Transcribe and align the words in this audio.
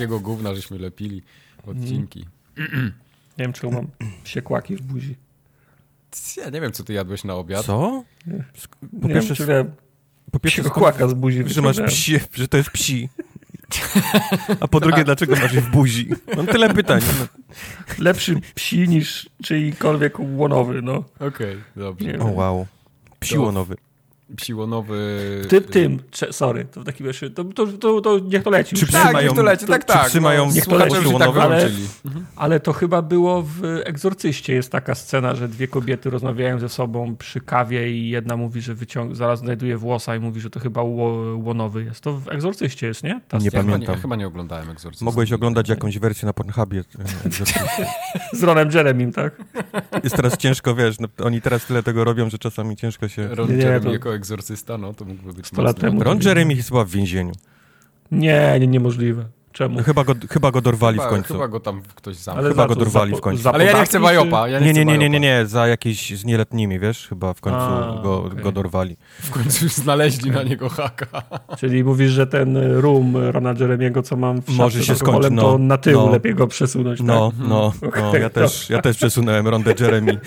jakiego 0.00 0.20
gówna 0.20 0.54
żeśmy 0.54 0.78
lepili 0.78 1.22
odcinki. 1.66 2.26
Nie 3.38 3.44
wiem, 3.44 3.52
czemu 3.52 3.72
mam 3.72 3.86
siekłaki 4.24 4.76
w 4.76 4.82
buzi. 4.82 5.16
Ja 6.36 6.50
nie 6.50 6.60
wiem, 6.60 6.72
co 6.72 6.84
ty 6.84 6.92
jadłeś 6.92 7.24
na 7.24 7.34
obiad. 7.34 7.66
Co? 7.66 8.04
Po 9.00 9.08
nie 9.08 9.14
pierwsze, 9.14 9.46
wiem, 9.46 9.66
czy 9.66 9.72
po 10.32 10.38
pierwsze 10.38 10.62
siekłaka 10.62 11.08
z 11.08 11.14
buzi 11.14 11.36
że 11.36 11.44
masz 11.44 11.48
wyciągnąłem. 11.52 11.90
psi, 11.90 12.18
że 12.32 12.48
to 12.48 12.56
jest 12.56 12.70
psi. 12.70 13.08
A 14.60 14.68
po 14.68 14.80
drugie, 14.80 15.04
dlaczego 15.04 15.36
masz 15.36 15.52
je 15.52 15.60
w 15.60 15.70
buzi? 15.70 16.08
Mam 16.36 16.46
tyle 16.46 16.74
pytań. 16.74 17.00
No. 17.18 17.26
Lepszy 18.04 18.40
psi 18.54 18.88
niż 18.88 19.30
czyjkolwiek 19.42 20.20
łonowy, 20.20 20.82
no. 20.82 21.04
Okej, 21.20 21.56
dobrze. 21.76 22.06
Nie 22.06 22.18
O 22.18 22.26
wow. 22.26 22.66
Psiłonowy. 23.20 23.76
Psiłonowy... 24.36 24.96
W 25.44 25.46
tym, 25.48 25.62
tym, 25.64 25.98
sorry, 26.30 26.64
to 26.64 26.80
w 26.80 26.84
takim 26.84 27.06
razie, 27.06 27.30
to, 27.30 27.44
to, 27.44 27.66
to, 27.66 28.00
to 28.00 28.18
niech 28.18 28.42
to 28.42 28.50
leci. 28.50 28.76
Czy 28.76 28.86
Tak, 28.92 29.12
mają- 29.12 29.28
niech 29.28 29.36
to 29.36 29.42
leci, 29.42 29.66
tak, 29.66 29.86
czy 29.86 29.92
tak. 29.92 30.06
psy 30.06 30.20
mają 30.20 30.46
no, 30.46 30.52
Niech 30.52 30.66
to 30.66 30.76
leci, 30.76 30.96
i 30.96 31.18
tak 31.18 31.22
ale- 31.22 31.32
wyłączyli. 31.32 31.86
Ale 32.36 32.60
to 32.60 32.72
chyba 32.72 33.02
było 33.02 33.42
w 33.42 33.64
Egzorcyście. 33.84 34.52
Jest 34.54 34.72
taka 34.72 34.94
scena, 34.94 35.34
że 35.34 35.48
dwie 35.48 35.68
kobiety 35.68 36.10
rozmawiają 36.10 36.58
ze 36.58 36.68
sobą 36.68 37.16
przy 37.16 37.40
kawie 37.40 37.90
i 37.92 38.08
jedna 38.08 38.36
mówi, 38.36 38.60
że 38.60 38.74
wyciąg... 38.74 39.16
zaraz 39.16 39.38
znajduje 39.38 39.76
włosa 39.76 40.16
i 40.16 40.20
mówi, 40.20 40.40
że 40.40 40.50
to 40.50 40.60
chyba 40.60 40.82
ło... 40.82 41.36
łonowy 41.36 41.84
jest. 41.84 42.00
To 42.00 42.12
w 42.12 42.28
Egzorcyście 42.28 42.86
jest, 42.86 43.04
nie? 43.04 43.20
Ta 43.28 43.38
Nie 43.38 43.44
Ja 43.44 43.50
chyba 43.50 43.62
pamiętam. 43.62 43.94
Nie, 43.94 44.00
chyba 44.02 44.16
nie 44.16 44.26
oglądałem 44.26 44.70
Egzorcysty. 44.70 45.04
Mogłeś 45.04 45.32
oglądać 45.32 45.68
jakąś 45.68 45.98
wersję 45.98 46.26
na 46.26 46.32
Pornhubie. 46.32 46.80
e. 46.80 47.84
Z 48.38 48.42
Ronem 48.42 48.70
Jeremim, 48.70 49.12
tak? 49.12 49.36
Jest 50.04 50.16
teraz 50.16 50.36
ciężko, 50.36 50.74
wiesz, 50.74 50.98
no, 51.00 51.08
oni 51.24 51.40
teraz 51.40 51.66
tyle 51.66 51.82
tego 51.82 52.04
robią, 52.04 52.30
że 52.30 52.38
czasami 52.38 52.76
ciężko 52.76 53.08
się... 53.08 53.28
Ron 53.28 53.48
Nie, 53.48 53.56
nie, 53.56 53.62
Jeremy 53.62 53.86
to- 53.86 53.92
jako 53.92 54.17
egzorcysta, 54.18 54.78
no 54.78 54.94
to 54.94 55.04
mógłby 55.04 55.32
być 55.32 55.46
100 55.46 55.62
lat 55.62 55.76
mocny 55.76 55.88
temu. 55.90 56.04
Ron 56.04 56.18
Jeremy 56.22 56.54
jest 56.54 56.68
chyba 56.68 56.84
w 56.84 56.90
więzieniu. 56.90 57.32
Nie, 58.12 58.56
nie, 58.60 58.66
niemożliwe. 58.66 59.24
Czemu? 59.52 59.76
No, 59.78 59.82
chyba, 59.82 60.04
go, 60.04 60.14
chyba 60.30 60.50
go 60.50 60.60
dorwali 60.60 60.98
Chyba, 60.98 61.08
w 61.08 61.10
końcu. 61.10 61.32
chyba 61.34 61.48
go 61.48 61.60
tam 61.60 61.82
ktoś 61.94 62.16
zamknął. 62.16 62.44
Ale 62.44 62.54
chyba 62.54 62.62
za 62.62 62.68
go 62.68 62.74
dorwali 62.74 63.10
Za 63.12 63.16
w 63.18 63.20
końcu. 63.20 63.48
Ale 63.48 63.64
ja 63.64 63.78
nie 63.78 63.84
chcę 63.84 64.00
bajopa. 64.00 64.48
Ja 64.48 64.60
nie, 64.60 64.72
Nie, 64.72 64.84
nie, 64.84 64.98
nie, 64.98 65.08
nie, 65.10 65.20
nie, 65.20 65.46
za 65.46 65.66
jakieś 65.66 66.18
z 66.18 66.24
nieletnimi, 66.24 66.78
wiesz, 66.78 67.08
chyba 67.08 67.34
w 67.34 67.40
końcu 67.40 67.58
A, 67.60 68.00
go, 68.02 68.24
okej. 68.24 68.42
go 68.42 68.52
dorwali. 68.52 68.96
W 69.22 69.30
końcu 69.30 69.68
znaleźli 69.68 70.30
na 70.30 70.42
niego 70.42 70.68
haka. 70.68 71.06
Czyli 71.58 71.84
mówisz, 71.84 72.10
że 72.10 72.26
ten 72.26 72.56
room 72.56 73.16
Rona 73.16 73.54
Jeremiego, 73.60 74.02
co 74.02 74.16
mam 74.16 74.42
w 74.42 74.48
Może 74.48 74.58
szafce 74.78 74.86
się 74.86 74.94
z 74.94 75.00
alkoholem, 75.02 75.22
skończy, 75.22 75.42
no. 75.46 75.52
to 75.52 75.58
na 75.58 75.78
tył 75.78 76.00
No. 76.00 76.10
lepiej 76.10 76.34
go 76.34 76.46
przesunąć, 76.46 77.00
No, 77.02 77.30
tak? 77.30 77.48
no, 77.48 77.72
no, 77.82 77.88
Okej, 77.88 78.22
ja, 78.22 78.30
też, 78.30 78.70
ja 78.70 78.82
też 78.82 78.96
przesunąłem 78.96 79.48
rondę 79.48 79.74
Jeremy. 79.80 80.18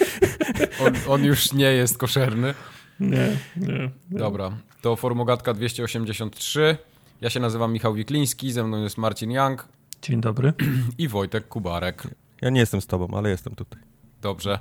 On, 0.86 0.94
on 1.08 1.24
już 1.24 1.54
nie 1.54 1.72
jest 1.74 1.98
koszerny. 1.98 2.54
Nie, 3.02 3.38
nie. 3.58 3.92
Dobra, 4.12 4.52
to 4.82 4.96
Formogatka 4.96 5.54
283. 5.54 6.78
Ja 7.22 7.30
się 7.30 7.40
nazywam 7.40 7.74
Michał 7.74 7.94
Wikliński, 7.94 8.52
ze 8.52 8.64
mną 8.64 8.84
jest 8.84 8.98
Marcin 8.98 9.32
Young 9.32 9.68
Dzień 10.02 10.22
dobry. 10.22 10.54
i 10.98 11.08
Wojtek 11.08 11.48
Kubarek. 11.48 12.08
Ja 12.42 12.50
nie 12.50 12.60
jestem 12.60 12.82
z 12.82 12.88
tobą, 12.88 13.18
ale 13.18 13.30
jestem 13.30 13.56
tutaj. 13.56 13.82
Dobrze. 14.22 14.60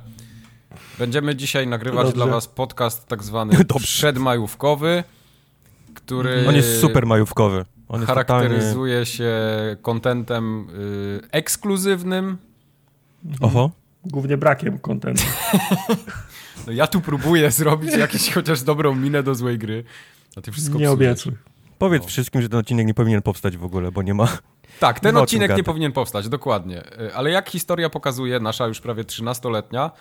Będziemy 0.99 1.35
dzisiaj 1.35 1.67
nagrywać 1.67 2.05
Dobrze. 2.05 2.15
dla 2.15 2.25
was 2.25 2.47
podcast 2.47 3.07
tak 3.07 3.23
zwany 3.23 3.53
Dobrze. 3.63 3.87
przedmajówkowy, 3.87 5.03
który 5.93 6.47
On 6.47 6.55
jest 6.55 6.81
super 6.81 7.05
majówkowy. 7.05 7.65
On 7.87 8.01
totalnie... 8.01 8.05
charakteryzuje 8.07 9.05
się 9.05 9.31
kontentem 9.81 10.67
y, 10.69 11.21
ekskluzywnym. 11.31 12.37
Oho. 13.41 13.71
Głównie 14.05 14.37
brakiem 14.37 14.79
kontentu. 14.79 15.23
No, 16.67 16.73
ja 16.73 16.87
tu 16.87 17.01
próbuję 17.01 17.51
zrobić 17.61 17.91
jakąś 17.97 18.29
chociaż 18.33 18.61
dobrą 18.61 18.95
minę 18.95 19.23
do 19.23 19.35
złej 19.35 19.57
gry. 19.57 19.83
A 20.37 20.41
ty 20.41 20.51
wszystko 20.51 20.73
Nie 20.73 20.85
psujesz. 20.85 20.93
obiecuj. 20.93 21.33
Powiedz 21.77 22.01
No. 22.03 22.07
wszystkim, 22.07 22.41
że 22.41 22.49
ten 22.49 22.59
odcinek 22.59 22.87
nie 22.87 22.93
powinien 22.93 23.21
powstać 23.21 23.57
w 23.57 23.63
ogóle, 23.63 23.91
bo 23.91 24.01
nie 24.01 24.13
ma... 24.13 24.27
Tak, 24.79 24.99
ten 24.99 25.17
odcinek 25.17 25.57
nie 25.57 25.63
powinien 25.63 25.91
powstać, 25.91 26.29
dokładnie. 26.29 26.83
Y, 27.01 27.15
Ale 27.15 27.31
jak 27.31 27.49
historia 27.49 27.89
pokazuje, 27.89 28.39
nasza 28.39 28.67
już 28.67 28.81
prawie 28.81 29.03
13-letnia, 29.03 29.91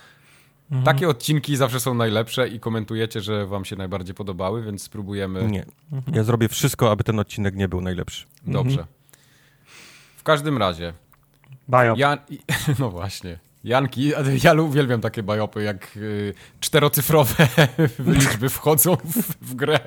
Mhm. 0.71 0.85
takie 0.85 1.09
odcinki 1.09 1.57
zawsze 1.57 1.81
są 1.81 1.95
najlepsze 1.95 2.49
i 2.49 2.61
komentujecie, 2.61 3.21
że 3.21 3.47
wam 3.47 3.65
się 3.65 3.77
najbardziej 3.77 4.15
podobały, 4.15 4.63
więc 4.63 4.83
spróbujemy. 4.83 5.45
Nie. 5.47 5.65
Ja 6.13 6.25
zrobię 6.25 6.49
wszystko, 6.49 6.91
aby 6.91 7.05
ten 7.05 7.19
odcinek 7.19 7.55
nie 7.57 7.69
był 7.69 7.81
najlepszy. 7.81 8.27
Dobrze. 8.47 8.87
W 10.17 10.23
każdym 10.23 10.59
razie, 10.59 10.93
Bajo. 11.69 11.95
Jan... 11.97 12.19
No 12.79 12.91
właśnie. 12.91 13.39
Janki, 13.65 14.13
ja 14.45 14.53
uwielbiam 14.55 15.01
takie 15.01 15.23
bajopy, 15.23 15.63
jak 15.63 15.97
y, 15.97 16.35
czterocyfrowe 16.61 17.49
liczby 18.07 18.49
wchodzą 18.49 18.97
w, 18.97 19.49
w 19.51 19.55
grę. 19.55 19.79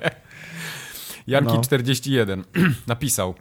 Janki 1.26 1.54
No. 1.54 1.60
41 1.60 2.44
napisał, 2.86 3.34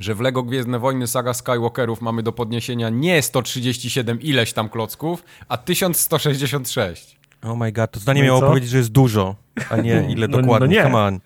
że 0.00 0.14
w 0.14 0.20
LEGO 0.20 0.42
Gwiezdne 0.42 0.78
Wojny 0.78 1.06
Saga 1.06 1.34
Skywalkerów 1.34 2.00
mamy 2.00 2.22
do 2.22 2.32
podniesienia 2.32 2.88
nie 2.88 3.22
137 3.22 4.20
ileś 4.20 4.52
tam 4.52 4.68
klocków, 4.68 5.24
a 5.48 5.56
1166. 5.56 7.18
Oh 7.42 7.54
my 7.56 7.72
god, 7.72 7.90
to 7.90 8.00
zdanie 8.00 8.20
No 8.20 8.26
miało 8.26 8.40
co? 8.40 8.46
powiedzieć, 8.46 8.70
że 8.70 8.78
jest 8.78 8.92
dużo, 8.92 9.36
a 9.70 9.76
nie 9.76 10.06
ile 10.12 10.28
No- 10.28 10.36
no 10.36 10.42
dokładnie. 10.42 10.68
nie. 10.76 10.82
Come 10.82 10.98
on. 10.98 11.20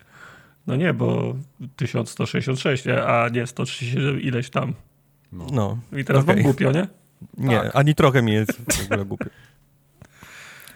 No 0.67 0.75
nie, 0.75 0.93
bo 0.93 1.35
1166, 1.75 2.85
nie? 2.85 3.03
a 3.03 3.29
nie 3.29 3.47
137 3.47 4.21
ileś 4.21 4.49
tam. 4.49 4.73
No. 5.31 5.77
I 5.97 6.05
teraz 6.05 6.23
Okej. 6.23 6.35
wam 6.35 6.43
głupio, 6.43 6.71
nie? 6.71 6.87
Nie, 7.37 7.59
Tak. 7.59 7.71
ani 7.75 7.95
trochę 7.95 8.21
mi 8.21 8.33
jest 8.33 8.51
w 8.51 8.85
ogóle 8.85 9.05
głupio. 9.05 9.25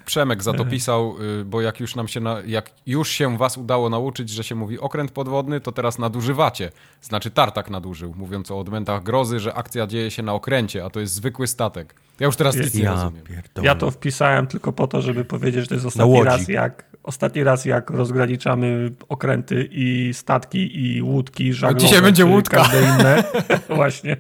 Przemek 0.06 0.44
za 0.44 0.54
to 0.54 0.66
pisał, 0.66 1.16
y, 1.42 1.46
bo 1.46 1.62
jak 1.62 1.80
już 1.80 1.96
nam 1.96 2.08
się, 2.08 2.20
na, 2.20 2.38
jak 2.46 2.72
już 2.86 3.10
się 3.10 3.38
was 3.38 3.58
udało 3.58 3.90
nauczyć, 3.90 4.30
że 4.30 4.44
się 4.44 4.56
mówi 4.56 4.80
okręt 4.80 5.12
podwodny, 5.12 5.60
to 5.62 5.72
teraz 5.72 6.00
nadużywacie. 6.00 6.72
Znaczy 7.02 7.32
Tartak 7.32 7.70
nadużył, 7.70 8.14
mówiąc 8.18 8.52
o 8.52 8.60
odmętach 8.60 9.04
grozy, 9.04 9.40
że 9.40 9.54
akcja 9.54 9.88
dzieje 9.88 10.12
się 10.12 10.24
na 10.24 10.34
okręcie, 10.34 10.86
a 10.86 10.90
to 10.90 11.00
jest 11.00 11.14
zwykły 11.14 11.48
statek. 11.48 11.96
Ja 12.20 12.26
już 12.26 12.36
teraz 12.36 12.56
nic 12.56 12.74
nie 12.74 12.84
Ja 12.84 12.92
rozumiem. 12.94 13.24
pierdolę. 13.24 13.68
Ja 13.68 13.76
to 13.76 13.92
wpisałem 13.92 14.48
tylko 14.48 14.74
po 14.74 14.88
to, 14.88 15.02
żeby 15.02 15.26
powiedzieć, 15.26 15.62
że 15.62 15.68
to 15.68 15.74
jest 15.74 15.86
ostatni 15.86 16.24
raz, 16.24 16.48
jak 16.48 16.84
ostatni 17.04 17.44
raz, 17.44 17.66
jak 17.66 17.90
rozgraniczamy 17.90 18.92
okręty 19.10 19.70
i 19.72 20.14
statki 20.14 20.86
i 20.96 21.02
łódki 21.02 21.54
żaglowe. 21.54 21.86
dzisiaj 21.86 22.02
będzie 22.02 22.26
łódka. 22.26 22.58
Każde 22.58 22.82
inne, 22.82 23.24
właśnie. 23.76 24.18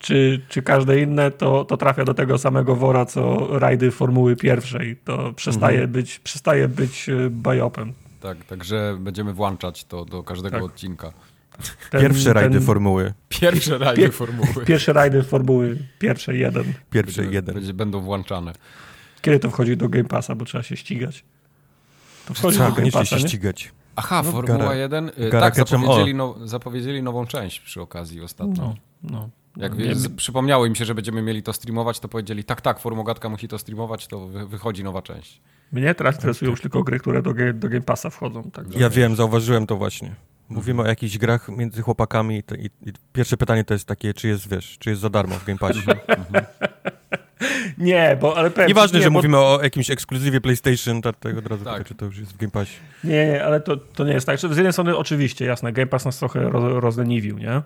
Czy, 0.00 0.40
czy 0.48 0.62
każde 0.62 1.00
inne, 1.00 1.30
to, 1.30 1.64
to 1.64 1.76
trafia 1.76 2.04
do 2.04 2.14
tego 2.14 2.38
samego 2.38 2.76
wora, 2.76 3.06
co 3.06 3.48
rajdy 3.58 3.90
Formuły 3.90 4.36
pierwszej. 4.36 4.96
To 5.04 5.32
przestaje 5.32 5.74
Mhm. 5.76 5.92
być, 5.92 6.18
przestaje 6.18 6.68
być 6.68 7.08
y, 7.08 7.30
bajopem. 7.30 7.92
Tak, 8.20 8.44
także 8.44 8.96
będziemy 9.00 9.32
włączać 9.32 9.84
to 9.84 10.04
do 10.04 10.22
każdego 10.22 10.56
Tak. 10.56 10.64
odcinka. 10.64 11.12
Ten- 11.90 12.00
Pierwsze 12.00 12.32
rajdy 12.32 12.54
ten- 12.56 12.66
formuły. 12.66 13.12
Pierwsze 13.28 13.78
rajdy 13.78 14.02
Pier- 14.02 14.12
formuły. 14.12 14.64
Pierwsze 14.66 14.92
rajdy 14.92 15.22
Formuły 15.22 15.78
pierwszej 15.98 16.40
jeden. 16.40 16.64
Pierwszy 16.90 17.20
Będzie- 17.22 17.34
jeden. 17.36 17.54
Będzie, 17.54 17.74
będą 17.74 18.00
włączane. 18.00 18.52
Kiedy 19.22 19.38
to 19.38 19.50
wchodzi 19.50 19.76
do 19.76 19.88
Game 19.88 20.04
Passa, 20.08 20.34
bo 20.34 20.44
trzeba 20.44 20.62
się 20.62 20.76
ścigać. 20.76 21.24
To 22.26 22.34
wchodzi 22.34 22.58
do 22.58 22.64
Trzeba 22.64 22.76
Game 22.80 22.90
Passa, 22.92 23.16
się 23.16 23.22
nie? 23.22 23.28
ścigać. 23.28 23.72
Aha, 23.96 24.22
No, 24.24 24.32
Formuła 24.32 24.58
gara- 24.58 24.74
1. 24.74 25.08
y, 25.08 25.30
gara 25.30 25.40
Tak, 25.46 25.54
catchem 25.54 25.80
zapowiedzieli, 25.80 26.14
now, 26.14 26.36
zapowiedzieli 26.44 27.02
nową 27.02 27.26
część 27.26 27.60
przy 27.60 27.80
okazji 27.80 28.20
ostatnio. 28.22 28.54
No, 28.62 28.74
no. 29.02 29.28
Jak 29.60 29.76
wie, 29.76 29.94
z, 29.94 30.08
przypomniało 30.08 30.66
im 30.66 30.74
się, 30.74 30.84
że 30.84 30.94
będziemy 30.94 31.22
mieli 31.22 31.42
to 31.42 31.52
streamować, 31.52 32.00
to 32.00 32.08
powiedzieli, 32.08 32.44
tak, 32.44 32.60
tak, 32.60 32.80
Formogatka 32.80 33.28
musi 33.28 33.48
to 33.48 33.58
streamować, 33.58 34.06
to 34.06 34.26
wy, 34.26 34.46
wychodzi 34.46 34.84
nowa 34.84 35.02
część. 35.02 35.40
Mnie 35.72 35.94
teraz 35.94 36.14
interesują 36.14 36.50
już 36.50 36.60
tylko 36.60 36.82
gry, 36.82 36.98
które 36.98 37.22
do, 37.22 37.34
do 37.54 37.68
Game 37.68 37.80
Passa 37.80 38.10
wchodzą. 38.10 38.50
Także 38.50 38.78
Ja 38.78 38.90
wiem, 38.90 39.16
zauważyłem 39.16 39.66
to 39.66 39.76
właśnie. 39.76 40.14
Mówimy 40.48 40.82
o 40.82 40.86
jakichś 40.86 41.18
grach 41.18 41.48
między 41.48 41.82
chłopakami 41.82 42.38
i, 42.38 42.42
to, 42.42 42.54
i, 42.54 42.66
i 42.86 42.92
pierwsze 43.12 43.36
pytanie 43.36 43.64
to 43.64 43.74
jest 43.74 43.86
takie, 43.86 44.14
czy 44.14 44.28
jest, 44.28 44.48
wiesz, 44.48 44.76
czy 44.78 44.90
jest 44.90 45.02
za 45.02 45.10
darmo 45.10 45.34
w 45.34 45.44
Game 45.44 45.58
Passie. 45.58 45.80
Nie, 47.78 48.16
bo 48.20 48.36
ale 48.36 48.50
powiem, 48.50 48.68
Nieważne, 48.68 48.98
nie, 48.98 49.02
że 49.02 49.10
bo, 49.10 49.18
mówimy 49.18 49.38
o 49.38 49.62
jakimś 49.62 49.90
ekskluzywie 49.90 50.40
PlayStation, 50.40 51.02
tak, 51.02 51.16
tak 51.16 51.38
od 51.38 51.46
razu 51.46 51.64
Tak. 51.64 51.84
czy 51.84 51.94
to 51.94 52.04
już 52.04 52.18
jest 52.18 52.32
w 52.32 52.36
Game 52.36 52.50
Passie. 52.50 52.76
Nie, 53.04 53.26
nie, 53.26 53.44
ale 53.44 53.60
to, 53.60 53.76
to 53.76 54.04
nie 54.04 54.12
jest 54.12 54.26
tak. 54.26 54.38
Z 54.38 54.42
jednej 54.42 54.72
strony 54.72 54.96
oczywiście, 54.96 55.44
jasne, 55.44 55.72
Game 55.72 55.86
Pass 55.86 56.04
nas 56.04 56.18
trochę 56.18 56.40
roz, 56.40 56.82
rozleniwił, 56.82 57.38
nie? 57.38 57.62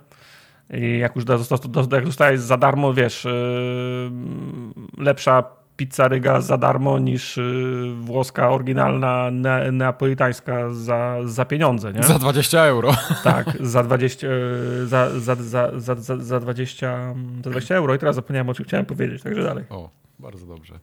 I 0.70 0.98
jak 0.98 1.16
już 1.16 1.24
dostajesz 2.04 2.40
za 2.40 2.56
darmo, 2.56 2.94
wiesz, 2.94 3.24
yy, 3.24 5.04
lepsza 5.04 5.44
pizza 5.76 6.08
ryga 6.08 6.40
za 6.40 6.58
darmo 6.58 6.98
niż 6.98 7.36
yy, 7.36 7.94
włoska 8.00 8.50
oryginalna 8.50 9.30
ne, 9.30 9.72
neapolitańska 9.72 10.72
za, 10.72 11.16
za 11.24 11.44
pieniądze, 11.44 11.92
nie? 11.92 12.02
Za 12.02 12.18
20 12.18 12.60
euro. 12.60 12.92
Tak, 13.24 13.46
za 13.60 13.82
20, 13.82 14.26
yy, 14.26 14.86
za, 14.86 15.20
za, 15.20 15.34
za, 15.34 15.80
za, 15.80 15.94
za, 15.94 16.16
za, 16.16 16.40
20, 16.40 17.14
za 17.44 17.50
20 17.50 17.74
euro 17.74 17.94
i 17.94 17.98
teraz 17.98 18.16
zapomniałem 18.16 18.48
o 18.48 18.54
czym 18.54 18.64
chciałem 18.64 18.86
powiedzieć, 18.86 19.22
także 19.22 19.42
dalej. 19.42 19.64
O, 19.70 19.90
bardzo 20.18 20.46
dobrze. 20.46 20.74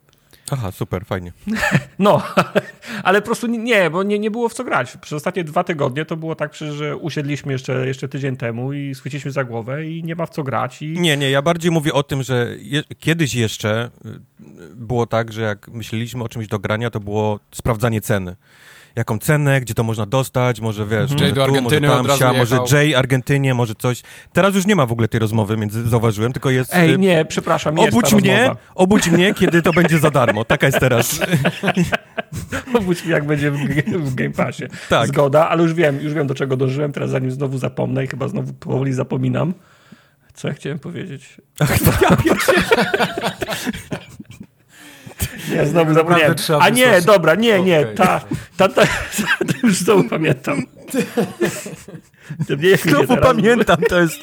Aha, 0.51 0.71
super, 0.71 1.05
fajnie. 1.05 1.31
No, 1.99 2.21
ale 3.03 3.21
po 3.21 3.25
prostu 3.25 3.47
nie, 3.47 3.89
bo 3.89 4.03
nie, 4.03 4.19
nie 4.19 4.31
było 4.31 4.49
w 4.49 4.53
co 4.53 4.63
grać. 4.63 4.97
Przez 4.97 5.13
ostatnie 5.13 5.43
dwa 5.43 5.63
tygodnie 5.63 6.05
to 6.05 6.17
było 6.17 6.35
tak, 6.35 6.55
że 6.55 6.97
usiedliśmy 6.97 7.53
jeszcze, 7.53 7.87
jeszcze 7.87 8.07
tydzień 8.07 8.37
temu 8.37 8.73
i 8.73 8.95
schwyciliśmy 8.95 9.31
za 9.31 9.43
głowę 9.43 9.85
i 9.87 10.03
nie 10.03 10.15
ma 10.15 10.25
w 10.25 10.29
co 10.29 10.43
grać. 10.43 10.81
I... 10.81 10.87
Nie, 10.87 11.17
nie, 11.17 11.29
ja 11.29 11.41
bardziej 11.41 11.71
mówię 11.71 11.93
o 11.93 12.03
tym, 12.03 12.23
że 12.23 12.55
je, 12.59 12.83
kiedyś 12.99 13.33
jeszcze 13.33 13.89
y, 14.05 14.19
było 14.75 15.07
tak, 15.07 15.33
że 15.33 15.41
jak 15.41 15.67
myśleliśmy 15.67 16.23
o 16.23 16.29
czymś 16.29 16.47
do 16.47 16.59
grania, 16.59 16.89
to 16.89 16.99
było 16.99 17.39
sprawdzanie 17.51 18.01
ceny. 18.01 18.35
Jaką 18.95 19.19
cenę, 19.19 19.61
gdzie 19.61 19.73
to 19.73 19.83
można 19.83 20.05
dostać, 20.05 20.61
może 20.61 20.85
wiesz, 20.85 21.11
Jay 21.21 21.33
do 21.33 21.47
może 21.47 21.61
tu, 21.61 21.63
może 21.63 22.07
tam, 22.07 22.17
sia, 22.17 22.33
może. 22.33 22.59
Jay 22.71 22.95
Argentynie, 22.95 23.53
może 23.53 23.75
coś. 23.75 24.01
Teraz 24.33 24.55
już 24.55 24.65
nie 24.65 24.75
ma 24.75 24.85
w 24.85 24.91
ogóle 24.91 25.07
tej 25.07 25.19
rozmowy, 25.19 25.57
między, 25.57 25.89
zauważyłem, 25.89 26.33
tylko 26.33 26.49
jest... 26.49 26.75
Ej, 26.75 26.93
y, 26.93 26.97
nie, 26.97 27.25
przepraszam, 27.25 27.75
nie 27.75 27.89
Obudź 27.89 28.13
mnie, 28.13 28.39
rozmowa. 28.39 28.59
obudź 28.75 29.07
mnie, 29.07 29.33
kiedy 29.33 29.61
to 29.61 29.73
będzie 29.73 29.99
za 29.99 30.11
darmo. 30.11 30.45
Taka 30.45 30.65
jest 30.65 30.79
teraz. 30.79 31.19
Obudź 32.79 33.03
mnie, 33.03 33.13
jak 33.13 33.25
będzie 33.25 33.51
w, 33.51 33.57
w 33.87 34.15
Game 34.15 34.31
Passie. 34.31 34.63
Tak. 34.89 35.07
Zgoda, 35.07 35.49
ale 35.49 35.63
już 35.63 35.73
wiem, 35.73 36.01
już 36.01 36.13
wiem, 36.13 36.27
do 36.27 36.35
czego 36.35 36.57
dążyłem. 36.57 36.91
Teraz 36.91 37.09
zanim 37.09 37.31
znowu 37.31 37.57
zapomnę 37.57 38.03
i 38.03 38.07
chyba 38.07 38.27
znowu 38.27 38.53
powoli 38.53 38.93
zapominam. 38.93 39.53
Co 40.33 40.47
ja 40.47 40.53
chciałem 40.53 40.79
powiedzieć? 40.79 41.37
Ach, 41.59 41.79
to 41.79 41.91
ja 42.01 42.17
Nie, 45.51 45.65
znowu 45.65 45.93
zapomniałem. 45.93 46.35
A 46.59 46.69
nie, 46.69 46.85
wysłać- 46.85 47.05
dobra, 47.05 47.35
nie, 47.35 47.61
nie, 47.61 47.79
Okej. 47.79 47.95
ta, 47.95 48.21
ta, 48.57 48.67
ta, 48.69 48.81
ta 49.47 49.53
już 49.63 49.77
znowu 49.77 50.03
pamiętam. 50.03 50.63
Nie 52.59 52.77
Znowu 52.77 53.17
pamiętam, 53.17 53.77
to 53.89 54.01
jest... 54.01 54.21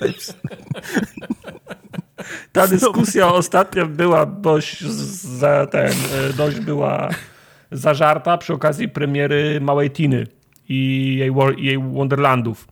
Ta 2.53 2.67
dyskusja 2.67 3.33
ostatnio 3.33 3.87
była 3.87 4.27
dość 4.27 4.81
za 5.21 5.67
ten, 5.67 5.93
e, 5.93 6.33
dość 6.33 6.61
była 6.61 7.09
zażarta 7.73 8.39
przy 8.39 8.53
okazji 8.53 8.89
premiery 8.89 9.61
Małej 9.61 9.91
Tiny 9.91 10.27
i 10.69 11.17
jej, 11.19 11.33
jej 11.59 11.79
Wonderlandów. 11.79 12.69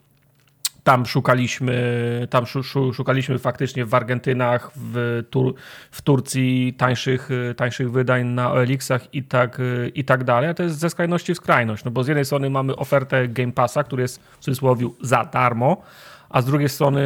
Tam 0.87 1.07
szukaliśmy, 1.07 2.27
tam 2.31 2.47
szu, 2.47 2.63
szu, 2.63 2.93
szukaliśmy 2.93 3.39
faktycznie 3.39 3.85
w 3.85 3.95
Argentynach, 3.95 4.71
w, 4.77 5.23
Tur, 5.31 5.55
w 5.91 6.03
Turcji 6.03 6.75
tańszych, 6.79 7.29
tańszych 7.57 7.91
wydań 7.91 8.27
na 8.27 8.53
OLX-ach 8.53 9.15
i 9.15 9.23
tak, 9.23 9.59
i 9.95 10.05
tak 10.05 10.25
dalej. 10.25 10.55
To 10.55 10.63
jest 10.63 10.79
ze 10.79 10.91
skrajności 10.91 11.35
w 11.35 11.37
skrajność, 11.37 11.85
no 11.85 11.91
bo 11.91 12.05
z 12.05 12.09
jednej 12.09 12.25
strony 12.25 12.51
mamy 12.51 12.77
ofertę 12.77 13.29
Game 13.29 13.53
Passa, 13.53 13.85
który 13.85 14.03
jest 14.03 14.23
w 14.23 14.39
cudzysłowie 14.39 14.89
za 15.01 15.25
darmo, 15.25 15.83
a 16.31 16.43
z 16.43 16.45
drugiej 16.45 16.69
strony 16.69 17.01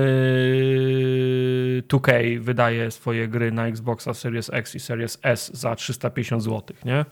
2K 1.89 2.41
wydaje 2.41 2.91
swoje 2.91 3.29
gry 3.29 3.53
na 3.53 3.67
Xboxa 3.67 4.15
Series 4.15 4.51
X 4.53 4.75
i 4.75 4.81
Series 4.81 5.19
S 5.23 5.51
za 5.55 5.75
350 5.75 6.43
zł, 6.43 6.77
nie? 6.85 7.05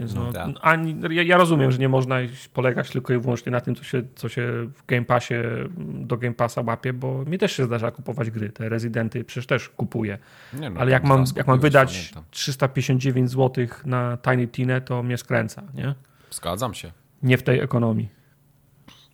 Więc 0.00 0.14
no, 0.14 0.24
No 0.24 0.32
tak. 0.32 0.48
ani, 0.60 0.96
ja, 1.10 1.22
ja 1.22 1.36
rozumiem, 1.36 1.72
że 1.72 1.78
nie 1.78 1.88
można 1.88 2.16
polegać 2.52 2.90
tylko 2.90 3.12
i 3.14 3.18
wyłącznie 3.18 3.52
na 3.52 3.60
tym, 3.60 3.74
co 3.74 3.84
się, 3.84 4.02
co 4.14 4.28
się 4.28 4.42
w 4.74 4.86
Game 4.86 5.04
Passie 5.04 5.34
do 5.78 6.16
Game 6.16 6.34
Passa 6.34 6.62
łapie, 6.66 6.92
bo 6.92 7.24
mi 7.24 7.38
też 7.38 7.52
się 7.52 7.64
zdarza 7.64 7.90
kupować 7.90 8.30
gry. 8.30 8.50
Te 8.50 8.68
Rezydenty 8.68 9.24
przecież 9.24 9.46
też 9.46 9.68
kupuję. 9.68 10.18
Nie, 10.52 10.70
no, 10.70 10.80
Ale 10.80 10.90
jak 10.90 11.02
tam 11.02 11.08
mam, 11.08 11.24
jak 11.36 11.46
mam 11.46 11.60
wydać 11.60 11.98
pamiętam. 11.98 12.24
359 12.30 13.30
zł 13.30 13.66
na 13.84 14.18
Tiny 14.30 14.48
Tina, 14.48 14.80
to 14.80 15.02
mnie 15.02 15.16
skręca, 15.18 15.62
nie? 15.74 15.94
Zgadzam 16.30 16.74
się. 16.74 16.92
Nie 17.22 17.38
w 17.38 17.42
tej 17.42 17.60
ekonomii. 17.60 18.08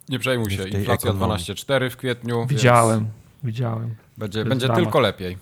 Nie 0.08 0.18
przejmuj 0.18 0.50
się, 0.50 0.68
inflacja 0.68 1.10
ekonomii. 1.10 1.36
12,4 1.44 1.90
w 1.90 1.96
kwietniu. 1.96 2.38
więc 2.38 2.50
Widziałem, 2.50 3.06
widziałem. 3.44 3.94
Będzie, 4.18 4.44
będzie 4.44 4.66
dramat. 4.66 4.84
tylko 4.84 5.00
lepiej. 5.00 5.38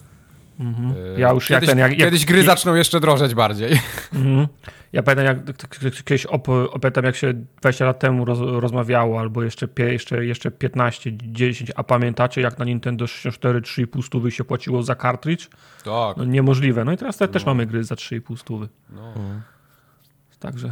Mhm. 0.61 0.89
Yy, 0.97 1.21
Ja 1.21 1.31
już 1.33 1.51
jak 1.51 1.61
kiedyś, 1.61 1.69
ten, 1.71 1.79
jak- 1.79 1.91
jak- 1.91 1.99
kiedyś 2.01 2.25
gry 2.27 2.37
jak- 2.37 2.47
zaczną 2.47 2.75
jeszcze 2.75 3.01
drożeć 3.01 3.35
bardziej. 3.35 3.81
Mhm. 4.15 4.47
Ja 4.93 5.03
pamiętam, 5.03 5.27
jak 5.83 6.05
kiedyś 6.05 6.27
op, 6.27 6.49
opytam, 6.49 7.05
jak 7.05 7.17
się 7.17 7.33
20 7.61 7.85
lat 7.85 7.99
temu 7.99 8.25
roz, 8.25 8.39
rozmawiało, 8.41 9.21
albo 9.21 9.43
jeszcze, 9.43 9.69
jeszcze, 9.79 10.25
jeszcze 10.27 10.51
15, 10.51 11.11
10, 11.17 11.73
a 11.77 11.83
pamiętacie, 11.85 12.41
jak 12.41 12.59
na 12.59 12.65
Nintendo 12.65 13.07
64 13.07 13.61
3,5 13.61 14.03
stówy 14.03 14.31
się 14.31 14.45
płaciło 14.45 14.83
za 14.83 14.95
cartridge? 14.97 15.49
Tak. 15.85 16.17
No 16.17 16.25
niemożliwe. 16.25 16.85
No 16.85 16.93
i 16.93 16.97
teraz 16.97 17.17
te, 17.17 17.29
też 17.29 17.45
No. 17.45 17.51
mamy 17.51 17.67
gry 17.67 17.85
za 17.85 17.95
3,5 17.95 18.37
stówy. 18.37 18.69
No. 18.91 19.15
Także 20.39 20.71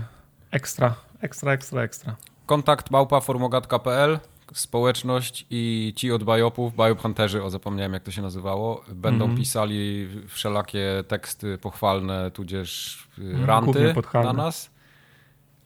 ekstra, 0.51 0.95
ekstra, 1.21 1.53
ekstra, 1.53 1.83
ekstra. 1.83 2.17
Kontakt 2.47 2.91
małpa 2.91 3.21
formogat.pl 3.21 4.19
społeczność 4.53 5.47
i 5.51 5.93
ci 5.97 6.13
od 6.13 6.25
Biopów, 6.25 6.73
Biop 6.77 7.03
Hunterzy, 7.03 7.43
o 7.45 7.51
zapomniałem 7.51 7.93
jak 7.93 8.03
to 8.03 8.11
się 8.11 8.23
nazywało, 8.23 8.85
będą 8.89 9.25
Mhm. 9.25 9.39
pisali 9.41 10.09
wszelakie 10.29 11.05
teksty 11.09 11.59
pochwalne, 11.59 12.31
tudzież 12.31 12.99
y, 13.19 13.23
głównie 13.23 13.47
ranty 13.47 13.95
na 14.15 14.33
nas. 14.33 14.71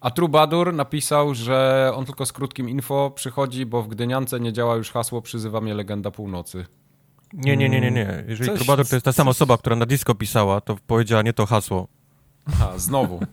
A 0.00 0.10
Trubadur 0.10 0.74
napisał, 0.74 1.34
że 1.34 1.92
on 1.94 2.04
tylko 2.04 2.26
z 2.26 2.32
krótkim 2.32 2.68
info 2.68 3.10
przychodzi, 3.14 3.66
bo 3.66 3.82
w 3.82 3.88
Gdyniance 3.88 4.40
nie 4.40 4.52
działa 4.52 4.76
już 4.76 4.90
hasło 4.90 5.22
Przyzywa 5.22 5.60
mnie 5.60 5.74
legenda 5.74 6.10
północy. 6.10 6.64
Nie, 7.32 7.56
nie, 7.56 7.68
nie, 7.68 7.80
nie, 7.80 7.90
nie. 7.90 8.24
Jeżeli 8.28 8.50
Coś- 8.50 8.58
Trubadur 8.58 8.86
to 8.88 8.96
jest 8.96 9.04
ta 9.04 9.12
sama 9.12 9.30
osoba, 9.30 9.58
która 9.58 9.76
na 9.76 9.86
disco 9.86 10.14
pisała, 10.14 10.60
to 10.60 10.76
powiedziała 10.86 11.22
nie 11.22 11.32
to 11.32 11.46
hasło. 11.46 11.88
Aha, 12.46 12.72
znowu. 12.76 13.20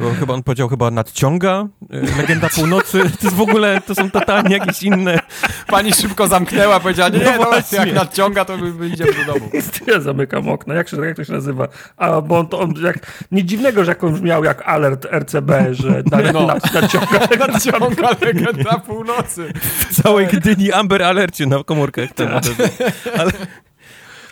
Bo 0.00 0.14
chyba 0.20 0.34
on 0.34 0.42
powiedział 0.42 0.68
chyba 0.68 0.90
nadciąga, 0.90 1.66
y, 1.94 2.16
legenda 2.16 2.48
północy, 2.54 2.98
to 3.20 3.26
jest 3.26 3.36
w 3.36 3.40
ogóle, 3.40 3.80
to 3.86 3.94
są 3.94 4.10
totalnie 4.10 4.56
jakieś 4.56 4.82
inne. 4.82 5.18
Pani 5.66 5.92
szybko 5.92 6.28
zamknęła, 6.28 6.80
powiedziała, 6.80 7.08
nie, 7.08 7.18
No 7.24 7.30
nie, 7.32 7.38
no, 7.38 7.44
właśnie. 7.44 7.78
jak 7.78 7.94
nadciąga, 7.94 8.44
to 8.44 8.56
my, 8.56 8.70
my 8.74 8.88
idziemy 8.88 9.12
do 9.14 9.32
domu. 9.32 9.50
Ja 9.86 10.00
zamykam 10.00 10.48
okno. 10.48 10.74
Jak, 10.74 10.88
się, 10.88 11.06
jak 11.06 11.16
to 11.16 11.24
się 11.24 11.32
nazywa? 11.32 11.68
A, 11.96 12.20
bo 12.20 12.38
on 12.38 12.46
to 12.48 12.60
on 12.60 12.74
jak, 12.84 12.98
nic 13.32 13.46
dziwnego, 13.46 13.84
że 13.84 13.90
jak 13.90 14.04
on 14.04 14.12
brzmiał 14.14 14.44
jak 14.44 14.62
alert 14.68 15.06
RCB, 15.12 15.50
że 15.70 16.02
na, 16.10 16.32
No. 16.32 16.46
na, 16.46 16.54
nadciąga. 16.80 17.18
Nadciąga 17.48 18.08
legenda 18.20 18.78
północy. 18.78 19.52
W 19.90 20.02
całej 20.02 20.26
Gdyni 20.26 20.72
Amber 20.72 21.02
Alercie 21.02 21.46
na 21.46 21.64
komórkach. 21.64 22.12
Ten, 22.14 22.28
ale 23.18 23.32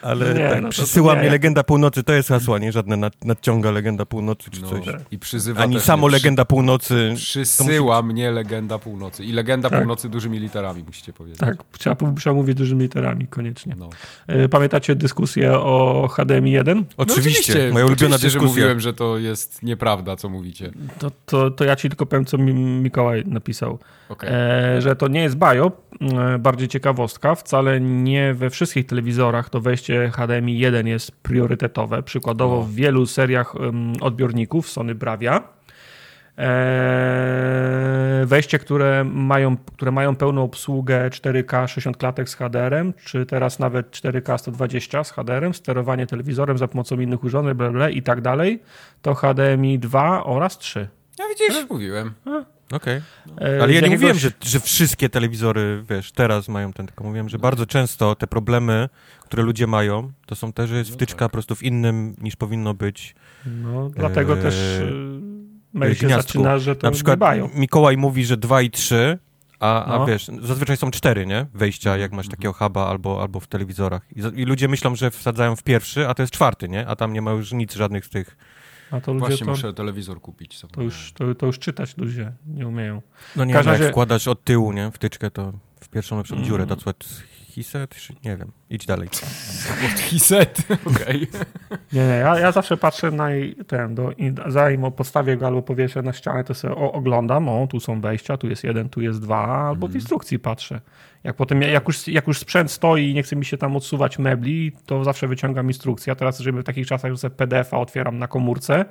ale 0.02 0.34
Nie, 0.34 0.48
tak, 0.48 0.62
no 0.62 0.68
przysyła 0.68 1.14
mnie 1.16 1.30
legenda 1.30 1.64
północy, 1.64 2.02
to 2.02 2.12
jest 2.12 2.28
hasła, 2.28 2.58
nie 2.58 2.72
żadne 2.72 2.96
nad, 2.96 3.24
nadciąga 3.24 3.70
legenda 3.70 4.06
północy 4.06 4.50
czy 4.50 4.62
No, 4.62 4.68
coś. 4.68 4.86
I 5.10 5.18
przyzywa 5.18 5.60
Ani 5.62 5.80
samo 5.80 6.06
przy- 6.06 6.12
legenda 6.16 6.44
północy. 6.44 7.12
Przysyła 7.16 8.02
mnie 8.02 8.30
legenda 8.30 8.78
północy. 8.78 9.24
I 9.24 9.32
legenda 9.32 9.70
Tak. 9.70 9.78
północy 9.78 10.08
dużymi 10.08 10.38
literami, 10.38 10.84
musicie 10.86 11.12
powiedzieć. 11.12 11.38
Tak, 11.40 11.56
trzeba, 11.78 11.96
trzeba 12.20 12.34
mówić 12.34 12.54
dużymi 12.58 12.82
literami 12.82 13.26
koniecznie. 13.26 13.74
No. 13.78 13.88
E, 14.26 14.48
Pamiętacie 14.48 14.94
dyskusję 14.94 15.52
o 15.52 16.08
HDMI 16.12 16.50
1? 16.52 16.84
Oczywiście, 16.96 17.70
moja 17.72 17.86
ulubiona 17.86 18.16
oczywiście, 18.16 18.18
że 18.18 18.38
dyskusja. 18.38 18.48
mówiłem, 18.48 18.80
że 18.80 18.92
to 18.94 19.18
jest 19.18 19.62
nieprawda, 19.62 20.16
co 20.16 20.28
mówicie. 20.28 20.70
To, 20.98 21.10
to, 21.26 21.50
to 21.50 21.64
ja 21.64 21.76
ci 21.76 21.88
tylko 21.88 22.06
powiem, 22.06 22.24
co 22.24 22.38
mi 22.38 22.54
Mikołaj 22.54 23.22
napisał. 23.26 23.78
Okej. 24.08 24.30
E, 24.32 24.80
że 24.80 24.96
to 24.96 25.08
nie 25.08 25.22
jest 25.22 25.36
BIO, 25.36 25.72
e, 26.00 26.38
bardziej 26.38 26.68
ciekawostka. 26.68 27.34
Wcale 27.34 27.80
nie 27.80 28.34
we 28.34 28.50
wszystkich 28.50 28.86
telewizorach 28.86 29.50
to 29.50 29.60
wejście 29.60 30.10
HDMI 30.10 30.58
1 30.58 30.86
jest 30.86 31.22
priorytetowe. 31.22 32.02
Przykładowo 32.02 32.56
No. 32.56 32.62
w 32.62 32.74
wielu 32.74 33.06
seriach 33.06 33.54
odbiorników 34.00 34.68
Sony 34.70 34.94
Bravia. 34.94 35.42
E, 36.38 38.22
wejście, 38.26 38.58
które 38.58 39.04
mają, 39.04 39.56
które 39.56 39.90
mają 39.90 40.16
pełną 40.16 40.42
obsługę 40.42 41.10
4K 41.10 41.66
60 41.68 41.96
klatek 41.96 42.28
z 42.28 42.34
HDR-em, 42.34 42.92
czy 43.04 43.26
teraz 43.26 43.58
nawet 43.58 43.90
4K 43.90 44.38
120 44.38 45.04
z 45.04 45.10
HDR-em, 45.10 45.54
sterowanie 45.54 46.06
telewizorem 46.06 46.58
za 46.58 46.68
pomocą 46.68 47.00
innych 47.00 47.24
urządzeń, 47.24 47.54
bla, 47.54 47.70
bla, 47.70 47.90
i 47.90 48.02
tak 48.02 48.20
dalej, 48.20 48.62
to 49.02 49.14
HDMI 49.14 49.78
2 49.78 50.24
oraz 50.24 50.58
3. 50.58 50.88
Ja 51.18 51.24
widzisz, 51.28 51.70
mówiłem. 51.70 52.12
Okej. 52.72 53.00
E, 53.40 53.62
Ale 53.62 53.72
ja 53.72 53.80
nie 53.80 53.90
mówiłem, 53.90 54.18
że, 54.18 54.30
że 54.44 54.60
wszystkie 54.60 55.08
telewizory, 55.08 55.84
wiesz, 55.90 56.12
teraz 56.12 56.48
mają 56.48 56.72
ten, 56.72 56.86
tylko 56.86 57.04
mówiłem, 57.04 57.28
że 57.28 57.38
bardzo 57.38 57.66
często 57.66 58.14
te 58.14 58.26
problemy, 58.26 58.88
które 59.20 59.42
ludzie 59.42 59.66
mają, 59.66 60.12
to 60.26 60.34
są 60.34 60.52
te, 60.52 60.66
że 60.66 60.76
jest 60.78 60.90
wtyczka 60.90 61.28
po 61.28 61.32
prostu 61.32 61.54
w 61.54 61.62
innym 61.62 62.16
niż 62.20 62.36
powinno 62.36 62.74
być. 62.74 63.14
No, 63.46 63.90
dlatego 63.90 64.36
Eee, 64.36 64.42
też 64.42 64.54
mail 65.72 65.94
się 65.94 66.06
gniazdku. 66.06 66.32
zaczyna, 66.32 66.58
że 66.58 66.76
to 66.76 66.86
Na 66.86 66.90
przykład 66.90 67.18
dbają. 67.18 67.50
Mikołaj 67.54 67.96
mówi, 67.96 68.24
że 68.24 68.36
2 68.36 68.62
i 68.62 68.70
3, 68.70 69.18
a, 69.60 69.84
a 69.84 69.98
No. 69.98 70.06
wiesz, 70.06 70.26
zazwyczaj 70.42 70.76
są 70.76 70.90
cztery, 70.90 71.26
nie? 71.26 71.46
Wejścia, 71.54 71.96
jak 71.96 72.12
masz 72.12 72.28
takiego 72.28 72.52
huba 72.52 72.86
albo, 72.86 73.22
albo 73.22 73.40
w 73.40 73.46
telewizorach. 73.46 74.02
I, 74.16 74.40
I 74.40 74.44
ludzie 74.44 74.68
myślą, 74.68 74.96
że 74.96 75.10
wsadzają 75.10 75.56
w 75.56 75.62
pierwszy, 75.62 76.08
a 76.08 76.14
to 76.14 76.22
jest 76.22 76.32
czwarty, 76.32 76.68
nie? 76.68 76.86
A 76.86 76.96
tam 76.96 77.12
nie 77.12 77.22
ma 77.22 77.30
już 77.30 77.52
nic, 77.52 77.74
żadnych 77.74 78.06
z 78.06 78.08
tych... 78.10 78.36
A 78.90 79.00
to 79.00 79.12
ludzie 79.12 79.26
Właśnie 79.26 79.46
to, 79.46 79.50
muszę 79.52 79.74
telewizor 79.74 80.20
kupić. 80.20 80.60
to, 80.72 80.82
już, 80.82 81.12
to, 81.12 81.34
to 81.34 81.46
już 81.46 81.58
czytać 81.58 81.96
ludzie 81.96 82.32
nie 82.46 82.68
umieją. 82.68 83.02
No 83.36 83.44
nie 83.44 83.52
każdym 83.54 83.70
wiem, 83.72 83.74
jak 83.74 83.80
razie- 83.80 83.90
wkładasz 83.92 84.28
od 84.28 84.44
tyłu, 84.44 84.72
nie? 84.72 84.90
Wtyczkę, 84.90 85.30
to 85.30 85.52
w 85.80 85.88
pierwszą 85.88 86.16
lepszą 86.18 86.34
Mm. 86.34 86.46
dziurę, 86.46 86.66
that's 86.66 86.80
what 86.80 87.04
he 87.58 87.62
said, 87.64 87.90
czy 87.94 88.12
nie 88.24 88.36
wiem. 88.36 88.52
Idź 88.70 88.86
dalej. 88.86 89.08
Hiset, 90.08 90.58
okej. 90.86 91.26
Nie, 91.92 92.00
nie, 92.06 92.14
ja, 92.14 92.38
ja 92.38 92.52
zawsze 92.52 92.76
patrzę 92.76 93.10
na 93.10 93.30
jej- 93.30 93.54
ten, 93.66 93.94
do, 93.94 94.12
zanim 94.46 94.92
postawię 94.92 95.36
go 95.36 95.46
albo 95.46 95.62
powieszę 95.62 96.02
na 96.02 96.12
ścianę, 96.12 96.44
to 96.44 96.54
sobie 96.54 96.74
o, 96.74 96.92
oglądam, 96.92 97.48
o, 97.48 97.66
tu 97.66 97.80
są 97.80 98.00
wejścia, 98.00 98.36
tu 98.36 98.48
jest 98.48 98.64
jeden, 98.64 98.88
tu 98.88 99.00
jest 99.00 99.20
dwa, 99.22 99.46
albo 99.46 99.86
Mhm. 99.86 99.92
w 99.92 99.94
instrukcji 99.94 100.38
patrzę. 100.38 100.80
Jak 101.24 101.36
potem, 101.36 101.62
jak 101.62 101.88
już, 101.88 102.08
jak 102.08 102.26
już 102.26 102.38
sprzęt 102.38 102.70
stoi 102.70 103.10
i 103.10 103.14
nie 103.14 103.22
chce 103.22 103.36
mi 103.36 103.44
się 103.44 103.58
tam 103.58 103.76
odsuwać 103.76 104.18
mebli, 104.18 104.72
to 104.86 105.04
zawsze 105.04 105.28
wyciągam 105.28 105.66
instrukcję. 105.66 106.12
A 106.12 106.16
teraz, 106.16 106.38
żeby 106.38 106.62
w 106.62 106.64
takich 106.64 106.86
czasach, 106.86 107.14
że 107.14 107.30
PDF-a 107.30 107.78
otwieram 107.78 108.18
na 108.18 108.28
komórce 108.28 108.84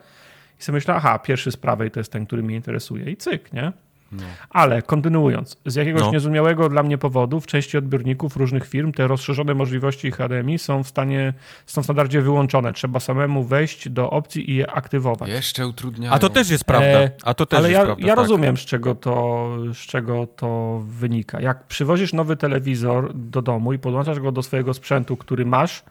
I 0.59 0.63
sobie 0.63 0.73
myślę, 0.75 0.93
aha, 0.93 1.19
pierwszy 1.19 1.51
z 1.51 1.57
prawej 1.57 1.91
to 1.91 1.99
jest 1.99 2.11
ten, 2.11 2.25
który 2.25 2.43
mnie 2.43 2.55
interesuje 2.55 3.11
i 3.11 3.17
cyk, 3.17 3.53
nie? 3.53 3.71
No. 4.11 4.23
Ale 4.49 4.81
kontynuując, 4.81 5.57
z 5.65 5.75
jakiegoś 5.75 6.01
No. 6.01 6.11
niezrozumiałego 6.11 6.69
dla 6.69 6.83
mnie 6.83 6.97
powodu 6.97 7.39
w 7.39 7.47
części 7.47 7.77
odbiorników 7.77 8.35
różnych 8.37 8.67
firm 8.67 8.91
te 8.91 9.07
rozszerzone 9.07 9.53
możliwości 9.53 10.11
HDMI 10.11 10.59
są 10.59 10.83
w 10.83 10.87
stanie, 10.87 11.33
są 11.65 11.81
w 11.81 11.83
standardzie 11.85 12.21
wyłączone. 12.21 12.73
Trzeba 12.73 12.99
samemu 12.99 13.43
wejść 13.43 13.89
do 13.89 14.09
opcji 14.09 14.51
i 14.51 14.55
je 14.55 14.71
aktywować. 14.71 15.29
Jeszcze 15.29 15.67
utrudniają. 15.67 16.13
A 16.13 16.19
to 16.19 16.29
też 16.29 16.49
jest 16.49 16.63
prawda. 16.65 16.87
E, 16.87 17.11
A 17.23 17.33
to 17.33 17.45
też 17.45 17.59
Ale 17.59 17.69
jest 17.69 17.79
ja, 17.79 17.85
prawda. 17.85 18.07
ja 18.07 18.15
tak. 18.15 18.23
rozumiem, 18.23 18.57
z 18.57 18.61
czego, 18.61 18.95
to, 18.95 19.47
z 19.73 19.77
czego 19.77 20.27
to 20.27 20.81
wynika. 20.87 21.41
Jak 21.41 21.63
przywozisz 21.67 22.13
nowy 22.13 22.37
telewizor 22.37 23.11
do 23.15 23.41
domu 23.41 23.73
i 23.73 23.79
podłączasz 23.79 24.19
go 24.19 24.31
do 24.31 24.43
swojego 24.43 24.73
sprzętu, 24.73 25.17
który 25.17 25.45
masz, 25.45 25.83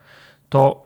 to 0.49 0.86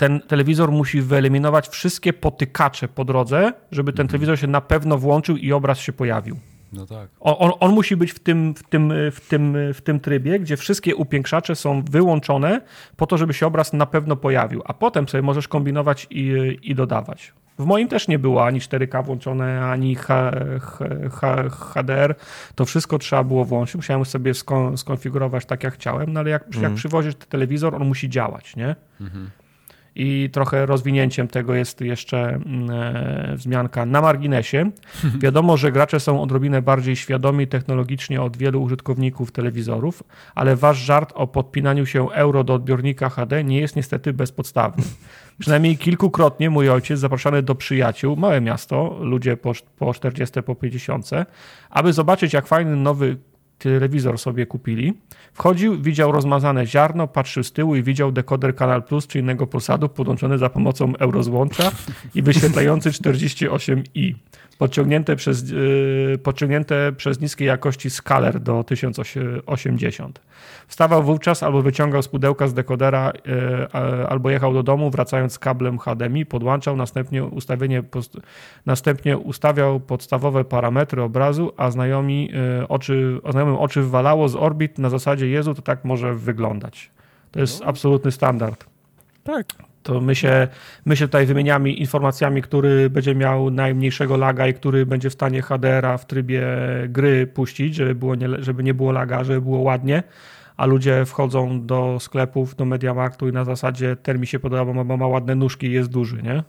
ten 0.00 0.20
telewizor 0.20 0.72
musi 0.72 1.02
wyeliminować 1.02 1.68
wszystkie 1.68 2.12
potykacze 2.12 2.88
po 2.88 3.04
drodze, 3.04 3.52
żeby 3.72 3.90
Mhm. 3.90 3.96
ten 3.96 4.08
telewizor 4.08 4.38
się 4.38 4.46
na 4.46 4.60
pewno 4.60 4.98
włączył 4.98 5.36
i 5.36 5.52
obraz 5.52 5.78
się 5.78 5.92
pojawił. 5.92 6.36
No 6.72 6.86
tak. 6.86 7.08
On, 7.20 7.34
on, 7.38 7.52
on 7.60 7.72
musi 7.72 7.96
być 7.96 8.12
w 8.12 8.18
tym, 8.18 8.54
w, 8.54 8.62
tym, 8.62 8.92
w, 9.12 9.20
tym, 9.28 9.56
w 9.74 9.80
tym 9.80 10.00
trybie, 10.00 10.40
gdzie 10.40 10.56
wszystkie 10.56 10.96
upiększacze 10.96 11.56
są 11.56 11.82
wyłączone 11.82 12.60
po 12.96 13.06
to, 13.06 13.18
żeby 13.18 13.34
się 13.34 13.46
obraz 13.46 13.72
na 13.72 13.86
pewno 13.86 14.16
pojawił, 14.16 14.62
a 14.64 14.74
potem 14.74 15.08
sobie 15.08 15.22
możesz 15.22 15.48
kombinować 15.48 16.06
i, 16.10 16.58
i 16.62 16.74
dodawać. 16.74 17.32
W 17.58 17.64
moim 17.64 17.88
też 17.88 18.08
nie 18.08 18.18
było 18.18 18.46
ani 18.46 18.60
4K 18.60 19.04
włączone, 19.04 19.64
ani 19.64 19.94
H, 19.94 20.32
H, 21.12 21.48
HDR. 21.50 22.14
To 22.54 22.64
wszystko 22.64 22.98
trzeba 22.98 23.24
było 23.24 23.44
włączyć. 23.44 23.74
Musiałem 23.74 24.04
sobie 24.04 24.34
skon, 24.34 24.76
skonfigurować 24.76 25.44
tak, 25.46 25.64
jak 25.64 25.74
chciałem, 25.74 26.12
no 26.12 26.20
ale 26.20 26.30
jak, 26.30 26.54
jak 26.62 26.74
przywozisz 26.74 27.14
ten 27.14 27.28
telewizor, 27.28 27.74
on 27.74 27.84
musi 27.84 28.08
działać, 28.08 28.56
nie? 28.56 28.76
I 29.94 30.30
trochę 30.32 30.66
rozwinięciem 30.66 31.28
tego 31.28 31.54
jest 31.54 31.80
jeszcze 31.80 32.28
mm, 32.28 32.70
e, 32.70 33.36
wzmianka 33.36 33.86
na 33.86 34.00
marginesie. 34.00 34.70
Wiadomo, 35.22 35.56
że 35.56 35.72
gracze 35.72 36.00
są 36.00 36.22
odrobinę 36.22 36.62
bardziej 36.62 36.96
świadomi 36.96 37.46
technologicznie 37.46 38.22
od 38.22 38.36
wielu 38.36 38.62
użytkowników 38.62 39.32
telewizorów, 39.32 40.02
ale 40.34 40.56
wasz 40.56 40.78
żart 40.78 41.12
o 41.14 41.26
podpinaniu 41.26 41.86
się 41.86 42.10
euro 42.10 42.44
do 42.44 42.54
odbiornika 42.54 43.08
HD 43.08 43.44
nie 43.44 43.60
jest 43.60 43.76
niestety 43.76 44.12
bezpodstawny. 44.12 44.84
Przynajmniej 45.40 45.78
kilkukrotnie 45.78 46.50
mój 46.50 46.70
ojciec 46.70 47.00
zapraszany 47.00 47.42
do 47.42 47.54
przyjaciół, 47.54 48.16
małe 48.16 48.40
miasto, 48.40 48.98
ludzie 49.00 49.36
po, 49.36 49.52
po 49.78 49.94
40, 49.94 50.42
po 50.42 50.54
50, 50.54 51.10
aby 51.70 51.92
zobaczyć 51.92 52.32
jak 52.32 52.46
fajny 52.46 52.76
nowy 52.76 53.16
telewizor 53.60 54.18
sobie 54.18 54.46
kupili. 54.46 54.94
Wchodził, 55.32 55.82
widział 55.82 56.12
rozmazane 56.12 56.66
ziarno, 56.66 57.08
patrzył 57.08 57.42
z 57.42 57.52
tyłu 57.52 57.76
i 57.76 57.82
widział 57.82 58.12
dekoder 58.12 58.56
Kanal 58.56 58.82
Plus 58.82 59.06
czy 59.06 59.18
innego 59.18 59.46
Polsatu 59.46 59.88
podłączony 59.88 60.38
za 60.38 60.50
pomocą 60.50 60.96
eurozłącza 60.96 61.72
i 62.14 62.22
wyświetlający 62.22 62.90
48i. 62.90 64.14
Podciągnięte 64.60 65.16
przez, 65.16 65.50
yy, 65.50 66.18
podciągnięte 66.22 66.92
przez 66.92 67.20
niskiej 67.20 67.46
jakości 67.48 67.90
skaler 67.90 68.40
do 68.40 68.64
1080. 68.64 70.20
Wstawał 70.68 71.02
wówczas 71.02 71.42
albo 71.42 71.62
wyciągał 71.62 72.02
z 72.02 72.08
pudełka 72.08 72.48
z 72.48 72.54
dekodera, 72.54 73.12
a- 73.72 74.06
albo 74.08 74.30
jechał 74.30 74.54
do 74.54 74.62
domu, 74.62 74.90
wracając 74.90 75.32
z 75.32 75.38
kablem 75.38 75.78
HDMI, 75.78 76.26
podłączał, 76.26 76.76
następnie 76.76 77.24
ustawienie, 77.24 77.82
następnie 78.66 79.18
ustawiał 79.18 79.80
podstawowe 79.80 80.44
parametry 80.44 81.02
obrazu, 81.02 81.52
a 81.56 81.70
znajomi 81.70 82.30
yy, 82.58 82.68
oczy, 82.68 83.20
a 83.24 83.32
znajomym 83.32 83.56
oczy 83.56 83.82
wywalało 83.82 84.28
z 84.28 84.36
orbit 84.36 84.78
na 84.78 84.90
zasadzie 84.90 85.28
Jezu, 85.28 85.54
to 85.54 85.62
tak 85.62 85.84
może 85.84 86.14
wyglądać. 86.14 86.90
To 87.30 87.40
jest 87.40 87.62
absolutny 87.64 88.12
standard. 88.12 88.64
Tak. 89.24 89.69
To 89.82 90.00
my 90.00 90.14
się, 90.14 90.48
my 90.84 90.96
się 90.96 91.04
tutaj 91.08 91.26
wymieniamy 91.26 91.72
informacjami, 91.72 92.42
który 92.42 92.90
będzie 92.90 93.14
miał 93.14 93.50
najmniejszego 93.50 94.16
laga 94.16 94.46
i 94.46 94.54
który 94.54 94.86
będzie 94.86 95.10
w 95.10 95.12
stanie 95.12 95.42
HDR-a 95.42 95.98
w 95.98 96.06
trybie 96.06 96.42
gry 96.88 97.26
puścić, 97.26 97.74
żeby, 97.74 97.94
było 97.94 98.14
nie, 98.14 98.28
żeby 98.38 98.62
nie 98.62 98.74
było 98.74 98.92
laga, 98.92 99.24
żeby 99.24 99.40
było 99.40 99.58
ładnie, 99.58 100.02
a 100.56 100.66
ludzie 100.66 101.04
wchodzą 101.06 101.66
do 101.66 101.96
sklepów, 102.00 102.56
do 102.56 102.64
Mediamarktu 102.64 103.28
i 103.28 103.32
na 103.32 103.44
zasadzie 103.44 103.96
ten 103.96 104.20
mi 104.20 104.26
się 104.26 104.38
podoba, 104.38 104.84
bo 104.84 104.96
ma, 104.96 105.06
ładne 105.06 105.34
nóżki 105.34 105.66
i 105.66 105.72
jest 105.72 105.90
duży, 105.90 106.22
nie? 106.22 106.42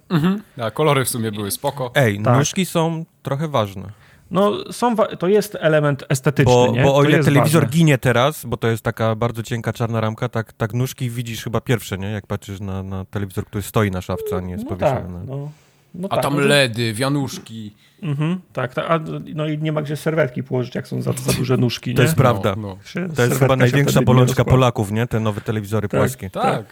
A 0.63 0.71
kolory 0.71 1.05
w 1.05 1.09
sumie 1.09 1.31
były 1.31 1.51
spoko. 1.51 1.91
Ej, 1.95 2.21
Tak. 2.23 2.37
nóżki 2.37 2.65
są 2.65 3.05
trochę 3.23 3.47
ważne. 3.47 4.00
No 4.31 4.71
są, 4.71 4.95
to 4.95 5.27
jest 5.27 5.57
element 5.59 6.03
estetyczny, 6.09 6.53
Bo, 6.53 6.71
nie? 6.71 6.83
bo 6.83 6.95
o 6.95 7.03
To 7.03 7.09
ile 7.09 7.23
telewizor 7.23 7.61
ważne. 7.63 7.77
ginie 7.77 7.97
teraz, 7.97 8.45
bo 8.45 8.57
to 8.57 8.67
jest 8.67 8.83
taka 8.83 9.15
bardzo 9.15 9.43
cienka 9.43 9.73
czarna 9.73 10.01
ramka, 10.01 10.29
tak, 10.29 10.53
tak 10.53 10.73
nóżki 10.73 11.09
widzisz 11.09 11.43
chyba 11.43 11.61
pierwsze, 11.61 11.97
nie? 11.97 12.07
Jak 12.11 12.27
patrzysz 12.27 12.59
na, 12.59 12.83
na 12.83 13.05
telewizor, 13.05 13.45
który 13.45 13.61
stoi 13.61 13.91
na 13.91 14.01
szafce, 14.01 14.35
a 14.35 14.39
nie 14.39 14.51
jest 14.51 14.63
No 14.69 14.75
tak, 14.75 14.79
powieszony. 14.79 15.25
no, 15.27 15.49
no 15.95 16.07
A 16.11 16.15
tak, 16.15 16.23
tam 16.23 16.33
no 16.35 16.39
to- 16.41 16.45
LEDy, 16.47 16.93
wianuszki. 16.93 17.75
Mhm, 18.03 18.39
tak, 18.53 18.73
tak, 18.73 18.85
a, 18.91 18.99
no 19.35 19.47
i 19.47 19.57
nie 19.57 19.71
ma 19.71 19.81
gdzie 19.81 19.95
serwetki 19.95 20.43
położyć, 20.43 20.75
jak 20.75 20.87
są 20.87 21.01
za, 21.01 21.11
za 21.13 21.33
duże 21.33 21.57
nóżki, 21.57 21.93
To 21.93 22.01
nie? 22.01 22.03
jest 22.05 22.15
prawda. 22.15 22.55
No, 22.57 22.67
no. 22.67 22.75
To 22.93 22.99
jest 22.99 23.15
serwetka 23.15 23.39
chyba 23.39 23.55
największa 23.55 23.99
nie 23.99 24.05
bolączka. 24.05 24.45
Polaków, 24.45 24.91
nie? 24.91 25.07
Te 25.07 25.19
nowe 25.19 25.41
telewizory 25.41 25.87
Tak. 25.87 25.99
płaskie. 25.99 26.29
Tak. 26.29 26.65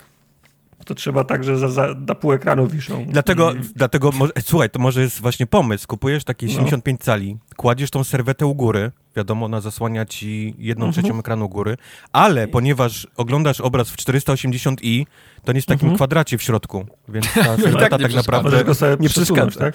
To 0.86 0.96
trzeba 0.96 1.24
tak, 1.24 1.44
że 1.44 1.58
za, 1.58 1.68
za, 1.70 1.88
na 2.08 2.16
pół 2.16 2.34
ekranu 2.34 2.68
wiszą. 2.68 3.06
Dlatego, 3.10 3.54
I- 3.54 3.60
dlatego 3.76 4.12
słuchaj, 4.42 4.70
to 4.70 4.80
może 4.80 5.02
jest 5.02 5.22
właśnie 5.22 5.48
pomysł. 5.48 5.88
Kupujesz 5.88 6.24
takie 6.24 6.46
No. 6.48 6.54
75 6.54 7.02
cali, 7.02 7.38
kładziesz 7.58 7.92
tą 7.92 8.04
serwetę 8.04 8.46
u 8.46 8.56
góry, 8.56 8.92
wiadomo, 9.16 9.46
ona 9.46 9.62
zasłania 9.62 10.06
ci 10.06 10.56
jedną 10.58 10.86
Mhm. 10.86 11.04
trzecią 11.04 11.20
ekranu 11.20 11.46
u 11.46 11.50
góry, 11.50 11.78
ale 12.14 12.48
ponieważ 12.48 13.08
oglądasz 13.18 13.62
obraz 13.62 13.90
w 13.90 13.96
480i, 13.98 15.06
to 15.44 15.52
nie 15.52 15.58
jest 15.58 15.68
w 15.68 15.70
takim 15.70 15.86
Mhm. 15.86 15.96
kwadracie 15.96 16.38
w 16.38 16.44
środku, 16.44 16.86
więc 17.10 17.26
ta 17.34 17.44
serweta 17.44 17.70
nie 17.70 17.80
tak 17.80 17.90
przeszkadza. 18.00 18.16
naprawdę 18.16 18.50
Możesz 18.50 18.64
go 18.64 18.76
sobie 18.76 18.98
nie 19.00 19.10
przeszkadza. 19.10 19.60
tak? 19.60 19.74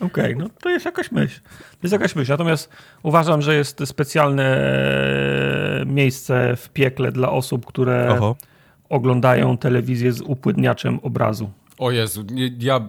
Okej, 0.00 0.36
no 0.36 0.46
to 0.62 0.70
jest 0.70 0.84
jakaś 0.84 1.12
myśl. 1.12 1.40
To 1.70 1.78
jest 1.82 1.92
jakaś 1.92 2.14
myśl. 2.16 2.30
Natomiast 2.32 2.68
uważam, 3.02 3.42
że 3.42 3.54
jest 3.54 3.80
specjalne 3.84 4.60
miejsce 5.86 6.56
w 6.56 6.68
piekle 6.68 7.12
dla 7.12 7.30
osób, 7.30 7.66
które 7.66 8.08
Oho. 8.10 8.36
Oglądają 8.94 9.58
telewizję 9.58 10.12
z 10.12 10.20
upłydniaczem 10.20 11.00
obrazu. 11.02 11.50
O 11.78 11.90
Jezu, 11.90 12.22
nie, 12.30 12.50
ja... 12.58 12.80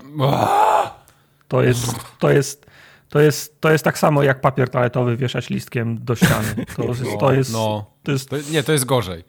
To 1.47 1.63
jest, 1.63 1.95
to 2.19 2.31
jest, 2.31 2.65
to 3.09 3.19
jest, 3.19 3.61
to 3.61 3.71
jest 3.71 3.83
tak 3.83 3.97
samo 3.97 4.23
jak 4.23 4.41
papier 4.41 4.69
toaletowy 4.69 5.17
wieszać 5.17 5.49
listkiem 5.49 5.97
do 6.05 6.15
ściany. 6.15 6.65
To 6.75 6.83
jest, 6.89 7.03
to 7.19 7.33
jest, 7.33 7.53
no. 7.53 7.85
to 8.03 8.11
jest 8.11 8.29
To, 8.29 8.35
nie, 8.51 8.63
to 8.63 8.71
jest 8.71 8.85
gorzej. 8.85 9.23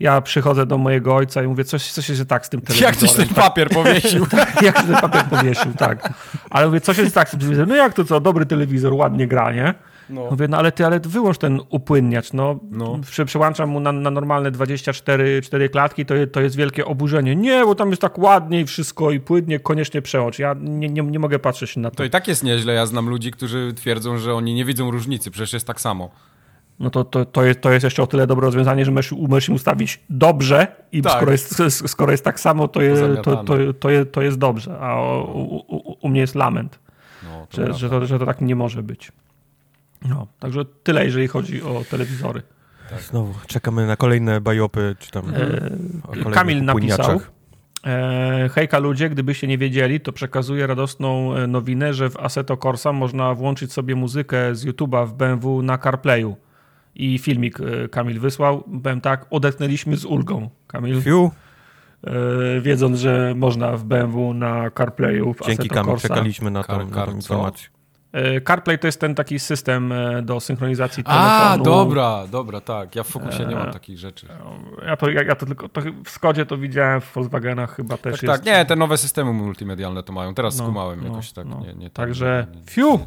ja 0.00 0.20
przychodzę 0.20 0.66
do 0.66 0.78
mojego 0.78 1.16
ojca 1.16 1.42
i 1.42 1.46
mówię, 1.46 1.64
coś, 1.64 1.92
coś 1.92 2.08
jest 2.08 2.28
tak 2.28 2.46
z 2.46 2.48
tym 2.48 2.60
telewizorem. 2.66 2.94
Jak 2.94 2.96
ktoś 2.96 3.12
ten 3.12 3.34
papier 3.34 3.70
powiesił. 3.70 4.26
jak 4.62 4.78
się 4.78 4.84
ten 4.86 4.96
papier 4.96 5.24
powiesił, 5.24 5.74
tak. 5.74 6.12
Ale 6.50 6.66
mówię, 6.66 6.80
coś 6.80 6.98
jest 6.98 7.14
tak 7.14 7.28
z 7.28 7.30
tym 7.30 7.40
telewizorem. 7.40 7.68
No 7.68 7.76
jak 7.76 7.94
to 7.94 8.04
co, 8.04 8.20
dobry 8.20 8.46
telewizor, 8.46 8.94
ładnie 8.94 9.26
gra, 9.26 9.52
nie? 9.52 9.74
No. 10.10 10.30
Mówię, 10.30 10.48
no 10.48 10.56
ale 10.56 10.72
ty, 10.72 10.86
ale 10.86 11.00
wyłącz 11.00 11.38
ten 11.38 11.60
upłynniacz, 11.70 12.32
no. 12.32 12.58
No. 12.70 12.98
Prze, 13.06 13.24
przełączam 13.24 13.68
mu 13.68 13.80
na, 13.80 13.92
na 13.92 14.10
normalne 14.10 14.50
24 14.50 15.42
4 15.42 15.68
klatki, 15.68 16.06
to, 16.06 16.14
to 16.32 16.40
jest 16.40 16.56
wielkie 16.56 16.84
oburzenie. 16.84 17.36
Nie, 17.36 17.64
bo 17.64 17.74
tam 17.74 17.90
jest 17.90 18.02
tak 18.02 18.18
ładnie 18.18 18.60
i 18.60 18.66
wszystko 18.66 19.10
i 19.10 19.20
płynnie, 19.20 19.60
koniecznie 19.60 20.02
przełącz. 20.02 20.38
Ja 20.38 20.54
nie, 20.60 20.88
nie, 20.88 21.02
nie 21.02 21.18
mogę 21.18 21.38
patrzeć 21.38 21.76
na 21.76 21.90
to. 21.90 21.96
To 21.96 22.04
i 22.04 22.10
tak 22.10 22.28
jest 22.28 22.44
nieźle. 22.44 22.74
Ja 22.74 22.86
znam 22.86 23.08
ludzi, 23.08 23.30
którzy 23.30 23.72
twierdzą, 23.74 24.18
że 24.18 24.34
oni 24.34 24.54
nie 24.54 24.64
widzą 24.64 24.90
różnicy. 24.90 25.30
Przecież 25.30 25.52
jest 25.52 25.66
tak 25.66 25.80
samo. 25.80 26.10
No 26.80 26.90
to, 26.90 27.04
to, 27.04 27.24
to, 27.24 27.44
jest, 27.44 27.60
to 27.60 27.72
jest 27.72 27.84
jeszcze 27.84 28.02
o 28.02 28.06
tyle 28.06 28.26
dobre 28.26 28.44
rozwiązanie, 28.46 28.84
że 28.84 28.90
możesz, 28.90 29.12
możesz 29.12 29.48
im 29.48 29.54
ustawić 29.54 30.00
dobrze 30.10 30.66
i 30.92 31.02
Tak. 31.02 31.12
skoro, 31.12 31.32
jest, 31.32 31.62
skoro 31.88 32.12
jest 32.12 32.24
tak 32.24 32.40
samo, 32.40 32.68
to, 32.68 32.82
je, 32.82 33.16
to, 33.22 33.36
to, 33.36 33.72
to, 33.72 33.90
je, 33.90 34.06
to 34.06 34.22
jest 34.22 34.38
dobrze. 34.38 34.78
A 34.80 35.02
u, 35.02 35.56
u, 35.56 35.96
u 36.00 36.08
mnie 36.08 36.20
jest 36.20 36.34
lament. 36.34 36.78
No, 37.24 37.46
że, 37.50 37.74
że, 37.74 37.90
to, 37.90 38.06
że 38.06 38.18
to 38.18 38.26
tak 38.26 38.40
nie 38.40 38.56
może 38.56 38.82
być. 38.82 39.12
No, 40.08 40.26
także 40.38 40.64
tyle, 40.82 41.04
jeżeli 41.04 41.28
chodzi 41.28 41.62
o 41.62 41.82
telewizory. 41.90 42.42
Znowu, 43.00 43.34
czekamy 43.46 43.86
na 43.86 43.96
kolejne 43.96 44.40
bajopy, 44.40 44.96
czy 44.98 45.10
tam 45.10 45.22
kolejnych 45.22 46.28
E, 46.28 46.30
Kamil 46.30 46.64
napisał. 46.64 47.20
E, 47.86 48.48
hejka 48.52 48.78
ludzie, 48.78 49.10
gdybyście 49.10 49.46
nie 49.46 49.58
wiedzieli, 49.58 50.00
to 50.00 50.12
przekazuję 50.12 50.66
radosną 50.66 51.34
e, 51.34 51.46
nowinę, 51.46 51.94
że 51.94 52.10
w 52.10 52.16
Assetto 52.16 52.56
Corsa 52.56 52.92
można 52.92 53.34
włączyć 53.34 53.72
sobie 53.72 53.94
muzykę 53.94 54.54
z 54.54 54.66
YouTube'a 54.66 55.06
w 55.06 55.12
BMW 55.12 55.62
na 55.62 55.78
CarPlayu. 55.78 56.36
I 56.94 57.18
filmik 57.18 57.60
e, 57.60 57.88
Kamil 57.88 58.20
wysłał. 58.20 58.64
Powiem 58.82 59.00
tak, 59.00 59.26
odetchnęliśmy 59.30 59.96
z 59.96 60.04
ulgą. 60.04 60.50
Kamil, 60.66 61.02
Fiu, 61.02 61.30
e, 62.04 62.60
wiedząc, 62.60 62.98
że 62.98 63.34
można 63.36 63.76
w 63.76 63.84
BMW 63.84 64.34
na 64.34 64.70
CarPlayu 64.70 65.34
w 65.34 65.46
dzięki 65.46 65.52
Assetto 65.52 65.74
Kamil, 65.74 65.90
Corsa. 65.90 66.08
czekaliśmy 66.08 66.50
na 66.50 66.64
tą, 66.64 66.86
na 66.86 66.94
kar 66.94 67.08
tą 67.08 67.14
informację. 67.14 67.68
E, 68.12 68.40
CarPlay 68.40 68.78
to 68.78 68.86
jest 68.88 69.00
ten 69.00 69.14
taki 69.14 69.38
system 69.38 69.92
e, 69.92 70.22
do 70.22 70.40
synchronizacji 70.40 71.02
A, 71.06 71.48
telefonu. 71.50 71.64
dobra, 71.64 72.26
dobra, 72.30 72.60
tak. 72.60 72.96
Ja 72.96 73.02
w 73.02 73.06
Focusie 73.06 73.46
nie 73.46 73.54
mam 73.56 73.68
E, 73.68 73.72
takich 73.72 73.98
rzeczy. 73.98 74.26
Ja 74.86 74.96
to, 74.96 75.10
ja, 75.10 75.22
ja 75.22 75.34
to 75.36 75.46
tylko 75.46 75.68
to 75.68 75.80
w 76.04 76.10
Skodzie 76.10 76.46
to 76.46 76.58
widziałem, 76.58 77.00
w 77.00 77.14
Volkswagenach 77.14 77.76
chyba 77.76 77.96
też 77.96 78.12
Tak, 78.12 78.22
jest. 78.22 78.34
tak. 78.34 78.46
Nie, 78.46 78.64
te 78.64 78.76
nowe 78.76 78.98
systemy 78.98 79.32
multimedialne 79.32 80.02
to 80.02 80.12
mają. 80.12 80.34
Teraz 80.34 80.58
No, 80.58 80.64
skumałem 80.64 81.00
no, 81.02 81.08
jakoś 81.08 81.32
tak. 81.32 81.46
no. 81.46 81.60
Nie, 81.60 81.74
nie, 81.74 81.90
tak, 81.90 81.92
Także 82.06 82.46
nie, 82.54 82.60
nie. 82.60 82.66
fiu! 82.66 82.98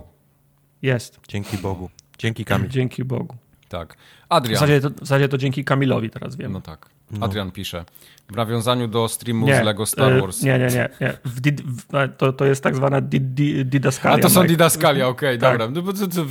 Jest. 0.81 1.19
Dzięki 1.27 1.57
Bogu. 1.57 1.89
Dzięki 2.17 2.45
Kamil. 2.45 2.69
Dzięki 2.69 3.03
Bogu. 3.03 3.35
Tak. 3.69 3.93
W 3.95 3.97
Adrian. 4.29 4.55
zasadzie, 4.55 4.81
to, 4.81 4.89
w 4.89 4.99
zasadzie 4.99 5.29
to 5.29 5.37
dzięki 5.37 5.63
Kamilowi 5.65 6.09
teraz 6.09 6.35
wiem. 6.35 6.51
No 6.51 6.61
tak. 6.61 6.89
No. 7.11 7.25
Adrian 7.25 7.51
pisze. 7.51 7.85
W 8.31 8.35
nawiązaniu 8.35 8.87
do 8.87 9.07
streamu 9.07 9.45
Nie, 9.45 9.55
z 9.61 9.63
Lego 9.65 9.85
Star 9.85 10.11
y, 10.13 10.21
Wars. 10.21 10.41
Nie, 10.41 10.59
nie, 10.59 10.67
nie. 10.67 10.89
nie. 11.01 11.17
W 11.25 11.41
did, 11.41 11.61
w, 11.61 11.83
to, 12.17 12.33
to 12.33 12.45
jest 12.45 12.63
tak 12.63 12.75
zwana 12.75 13.01
did, 13.01 13.33
did, 13.33 13.61
A 13.61 13.63
didaskalia. 13.69 14.17
to 14.23 14.29
są 14.29 14.39
Mike. 14.41 14.47
didaskalia, 14.53 15.07
okej, 15.07 15.39
Tak. 15.39 15.51
dobra. 15.57 15.73
No, 15.75 15.81
bo 15.81 15.93
co, 15.93 16.07
co, 16.07 16.25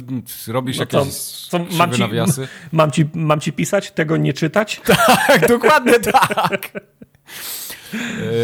robisz 0.53 0.77
No 0.77 0.83
jakieś 0.83 1.15
co- 1.15 1.49
co, 1.51 1.77
mam 1.79 1.93
ci- 1.93 2.01
nawiasy? 2.01 2.49
Mam 2.73 2.91
ci, 2.91 3.05
mam 3.15 3.41
ci 3.41 3.53
pisać? 3.53 3.91
Tego 3.91 4.17
nie 4.17 4.33
czytać? 4.33 4.81
Tak, 5.27 5.49
dokładnie 5.49 6.01
tak. 6.01 6.71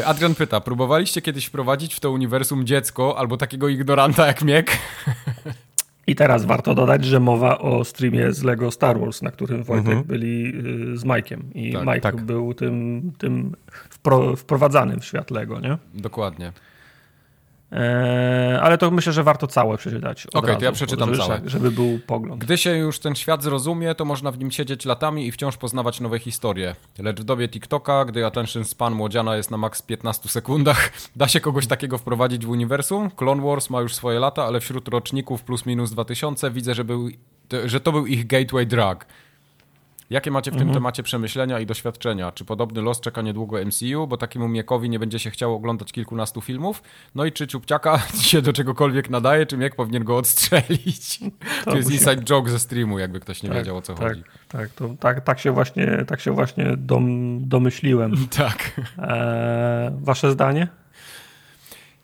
E, 0.00 0.07
Adrian 0.07 0.35
pyta, 0.35 0.61
próbowaliście 0.61 1.23
kiedyś 1.23 1.47
wprowadzić 1.47 1.95
w 1.95 2.00
to 2.00 2.11
uniwersum 2.11 2.67
dziecko 2.67 3.19
albo 3.19 3.37
takiego 3.37 3.69
ignoranta 3.69 4.26
jak 4.26 4.43
Miek? 4.43 4.71
I 6.07 6.15
teraz 6.15 6.45
warto 6.45 6.75
dodać, 6.75 7.05
że 7.05 7.21
mowa 7.21 7.59
o 7.59 7.85
streamie 7.85 8.33
z 8.33 8.43
Lego 8.43 8.71
Star 8.71 9.01
Wars, 9.01 9.23
na 9.23 9.31
którym 9.31 9.63
Wojtek 9.63 9.87
Mhm. 9.89 10.05
byli 10.07 10.53
y, 10.93 10.97
z 10.99 11.05
Majkiem. 11.05 11.43
I 11.55 11.73
Tak, 11.73 11.87
Mike 11.87 12.01
tak. 12.01 12.21
był 12.21 12.55
tym, 12.55 13.03
tym 13.19 13.53
wpro, 13.91 14.37
wprowadzanym 14.37 15.01
w 15.01 15.05
świat 15.05 15.31
Lego, 15.31 15.61
nie? 15.61 15.79
Dokładnie. 15.95 16.53
Eee, 17.75 18.61
ale 18.61 18.78
to 18.78 18.90
myślę, 18.90 19.12
że 19.12 19.23
warto 19.23 19.47
całe 19.47 19.78
przeczytać. 19.78 20.26
Okej, 20.26 20.40
to 20.40 20.47
razu, 20.47 20.64
ja 20.64 20.73
przeczytam 20.73 21.14
żeby, 21.14 21.26
całe. 21.26 21.40
Żeby 21.45 21.71
był 21.71 21.99
pogląd. 22.07 22.45
Gdy 22.45 22.59
się 22.59 22.76
już 22.76 22.99
ten 22.99 23.14
świat 23.14 23.43
zrozumie, 23.43 23.95
to 23.95 24.04
można 24.04 24.31
w 24.31 24.38
nim 24.38 24.50
siedzieć 24.50 24.85
latami 24.85 25.26
i 25.26 25.33
wciąż 25.33 25.57
poznawać 25.57 26.00
nowe 26.00 26.19
historie. 26.19 26.76
Lecz 26.99 27.21
w 27.21 27.25
dobie 27.25 27.49
TikToka, 27.49 28.04
gdy 28.04 28.26
attention 28.26 28.64
span 28.64 28.95
młodziana 28.95 29.37
jest 29.37 29.50
na 29.50 29.57
maks 29.57 29.83
15 29.83 30.28
sekundach, 30.28 30.93
da 31.16 31.28
się 31.28 31.40
kogoś 31.40 31.66
takiego 31.66 31.99
wprowadzić 31.99 32.47
w 32.47 32.50
uniwersum? 32.50 33.11
Clone 33.11 33.43
Wars 33.43 33.71
ma 33.71 33.81
już 33.81 33.95
swoje 33.95 34.19
lata, 34.19 34.45
ale 34.45 34.61
wśród 34.61 34.88
roczników 34.88 35.43
plus 35.43 35.66
minus 35.66 35.90
2000 35.90 36.50
widzę, 36.50 36.75
że, 36.75 36.85
był, 36.85 37.09
że 37.64 37.81
to 37.81 37.93
był 37.93 38.07
ich 38.07 38.26
gateway 38.26 38.66
drug. 38.66 39.07
Jakie 40.14 40.30
macie 40.30 40.50
w 40.50 40.56
tym 40.56 40.73
temacie 40.73 41.02
przemyślenia 41.02 41.61
i 41.61 41.66
doświadczenia? 41.66 42.33
Czy 42.33 42.44
podobny 42.44 42.83
los 42.83 43.00
czeka 43.00 43.23
niedługo 43.23 43.64
MCU, 43.64 44.06
bo 44.06 44.16
takiemu 44.16 44.49
Miekowi 44.49 44.90
nie 44.90 44.99
będzie 44.99 45.18
się 45.18 45.30
chciało 45.30 45.56
oglądać 45.56 45.92
kilkunastu 45.92 46.40
filmów? 46.40 46.83
No 47.14 47.25
i 47.25 47.33
czy 47.33 47.47
Ciupciaka 47.47 47.99
się 48.30 48.42
do 48.42 48.52
czegokolwiek 48.52 49.11
nadaje, 49.11 49.47
czy 49.47 49.56
Miek 49.56 49.76
powinien 49.76 50.04
go 50.04 50.16
odstrzelić? 50.16 51.21
To, 51.64 51.76
jest 51.76 51.88
musi- 51.88 51.92
inside 51.92 52.23
joke 52.23 52.50
ze 52.50 52.59
streamu, 52.59 52.99
jakby 52.99 53.21
ktoś 53.21 53.42
nie 53.42 53.50
wiedział 53.50 53.76
o 53.76 53.83
co 53.83 53.94
tak, 53.94 54.09
chodzi. 54.09 54.23
Tak, 54.49 54.68
to, 54.68 54.88
tak, 55.00 55.25
tak 55.25 55.38
się 55.38 55.52
właśnie, 55.52 56.04
tak 56.06 56.21
się 56.21 56.33
właśnie 56.33 56.76
dom, 56.76 57.38
domyśliłem. 57.49 58.12
Tak. 58.37 58.80
Eee, 58.99 59.90
wasze 60.00 60.33
zdanie? 60.33 60.68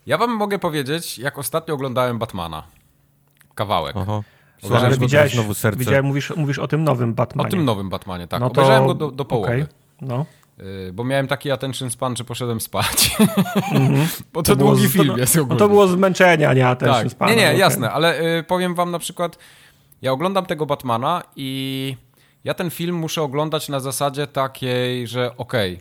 Ja 0.07 0.19
wam 0.19 0.37
mogę 0.37 0.59
powiedzieć, 0.59 1.19
jak 1.19 1.39
ostatnio 1.39 1.75
oglądałem 1.75 2.19
Batmana. 2.19 2.63
Kawałek. 3.55 3.97
Aha. 3.97 4.21
Słuchaj, 4.61 4.91
bo 4.91 4.97
widziałeś, 4.97 5.35
znowu 5.35 5.55
serce. 5.55 5.79
widziałem, 5.79 6.05
mówisz, 6.05 6.33
mówisz 6.37 6.59
o 6.59 6.69
tym 6.69 6.85
nowym 6.85 7.11
O 7.11 7.13
Batmanie. 7.13 7.51
tym 7.51 7.65
nowym 7.65 7.89
Batmanie, 7.89 8.27
tak. 8.27 8.41
No 8.41 8.51
to- 8.51 8.61
Obejrzałem 8.61 8.87
go 8.87 8.95
do, 8.95 9.11
do 9.11 9.25
połowy. 9.25 9.49
okej, 9.49 9.65
No. 10.01 10.27
Yy, 10.59 10.93
Bo 10.93 11.05
miałem 11.05 11.27
taki 11.29 11.51
attention 11.51 11.91
span, 11.91 12.17
że 12.17 12.25
poszedłem 12.25 12.61
spać. 12.61 13.17
Mhm. 13.73 14.09
Bo 14.33 14.43
to, 14.43 14.57
było 14.57 14.71
długi 14.73 14.89
z- 14.89 14.93
film 14.93 15.07
no, 15.07 15.17
jest 15.17 15.37
no 15.37 15.43
ogólnie. 15.43 15.59
to 15.59 15.69
było 15.69 15.87
zmęczenia, 15.89 16.53
nie 16.55 16.69
attention 16.69 17.03
tak. 17.03 17.13
span. 17.13 17.29
Nie, 17.31 17.37
nie, 17.37 17.47
okej. 17.47 17.59
jasne, 17.59 17.93
ale 17.93 18.21
y, 18.39 18.43
powiem 18.43 18.75
wam 18.75 18.91
na 18.91 18.99
przykład, 18.99 19.39
ja 20.03 20.13
oglądam 20.13 20.47
tego 20.47 20.67
Batmana 20.67 21.23
i 21.37 21.97
ja 22.45 22.55
ten 22.55 22.71
film 22.71 22.97
muszę 22.97 23.23
oglądać 23.23 23.69
na 23.69 23.81
zasadzie 23.81 24.27
takiej, 24.27 25.07
że 25.07 25.37
okej, 25.37 25.81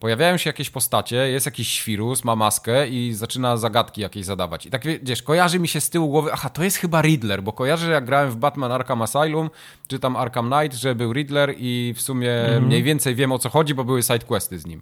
pojawiają 0.00 0.36
się 0.36 0.50
jakieś 0.50 0.70
postacie, 0.70 1.16
jest 1.16 1.46
jakiś 1.46 1.68
świrus, 1.68 2.24
ma 2.24 2.36
maskę 2.36 2.88
i 2.88 3.14
zaczyna 3.14 3.56
zagadki 3.56 4.00
jakieś 4.00 4.24
zadawać. 4.24 4.66
I 4.66 4.70
tak 4.70 4.82
wiesz, 5.02 5.22
kojarzy 5.22 5.58
mi 5.58 5.68
się 5.68 5.80
z 5.80 5.90
tyłu 5.90 6.08
głowy, 6.08 6.30
aha, 6.32 6.50
to 6.50 6.64
jest 6.64 6.76
chyba 6.76 7.02
Riddler, 7.02 7.42
bo 7.42 7.52
kojarzę, 7.52 7.90
jak 7.90 8.04
grałem 8.04 8.30
w 8.30 8.36
Batman 8.36 8.72
Arkham 8.72 9.02
Asylum, 9.02 9.50
czy 9.88 9.98
tam 9.98 10.16
Arkham 10.16 10.50
Knight, 10.50 10.78
że 10.78 10.94
był 10.94 11.12
Riddler 11.12 11.54
i 11.58 11.94
w 11.96 12.02
sumie 12.02 12.32
mniej 12.60 12.82
więcej 12.82 13.14
wiem 13.14 13.32
o 13.32 13.38
co 13.38 13.48
chodzi, 13.48 13.74
bo 13.74 13.84
były 13.84 14.02
sidequesty 14.02 14.58
z 14.58 14.66
nim. 14.66 14.80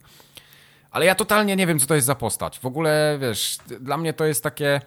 Ale 0.91 1.07
ja 1.07 1.15
totalnie 1.15 1.57
nie 1.57 1.67
wiem, 1.67 1.79
co 1.79 1.87
to 1.87 1.95
jest 1.95 2.07
za 2.07 2.15
postać. 2.15 2.59
W 2.59 2.67
ogóle, 2.67 3.19
wiesz, 3.21 3.59
dla 3.81 3.97
mnie 3.97 4.13
to 4.13 4.25
jest 4.25 4.43
takie, 4.43 4.81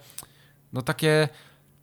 no 0.72 0.82
takie... 0.82 1.28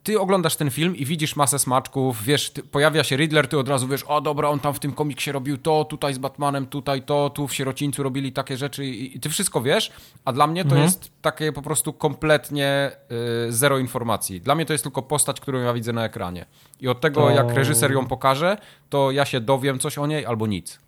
Ty 0.02 0.20
oglądasz 0.20 0.56
ten 0.56 0.70
film 0.70 0.96
i 0.96 1.04
widzisz 1.04 1.36
masę 1.36 1.58
smaczków, 1.58 2.24
wiesz, 2.24 2.50
ty, 2.50 2.62
pojawia 2.62 3.04
się 3.04 3.16
Riddler, 3.16 3.48
ty 3.48 3.58
od 3.58 3.68
razu 3.68 3.88
wiesz, 3.88 4.02
o 4.02 4.20
dobra, 4.20 4.48
on 4.48 4.60
tam 4.60 4.74
w 4.74 4.78
tym 4.78 4.92
komiksie 4.92 5.32
robił 5.32 5.58
to, 5.58 5.84
tutaj 5.84 6.14
z 6.14 6.18
Batmanem, 6.18 6.66
tutaj 6.66 7.02
to, 7.02 7.30
tu 7.30 7.48
w 7.48 7.54
Sierocińcu 7.54 8.02
robili 8.02 8.32
takie 8.32 8.56
rzeczy 8.56 8.86
i, 8.86 9.16
i 9.16 9.20
ty 9.20 9.28
wszystko 9.28 9.60
wiesz, 9.62 9.92
a 10.24 10.32
dla 10.32 10.46
mnie 10.46 10.64
to 10.64 10.76
jest 10.76 11.10
takie 11.22 11.52
po 11.52 11.62
prostu 11.62 11.92
kompletnie 11.92 12.90
y, 13.48 13.52
zero 13.52 13.78
informacji. 13.78 14.40
Dla 14.40 14.54
mnie 14.54 14.66
to 14.66 14.72
jest 14.72 14.84
tylko 14.84 15.02
postać, 15.02 15.40
którą 15.40 15.58
ja 15.58 15.72
widzę 15.72 15.92
na 15.92 16.04
ekranie. 16.04 16.46
I 16.80 16.88
od 16.88 17.00
tego, 17.00 17.20
To- 17.20 17.30
jak 17.30 17.54
reżyser 17.54 17.92
ją 17.92 18.06
pokaże, 18.06 18.56
to 18.88 19.10
ja 19.10 19.24
się 19.24 19.40
dowiem 19.40 19.78
coś 19.78 19.98
o 19.98 20.06
niej 20.06 20.26
albo 20.26 20.46
nic. 20.46 20.80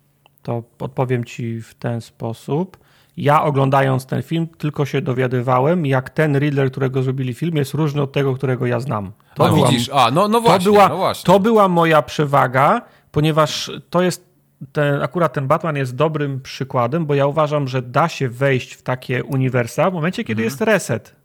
To 0.43 0.63
odpowiem 0.79 1.25
ci 1.25 1.61
w 1.61 1.73
ten 1.73 2.01
sposób. 2.01 2.77
Ja 3.17 3.43
oglądając 3.43 4.05
ten 4.05 4.23
film 4.23 4.47
tylko 4.57 4.85
się 4.85 5.01
dowiadywałem, 5.01 5.85
jak 5.85 6.09
ten 6.09 6.37
Riddler, 6.39 6.71
którego 6.71 7.03
zrobili 7.03 7.33
film, 7.33 7.55
jest 7.57 7.73
różny 7.73 8.01
od 8.01 8.11
tego, 8.11 8.33
którego 8.35 8.65
ja 8.65 8.79
znam. 8.79 9.11
a 9.39 9.47
była- 9.49 9.67
widzisz, 9.69 9.89
a 9.93 10.11
no, 10.11 10.27
no 10.27 10.37
to, 10.37 10.41
właśnie, 10.41 10.71
była, 10.71 10.89
no 10.89 10.97
właśnie. 10.97 11.25
to 11.33 11.39
była 11.39 11.67
moja 11.67 12.01
przewaga, 12.01 12.81
ponieważ 13.11 13.71
to 13.89 14.01
jest 14.01 14.33
ten, 14.71 15.01
akurat 15.01 15.33
ten 15.33 15.47
Batman 15.47 15.75
jest 15.75 15.95
dobrym 15.95 16.41
przykładem, 16.41 17.05
bo 17.05 17.15
ja 17.15 17.27
uważam, 17.27 17.67
że 17.67 17.81
da 17.81 18.07
się 18.09 18.29
wejść 18.29 18.73
w 18.73 18.81
takie 18.81 19.23
uniwersa 19.23 19.89
w 19.89 19.93
momencie, 19.93 20.23
kiedy 20.23 20.41
Mhm. 20.41 20.45
jest 20.45 20.61
reset. 20.61 21.15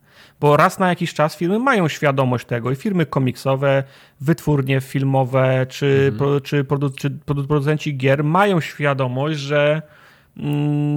Bo 0.41 0.57
raz 0.57 0.79
na 0.79 0.89
jakiś 0.89 1.15
czas 1.15 1.37
firmy 1.37 1.59
mają 1.59 1.89
świadomość 1.89 2.47
tego 2.47 2.71
i 2.71 2.77
firmy 2.77 3.07
komiksowe, 3.07 3.85
wytwórnie 4.21 4.81
filmowe 4.81 5.67
czy, 5.69 5.87
Mhm. 5.87 6.17
pro, 6.19 6.41
czy, 6.41 6.65
produ, 6.65 6.91
czy 6.91 7.11
produ- 7.11 7.47
producenci 7.47 7.97
gier 7.97 8.25
mają 8.25 8.61
świadomość, 8.61 9.39
że 9.39 9.83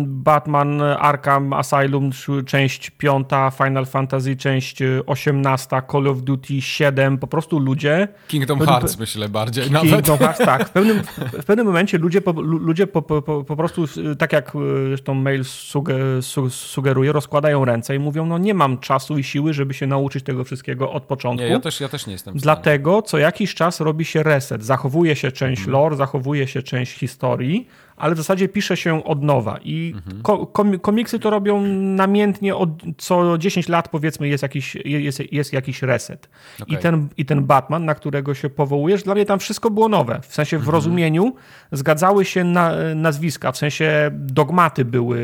Batman 0.05 0.81
Arkham 0.81 1.53
Asylum 1.53 2.09
część 2.45 2.89
5, 2.89 3.25
Final 3.57 3.85
Fantasy 3.85 4.35
część 4.35 4.81
y, 4.81 5.01
18, 5.05 5.81
Call 5.91 6.07
of 6.07 6.21
Duty 6.21 6.61
7, 6.61 7.17
po 7.17 7.27
prostu 7.27 7.59
ludzie 7.59 8.07
Kingdom 8.27 8.59
Według- 8.59 8.77
Hearts 8.79 8.97
myślę 8.99 9.29
bardziej 9.29 9.71
nawet. 9.71 9.89
Kingdom 9.91 10.17
Hearts, 10.17 10.37
tak. 10.45 10.67
W 10.67 10.71
pewnym, 10.79 11.01
w 11.41 11.45
pewnym 11.45 11.65
momencie 11.65 11.97
ludzie, 11.97 12.21
po, 12.21 12.31
lu- 12.31 12.57
ludzie 12.57 12.87
po, 12.87 13.01
po, 13.01 13.21
po, 13.43 13.55
prostu, 13.55 13.83
y, 14.11 14.15
tak 14.15 14.33
jak 14.33 14.55
y, 14.55 14.59
zresztą 14.87 15.13
mail 15.13 15.43
suge, 15.45 15.95
su, 16.21 16.49
sugeruje, 16.49 17.11
rozkładają 17.11 17.65
ręce 17.65 17.95
i 17.95 17.99
mówią, 17.99 18.25
no 18.25 18.37
nie 18.37 18.53
mam 18.53 18.77
czasu 18.77 19.17
i 19.17 19.23
siły, 19.23 19.53
żeby 19.53 19.73
się 19.73 19.87
nauczyć 19.87 20.23
tego 20.23 20.43
wszystkiego 20.43 20.91
od 20.91 21.03
początku. 21.03 21.43
Nie, 21.45 21.51
ja 21.51 21.59
też, 21.59 21.79
ja 21.81 21.89
też 21.89 22.07
nie 22.07 22.13
jestem 22.13 22.33
w 22.33 22.39
stanie. 22.39 22.41
Dlatego 22.55 23.01
co 23.01 23.17
jakiś 23.17 23.55
czas 23.55 23.79
robi 23.79 24.05
się 24.05 24.23
reset. 24.23 24.63
Zachowuje 24.63 25.15
się 25.15 25.31
część 25.31 25.61
Mhm. 25.61 25.73
lore, 25.73 25.95
zachowuje 25.95 26.47
się 26.47 26.63
część 26.63 26.93
historii, 26.97 27.67
ale 28.01 28.15
w 28.15 28.17
zasadzie 28.17 28.47
pisze 28.49 28.77
się 28.77 29.03
od 29.03 29.23
nowa. 29.23 29.59
I 29.63 29.93
Mhm. 29.95 30.21
ko 30.21 30.47
kom 30.47 30.79
komiksy 30.79 31.19
to 31.19 31.29
robią 31.29 31.61
namiętnie 31.95 32.55
od 32.55 32.69
co 32.97 33.37
10 33.37 33.69
lat, 33.69 33.89
powiedzmy, 33.89 34.27
jest 34.27 34.43
jakiś, 34.43 34.75
jest, 34.85 35.33
jest 35.33 35.53
jakiś 35.53 35.81
reset. 35.81 36.29
I, 36.59 36.63
Okej. 36.63 36.77
ten, 36.77 37.07
I 37.17 37.25
ten 37.25 37.43
Batman, 37.45 37.85
na 37.85 37.95
którego 37.95 38.33
się 38.33 38.49
powołujesz, 38.49 39.03
dla 39.03 39.13
mnie 39.15 39.25
tam 39.25 39.39
wszystko 39.39 39.69
było 39.71 39.89
nowe. 39.89 40.19
W 40.27 40.33
sensie 40.33 40.57
Mhm. 40.57 40.71
w 40.71 40.73
rozumieniu 40.73 41.35
zgadzały 41.71 42.25
się 42.25 42.43
na, 42.43 42.73
nazwiska, 42.95 43.51
w 43.51 43.57
sensie 43.57 44.11
dogmaty 44.13 44.85
były, 44.85 45.17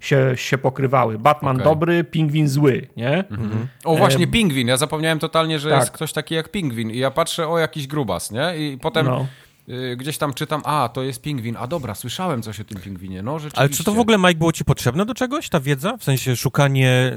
się, 0.00 0.32
się 0.34 0.58
pokrywały. 0.58 1.18
Batman 1.18 1.56
Okej. 1.56 1.64
dobry, 1.64 2.04
pingwin 2.04 2.48
zły, 2.48 2.86
nie? 2.96 3.24
O, 3.84 3.96
właśnie, 3.96 4.26
Pingwin. 4.26 4.68
Ja 4.68 4.76
zapomniałem 4.76 5.18
totalnie, 5.18 5.58
że 5.58 5.70
tak. 5.70 5.78
jest 5.80 5.90
ktoś 5.90 6.12
taki 6.12 6.34
jak 6.34 6.48
Pingwin. 6.48 6.90
I 6.90 6.98
ja 6.98 7.10
patrzę, 7.10 7.48
o, 7.48 7.58
jakiś 7.58 7.86
grubas, 7.86 8.30
nie? 8.30 8.56
I 8.58 8.78
potem 8.78 9.06
No. 9.06 9.26
Y, 9.68 9.96
gdzieś 9.96 10.18
tam 10.18 10.34
czytam, 10.34 10.62
a, 10.64 10.88
to 10.88 11.02
jest 11.02 11.22
Pingwin. 11.22 11.56
A 11.58 11.66
dobra, 11.66 11.94
słyszałem 11.94 12.42
coś 12.42 12.60
o 12.60 12.64
tym 12.64 12.80
Pingwinie. 12.80 13.22
No, 13.22 13.38
rzeczywiście. 13.38 13.60
Ale 13.60 13.68
czy 13.68 13.84
to 13.84 13.92
w 13.92 13.98
ogóle, 13.98 14.18
Mike, 14.18 14.34
było 14.34 14.52
ci 14.52 14.64
potrzebne 14.64 15.06
do 15.06 15.14
czegoś, 15.14 15.48
ta 15.48 15.60
wiedza? 15.60 15.96
W 15.96 16.04
sensie 16.04 16.36
szukanie, 16.36 17.16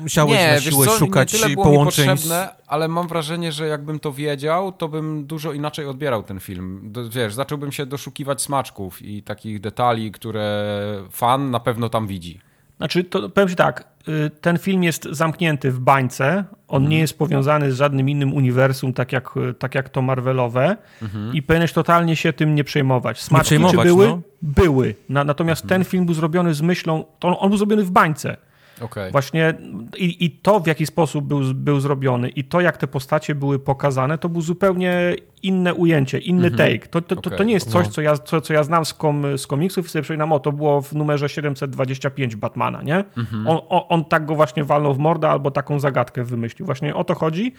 musiałeś 0.00 0.32
nie, 0.32 0.52
na 0.54 0.60
siłę 0.60 0.86
co, 0.86 0.98
szukać 0.98 1.32
nie 1.32 1.38
tyle 1.38 1.54
było 1.54 1.66
mi 1.66 1.72
połączeń 1.72 2.08
potrzebne, 2.08 2.48
ale 2.66 2.88
mam 2.88 3.08
wrażenie, 3.08 3.52
że 3.52 3.66
jakbym 3.66 4.00
to 4.00 4.12
wiedział, 4.12 4.72
to 4.72 4.88
bym 4.88 5.26
dużo 5.26 5.52
inaczej 5.52 5.86
odbierał 5.86 6.22
ten 6.22 6.40
film. 6.40 6.92
Wiesz, 7.10 7.34
zacząłbym 7.34 7.72
się 7.72 7.86
doszukiwać 7.86 8.42
smaczków 8.42 9.02
i 9.02 9.22
takich 9.22 9.60
detali, 9.60 10.12
które 10.12 10.74
fan 11.10 11.50
na 11.50 11.60
pewno 11.60 11.88
tam 11.88 12.06
widzi. 12.06 12.40
Znaczy, 12.82 13.04
to 13.04 13.28
powiem 13.28 13.48
ci 13.48 13.56
tak, 13.56 13.84
y, 14.08 14.30
ten 14.40 14.58
film 14.58 14.82
jest 14.82 15.08
zamknięty 15.10 15.70
w 15.70 15.80
bańce, 15.80 16.44
on 16.68 16.76
Mhm. 16.82 16.90
nie 16.90 16.98
jest 16.98 17.18
powiązany 17.18 17.72
z 17.72 17.76
żadnym 17.76 18.08
innym 18.08 18.34
uniwersum, 18.34 18.92
tak 18.92 19.12
jak, 19.12 19.30
tak 19.58 19.74
jak 19.74 19.88
to 19.88 20.02
Marvelowe 20.02 20.76
Mhm. 21.02 21.34
i 21.34 21.42
powinieneś 21.42 21.72
totalnie 21.72 22.16
się 22.16 22.32
tym 22.32 22.54
nie 22.54 22.64
przejmować. 22.64 23.20
Smaczki 23.22 23.46
przejmować, 23.46 23.76
czy 23.78 23.84
były? 23.84 24.06
no. 24.06 24.20
Były. 24.42 24.94
Na, 25.08 25.24
natomiast 25.24 25.62
Mhm. 25.64 25.80
ten 25.80 25.90
film 25.90 26.04
był 26.06 26.14
zrobiony 26.14 26.54
z 26.54 26.62
myślą, 26.62 27.04
to 27.18 27.28
on, 27.28 27.34
on 27.38 27.48
był 27.48 27.58
zrobiony 27.58 27.82
w 27.82 27.90
bańce. 27.90 28.36
Okej. 28.80 29.12
Właśnie 29.12 29.54
i, 29.96 30.24
i 30.24 30.30
to, 30.30 30.60
w 30.60 30.66
jaki 30.66 30.86
sposób 30.86 31.24
był, 31.24 31.40
był 31.54 31.80
zrobiony 31.80 32.28
i 32.28 32.44
to, 32.44 32.60
jak 32.60 32.76
te 32.76 32.86
postacie 32.86 33.34
były 33.34 33.58
pokazane, 33.58 34.18
to 34.18 34.28
był 34.28 34.40
zupełnie 34.42 35.14
inne 35.42 35.74
ujęcie, 35.74 36.18
inny 36.18 36.50
take. 36.50 36.78
To, 36.78 37.00
to, 37.00 37.00
to, 37.00 37.16
to 37.16 37.20
Mhm. 37.20 37.34
Okej. 37.34 37.46
nie 37.46 37.52
jest 37.54 37.70
coś, 37.70 37.86
No. 37.86 37.92
co 37.92 38.02
ja, 38.02 38.16
co, 38.16 38.40
co 38.40 38.54
ja 38.54 38.62
znam 38.62 38.84
z, 38.84 38.94
kom, 38.94 39.38
z 39.38 39.46
komiksów 39.46 39.86
i 39.86 39.88
sobie 39.88 40.02
przypominam, 40.02 40.32
o, 40.32 40.40
to 40.40 40.52
było 40.52 40.82
w 40.82 40.92
numerze 40.92 41.28
725 41.28 42.36
Batmana, 42.36 42.82
nie? 42.82 43.04
Mhm. 43.16 43.46
On, 43.48 43.58
on, 43.68 43.82
on 43.88 44.04
tak 44.04 44.26
go 44.26 44.34
właśnie 44.34 44.64
walnął 44.64 44.94
w 44.94 44.98
mordę 44.98 45.28
albo 45.28 45.50
taką 45.50 45.80
zagadkę 45.80 46.24
wymyślił. 46.24 46.66
Właśnie 46.66 46.94
o 46.94 47.04
to 47.04 47.14
chodzi, 47.14 47.52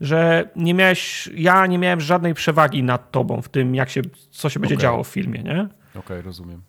że 0.00 0.48
nie 0.56 0.74
miałeś, 0.74 1.30
ja 1.34 1.66
nie 1.66 1.78
miałem 1.78 2.00
żadnej 2.00 2.34
przewagi 2.34 2.82
nad 2.82 3.10
tobą 3.10 3.42
w 3.42 3.48
tym, 3.48 3.74
jak 3.74 3.90
się, 3.90 4.02
co 4.30 4.48
się 4.48 4.60
będzie 4.60 4.74
Okej. 4.74 4.82
działo 4.82 5.04
w 5.04 5.08
filmie, 5.08 5.42
nie? 5.42 5.68
Okej, 5.98 6.22
rozumiem. 6.22 6.62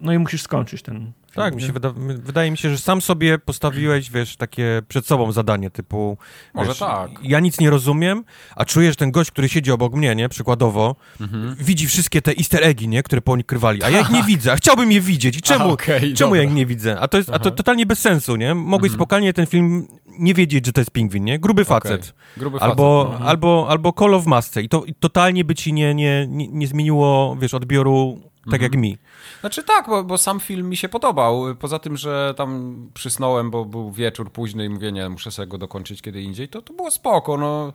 No 0.00 0.12
i 0.12 0.18
musisz 0.18 0.42
skończyć 0.42 0.82
ten 0.82 0.94
film. 0.98 1.12
Tak, 1.34 1.54
mi 1.54 1.62
się 1.62 1.72
wyda 1.72 1.92
wydaje 2.16 2.50
mi 2.50 2.58
się, 2.58 2.70
że 2.70 2.78
sam 2.78 3.00
sobie 3.00 3.38
postawiłeś, 3.38 4.10
wiesz, 4.10 4.36
takie 4.36 4.82
przed 4.88 5.06
sobą 5.06 5.32
zadanie 5.32 5.70
typu... 5.70 6.18
Może 6.54 6.68
wiesz, 6.68 6.78
tak. 6.78 7.10
Ja 7.22 7.40
nic 7.40 7.60
nie 7.60 7.70
rozumiem, 7.70 8.24
a 8.56 8.64
czuję, 8.64 8.90
że 8.90 8.96
ten 8.96 9.10
gość, 9.10 9.30
który 9.30 9.48
siedzi 9.48 9.72
obok 9.72 9.94
mnie, 9.94 10.14
nie, 10.14 10.28
przykładowo, 10.28 10.96
Mhm. 11.20 11.56
widzi 11.60 11.86
wszystkie 11.86 12.22
te 12.22 12.30
easter 12.36 12.64
eggi, 12.64 12.88
nie, 12.88 13.02
które 13.02 13.22
po 13.22 13.36
nich 13.36 13.46
krywali, 13.46 13.82
a 13.82 13.90
ja 13.90 14.00
ich 14.00 14.10
nie 14.10 14.22
widzę, 14.32 14.52
a 14.52 14.56
chciałbym 14.56 14.92
je 14.92 15.00
widzieć 15.00 15.36
i 15.36 15.42
czemu, 15.42 15.64
Aha, 15.64 15.72
okej, 15.78 16.14
czemu 16.14 16.34
ja 16.34 16.42
ich 16.42 16.52
nie 16.54 16.66
widzę? 16.66 17.00
A 17.00 17.08
to 17.08 17.16
jest 17.16 17.28
a 17.30 17.38
to 17.38 17.46
Aha. 17.48 17.50
totalnie 17.56 17.86
bez 17.86 17.98
sensu, 17.98 18.36
nie? 18.36 18.54
Mogłeś 18.54 18.90
Mhm. 18.90 18.98
spokojnie 18.98 19.32
ten 19.32 19.46
film 19.46 19.88
nie 20.18 20.34
wiedzieć, 20.34 20.66
że 20.66 20.72
to 20.72 20.80
jest 20.80 20.90
pingwin, 20.90 21.24
nie? 21.24 21.38
Gruby 21.38 21.64
facet. 21.64 22.00
Okej. 22.00 22.12
Gruby 22.36 22.58
facet. 22.58 22.70
Albo, 22.70 23.06
Mhm. 23.10 23.28
albo, 23.28 23.66
albo 23.70 23.92
kolo 23.92 24.20
w 24.20 24.26
masce 24.26 24.62
i 24.62 24.68
to 24.68 24.84
i 24.84 24.94
totalnie 24.94 25.44
by 25.44 25.54
ci 25.54 25.72
nie, 25.72 25.94
nie, 25.94 26.26
nie, 26.28 26.48
nie 26.48 26.66
zmieniło, 26.66 27.36
wiesz, 27.40 27.54
odbioru 27.54 28.20
tak 28.50 28.62
Mhm. 28.62 28.72
jak 28.72 28.80
mi. 28.82 28.98
Znaczy 29.40 29.62
tak, 29.62 29.86
bo, 29.86 30.04
bo 30.04 30.18
sam 30.18 30.40
film 30.40 30.68
mi 30.68 30.76
się 30.76 30.88
podobał. 30.88 31.44
Poza 31.58 31.78
tym, 31.78 31.96
że 31.96 32.34
tam 32.36 32.76
przysnąłem, 32.94 33.50
bo 33.50 33.64
był 33.64 33.92
wieczór 33.92 34.32
późny 34.32 34.64
i 34.64 34.68
mówię, 34.68 34.92
nie, 34.92 35.08
muszę 35.08 35.30
sobie 35.30 35.48
go 35.48 35.58
dokończyć 35.58 36.02
kiedy 36.02 36.22
indziej, 36.22 36.48
to, 36.48 36.62
to 36.62 36.72
było 36.72 36.90
spoko, 36.90 37.36
no. 37.36 37.72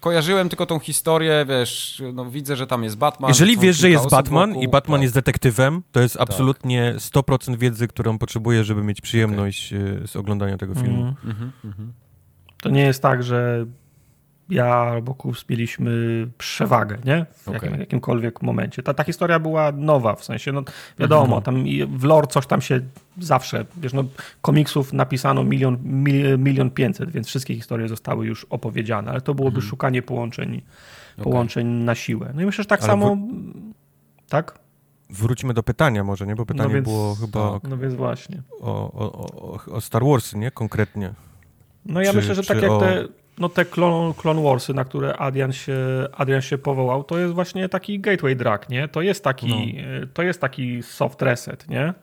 Kojarzyłem 0.00 0.48
tylko 0.48 0.66
tą 0.66 0.78
historię, 0.78 1.46
wiesz, 1.48 2.02
no 2.12 2.30
widzę, 2.30 2.56
że 2.56 2.66
tam 2.66 2.84
jest 2.84 2.96
Batman. 2.96 3.28
Jeżeli 3.28 3.58
wiesz, 3.58 3.76
że 3.76 3.90
jest 3.90 4.10
Batman 4.10 4.50
wokół, 4.50 4.62
i 4.62 4.68
Batman 4.68 4.98
tak. 4.98 5.02
jest 5.02 5.14
detektywem, 5.14 5.82
to 5.92 6.00
jest 6.00 6.16
absolutnie 6.20 6.94
100% 6.98 7.56
wiedzy, 7.56 7.88
którą 7.88 8.18
potrzebuje, 8.18 8.64
żeby 8.64 8.82
mieć 8.82 9.00
przyjemność 9.00 9.72
e, 9.72 9.78
z 10.06 10.16
oglądania 10.16 10.56
tego 10.58 10.74
filmu. 10.74 11.02
Mhm. 11.02 11.30
Mhm, 11.30 11.52
mhm. 11.64 11.92
To 12.62 12.68
nie 12.68 12.82
jest 12.82 13.02
tak, 13.02 13.22
że 13.22 13.66
ja 14.50 14.66
albo 14.66 15.14
Kus 15.14 15.44
mieliśmy 15.48 15.90
przewagę, 16.38 16.98
nie? 17.04 17.26
W 17.32 17.46
jakim, 17.52 17.68
Okej. 17.68 17.80
jakimkolwiek 17.80 18.42
momencie. 18.42 18.82
Ta, 18.82 18.94
ta 18.94 19.04
historia 19.04 19.38
była 19.38 19.72
nowa, 19.72 20.14
w 20.14 20.24
sensie, 20.24 20.52
no 20.52 20.62
wiadomo, 20.98 21.40
tam 21.40 21.66
i 21.68 21.84
w 21.86 22.04
lore 22.04 22.26
coś 22.26 22.46
tam 22.46 22.60
się 22.60 22.80
zawsze, 23.20 23.64
wiesz, 23.76 23.92
no 23.92 24.04
komiksów 24.42 24.92
napisano 24.92 25.44
milion, 25.44 25.78
mil, 25.82 26.38
milion 26.38 26.70
pięćset, 26.70 27.10
więc 27.10 27.26
wszystkie 27.26 27.54
historie 27.54 27.88
zostały 27.88 28.26
już 28.26 28.44
opowiedziane, 28.50 29.10
ale 29.10 29.20
to 29.20 29.34
byłoby 29.34 29.62
szukanie 29.62 30.02
połączeń, 30.02 30.62
połączeń 31.22 31.66
na 31.66 31.94
siłę. 31.94 32.32
No 32.34 32.42
i 32.42 32.46
myślę, 32.46 32.64
że 32.64 32.68
tak 32.68 32.80
Ale 32.80 32.88
samo, 32.88 33.16
tak? 34.28 34.58
Wróćmy 35.10 35.54
do 35.54 35.62
pytania 35.62 36.04
może, 36.04 36.26
nie? 36.26 36.36
Bo 36.36 36.46
pytanie 36.46 36.74
więc- 36.74 36.88
było 36.88 37.14
chyba 37.14 37.40
o, 37.40 37.60
No 37.68 37.78
więc 37.78 37.94
właśnie. 37.94 38.42
o, 38.60 38.92
o, 38.92 39.58
o, 39.72 39.80
Star 39.80 40.04
Warsy, 40.04 40.38
nie? 40.38 40.50
Konkretnie. 40.50 41.12
No 41.84 42.00
ja 42.02 42.10
Czy- 42.10 42.16
myślę, 42.16 42.34
że 42.34 42.42
tak 42.44 42.62
jak 42.62 42.80
te, 42.80 43.04
no 43.38 43.48
te 43.48 43.64
Clone, 43.64 44.14
Clone 44.14 44.42
Warsy, 44.42 44.74
na 44.74 44.84
które 44.84 45.16
Adrian 45.16 45.52
się, 45.52 45.76
Adrian 46.12 46.42
się 46.42 46.58
powołał, 46.58 47.04
to 47.04 47.18
jest 47.18 47.34
właśnie 47.34 47.68
taki 47.68 48.00
gateway 48.00 48.36
drug, 48.36 48.68
nie? 48.68 48.88
To 48.88 49.02
jest 49.02 49.24
taki, 49.24 49.48
No. 49.48 49.56
e, 50.02 50.06
to 50.06 50.22
jest 50.22 50.40
taki 50.40 50.82
soft 50.82 51.22
reset, 51.22 51.68
nie? 51.68 51.94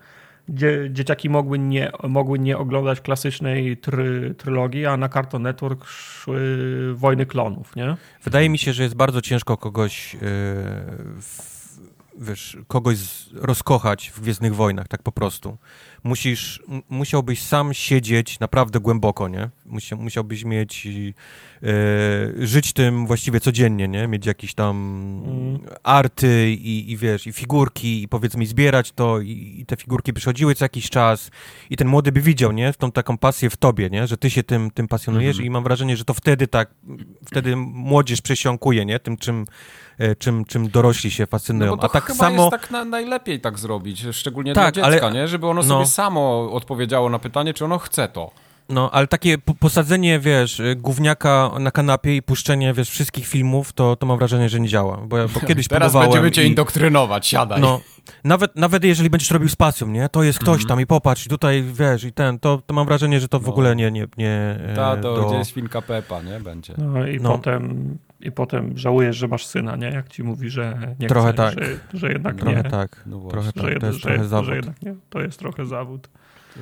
Gdzie 0.50 0.88
dzieciaki 0.92 1.30
mogły 1.30 1.60
nie, 1.60 1.92
mogły 2.04 2.40
nie 2.40 2.58
oglądać 2.58 3.02
klasycznej 3.02 3.78
try, 3.78 4.36
trylogii, 4.38 4.86
a 4.86 4.98
na 4.98 5.10
Cartoon 5.10 5.44
Network 5.44 5.86
szły 5.86 6.40
Wojny 6.96 7.26
Klonów, 7.26 7.76
nie? 7.76 7.96
Wydaje 8.24 8.50
mi 8.50 8.58
się, 8.58 8.74
że 8.74 8.84
jest 8.84 8.96
bardzo 8.96 9.22
ciężko 9.22 9.58
kogoś, 9.58 10.16
e, 10.16 10.20
w, 11.22 11.53
wiesz, 12.20 12.58
kogoś 12.68 12.98
rozkochać 13.34 14.12
w 14.16 14.22
Gwiezdnych 14.22 14.56
Wojnach, 14.56 14.88
tak 14.88 15.04
po 15.04 15.12
prostu. 15.12 15.58
Musisz, 16.04 16.64
musiałbyś 16.90 17.42
sam 17.42 17.74
siedzieć 17.74 18.40
naprawdę 18.40 18.80
głęboko, 18.80 19.28
nie? 19.28 19.50
Musia, 19.66 19.96
musiałbyś 19.96 20.44
mieć, 20.44 20.88
e, 20.88 22.48
żyć 22.48 22.74
tym 22.74 23.08
właściwie 23.08 23.40
codziennie, 23.40 23.88
nie? 23.88 24.08
Mieć 24.08 24.26
jakieś 24.26 24.54
tam 24.54 24.74
Mm. 25.26 25.60
arty 25.84 26.52
i, 26.52 26.92
i 26.92 26.98
wiesz, 26.98 27.28
i 27.28 27.34
figurki 27.34 28.04
i 28.04 28.08
powiedzmy 28.08 28.46
zbierać 28.46 28.92
to 28.92 29.20
i, 29.20 29.56
i 29.60 29.66
te 29.66 29.76
figurki 29.76 30.14
przychodziły 30.14 30.56
co 30.56 30.66
jakiś 30.66 30.90
czas 30.90 31.32
i 31.70 31.78
ten 31.78 31.88
młody 31.88 32.12
by 32.12 32.22
widział, 32.22 32.52
nie? 32.52 32.74
Tą 32.74 32.92
taką 32.92 33.18
pasję 33.18 33.50
w 33.50 33.58
tobie, 33.58 33.90
nie? 33.90 34.08
Że 34.08 34.18
ty 34.18 34.30
się 34.30 34.44
tym, 34.44 34.72
tym 34.72 34.88
pasjonujesz 34.88 35.36
Mhm. 35.36 35.48
i 35.48 35.50
mam 35.50 35.64
wrażenie, 35.64 35.98
że 35.98 36.06
to 36.06 36.14
wtedy 36.14 36.48
tak, 36.48 36.70
wtedy 37.26 37.56
młodzież 37.56 38.22
przesiąkuje, 38.22 38.86
nie? 38.86 39.00
Tym, 39.00 39.18
czym, 39.18 39.46
czym, 40.20 40.46
czym 40.46 40.70
dorośli 40.70 41.12
się 41.12 41.26
fascynują. 41.26 41.72
No 41.72 41.76
bo 41.78 41.82
to 41.82 41.88
A 41.88 41.92
tak 41.94 42.04
chyba 42.04 42.18
samo... 42.20 42.38
jest 42.44 42.52
tak 42.52 42.72
na, 42.72 42.86
najlepiej 42.86 43.40
tak 43.42 43.60
zrobić, 43.60 44.06
szczególnie 44.12 44.54
Tak, 44.54 44.74
dla 44.74 44.84
dziecka, 44.90 45.08
ale- 45.08 45.16
nie? 45.16 45.28
Żeby 45.28 45.48
ono 45.48 45.62
no. 45.62 45.68
sobie 45.68 45.86
samo 45.86 46.52
odpowiedziało 46.52 47.10
na 47.10 47.20
pytanie, 47.20 47.54
czy 47.54 47.66
ono 47.66 47.78
chce 47.80 48.08
to. 48.08 48.32
No, 48.70 48.92
ale 48.92 49.08
takie 49.08 49.38
po- 49.38 49.54
posadzenie, 49.54 50.20
wiesz, 50.20 50.60
y, 50.60 50.76
gówniaka 50.76 51.52
na 51.60 51.72
kanapie 51.72 52.16
i 52.16 52.22
puszczenie, 52.22 52.74
wiesz, 52.74 52.90
wszystkich 52.90 53.28
filmów, 53.28 53.74
to, 53.74 53.96
to 53.96 54.06
mam 54.06 54.18
wrażenie, 54.18 54.50
że 54.50 54.60
nie 54.60 54.68
działa. 54.68 54.98
Bo, 55.08 55.18
ja- 55.18 55.28
bo 55.28 55.40
kiedyś 55.48 55.68
Teraz 55.68 55.92
próbowałem 55.92 56.12
będziemy 56.12 56.32
cię 56.32 56.44
i- 56.44 56.48
indoktrynować, 56.48 57.28
siadaj. 57.28 57.62
No, 57.62 57.82
nawet, 58.24 58.56
nawet 58.56 58.84
jeżeli 58.84 59.10
będziesz 59.10 59.32
robił 59.32 59.50
spacjum, 59.50 59.94
nie? 59.94 60.10
To 60.10 60.24
jest 60.24 60.40
ktoś 60.40 60.54
Mhm. 60.62 60.68
tam 60.70 60.82
i 60.82 60.86
popatrz, 60.86 61.26
i 61.26 61.30
tutaj, 61.30 61.64
wiesz, 61.74 62.04
i 62.04 62.14
ten, 62.14 62.40
to, 62.40 62.62
to 62.68 62.74
mam 62.74 62.86
wrażenie, 62.86 63.20
że 63.20 63.28
to 63.28 63.40
w 63.40 63.44
No. 63.44 63.50
ogóle 63.50 63.76
nie, 63.76 63.92
nie, 63.92 64.08
nie 64.18 64.58
e, 64.70 64.74
Ta, 64.76 64.98
to 64.98 65.16
do... 65.16 65.26
gdzie 65.28 65.36
jest 65.38 65.54
Pepa, 65.88 66.22
nie? 66.22 66.40
Będzie. 66.40 66.74
No 66.78 67.08
i 67.08 67.18
No. 67.22 67.30
potem 67.32 67.98
i 68.24 68.32
potem 68.32 68.78
żałujesz, 68.78 69.18
że 69.18 69.28
masz 69.28 69.46
syna, 69.46 69.76
nie? 69.76 69.88
Jak 69.88 70.10
ci 70.10 70.24
mówi, 70.24 70.50
że 70.50 70.96
nie 71.00 71.08
Trochę 71.08 71.28
chce, 71.34 71.38
tak. 71.38 71.54
że, 71.64 72.00
że 72.00 72.12
jednak 72.12 72.36
Trochę 72.36 72.56
nie. 72.64 72.70
tak, 72.70 73.04
No 73.06 73.28
trochę 73.30 73.46
Że, 73.48 73.54
tak, 73.54 73.80
to 73.80 73.86
jest 73.88 73.98
że, 74.00 74.04
trochę 74.04 74.24
że 74.24 74.30
zawód. 74.30 74.54
jednak 74.56 74.82
nie. 74.82 74.96
To 75.10 75.22
jest 75.22 75.40
trochę 75.40 75.66
zawód. 75.66 76.10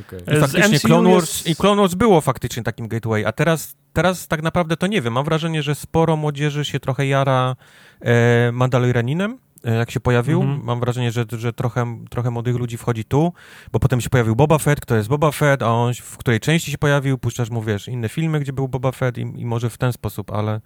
Okej. 0.07 0.37
I 0.37 0.39
faktycznie 0.39 0.75
MCU 0.77 0.87
Clone 0.87 1.11
Wars, 1.13 1.23
jest- 1.33 1.47
i 1.49 1.55
Clone 1.55 1.81
Wars 1.81 1.93
było 1.95 2.21
faktycznie 2.21 2.63
takim 2.63 2.87
gateway, 2.87 3.25
a 3.25 3.31
teraz, 3.31 3.75
teraz 3.93 4.27
tak 4.27 4.41
naprawdę 4.43 4.77
to 4.77 4.87
nie 4.87 5.01
wiem. 5.01 5.13
Mam 5.13 5.25
wrażenie, 5.25 5.63
że 5.63 5.75
sporo 5.75 6.15
młodzieży 6.17 6.65
się 6.65 6.79
trochę 6.79 7.05
jara 7.07 7.55
e, 8.01 8.51
Mandalorianinem, 8.51 9.37
e, 9.65 9.75
jak 9.75 9.91
się 9.91 9.99
pojawił. 9.99 10.41
Mhm. 10.41 10.63
Mam 10.63 10.79
wrażenie, 10.79 11.11
że, 11.11 11.25
że 11.37 11.53
trochę, 11.53 11.97
trochę 12.09 12.31
młodych 12.31 12.55
ludzi 12.55 12.77
wchodzi 12.77 13.05
tu, 13.05 13.33
bo 13.71 13.79
potem 13.79 14.01
się 14.01 14.09
pojawił 14.09 14.35
Boba 14.35 14.57
Fett, 14.57 14.81
kto 14.81 14.95
jest 14.95 15.09
Boba 15.09 15.31
Fett, 15.31 15.63
a 15.63 15.67
on 15.67 15.93
w 15.93 16.17
której 16.17 16.39
części 16.39 16.71
się 16.71 16.77
pojawił, 16.77 17.17
puszczasz 17.17 17.49
mu, 17.49 17.61
wiesz, 17.61 17.87
inne 17.87 18.09
filmy, 18.09 18.39
gdzie 18.39 18.53
był 18.53 18.67
Boba 18.67 18.91
Fett 18.91 19.17
i, 19.17 19.21
i 19.21 19.45
może 19.45 19.69
w 19.69 19.77
ten 19.77 19.93
sposób, 19.93 20.31
ale, 20.31 20.61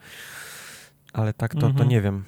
ale 1.16 1.34
tak 1.34 1.54
to, 1.54 1.60
to 1.62 1.68
Mhm. 1.68 1.90
nie 1.90 2.02
wiem. 2.02 2.24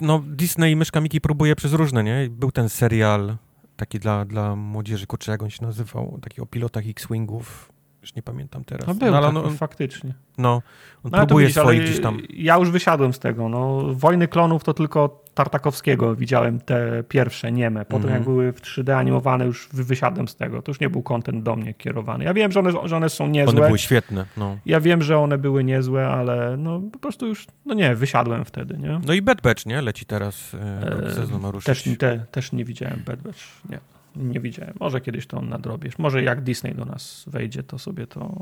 No, 0.00 0.22
Disney 0.26 0.76
Myszka 0.76 1.00
Miki 1.00 1.20
próbuje 1.20 1.56
przez 1.56 1.72
różne, 1.72 2.04
nie? 2.04 2.28
Był 2.30 2.50
ten 2.52 2.68
serial 2.68 3.36
taki 3.76 3.98
dla, 3.98 4.24
dla 4.24 4.56
młodzieży, 4.56 5.06
kurczę, 5.06 5.32
jak 5.32 5.42
on 5.42 5.50
się 5.50 5.66
nazywał, 5.66 6.18
taki 6.22 6.40
o 6.40 6.46
pilotach 6.46 6.84
X-Wingów, 6.86 7.72
już 8.02 8.14
nie 8.14 8.22
pamiętam 8.22 8.64
teraz. 8.64 8.86
No 8.86 8.94
był 8.94 9.14
ale 9.16 9.26
taki, 9.26 9.38
on, 9.38 9.46
on, 9.46 9.56
faktycznie. 9.56 10.14
no, 10.38 10.54
on 10.54 10.62
No, 11.04 11.10
to 11.10 11.16
próbuje 11.26 11.46
widzisz, 11.46 11.62
swoich 11.62 11.82
gdzieś 11.82 12.00
tam... 12.00 12.18
Ja 12.30 12.56
już 12.56 12.70
wysiadłem 12.70 13.12
z 13.12 13.18
tego. 13.18 13.48
No, 13.48 13.82
Wojny 13.94 14.28
klonów 14.28 14.64
to 14.64 14.74
tylko 14.74 15.21
Tartakowskiego 15.34 16.16
widziałem 16.16 16.60
te 16.60 17.02
pierwsze, 17.08 17.52
nieme. 17.52 17.84
Potem 17.84 17.96
Mhm. 18.02 18.14
jak 18.14 18.22
były 18.24 18.52
w 18.52 18.60
3D 18.60 18.90
animowane, 18.96 19.44
już 19.46 19.68
wy- 19.72 19.84
wysiadłem 19.84 20.28
z 20.28 20.36
tego. 20.36 20.62
To 20.62 20.70
już 20.70 20.80
nie 20.80 20.90
był 20.90 21.02
content 21.02 21.42
do 21.42 21.56
mnie 21.56 21.74
kierowany. 21.74 22.24
Ja 22.24 22.34
wiem, 22.34 22.52
że 22.52 22.60
one, 22.60 22.72
że 22.88 22.96
one 22.96 23.08
są 23.08 23.26
niezłe. 23.26 23.58
One 23.58 23.66
były 23.66 23.78
świetne, 23.78 24.26
no. 24.36 24.56
Ja 24.66 24.80
wiem, 24.80 25.02
że 25.02 25.18
one 25.18 25.38
były 25.38 25.64
niezłe, 25.64 26.08
ale 26.08 26.56
no 26.56 26.80
po 26.92 26.98
prostu 26.98 27.26
już, 27.26 27.46
no 27.66 27.74
nie, 27.74 27.94
wysiadłem 27.94 28.44
wtedy, 28.44 28.78
nie? 28.78 29.00
No 29.06 29.12
i 29.12 29.22
Bad 29.22 29.40
Batch, 29.40 29.66
nie? 29.66 29.82
Leci 29.82 30.06
teraz, 30.06 30.54
e, 30.54 31.04
Eee, 31.06 31.14
sezon 31.14 31.40
ma 31.42 31.50
ruszyć. 31.50 31.66
Też, 31.66 31.98
te, 31.98 32.24
też 32.30 32.52
nie 32.52 32.64
widziałem 32.64 33.02
Bad 33.06 33.20
Batch, 33.22 33.38
nie. 33.70 33.78
Nie 34.16 34.40
widziałem. 34.40 34.74
Może 34.80 35.00
kiedyś 35.00 35.26
to 35.26 35.40
nadrobisz. 35.40 35.98
Może 35.98 36.22
jak 36.22 36.40
Disney 36.42 36.74
do 36.74 36.84
nas 36.84 37.24
wejdzie, 37.26 37.62
to 37.62 37.78
sobie 37.78 38.06
to 38.06 38.34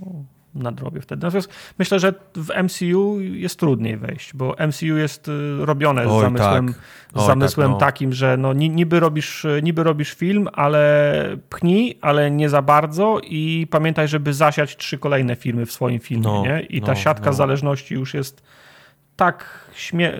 nadrobię 0.54 1.00
wtedy. 1.00 1.26
Natomiast 1.26 1.50
myślę, 1.78 1.98
że 2.00 2.14
w 2.34 2.48
MCU 2.62 3.20
jest 3.20 3.58
trudniej 3.58 3.96
wejść, 3.96 4.34
bo 4.34 4.54
MCU 4.68 4.84
jest 4.96 5.28
y, 5.28 5.32
robione 5.66 6.04
z 6.04 6.08
Oj, 6.10 6.20
zamysłem, 6.22 6.66
tak. 6.66 6.76
z 7.14 7.16
Oj, 7.20 7.26
zamysłem 7.26 7.68
tak, 7.68 7.72
no. 7.74 7.78
takim, 7.78 8.12
że 8.12 8.36
no, 8.36 8.52
ni- 8.52 8.70
niby, 8.70 9.00
robisz, 9.00 9.46
niby 9.62 9.82
robisz 9.82 10.14
film, 10.14 10.48
ale 10.52 11.36
pchnij, 11.50 11.98
ale 12.00 12.30
nie 12.30 12.48
za 12.48 12.62
bardzo 12.62 13.20
i 13.24 13.66
pamiętaj, 13.70 14.08
żeby 14.08 14.34
zasiać 14.34 14.76
trzy 14.76 14.98
kolejne 14.98 15.36
filmy 15.36 15.66
w 15.66 15.72
swoim 15.72 16.00
filmie, 16.00 16.24
No, 16.24 16.42
nie? 16.42 16.60
I 16.60 16.80
ta 16.80 16.92
no, 16.92 16.94
siatka 16.94 17.26
no. 17.26 17.32
zależności 17.32 17.94
już 17.94 18.14
jest 18.14 18.42
tak 19.16 19.70
śmie 19.74 20.12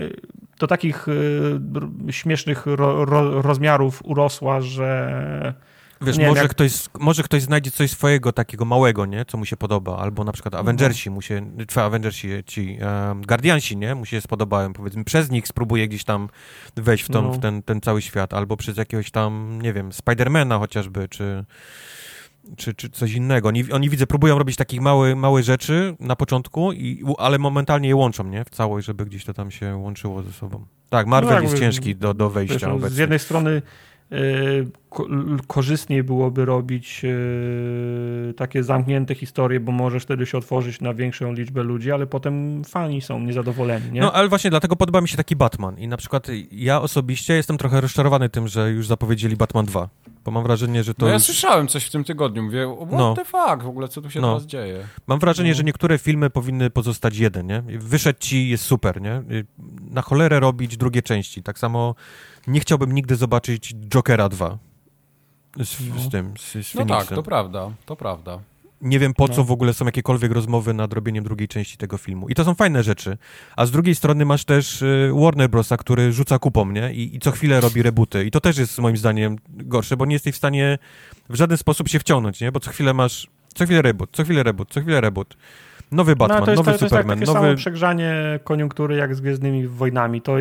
do 0.61 0.67
takich 0.67 1.09
y, 1.09 2.13
śmiesznych 2.13 2.67
ro, 2.67 3.05
ro, 3.05 3.43
rozmiarów 3.43 4.01
urosła, 4.05 4.61
że 4.61 5.55
Wiesz, 6.03 6.19
Nie 6.19 6.29
może, 6.29 6.43
jak- 6.43 6.51
ktoś, 6.51 6.73
może 7.01 7.23
ktoś 7.23 7.43
znajdzie 7.43 7.71
coś 7.71 7.91
swojego 7.91 8.33
takiego 8.33 8.65
małego, 8.65 9.07
nie? 9.07 9.25
Co 9.25 9.39
mu 9.39 9.45
się 9.45 9.57
podoba. 9.57 9.97
Albo 9.99 10.25
na 10.25 10.33
przykład 10.33 10.55
Avengersi 10.55 11.11
mu 11.11 11.23
się, 11.23 11.51
czy 11.69 11.81
Avengersi, 11.81 12.29
ci 12.47 12.79
um, 13.09 13.23
Guardiansi, 13.23 13.77
nie? 13.77 13.95
Mu 13.95 14.07
się 14.07 14.21
spodobają. 14.21 14.73
Powiedzmy, 14.73 15.05
przez 15.05 15.31
nich 15.31 15.49
spróbuje 15.49 15.89
gdzieś 15.89 16.05
tam 16.05 16.29
wejść 16.77 17.05
w, 17.05 17.09
tą, 17.09 17.23
No. 17.23 17.33
w 17.33 17.39
ten, 17.39 17.63
ten 17.63 17.81
cały 17.81 18.03
świat. 18.03 18.35
Albo 18.35 18.57
przez 18.57 18.77
jakiegoś 18.77 19.11
tam, 19.11 19.59
nie 19.63 19.73
wiem, 19.73 19.93
Spidermana 19.93 20.59
chociażby, 20.59 21.09
czy, 21.09 21.45
czy, 22.57 22.75
czy 22.75 22.91
coś 22.91 23.13
innego. 23.13 23.49
Oni, 23.49 23.73
oni 23.73 23.91
widzę, 23.91 24.07
próbują 24.07 24.39
robić 24.39 24.57
takich 24.57 24.81
małe, 24.81 25.17
małe 25.17 25.43
rzeczy 25.43 25.97
na 26.01 26.17
początku, 26.17 26.73
i, 26.73 27.05
ale 27.19 27.39
momentalnie 27.39 27.89
je 27.89 27.97
łączą, 27.97 28.25
nie? 28.25 28.45
W 28.45 28.51
całość, 28.51 28.87
żeby 28.87 29.07
gdzieś 29.07 29.25
to 29.25 29.35
tam 29.35 29.51
się 29.51 29.77
łączyło 29.77 30.23
ze 30.23 30.33
sobą. 30.33 30.67
Tak, 30.91 31.07
Marvel 31.07 31.35
No, 31.35 31.41
jest 31.41 31.55
mówię, 31.55 31.67
ciężki 31.67 31.97
do, 31.97 32.15
do 32.15 32.31
wiesz, 32.31 32.35
wejścia 32.35 32.69
no, 32.69 32.75
z 32.75 32.77
obecnie. 32.77 33.01
jednej 33.01 33.19
strony 33.19 33.63
korzystniej 35.47 36.03
byłoby 36.03 36.45
robić 36.45 37.03
yy, 37.03 38.35
takie 38.37 38.63
zamknięte 38.63 39.15
historie, 39.15 39.61
bo 39.61 39.73
możesz 39.73 40.03
wtedy 40.03 40.27
się 40.27 40.39
otworzyć 40.39 40.81
na 40.81 40.95
większą 40.95 41.33
liczbę 41.33 41.63
ludzi, 41.63 41.93
ale 41.93 42.07
potem 42.07 42.65
fani 42.65 43.01
są 43.01 43.21
niezadowoleni. 43.21 43.93
Nie? 43.93 44.01
No 44.01 44.13
ale 44.13 44.29
właśnie 44.29 44.51
dlatego 44.51 44.77
podoba 44.77 45.01
mi 45.01 45.09
się 45.09 45.17
taki 45.17 45.37
Batman 45.37 45.79
i 45.79 45.89
na 45.89 45.97
przykład 45.97 46.27
ja 46.53 46.81
osobiście 46.83 47.35
jestem 47.35 47.59
trochę 47.59 47.81
rozczarowany 47.81 48.29
tym, 48.29 48.49
że 48.49 48.71
już 48.71 48.87
zapowiedzieli 48.87 49.37
Batman 49.37 49.67
2, 49.67 49.89
bo 50.25 50.31
mam 50.31 50.43
wrażenie, 50.43 50.85
że 50.85 50.95
to 50.95 51.03
No 51.03 51.09
ja 51.09 51.15
już... 51.15 51.23
słyszałem 51.23 51.69
coś 51.69 51.85
w 51.85 51.91
tym 51.91 52.05
tygodniu, 52.05 52.43
mówię, 52.43 52.77
what 52.87 52.99
No. 52.99 53.15
the 53.15 53.25
fuck, 53.25 53.63
w 53.63 53.69
ogóle 53.69 53.89
co 53.89 54.03
tu 54.03 54.11
się 54.11 54.21
No. 54.21 54.33
teraz 54.35 54.47
dzieje? 54.47 54.87
Mam 55.07 55.19
wrażenie, 55.19 55.51
No. 55.51 55.57
że 55.57 55.65
niektóre 55.65 55.99
filmy 55.99 56.31
powinny 56.31 56.71
pozostać 56.71 57.17
jeden, 57.17 57.47
nie? 57.47 57.63
Wyszedł 57.79 58.19
ci, 58.19 58.49
jest 58.49 58.65
super, 58.65 59.01
nie? 59.03 59.23
Na 59.91 60.03
cholerę 60.03 60.41
robić 60.41 60.77
drugie 60.77 61.03
części. 61.03 61.43
Tak 61.43 61.59
samo 61.59 61.95
nie 62.47 62.61
chciałbym 62.61 62.93
nigdy 62.93 63.17
zobaczyć 63.17 63.75
Jokera 63.89 64.29
2 64.29 64.59
z, 65.57 65.69
z 66.03 66.09
tym, 66.11 66.35
z, 66.39 66.67
z 66.67 66.75
No 66.75 66.87
tak, 66.87 67.07
to 67.07 67.23
prawda, 67.23 67.71
to 67.87 67.97
prawda. 67.97 68.39
Nie 68.83 68.99
wiem 68.99 69.15
po 69.15 69.29
co 69.29 69.37
No. 69.37 69.45
w 69.45 69.51
ogóle 69.51 69.75
są 69.75 69.85
jakiekolwiek 69.85 70.33
rozmowy 70.33 70.75
nad 70.75 70.93
robieniem 70.93 71.25
drugiej 71.25 71.49
części 71.49 71.77
tego 71.77 71.99
filmu. 71.99 72.29
I 72.29 72.35
to 72.35 72.45
są 72.45 72.55
fajne 72.55 72.83
rzeczy. 72.83 73.19
A 73.57 73.67
z 73.67 73.71
drugiej 73.71 73.95
strony 73.95 74.25
masz 74.25 74.45
też 74.45 74.83
y, 74.83 75.13
Warner 75.15 75.51
Brosa, 75.51 75.77
który 75.77 76.13
rzuca 76.13 76.39
kupą, 76.39 76.71
nie? 76.71 76.95
I, 76.95 77.17
I 77.17 77.19
co 77.19 77.31
chwilę 77.31 77.61
robi 77.61 77.83
rebooty. 77.83 78.25
I 78.25 78.31
to 78.31 78.41
też 78.41 78.59
jest 78.59 78.79
moim 78.79 78.97
zdaniem 78.97 79.37
gorsze, 79.49 79.97
bo 79.97 80.07
nie 80.07 80.13
jesteś 80.13 80.35
w 80.35 80.39
stanie 80.39 80.79
w 81.29 81.35
żaden 81.35 81.59
sposób 81.59 81.89
się 81.89 81.99
wciągnąć, 81.99 82.41
nie? 82.41 82.53
Bo 82.53 82.61
co 82.61 82.71
chwilę 82.71 82.95
masz, 82.95 83.27
co 83.55 83.65
chwilę 83.65 83.83
reboot, 83.83 84.11
co 84.13 84.25
chwilę 84.25 84.43
reboot, 84.43 84.71
co 84.71 84.81
chwilę 84.81 85.01
reboot. 85.01 85.37
Nowy 85.93 86.17
Batman, 86.17 86.41
no, 86.41 86.45
to 86.45 86.51
jest, 86.51 86.59
nowy 86.59 86.67
to 86.67 86.71
jest 86.71 86.81
tak, 86.81 86.89
Superman, 86.89 87.19
takie 87.19 87.33
nowy... 87.33 87.47
samo 87.47 87.57
przegrzanie 87.57 88.41
koniunktury 88.45 88.97
jak 88.97 89.15
z 89.15 89.21
Gwiezdnymi 89.21 89.69
Wojnami. 89.69 90.23
To 90.23 90.37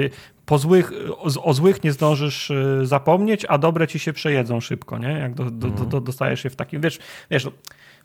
po 0.45 0.57
złych, 0.57 0.91
o, 1.09 1.43
o 1.43 1.53
złych 1.53 1.83
nie 1.83 1.91
zdążysz 1.91 2.49
y, 2.49 2.81
zapomnieć, 2.83 3.45
a 3.49 3.57
dobre 3.57 3.87
ci 3.87 3.99
się 3.99 4.13
przejedzą 4.13 4.59
szybko, 4.59 4.97
nie? 4.97 5.11
Jak 5.11 5.33
do, 5.33 5.51
do, 5.51 5.69
do, 5.69 5.85
do, 5.85 6.01
dostajesz 6.01 6.43
się 6.43 6.49
w 6.49 6.55
takim, 6.55 6.81
wiesz, 6.81 6.99
wiesz 7.31 7.47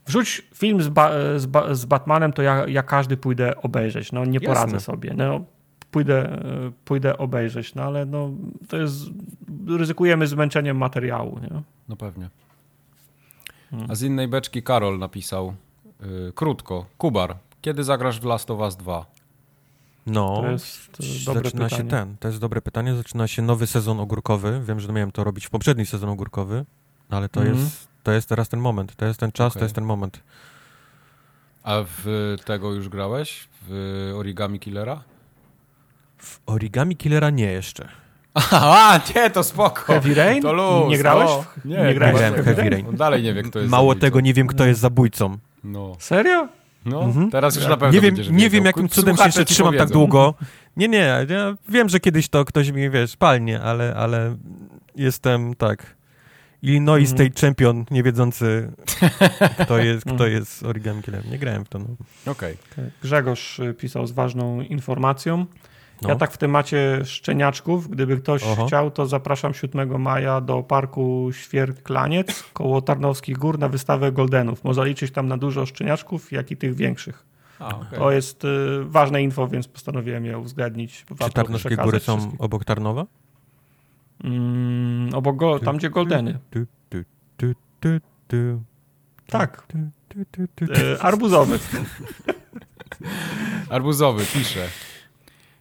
wrzuć 0.06 0.42
film 0.54 0.82
z, 0.82 0.88
ba, 0.88 1.10
z, 1.36 1.46
ba, 1.46 1.74
z 1.74 1.84
Batmanem, 1.84 2.32
to 2.32 2.42
ja, 2.42 2.64
ja 2.68 2.82
każdy 2.82 3.16
pójdę 3.16 3.56
obejrzeć, 3.56 4.12
no 4.12 4.24
nie 4.24 4.32
Jasne. 4.32 4.48
poradzę 4.48 4.80
sobie, 4.80 5.14
no 5.14 5.44
pójdę, 5.90 6.38
y, 6.68 6.72
pójdę 6.84 7.18
obejrzeć, 7.18 7.74
no 7.74 7.82
ale 7.82 8.06
no 8.06 8.30
to 8.68 8.76
jest, 8.76 8.96
ryzykujemy 9.68 10.26
zmęczeniem 10.26 10.76
materiału, 10.76 11.38
nie? 11.38 11.62
No 11.88 11.96
pewnie. 11.96 12.28
Hmm. 13.70 13.90
A 13.90 13.94
z 13.94 14.02
innej 14.02 14.28
beczki 14.28 14.62
Karol 14.62 14.98
napisał 14.98 15.54
y, 16.04 16.32
krótko. 16.34 16.86
Kubar, 16.98 17.36
kiedy 17.62 17.84
zagrasz 17.84 18.20
w 18.20 18.24
Last 18.24 18.50
of 18.50 18.60
Us 18.60 18.76
2? 18.76 19.06
No, 20.06 20.40
To 20.42 20.50
jest 20.50 21.00
y, 21.00 21.24
dobre 21.26 21.42
zaczyna 21.44 21.64
pytanie. 21.64 21.82
się 21.82 21.88
ten, 21.88 22.16
to 22.20 22.28
jest 22.28 22.40
dobre 22.40 22.60
pytanie, 22.62 22.94
zaczyna 22.94 23.28
się 23.28 23.42
nowy 23.42 23.66
sezon 23.66 24.00
ogórkowy. 24.00 24.60
Wiem, 24.68 24.80
że 24.80 24.92
miałem 24.92 25.12
to 25.12 25.24
robić 25.24 25.46
w 25.46 25.50
poprzedni 25.50 25.86
sezon 25.86 26.10
ogórkowy, 26.10 26.64
ale 27.10 27.28
to, 27.28 27.40
Mhm. 27.40 27.58
jest, 27.58 27.88
to 28.02 28.12
jest 28.12 28.28
teraz 28.28 28.48
ten 28.48 28.60
moment, 28.60 28.96
to 28.96 29.06
jest 29.06 29.20
ten 29.20 29.32
czas, 29.32 29.52
Okej. 29.52 29.60
to 29.60 29.64
jest 29.64 29.74
ten 29.74 29.84
moment. 29.84 30.20
A 31.62 31.74
w 32.04 32.36
tego 32.44 32.72
już 32.72 32.88
grałeś? 32.88 33.48
W 33.68 34.12
Origami 34.16 34.60
Killera? 34.60 35.02
W 36.18 36.40
Origami 36.46 36.96
Killera 36.96 37.30
nie 37.30 37.52
jeszcze. 37.52 37.88
Aha, 38.34 39.00
nie, 39.16 39.30
to 39.30 39.42
spoko. 39.44 39.80
Heavy 39.82 40.14
Rain? 40.14 40.42
To 40.42 40.52
luz, 40.52 40.90
Nie 40.90 40.98
grałeś? 40.98 41.30
No. 41.30 41.44
Nie, 41.64 41.82
Nie 41.82 41.94
grałeś 41.94 42.20
chyba 42.22 42.42
w. 42.42 42.44
Heavy 42.44 42.70
Rain? 42.70 42.88
On 42.88 42.96
dalej 42.96 43.22
nie 43.22 43.34
wie, 43.34 43.42
kto 43.42 43.58
jest 43.58 43.70
Mało 43.70 43.82
zabójcą. 43.90 44.00
tego, 44.00 44.20
nie 44.20 44.34
wiem, 44.34 44.46
kto 44.46 44.64
jest 44.66 44.80
zabójcą. 44.80 45.38
No, 45.64 45.96
Serio? 45.98 46.48
no 46.84 47.02
Mhm. 47.02 47.30
teraz 47.30 47.56
już 47.56 47.66
na 47.66 47.76
pewno 47.76 47.94
Nie 47.94 48.00
wiem, 48.00 48.36
nie 48.36 48.50
wiem 48.50 48.64
jakim 48.64 48.88
cudem 48.88 49.16
się 49.16 49.24
jeszcze 49.24 49.44
trzymam 49.44 49.74
tak 49.76 49.88
długo. 49.90 50.34
Nie, 50.76 50.88
nie, 50.88 51.26
ja 51.28 51.56
wiem, 51.68 51.88
że 51.88 52.00
kiedyś 52.00 52.28
to 52.28 52.44
ktoś 52.44 52.70
mi, 52.70 52.90
wiesz, 52.90 53.16
palnie, 53.16 53.60
ale, 53.60 53.94
ale 53.96 54.36
jestem, 54.96 55.54
tak, 55.54 55.96
Illinois 56.62 57.10
Mhm. 57.10 57.28
State 57.28 57.46
Champion, 57.46 57.84
nie 57.90 58.02
wiedzący, 58.02 58.72
kto 59.64 59.78
jest, 59.78 60.04
kto 60.14 60.26
jest 60.26 60.62
Origami. 60.62 61.02
Nie 61.30 61.38
grałem 61.38 61.64
w 61.64 61.68
to, 61.68 61.78
no. 61.78 61.86
Okej. 62.32 62.56
Grzegorz 63.02 63.58
y, 63.58 63.74
pisał 63.74 64.06
z 64.06 64.12
ważną 64.12 64.60
informacją. 64.60 65.46
No. 66.02 66.08
Ja 66.08 66.16
tak 66.16 66.32
w 66.32 66.38
temacie 66.38 67.00
szczeniaczków, 67.04 67.90
gdyby 67.90 68.16
ktoś 68.16 68.44
Oho. 68.44 68.66
chciał, 68.66 68.90
to 68.90 69.06
zapraszam 69.06 69.54
7 69.54 70.02
maja 70.02 70.40
do 70.40 70.62
parku 70.62 71.28
Świerklaniec 71.32 72.44
koło 72.52 72.82
Tarnowskich 72.82 73.38
Gór 73.38 73.58
na 73.58 73.68
wystawę 73.68 74.12
Goldenów. 74.12 74.64
Można 74.64 74.84
liczyć 74.84 75.12
tam 75.12 75.28
na 75.28 75.36
dużo 75.36 75.66
szczeniaczków, 75.66 76.32
jak 76.32 76.50
i 76.50 76.56
tych 76.56 76.74
większych. 76.74 77.24
A, 77.58 77.76
okej. 77.76 77.98
To 77.98 78.10
jest 78.10 78.44
y, 78.44 78.48
ważne 78.84 79.22
info, 79.22 79.48
więc 79.48 79.68
postanowiłem 79.68 80.24
je 80.24 80.38
uwzględnić. 80.38 81.04
Czy 81.18 81.30
Tarnowskie 81.30 81.76
Góry 81.76 82.00
są 82.00 82.16
wszystkim. 82.16 82.40
obok 82.40 82.64
Tarnowa? 82.64 83.06
Mm, 84.24 85.14
obok 85.14 85.36
go, 85.36 85.58
tam 85.58 85.76
gdzie 85.76 85.90
Goldeny. 85.90 86.38
Tu, 86.50 86.66
tu, 86.88 86.98
tu, 87.36 87.52
tu, 87.80 87.88
tu. 88.28 88.62
Tak, 89.26 89.66
y, 90.68 91.00
arbuzowy. 91.00 91.58
Arbuzowy 93.70 94.24
pisze. 94.26 94.68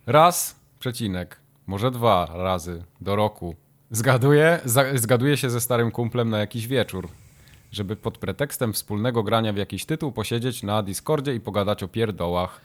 Raz, 0.06 0.56
przecinek, 0.80 1.40
może 1.68 1.92
dwa 1.92 2.30
razy 2.34 2.84
do 3.02 3.16
roku. 3.16 3.56
Zgaduję, 3.92 4.60
za, 4.66 4.98
zgaduję 4.98 5.38
się 5.38 5.50
ze 5.50 5.62
starym 5.62 5.92
kumplem 5.92 6.30
na 6.30 6.40
jakiś 6.40 6.68
wieczór, 6.68 7.08
żeby 7.72 7.96
pod 7.96 8.18
pretekstem 8.18 8.74
wspólnego 8.74 9.24
grania 9.24 9.54
w 9.54 9.58
jakiś 9.58 9.86
tytuł 9.86 10.12
posiedzieć 10.12 10.64
na 10.64 10.84
Discordzie 10.84 11.36
i 11.36 11.40
pogadać 11.40 11.84
o 11.84 11.88
pierdołach. 11.88 12.62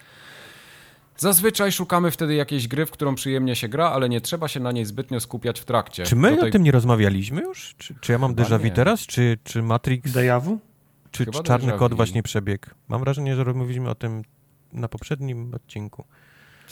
Zazwyczaj 1.16 1.72
szukamy 1.72 2.10
wtedy 2.10 2.34
jakiejś 2.34 2.68
gry, 2.68 2.86
w 2.86 2.90
którą 2.90 3.14
przyjemnie 3.14 3.56
się 3.56 3.68
gra, 3.68 3.90
ale 3.90 4.08
nie 4.08 4.20
trzeba 4.20 4.48
się 4.48 4.60
na 4.60 4.72
niej 4.72 4.84
zbytnio 4.84 5.20
skupiać 5.20 5.60
w 5.60 5.64
trakcie. 5.64 6.04
Czy 6.04 6.16
my 6.16 6.36
tej- 6.36 6.48
o 6.48 6.52
tym 6.52 6.62
nie 6.62 6.72
rozmawialiśmy 6.72 7.42
już? 7.42 7.74
Czy, 7.78 7.94
czy 8.00 8.12
ja 8.12 8.18
mam 8.18 8.34
déjà 8.34 8.58
vu 8.60 8.70
teraz? 8.74 9.00
Czy, 9.00 9.38
czy 9.44 9.62
Matrix, 9.62 10.12
Dejawu? 10.12 10.58
czy, 11.10 11.26
czy 11.26 11.42
Czarny 11.42 11.72
Kod 11.72 11.94
właśnie 11.94 12.22
przebiegł? 12.22 12.66
Mam 12.88 13.00
wrażenie, 13.00 13.36
że 13.36 13.44
rozmawialiśmy 13.44 13.90
o 13.90 13.94
tym 13.94 14.22
na 14.72 14.88
poprzednim 14.88 15.54
odcinku. 15.54 16.04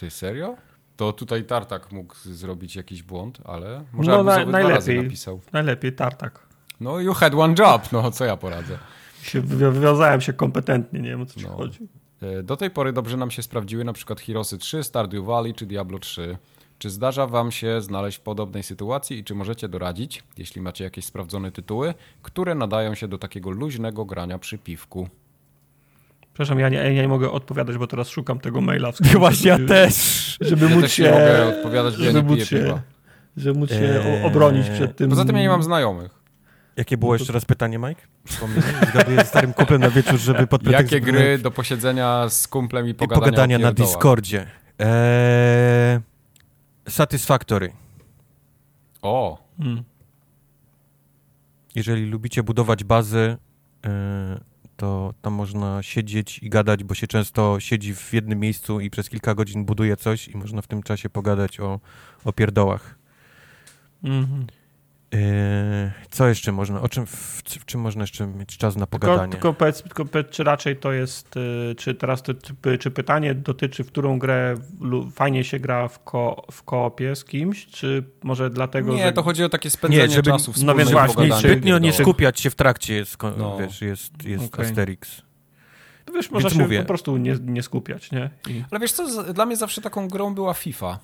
Ty 0.00 0.10
serio? 0.10 0.56
To 0.96 1.12
tutaj 1.12 1.44
Tartak 1.44 1.92
mógł 1.92 2.14
zrobić 2.24 2.76
jakiś 2.76 3.02
błąd, 3.02 3.38
ale 3.44 3.84
może 3.92 4.10
No, 4.10 4.22
na- 4.24 4.44
najlepiej. 4.46 5.02
napisał. 5.02 5.40
Najlepiej 5.52 5.92
tartak. 5.92 6.46
No 6.80 7.00
you 7.00 7.12
had 7.14 7.34
one 7.34 7.54
job, 7.58 7.92
no 7.92 8.10
co 8.10 8.24
ja 8.24 8.36
poradzę. 8.36 8.78
Się 9.22 9.42
wywią- 9.42 9.72
wywiązałem 9.72 10.20
się 10.20 10.32
kompetentnie, 10.32 11.00
nie 11.00 11.08
wiem 11.08 11.20
o 11.22 11.26
co 11.26 11.40
ci 11.40 11.46
No. 11.46 11.56
chodzi. 11.56 11.88
E, 12.22 12.42
Do 12.42 12.56
tej 12.56 12.70
pory 12.70 12.92
dobrze 12.92 13.16
nam 13.16 13.30
się 13.30 13.42
sprawdziły 13.42 13.84
na 13.84 13.92
przykład 13.92 14.20
Heroesy 14.20 14.58
3, 14.58 14.82
Stardew 14.84 15.24
Valley 15.24 15.54
czy 15.54 15.66
Diablo 15.66 15.98
3. 15.98 16.38
Czy 16.78 16.90
zdarza 16.90 17.26
wam 17.26 17.52
się 17.52 17.80
znaleźć 17.80 18.18
w 18.18 18.20
podobnej 18.20 18.62
sytuacji 18.62 19.18
i 19.18 19.24
czy 19.24 19.34
możecie 19.34 19.68
doradzić, 19.68 20.22
jeśli 20.38 20.60
macie 20.62 20.84
jakieś 20.84 21.04
sprawdzone 21.04 21.52
tytuły, 21.52 21.94
które 22.22 22.54
nadają 22.54 22.94
się 22.94 23.08
do 23.08 23.18
takiego 23.18 23.50
luźnego 23.50 24.04
grania 24.04 24.38
przy 24.38 24.58
piwku? 24.58 25.08
Przepraszam, 26.36 26.58
ja 26.58 26.68
nie, 26.68 26.76
ja 26.76 27.02
nie 27.02 27.08
mogę 27.08 27.30
odpowiadać, 27.30 27.76
bo 27.78 27.86
teraz 27.86 28.08
szukam 28.08 28.38
tego 28.40 28.60
maila. 28.60 28.92
W 28.92 29.00
Właśnie 29.18 29.48
ja 29.48 29.56
żeby- 29.56 29.68
też. 29.68 30.36
Żeby 30.40 30.66
Ja 30.70 30.76
móc 30.76 30.90
się, 30.90 31.02
nie 31.02 31.10
mogę 31.10 31.46
odpowiadać, 31.46 31.96
bo 31.96 32.02
ja 32.04 32.10
żeby 32.10 32.22
nie 32.22 32.28
móc 32.28 32.34
piję 32.34 32.46
się, 32.46 32.56
piwa. 32.58 32.80
żeby 33.36 33.58
móc 33.58 33.70
się 33.70 33.76
Eee. 34.04 34.24
obronić 34.24 34.70
przed 34.70 34.96
tym. 34.96 35.10
Poza 35.10 35.24
tym 35.24 35.36
ja 35.36 35.42
nie 35.42 35.48
mam 35.48 35.62
znajomych. 35.62 36.10
Jakie 36.76 36.96
było 36.96 37.14
jeszcze 37.14 37.32
raz 37.32 37.44
pytanie, 37.44 37.78
Mike? 37.78 38.02
Zgaduję 38.90 39.16
ze 39.18 39.24
starym 39.24 39.52
kuplem 39.52 39.80
na 39.80 39.90
wieczór, 39.90 40.18
żeby 40.18 40.46
pod 40.46 40.62
pretekstem... 40.62 40.98
Jakie 41.00 41.12
gry 41.12 41.38
do 41.38 41.50
posiedzenia 41.50 42.28
z 42.28 42.48
kumplem 42.48 42.86
i 42.86 42.90
I 42.90 42.94
pogadania, 42.94 43.24
pogadania 43.24 43.56
o 43.56 43.60
na? 43.60 43.72
Discordzie. 43.72 44.46
Eee, 44.78 46.00
Satisfactory. 46.88 47.72
O, 49.02 49.38
Hmm. 49.58 49.82
Jeżeli 51.74 52.06
lubicie 52.06 52.42
budować 52.42 52.84
bazy, 52.84 53.36
e, 53.86 54.40
to 54.76 55.14
tam 55.22 55.32
można 55.32 55.82
siedzieć 55.82 56.38
i 56.38 56.50
gadać, 56.50 56.84
bo 56.84 56.94
się 56.94 57.06
często 57.06 57.60
siedzi 57.60 57.94
w 57.94 58.12
jednym 58.12 58.40
miejscu 58.40 58.80
i 58.80 58.90
przez 58.90 59.08
kilka 59.08 59.34
godzin 59.34 59.64
buduje 59.64 59.96
coś 59.96 60.28
i 60.28 60.36
można 60.36 60.62
w 60.62 60.66
tym 60.66 60.82
czasie 60.82 61.10
pogadać 61.10 61.60
o, 61.60 61.80
o 62.24 62.32
pierdołach. 62.32 62.98
Mhm. 64.04 64.46
E, 65.14 65.92
co 66.10 66.28
jeszcze 66.28 66.52
można, 66.52 66.80
o 66.82 66.88
czym, 66.88 67.06
w, 67.06 67.42
w 67.60 67.64
czym 67.64 67.80
można 67.80 68.02
jeszcze 68.02 68.26
mieć 68.26 68.56
czas 68.56 68.76
na 68.76 68.86
Tylko, 68.86 69.06
pogadanie? 69.06 69.32
tylko, 69.32 69.52
powiedz, 69.54 69.82
tylko 69.82 70.04
powiedz, 70.04 70.28
czy 70.30 70.44
raczej 70.44 70.76
to 70.76 70.92
jest, 70.92 71.36
y, 71.36 71.74
czy 71.78 71.94
teraz 71.94 72.22
to, 72.22 72.34
czy, 72.34 72.78
czy 72.78 72.90
pytanie 72.90 73.34
dotyczy, 73.34 73.84
w 73.84 73.86
którą 73.86 74.18
grę 74.18 74.54
fajnie 75.14 75.44
się 75.44 75.58
gra 75.60 75.88
w, 75.88 76.04
ko, 76.04 76.46
w 76.52 76.62
koopie 76.62 77.16
z 77.16 77.24
kimś, 77.24 77.66
czy 77.66 78.04
może 78.22 78.50
dlatego, 78.50 78.92
nie, 78.94 79.02
że... 79.02 79.12
to 79.12 79.22
chodzi 79.22 79.44
o 79.44 79.48
takie 79.48 79.70
spędzenie 79.70 80.08
Nie, 80.08 80.14
żeby- 80.14 80.30
czasu 80.30 80.52
no 80.64 80.74
więc 80.74 80.90
właśnie, 80.90 81.30
zbytnio 81.32 81.78
nie 81.78 81.88
pierdołach. 81.90 81.94
skupiać 81.94 82.40
się 82.40 82.50
w 82.50 82.54
trakcie 82.54 82.94
jest, 82.94 83.16
No. 83.38 83.58
wiesz, 83.58 83.82
jest, 83.82 84.24
jest 84.24 84.44
Okej. 84.54 84.64
Asterix. 84.66 85.22
To 86.04 86.12
wiesz, 86.12 86.30
można 86.30 86.48
Więc 86.48 86.58
się 86.58 86.62
mówię. 86.64 86.80
po 86.80 86.86
prostu 86.88 87.16
nie, 87.16 87.36
nie 87.42 87.62
skupiać, 87.62 88.10
nie? 88.12 88.30
I... 88.48 88.64
Ale 88.70 88.80
wiesz 88.80 88.92
co, 88.92 89.24
dla 89.32 89.46
mnie 89.46 89.56
zawsze 89.56 89.80
taką 89.82 90.08
grą 90.08 90.34
była 90.34 90.54
FIFA. 90.54 90.98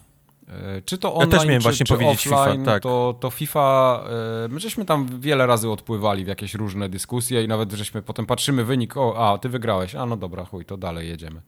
E, 0.48 0.82
Czy 0.82 0.98
to 0.98 1.08
Ja 1.08 1.14
online, 1.14 1.30
też 1.30 1.44
miałem 1.46 1.60
czy, 1.60 1.62
właśnie 1.62 1.86
czy 1.86 1.94
powiedzieć 1.94 2.22
FIFA, 2.22 2.36
offline, 2.36 2.64
tak. 2.64 2.82
to, 2.82 3.14
to 3.20 3.30
FIFA, 3.30 4.00
e, 4.44 4.48
my 4.48 4.60
żeśmy 4.60 4.84
tam 4.84 5.20
wiele 5.20 5.46
razy 5.46 5.70
odpływali 5.70 6.24
w 6.24 6.28
jakieś 6.28 6.54
różne 6.54 6.88
dyskusje 6.88 7.44
i 7.44 7.48
nawet 7.48 7.72
żeśmy 7.72 8.02
potem 8.02 8.26
patrzymy 8.26 8.64
wynik, 8.64 8.96
o, 8.96 9.32
a 9.32 9.38
ty 9.38 9.48
wygrałeś, 9.48 9.94
a 9.94 10.06
no 10.06 10.16
dobra, 10.16 10.44
chuj, 10.44 10.64
to 10.64 10.76
dalej 10.76 11.08
jedziemy. 11.08 11.40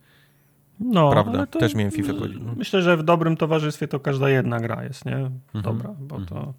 No, 0.80 1.10
Prawda, 1.10 1.46
to, 1.46 1.58
też 1.58 1.74
miałem 1.74 1.92
FIFA 1.92 2.14
powiedzieć. 2.14 2.38
No. 2.42 2.52
Myślę, 2.56 2.82
że 2.82 2.96
w 2.96 3.02
dobrym 3.02 3.36
towarzystwie 3.36 3.88
to 3.88 4.00
każda 4.00 4.30
jedna 4.30 4.60
gra 4.60 4.84
jest, 4.84 5.04
nie? 5.04 5.16
Mhm. 5.16 5.62
Dobra, 5.62 5.94
bo 5.98 6.20
to... 6.20 6.54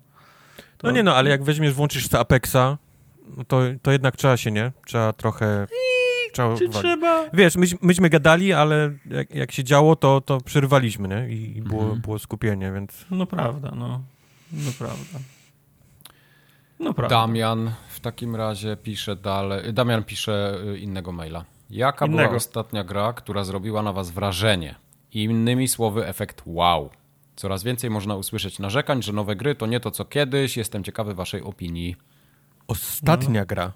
To, 0.77 0.87
No 0.87 0.91
nie 0.91 1.03
no, 1.03 1.15
ale 1.15 1.29
jak 1.29 1.43
weźmiesz, 1.43 1.73
włączysz 1.73 2.07
z 2.07 2.13
Apexa, 2.13 2.77
no 3.37 3.43
to, 3.47 3.61
to 3.81 3.91
jednak 3.91 4.15
trzeba 4.15 4.37
się, 4.37 4.51
nie? 4.51 4.71
Trzeba 4.85 5.13
trochę... 5.13 5.67
Trzeba 6.35 6.57
Czy 6.57 6.69
trzeba? 6.69 7.29
Wiesz, 7.33 7.55
myś, 7.55 7.75
myśmy 7.81 8.09
gadali, 8.09 8.53
ale 8.53 8.91
jak, 9.05 9.35
jak 9.35 9.51
się 9.51 9.63
działo, 9.63 9.95
to, 9.95 10.21
to 10.21 10.41
przerwaliśmy, 10.41 11.07
nie? 11.07 11.29
I, 11.35 11.57
i 11.57 11.61
było, 11.61 11.81
Mhm. 11.81 12.01
było 12.01 12.19
skupienie, 12.19 12.71
więc... 12.71 13.05
No 13.11 13.25
prawda, 13.25 13.71
no. 13.75 14.01
No 14.51 14.71
prawda. 14.77 15.19
No 16.79 16.93
prawda. 16.93 17.15
Damian 17.15 17.71
w 17.89 17.99
takim 17.99 18.35
razie 18.35 18.77
pisze 18.77 19.15
dalej. 19.15 19.73
Damian 19.73 20.03
pisze 20.03 20.57
y, 20.73 20.77
innego 20.79 21.11
maila. 21.11 21.45
Jaka 21.69 22.07
była 22.07 22.21
Innego. 22.21 22.35
ostatnia 22.37 22.83
gra, 22.83 23.13
która 23.13 23.43
zrobiła 23.43 23.81
na 23.81 23.93
was 23.93 24.11
wrażenie? 24.11 24.75
Innymi 25.11 25.67
słowy, 25.67 26.07
efekt 26.07 26.41
wow. 26.45 26.89
Coraz 27.35 27.63
więcej 27.63 27.89
można 27.89 28.15
usłyszeć 28.15 28.59
narzekań, 28.59 29.03
że 29.03 29.13
nowe 29.13 29.35
gry 29.35 29.55
to 29.55 29.65
nie 29.65 29.79
to 29.79 29.91
co 29.91 30.05
kiedyś. 30.05 30.57
Jestem 30.57 30.83
ciekawy 30.83 31.13
waszej 31.13 31.41
opinii. 31.41 31.95
Ostatnia 32.67 33.39
No. 33.41 33.45
gra. 33.45 33.71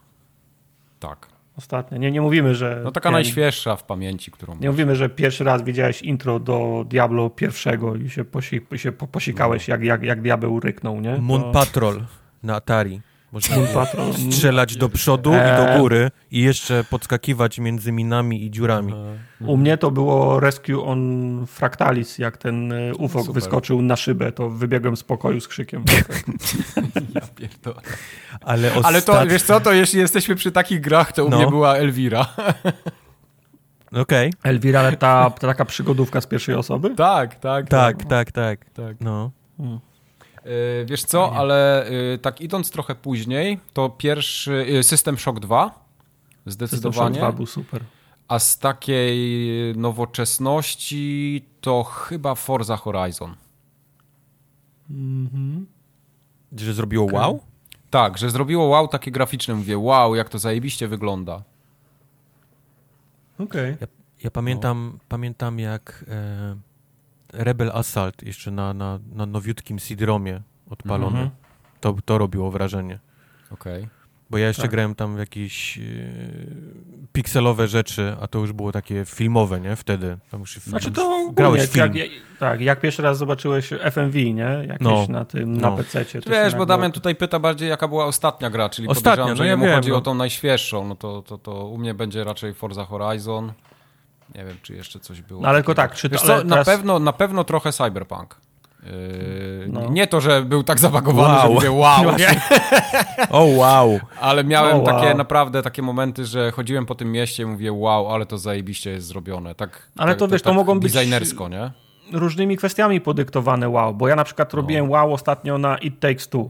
Tak. 1.00 1.28
Ostatnio. 1.60 1.98
Nie, 1.98 2.12
nie 2.12 2.22
mówimy, 2.22 2.56
że... 2.56 2.82
No 2.84 2.92
taka 2.92 3.10
nie, 3.10 3.14
najświeższa 3.14 3.76
w 3.76 3.84
pamięci, 3.84 4.32
którą. 4.32 4.56
Nie 4.62 4.70
mówimy, 4.70 4.96
że 4.96 5.10
pierwszy 5.10 5.44
raz 5.44 5.64
widziałeś 5.64 6.02
intro 6.02 6.40
do 6.40 6.86
Diablo 6.90 7.30
pierwszego 7.30 7.96
i 7.96 8.10
się, 8.10 8.26
posi, 8.26 8.62
się 8.76 8.92
po, 8.92 9.08
posikałeś, 9.08 9.68
jak, 9.68 9.84
jak, 9.84 10.04
jak 10.04 10.22
diabeł 10.22 10.60
ryknął, 10.60 11.02
nie? 11.02 11.18
Moon 11.18 11.42
To- 11.42 11.52
Patrol 11.52 12.02
na 12.44 12.56
Atari. 12.56 13.02
Można 13.32 13.56
było 13.56 13.86
strzelać 14.14 14.78
do 14.78 14.90
przodu 14.90 15.32
i 15.32 15.36
Eee. 15.36 15.74
do 15.76 15.80
góry 15.80 16.12
i 16.32 16.42
jeszcze 16.42 16.84
podskakiwać 16.84 17.60
między 17.60 17.92
minami 17.92 18.44
i 18.46 18.52
dziurami. 18.52 18.94
U 19.42 19.58
mnie 19.58 19.78
to 19.78 19.92
było 19.92 20.40
Rescue 20.40 20.84
on 20.86 21.46
Fractalis, 21.48 22.18
jak 22.18 22.38
ten 22.38 22.72
y, 22.72 22.94
UFO 22.96 23.20
Super. 23.20 23.34
wyskoczył 23.34 23.82
na 23.82 23.96
szybę, 23.96 24.32
to 24.32 24.50
wybiegłem 24.50 24.98
z 24.98 25.04
pokoju 25.04 25.40
z 25.42 25.48
krzykiem. 25.48 25.84
Ja 27.16 27.22
pierdolę. 27.36 27.82
Ale, 28.42 28.72
Ale 28.84 29.02
to, 29.02 29.14
ostat- 29.14 29.30
wiesz 29.30 29.44
co, 29.44 29.60
to 29.60 29.74
jeśli 29.74 30.00
jesteśmy 30.00 30.36
przy 30.36 30.52
takich 30.52 30.82
grach, 30.82 31.12
to 31.14 31.26
u 31.26 31.30
No. 31.30 31.38
mnie 31.38 31.48
była 31.48 31.76
Elvira. 31.76 32.26
Okej. 33.92 34.34
Elvira, 34.44 34.80
ale 34.80 34.92
ta, 34.98 35.30
ta 35.30 35.48
taka 35.48 35.66
przygodówka 35.66 36.22
z 36.22 36.28
pierwszej 36.28 36.56
osoby? 36.56 36.96
tak, 36.96 37.36
tak, 37.36 37.68
Tak, 37.70 38.06
tak, 38.06 38.32
tak. 38.32 38.66
tak. 38.74 38.98
No. 39.02 39.32
Yy, 39.60 39.80
Wiesz 40.86 41.04
co, 41.04 41.36
ale 41.36 41.86
yy, 41.92 42.18
tak 42.18 42.42
idąc 42.42 42.72
trochę 42.72 42.96
później, 42.96 43.60
to 43.74 43.90
pierwszy 43.90 44.66
yy, 44.70 44.84
System 44.84 45.18
Shock 45.18 45.40
2 45.40 45.66
System 45.66 45.78
Shock 46.52 46.54
zdecydowanie, 46.54 47.20
2 47.20 47.32
był 47.32 47.46
super. 47.46 47.84
a 48.28 48.40
z 48.40 48.60
takiej 48.60 49.20
nowoczesności 49.78 51.46
to 51.62 51.84
chyba 51.84 52.36
Forza 52.36 52.78
Horizon. 52.78 53.36
Że 56.58 56.74
zrobiło 56.74 57.08
wow? 57.14 57.40
Tak, 57.90 58.18
że 58.18 58.30
zrobiło 58.30 58.66
wow 58.66 58.88
takie 58.88 59.12
graficzne, 59.12 59.56
mówię 59.56 59.78
wow, 59.78 60.16
jak 60.16 60.30
to 60.30 60.40
zajebiście 60.40 60.88
wygląda. 60.88 61.44
Okej. 63.40 63.78
Ja, 63.82 63.88
ja 64.24 64.32
pamiętam, 64.32 65.00
pamiętam 65.10 65.60
jak 65.60 66.06
e, 66.08 66.56
Rebel 67.34 67.72
Assault 67.74 68.24
jeszcze 68.24 68.52
na, 68.52 68.74
na, 68.74 69.00
na 69.16 69.26
nowiutkim 69.26 69.80
CD-ROMie 69.80 70.42
odpalony. 70.70 71.20
Mhm. 71.20 71.30
To, 71.82 71.96
to 72.06 72.18
robiło 72.18 72.52
wrażenie. 72.52 73.00
Okej. 73.52 73.88
Bo 74.30 74.38
ja 74.38 74.48
jeszcze 74.48 74.62
Tak. 74.62 74.72
grałem 74.72 74.96
tam 74.96 75.16
w 75.16 75.20
jakieś 75.20 75.78
e, 75.78 75.82
pikselowe 77.14 77.68
rzeczy, 77.68 78.16
a 78.22 78.28
to 78.28 78.40
już 78.40 78.52
było 78.54 78.72
takie 78.72 79.06
filmowe, 79.06 79.60
nie? 79.60 79.76
Wtedy. 79.76 80.18
Tam 80.32 80.40
już 80.40 80.56
Znaczy 80.58 80.92
to 80.92 81.02
ogólnie, 81.16 81.34
grałeś 81.34 81.70
film. 81.70 81.86
jak, 81.86 81.96
jak, 81.96 82.10
tak, 82.40 82.62
jak 82.62 82.80
pierwszy 82.82 83.02
raz 83.02 83.18
zobaczyłeś 83.18 83.70
FMV, 83.92 84.14
nie? 84.34 84.42
Jakieś 84.68 84.82
No. 84.82 85.06
na 85.10 85.26
tym, 85.26 85.58
na 85.58 85.70
No. 85.70 85.78
PC-cie. 85.78 86.22
to 86.22 86.30
Wiesz, 86.30 86.56
bo 86.56 86.66
Damian 86.66 86.92
tutaj 86.92 87.16
pyta 87.16 87.40
bardziej, 87.40 87.70
jaka 87.70 87.88
była 87.88 88.06
ostatnia 88.06 88.50
gra, 88.50 88.70
czyli 88.70 88.88
Ostatnia, 88.88 89.12
podejrzewam, 89.12 89.36
że 89.38 89.44
no 89.44 89.46
ja 89.46 89.52
jemu 89.52 89.66
wiem, 89.66 89.76
chodzi 89.76 89.90
no. 89.90 89.96
o 89.96 90.02
tą 90.02 90.14
najświeższą, 90.14 90.88
no 90.88 90.96
to, 90.96 91.22
to, 91.22 91.38
to 91.38 91.68
u 91.68 91.78
mnie 91.78 91.94
będzie 91.94 92.24
raczej 92.24 92.54
Forza 92.54 92.86
Horizon. 92.86 93.54
Nie 94.36 94.46
wiem, 94.46 94.58
czy 94.64 94.76
jeszcze 94.76 95.00
coś 95.00 95.22
było. 95.22 95.42
No 95.42 95.48
ale 95.50 95.58
tylko 95.58 95.76
tak, 95.76 95.94
czy 95.96 96.10
to- 96.10 96.18
co, 96.18 96.44
na, 96.44 96.50
teraz- 96.56 96.66
pewno, 96.68 97.00
na 97.00 97.14
pewno 97.14 97.44
trochę 97.44 97.72
Cyberpunk. 97.72 98.36
Yy, 98.84 98.90
No. 99.68 99.90
Nie 99.90 100.08
to, 100.08 100.22
że 100.22 100.42
był 100.42 100.64
tak 100.64 100.80
zabagowany, 100.80 101.34
Wow. 101.36 101.48
że 101.48 101.50
mówię 101.54 101.72
wow, 101.72 102.04
nie? 102.20 102.42
O 103.30 103.44
wow! 103.44 104.00
ale 104.22 104.44
miałem 104.44 104.78
wow. 104.78 104.86
takie 104.86 105.14
naprawdę 105.14 105.62
takie 105.64 105.82
momenty, 105.82 106.26
że 106.26 106.52
chodziłem 106.52 106.86
po 106.86 106.96
tym 106.96 107.12
mieście 107.12 107.44
i 107.44 107.46
mówię 107.46 107.74
wow, 107.74 108.14
ale 108.14 108.26
to 108.26 108.38
zajebiście 108.38 108.90
jest 108.92 109.08
zrobione. 109.08 109.56
Tak, 109.56 109.88
Ale 109.98 110.12
tak, 110.12 110.20
to 110.20 110.28
wiesz, 110.28 110.42
to 110.42 110.50
tak 110.50 110.56
mogą 110.58 110.80
być- 110.80 110.94
designersko, 110.94 111.48
nie? 111.50 111.72
różnymi 112.14 112.58
kwestiami 112.58 113.02
podyktowane 113.02 113.70
wow, 113.70 113.94
bo 113.94 114.08
ja 114.08 114.16
na 114.16 114.24
przykład 114.24 114.54
robiłem 114.54 114.90
wow 114.90 115.14
ostatnio 115.14 115.58
na 115.58 115.78
It 115.78 116.00
Takes 116.00 116.28
Two. 116.30 116.50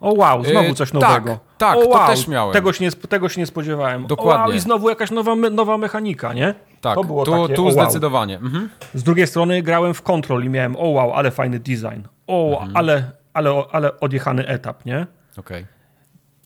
O 0.00 0.14
wow, 0.14 0.44
znowu 0.44 0.68
Yy, 0.68 0.74
coś 0.74 0.90
tak, 0.90 1.00
nowego. 1.02 1.38
tak, 1.58 1.76
o, 1.78 1.82
to 1.82 1.88
wow, 1.88 2.06
też 2.06 2.28
miałem. 2.28 2.52
Tego 2.52 2.72
się 2.72 2.84
nie, 2.84 2.90
tego 2.92 3.28
się 3.28 3.40
nie 3.40 3.46
spodziewałem. 3.46 4.06
Dokładnie. 4.06 4.44
O, 4.44 4.46
wow, 4.48 4.56
I 4.56 4.60
znowu 4.60 4.88
jakaś 4.88 5.10
nowa, 5.10 5.34
nowa 5.36 5.78
mechanika, 5.78 6.32
nie? 6.32 6.54
Tak, 6.80 6.94
To 6.94 7.04
było 7.04 7.24
tu, 7.24 7.30
takie, 7.42 7.54
tu 7.54 7.62
o, 7.62 7.64
wow. 7.64 7.72
zdecydowanie. 7.72 8.36
Mhm. 8.36 8.68
Z 8.94 9.02
drugiej 9.02 9.26
strony 9.26 9.62
grałem 9.62 9.94
w 9.94 10.02
Control 10.02 10.44
i 10.44 10.48
miałem 10.48 10.76
o 10.76 10.84
wow, 10.88 11.12
ale 11.14 11.30
fajny 11.30 11.58
design. 11.58 12.02
O, 12.26 12.52
Mhm. 12.60 12.76
ale, 12.76 13.12
ale, 13.34 13.62
ale 13.72 14.00
odjechany 14.00 14.46
etap, 14.46 14.84
nie? 14.86 15.06
Okej. 15.36 15.66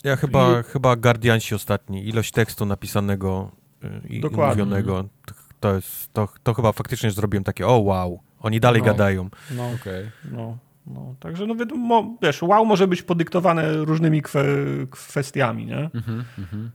Ja 0.04 0.16
chyba, 0.16 0.62
chyba 0.62 0.96
Guardiansi 0.96 1.54
ostatni. 1.54 2.08
Ilość 2.08 2.30
tekstu 2.32 2.66
napisanego 2.66 3.50
y, 3.84 4.08
i, 4.08 4.16
i 4.20 4.22
mówionego. 4.30 5.04
To, 5.26 5.34
to, 5.60 5.74
jest, 5.74 6.12
to, 6.12 6.28
to 6.42 6.54
chyba 6.54 6.72
faktycznie 6.72 7.10
zrobiłem 7.10 7.44
takie, 7.44 7.66
o 7.66 7.78
wow, 7.78 8.20
oni 8.40 8.60
dalej 8.60 8.82
No. 8.82 8.86
gadają. 8.86 9.28
No, 9.50 9.62
Okej. 9.80 10.10
no, 10.32 10.56
no. 10.86 11.14
Także 11.20 11.46
no 11.46 11.54
wiadomo, 11.54 12.16
wiesz, 12.22 12.42
wow 12.42 12.66
może 12.66 12.88
być 12.88 13.02
podyktowane 13.02 13.72
różnymi 13.72 14.22
kwe, 14.22 14.44
kwestiami, 14.90 15.66
nie? 15.66 15.90
Mhm, 15.94 16.24
mhm. 16.38 16.70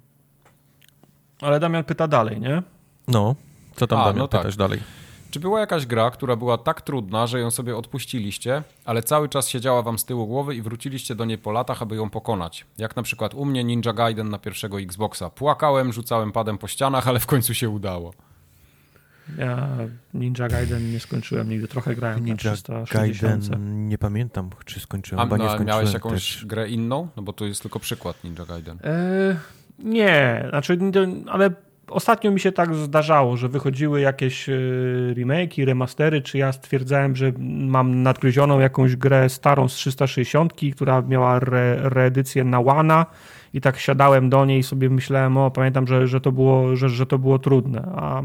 Ale 1.41 1.59
Damian 1.59 1.83
pyta 1.83 2.07
dalej, 2.07 2.41
nie? 2.41 2.63
No, 3.07 3.35
co 3.75 3.87
tam 3.87 3.99
A, 3.99 4.03
Damian 4.03 4.17
no 4.17 4.27
tak. 4.27 4.41
pytasz 4.41 4.55
dalej? 4.55 4.79
Czy 5.31 5.39
była 5.39 5.59
jakaś 5.59 5.85
gra, 5.85 6.11
która 6.11 6.35
była 6.35 6.57
tak 6.57 6.81
trudna, 6.81 7.27
że 7.27 7.39
ją 7.39 7.51
sobie 7.51 7.77
odpuściliście, 7.77 8.63
ale 8.85 9.03
cały 9.03 9.29
czas 9.29 9.49
siedziała 9.49 9.81
wam 9.81 9.99
z 9.99 10.05
tyłu 10.05 10.27
głowy 10.27 10.55
i 10.55 10.61
wróciliście 10.61 11.15
do 11.15 11.25
niej 11.25 11.37
po 11.37 11.51
latach, 11.51 11.81
aby 11.81 11.95
ją 11.95 12.09
pokonać? 12.09 12.65
Jak 12.77 12.95
na 12.95 13.03
przykład 13.03 13.33
u 13.33 13.45
mnie 13.45 13.63
Ninja 13.63 13.93
Gaiden 13.93 14.29
na 14.29 14.39
pierwszego 14.39 14.79
Xboxa. 14.79 15.29
Płakałem, 15.29 15.93
rzucałem 15.93 16.31
padem 16.31 16.57
po 16.57 16.67
ścianach, 16.67 17.07
ale 17.07 17.19
w 17.19 17.25
końcu 17.25 17.53
się 17.53 17.69
udało. 17.69 18.13
Ja 19.37 19.77
Ninja 20.13 20.47
Gaiden 20.47 20.91
nie 20.91 20.99
skończyłem 20.99 21.49
nigdy, 21.49 21.67
trochę 21.67 21.95
grałem 21.95 22.19
na 22.19 22.25
Ninja 22.25 22.53
360. 22.55 23.49
Gaiden, 23.49 23.87
nie 23.87 23.97
pamiętam, 23.97 24.49
czy 24.65 24.79
skończyłem, 24.79 25.19
A 25.19 25.23
chyba 25.23 25.37
nie 25.37 25.43
skończyłem 25.43 25.67
miałeś 25.67 25.93
jakąś 25.93 26.33
też. 26.33 26.45
grę 26.45 26.69
inną? 26.69 27.07
No 27.17 27.23
bo 27.23 27.33
to 27.33 27.45
jest 27.45 27.61
tylko 27.61 27.79
przykład 27.79 28.23
Ninja 28.23 28.45
Gaiden. 28.45 28.77
E, 28.83 29.35
nie, 29.79 30.45
znaczy, 30.49 30.77
ale 31.27 31.49
ostatnio 31.89 32.31
mi 32.31 32.39
się 32.39 32.51
tak 32.51 32.75
zdarzało, 32.75 33.37
że 33.37 33.49
wychodziły 33.49 34.01
jakieś 34.01 34.49
e, 34.49 34.53
remake'i, 35.13 35.65
remastery, 35.65 36.21
czy 36.21 36.37
ja 36.37 36.51
stwierdzałem, 36.51 37.15
że 37.15 37.31
mam 37.67 38.03
nadgryzioną 38.03 38.59
jakąś 38.59 38.95
grę 38.95 39.29
starą 39.29 39.67
z 39.67 39.73
360, 39.73 40.53
która 40.75 41.01
miała 41.01 41.35
re, 41.35 41.89
reedycję 41.89 42.43
na 42.43 42.61
Wana 42.61 43.05
i 43.53 43.61
tak 43.61 43.77
siadałem 43.77 44.29
do 44.29 44.45
niej 44.45 44.59
i 44.59 44.63
sobie 44.63 44.89
myślałem, 44.89 45.37
o 45.37 45.51
pamiętam, 45.51 45.87
że, 45.87 46.07
że, 46.07 46.21
to, 46.21 46.31
było, 46.31 46.75
że, 46.75 46.89
że 46.89 47.05
to 47.05 47.19
było 47.19 47.39
trudne, 47.39 47.81
a, 47.95 48.21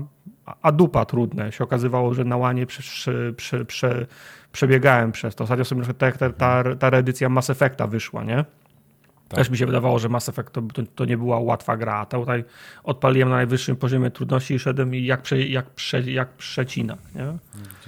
a 0.63 0.73
dupa 0.73 1.05
trudne. 1.05 1.53
Się 1.53 1.65
okazywało, 1.65 2.15
że 2.15 2.25
na 2.25 2.37
Łanie 2.37 2.67
prze, 2.67 2.83
prze, 2.83 3.33
prze, 3.33 3.65
prze, 3.65 4.07
przebiegałem 4.53 5.13
przez 5.13 5.35
to. 5.35 5.45
Ostatnio 5.45 5.65
sobie 5.65 5.83
przykład 5.83 6.19
ta, 6.19 6.31
ta, 6.31 6.77
ta 6.77 6.91
reedycja 6.91 7.29
Mass 7.29 7.51
Effecta 7.51 7.87
wyszła, 7.87 8.25
nie? 8.25 8.45
Tak. 9.29 9.39
Też 9.39 9.51
mi 9.51 9.59
się 9.59 9.67
wydawało, 9.67 9.99
że 9.99 10.09
Mass 10.09 10.29
Effect 10.29 10.51
to, 10.53 10.63
to, 10.63 10.83
to 10.95 11.05
nie 11.05 11.17
była 11.17 11.39
łatwa 11.39 11.77
gra. 11.77 11.95
A 11.95 12.07
tutaj 12.07 12.45
odpaliłem 12.85 13.29
na 13.29 13.35
najwyższym 13.35 13.77
poziomie 13.77 14.11
trudności 14.11 14.55
i 14.55 14.59
szedłem 14.59 14.95
i 14.95 15.05
jak, 15.05 15.23
prze, 15.23 15.43
jak, 15.43 15.71
prze, 15.71 16.03
jak 16.03 16.33
przecinak. 16.33 16.99
Nie? 17.15 17.27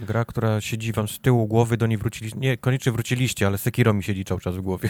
Gra, 0.07 0.25
która 0.25 0.61
siedzi 0.61 0.92
wam 0.92 1.09
z 1.09 1.21
tyłu 1.21 1.47
głowy, 1.47 1.77
do 1.77 1.87
niej 1.87 1.99
wróciliście, 1.99 2.38
nie, 2.38 2.57
koniecznie 2.57 2.92
wróciliście, 2.92 3.47
ale 3.47 3.59
Sekiro 3.59 3.95
mi 3.95 4.03
siedzi 4.03 4.25
cały 4.25 4.40
czas 4.40 4.57
w 4.57 4.61
głowie. 4.61 4.88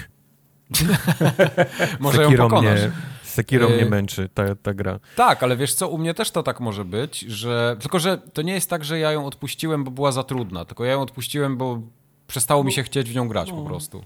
Może 2.01 2.23
ją 2.23 2.29
Sekiro 2.29 2.49
pokonasz. 2.49 2.81
mnie, 2.81 2.91
Sekiro 3.37 3.69
mnie 3.69 3.87
męczy, 3.87 4.29
ta, 4.35 4.55
ta 4.55 4.75
gra. 4.75 5.01
Tak, 5.17 5.43
ale 5.43 5.57
wiesz 5.57 5.75
co, 5.75 5.89
u 5.89 5.99
mnie 5.99 6.15
też 6.15 6.31
to 6.31 6.43
tak 6.43 6.61
może 6.61 6.85
być, 6.85 7.21
że... 7.21 7.77
Tylko, 7.81 7.99
że 7.99 8.19
to 8.19 8.43
nie 8.43 8.53
jest 8.53 8.71
tak, 8.71 8.85
że 8.85 8.99
ja 8.99 9.13
ją 9.13 9.27
odpuściłem, 9.27 9.85
bo 9.85 9.91
była 9.91 10.13
za 10.13 10.23
trudna, 10.25 10.65
tylko 10.65 10.85
ja 10.85 10.93
ją 10.93 11.03
odpuściłem, 11.03 11.57
bo 11.57 11.81
przestało 12.27 12.65
mi 12.65 12.73
się 12.73 12.83
chcieć 12.83 13.11
w 13.11 13.15
nią 13.15 13.29
grać 13.29 13.51
po 13.51 13.65
prostu. 13.65 14.05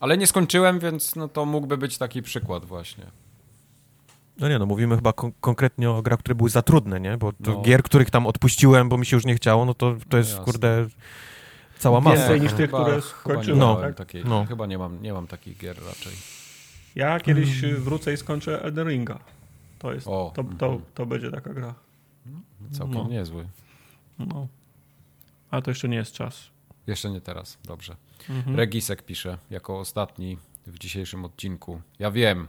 Ale 0.00 0.18
nie 0.18 0.26
skończyłem, 0.26 0.78
więc 0.78 1.16
no 1.16 1.28
to 1.28 1.44
mógłby 1.44 1.76
być 1.76 1.98
taki 1.98 2.22
przykład 2.22 2.64
właśnie. 2.64 3.04
No 4.38 4.48
nie 4.48 4.58
no, 4.58 4.66
mówimy 4.66 4.96
chyba 4.96 5.12
kon- 5.12 5.32
konkretnie 5.40 5.90
o 5.90 6.02
grach, 6.02 6.18
które 6.18 6.34
były 6.34 6.50
za 6.50 6.62
trudne, 6.62 7.00
nie? 7.00 7.16
Bo 7.16 7.32
to 7.32 7.36
No. 7.40 7.62
gier, 7.62 7.82
których 7.82 8.10
tam 8.10 8.26
odpuściłem, 8.26 8.88
bo 8.88 8.98
mi 8.98 9.06
się 9.06 9.16
już 9.16 9.26
nie 9.26 9.34
chciało, 9.34 9.64
no 9.64 9.74
to, 9.74 9.96
to 10.08 10.16
jest, 10.16 10.30
jasne. 10.30 10.44
kurde, 10.44 10.86
cała 11.78 12.00
masa. 12.00 12.16
Więcej 12.16 12.40
niż 12.40 12.52
tych, 12.52 12.70
które 12.72 13.02
skończyłem. 13.02 13.58
No. 13.58 13.76
Tak? 13.76 13.94
takiej, 13.94 14.24
No. 14.24 14.44
Chyba 14.48 14.66
nie 14.66 14.78
mam, 14.78 15.02
nie 15.02 15.12
mam 15.12 15.26
takich 15.26 15.58
gier 15.58 15.76
raczej. 15.86 16.12
Ja 16.94 17.20
kiedyś 17.20 17.64
y, 17.64 17.74
wrócę 17.78 18.12
i 18.12 18.16
skończę 18.16 18.62
Elden 18.62 18.88
Ringa. 18.88 19.18
To, 19.78 19.92
jest, 19.94 20.06
O, 20.08 20.32
to, 20.34 20.44
to, 20.44 20.66
mhm. 20.66 20.82
to 20.94 21.06
będzie 21.06 21.30
taka 21.30 21.54
gra. 21.54 21.74
Całkiem 22.72 22.94
No. 22.94 23.08
niezły. 23.08 23.48
No. 24.18 24.46
Ale 25.50 25.62
to 25.62 25.70
jeszcze 25.70 25.88
nie 25.88 25.96
jest 25.96 26.12
czas. 26.12 26.50
Jeszcze 26.86 27.10
nie 27.10 27.20
teraz, 27.20 27.58
dobrze. 27.64 27.96
Mhm. 28.30 28.56
Regisek 28.56 29.02
pisze, 29.02 29.38
jako 29.50 29.78
ostatni 29.78 30.38
w 30.66 30.78
dzisiejszym 30.78 31.24
odcinku. 31.24 31.80
Ja 31.98 32.10
wiem, 32.10 32.48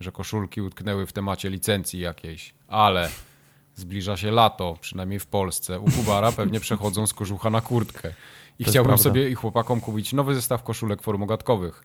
że 0.00 0.12
koszulki 0.12 0.62
utknęły 0.62 1.06
w 1.06 1.12
temacie 1.12 1.50
licencji 1.50 2.00
jakiejś, 2.00 2.54
ale 2.68 3.10
zbliża 3.76 4.16
się 4.16 4.30
lato, 4.30 4.78
przynajmniej 4.80 5.18
w 5.18 5.26
Polsce. 5.26 5.80
U 5.80 5.90
Kubara 5.90 6.32
pewnie 6.32 6.60
przechodzą 6.60 7.06
z 7.06 7.14
kożucha 7.14 7.50
na 7.50 7.60
kurtkę. 7.60 8.14
I 8.58 8.64
To 8.64 8.70
chciałbym 8.70 8.98
sobie 8.98 9.30
i 9.30 9.34
chłopakom 9.34 9.80
kupić 9.80 10.12
nowy 10.12 10.34
zestaw 10.34 10.62
koszulek 10.62 11.02
formogatkowych. 11.02 11.84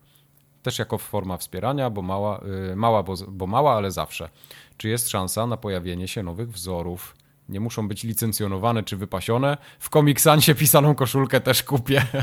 Też 0.64 0.78
jako 0.78 0.98
forma 0.98 1.36
wspierania, 1.36 1.90
bo 1.90 2.02
mała, 2.02 2.40
y, 2.72 2.76
mała 2.76 3.02
bo, 3.02 3.14
bo 3.28 3.46
mała, 3.46 3.76
ale 3.76 3.90
zawsze. 3.90 4.28
Czy 4.76 4.88
jest 4.88 5.08
szansa 5.08 5.46
na 5.46 5.56
pojawienie 5.56 6.08
się 6.08 6.22
nowych 6.22 6.50
wzorów? 6.52 7.16
Nie 7.48 7.60
muszą 7.60 7.88
być 7.88 8.04
licencjonowane 8.04 8.82
czy 8.82 8.96
wypasione. 8.96 9.56
W 9.78 9.90
komiksansie 9.90 10.54
pisaną 10.54 10.94
koszulkę 10.94 11.40
też 11.40 11.62
kupię. 11.62 12.02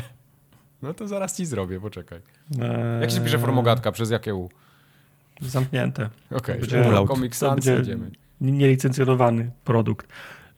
No 0.81 0.93
to 0.93 1.07
zaraz 1.07 1.37
ci 1.37 1.45
zrobię, 1.45 1.79
poczekaj. 1.79 2.19
Eee, 2.59 3.01
Jak 3.01 3.11
się 3.11 3.21
pisze 3.21 3.39
formogatka? 3.39 3.91
Przez 3.91 4.11
jakie 4.11 4.35
U? 4.35 4.49
Zamknięte. 5.41 6.09
Okej, 6.31 6.61
okay. 6.63 6.93
to 6.93 7.07
Comic 7.07 7.35
Sans 7.35 7.55
będzie 7.55 7.73
jedziemy. 7.73 8.11
nielicencjonowany 8.41 9.51
produkt. 9.63 10.07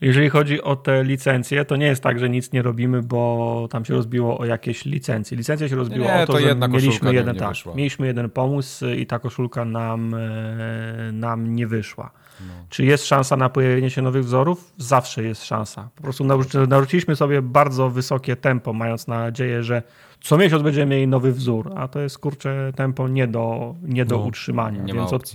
Jeżeli 0.00 0.30
chodzi 0.30 0.62
o 0.62 0.76
te 0.76 1.04
licencje, 1.04 1.64
to 1.64 1.76
nie 1.76 1.86
jest 1.86 2.02
tak, 2.02 2.18
że 2.18 2.30
nic 2.30 2.52
nie 2.52 2.62
robimy, 2.62 3.02
bo 3.02 3.68
tam 3.70 3.84
się 3.84 3.94
rozbiło 3.94 4.38
o 4.38 4.44
jakieś 4.44 4.84
licencje. 4.84 5.36
Licencja 5.36 5.68
się 5.68 5.76
rozbiła 5.76 6.06
Nie, 6.06 6.22
o 6.22 6.26
to, 6.26 6.32
to 6.32 6.40
że 6.40 6.68
mieliśmy 6.68 7.14
jeden, 7.14 7.36
tak, 7.36 7.54
mieliśmy 7.74 8.06
jeden 8.06 8.30
pomysł 8.30 8.86
i 8.86 9.06
ta 9.06 9.18
koszulka 9.18 9.64
nam, 9.64 10.14
e, 10.14 11.12
nam 11.12 11.54
nie 11.54 11.66
wyszła. 11.66 12.10
No. 12.40 12.52
Czy 12.68 12.84
jest 12.84 13.06
szansa 13.06 13.36
na 13.36 13.48
pojawienie 13.48 13.90
się 13.90 14.02
nowych 14.02 14.24
wzorów? 14.24 14.72
Zawsze 14.78 15.22
jest 15.22 15.44
szansa. 15.44 15.88
Po 15.96 16.02
prostu 16.02 16.24
narzuci- 16.24 16.68
narzuciliśmy 16.68 17.16
sobie 17.16 17.42
bardzo 17.42 17.90
wysokie 17.90 18.36
tempo, 18.36 18.72
mając 18.72 19.06
nadzieję, 19.06 19.62
że 19.62 19.82
co 20.20 20.36
miesiąc 20.36 20.62
będziemy 20.62 20.86
mieli 20.86 21.08
nowy 21.08 21.32
wzór, 21.32 21.72
a 21.76 21.88
to 21.88 22.00
jest 22.00 22.18
kurcze 22.18 22.72
tempo 22.76 23.08
nie 23.08 23.26
do, 23.26 23.74
nie 23.82 24.04
do 24.04 24.16
No, 24.18 24.24
utrzymania. 24.24 24.82
Nie 24.82 24.94
Więc 24.94 25.12
od, 25.12 25.34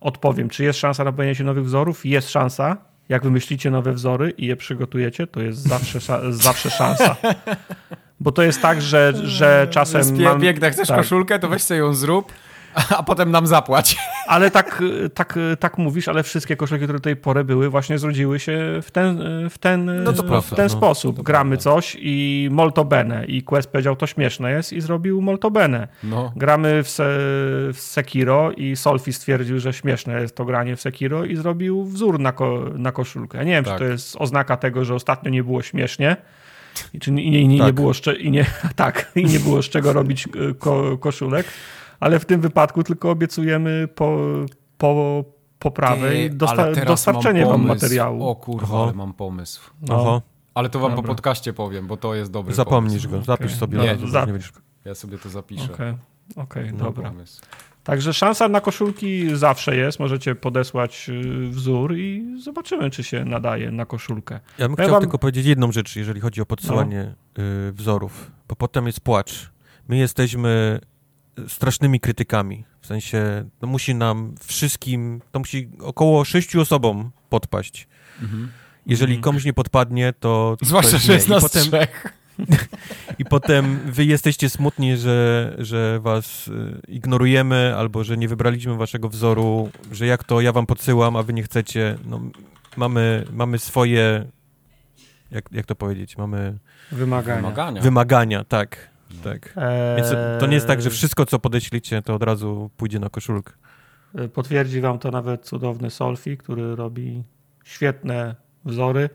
odpowiem, 0.00 0.48
czy 0.48 0.64
jest 0.64 0.78
szansa 0.78 1.04
na 1.04 1.12
pojawienie 1.12 1.34
się 1.34 1.44
nowych 1.44 1.64
wzorów? 1.64 2.06
Jest 2.06 2.30
szansa. 2.30 2.91
Jak 3.12 3.22
wymyślicie 3.22 3.70
nowe 3.70 3.92
wzory 3.92 4.30
i 4.30 4.46
je 4.46 4.56
przygotujecie, 4.56 5.26
to 5.26 5.40
jest 5.40 5.58
zawsze, 5.58 5.98
zawsze 6.30 6.70
szansa. 6.70 7.16
Bo 8.20 8.32
to 8.32 8.42
jest 8.42 8.62
tak, 8.62 8.82
że, 8.82 9.12
że 9.24 9.66
czasem. 9.70 9.98
Jest 9.98 10.12
pie- 10.14 10.24
mam- 10.24 10.40
piękna, 10.40 10.70
chcesz 10.70 10.88
tak. 10.88 10.96
koszulkę, 10.96 11.38
to 11.38 11.48
weź 11.48 11.62
sobie 11.62 11.80
ją 11.80 11.94
zrób, 11.94 12.32
a 12.98 13.02
potem 13.02 13.30
nam 13.30 13.46
zapłać. 13.46 13.96
Ale 14.26 14.50
tak, 14.50 14.82
tak, 15.14 15.38
tak 15.60 15.78
mówisz, 15.78 16.08
ale 16.08 16.22
wszystkie 16.22 16.56
koszulki, 16.56 16.84
które 16.84 16.98
do 16.98 17.02
tej 17.02 17.16
pory 17.16 17.44
były, 17.44 17.70
właśnie 17.70 17.98
zrodziły 17.98 18.40
się 18.40 18.80
w 18.82 18.90
ten, 18.90 19.22
w 19.50 19.58
ten, 19.58 20.02
No 20.04 20.12
w 20.12 20.26
prawda, 20.26 20.56
ten 20.56 20.64
no. 20.66 20.68
sposób. 20.68 21.22
Gramy 21.22 21.56
prawda. 21.56 21.62
coś 21.62 21.96
i 22.00 22.48
molto 22.50 22.84
bene. 22.84 23.24
I 23.26 23.42
Quest 23.42 23.70
powiedział, 23.70 23.96
to 23.96 24.06
śmieszne 24.06 24.50
jest 24.50 24.72
i 24.72 24.80
zrobił 24.80 25.22
molto 25.22 25.50
bene. 25.50 25.88
No, 26.04 26.32
Gramy 26.36 26.82
w, 26.82 26.88
se, 26.88 27.04
w 27.72 27.76
Sekiro 27.78 28.52
i 28.52 28.76
Solfi 28.76 29.12
stwierdził, 29.12 29.58
że 29.58 29.72
śmieszne 29.72 30.20
jest 30.20 30.36
to 30.36 30.44
granie 30.44 30.76
w 30.76 30.80
Sekiro 30.80 31.24
i 31.24 31.36
zrobił 31.36 31.84
wzór 31.84 32.20
na, 32.20 32.32
ko, 32.32 32.64
na 32.74 32.92
koszulkę. 32.92 33.38
Ja 33.38 33.44
nie 33.44 33.52
wiem, 33.52 33.64
Tak. 33.64 33.74
czy 33.74 33.78
to 33.78 33.84
jest 33.84 34.16
oznaka 34.18 34.56
tego, 34.56 34.84
że 34.84 34.94
ostatnio 34.94 35.30
nie 35.30 35.44
było 35.44 35.62
śmiesznie 35.62 36.16
i, 36.94 37.00
czy 37.00 37.12
nie, 37.12 37.30
nie, 37.30 37.48
nie, 37.48 37.58
Tak. 37.58 37.66
nie 37.66 37.72
było 37.72 37.92
i 38.18 38.30
nie, 38.30 38.46
tak, 38.76 39.12
i 39.16 39.24
nie 39.24 39.40
było 39.40 39.62
z 39.62 39.68
czego 39.68 39.92
robić 39.92 40.26
e, 40.26 40.54
ko, 40.54 40.98
koszulek, 40.98 41.46
ale 42.02 42.18
w 42.18 42.24
tym 42.24 42.40
wypadku 42.40 42.82
tylko 42.82 43.10
obiecujemy 43.10 43.88
po, 43.94 44.18
po, 44.78 45.24
poprawę 45.58 46.24
i 46.24 46.30
dosta, 46.30 46.72
dostarczenie 46.72 47.40
mam 47.40 47.50
wam 47.50 47.60
pomysł. 47.60 47.74
materiału. 47.84 48.28
O 48.28 48.36
kurwa, 48.36 48.82
ale 48.82 48.92
mam 48.92 49.12
pomysł. 49.14 49.70
No, 49.88 49.94
Oho, 50.00 50.22
Ale 50.54 50.68
to 50.68 50.78
wam 50.80 50.90
po 50.90 50.96
Dobra. 50.96 51.08
podcaście 51.14 51.52
powiem, 51.52 51.86
bo 51.86 51.96
to 51.96 52.14
jest 52.14 52.30
dobry 52.30 52.54
zapomnisz 52.54 53.02
pomysł. 53.06 53.18
go, 53.18 53.24
zapisz 53.24 53.46
Okej. 53.46 53.58
sobie. 53.58 53.78
Nie, 53.78 53.96
nie 54.26 54.32
będziesz... 54.32 54.52
Ja 54.84 54.94
sobie 54.94 55.18
to 55.18 55.28
zapiszę. 55.28 55.72
Okej, 55.74 55.94
okej, 56.36 56.66
Mam 56.66 56.76
dobra. 56.76 57.10
pomysł. 57.10 57.42
Także 57.84 58.14
szansa 58.14 58.48
na 58.48 58.60
koszulki 58.60 59.36
zawsze 59.36 59.76
jest. 59.76 60.00
Możecie 60.00 60.34
podesłać 60.34 61.08
y, 61.08 61.48
wzór 61.48 61.96
i 61.96 62.36
zobaczymy, 62.42 62.90
czy 62.90 63.04
się 63.04 63.24
nadaje 63.24 63.70
na 63.70 63.86
koszulkę. 63.86 64.40
Ja 64.58 64.68
bym 64.68 64.76
Ja 64.78 64.84
chciał 64.84 64.90
wam- 64.94 65.00
tylko 65.02 65.18
powiedzieć 65.18 65.46
jedną 65.46 65.72
rzecz, 65.72 65.96
jeżeli 65.96 66.20
chodzi 66.20 66.40
o 66.40 66.46
podsyłanie 66.46 67.14
y, 67.68 67.72
wzorów, 67.72 68.30
bo 68.48 68.56
potem 68.56 68.86
jest 68.86 69.00
płacz. 69.00 69.50
My 69.88 69.96
jesteśmy 69.96 70.80
strasznymi 71.48 72.00
krytykami, 72.00 72.64
w 72.80 72.86
sensie 72.86 73.44
to 73.58 73.66
musi 73.66 73.94
nam 73.94 74.34
wszystkim, 74.44 75.20
to 75.32 75.38
musi 75.38 75.68
około 75.80 76.24
sześciu 76.24 76.60
osobom 76.60 77.10
podpaść. 77.28 77.88
Jeżeli 78.86 79.12
Mhm. 79.12 79.22
komuś 79.22 79.44
nie 79.44 79.52
podpadnie, 79.52 80.12
to... 80.20 80.56
Zwłaszcza, 80.62 80.98
że 80.98 81.12
jest 81.12 81.26
I 81.28 81.30
nas 81.30 81.42
potem, 81.42 81.62
trzech. 81.62 82.06
I 83.18 83.24
potem 83.24 83.78
wy 83.84 84.04
jesteście 84.04 84.50
smutni, 84.50 84.96
że, 84.96 85.54
że 85.58 86.00
was 86.00 86.48
y, 86.48 86.80
ignorujemy, 86.88 87.74
albo 87.76 88.04
że 88.04 88.16
nie 88.16 88.28
wybraliśmy 88.28 88.76
waszego 88.76 89.08
wzoru, 89.08 89.70
że 89.92 90.06
jak 90.06 90.24
to 90.24 90.40
ja 90.40 90.52
wam 90.52 90.66
podsyłam, 90.66 91.16
a 91.16 91.22
wy 91.22 91.32
nie 91.32 91.42
chcecie. 91.42 91.98
No, 92.04 92.20
mamy, 92.76 93.24
mamy 93.32 93.58
swoje, 93.58 94.26
jak, 95.30 95.44
jak 95.52 95.66
to 95.66 95.74
powiedzieć, 95.74 96.16
mamy 96.18 96.58
Wymagania. 96.92 97.40
Wymagania. 97.40 97.82
wymagania, 97.82 98.44
tak, 98.44 98.90
tak. 99.24 99.54
Eee, 99.56 99.96
Więc 99.96 100.14
to 100.40 100.46
nie 100.46 100.54
jest 100.54 100.66
tak, 100.66 100.82
że 100.82 100.90
wszystko, 100.90 101.26
co 101.26 101.38
podeślicie, 101.38 102.02
to 102.02 102.14
od 102.14 102.22
razu 102.22 102.70
pójdzie 102.76 102.98
na 102.98 103.08
koszulkę. 103.08 103.52
E, 104.14 104.28
Potwierdzi 104.28 104.80
wam 104.80 104.98
to 104.98 105.10
nawet 105.10 105.44
cudowny 105.44 105.90
Solfi, 105.90 106.36
który 106.36 106.76
robi 106.76 107.22
świetne 107.64 108.34
wzory. 108.64 109.10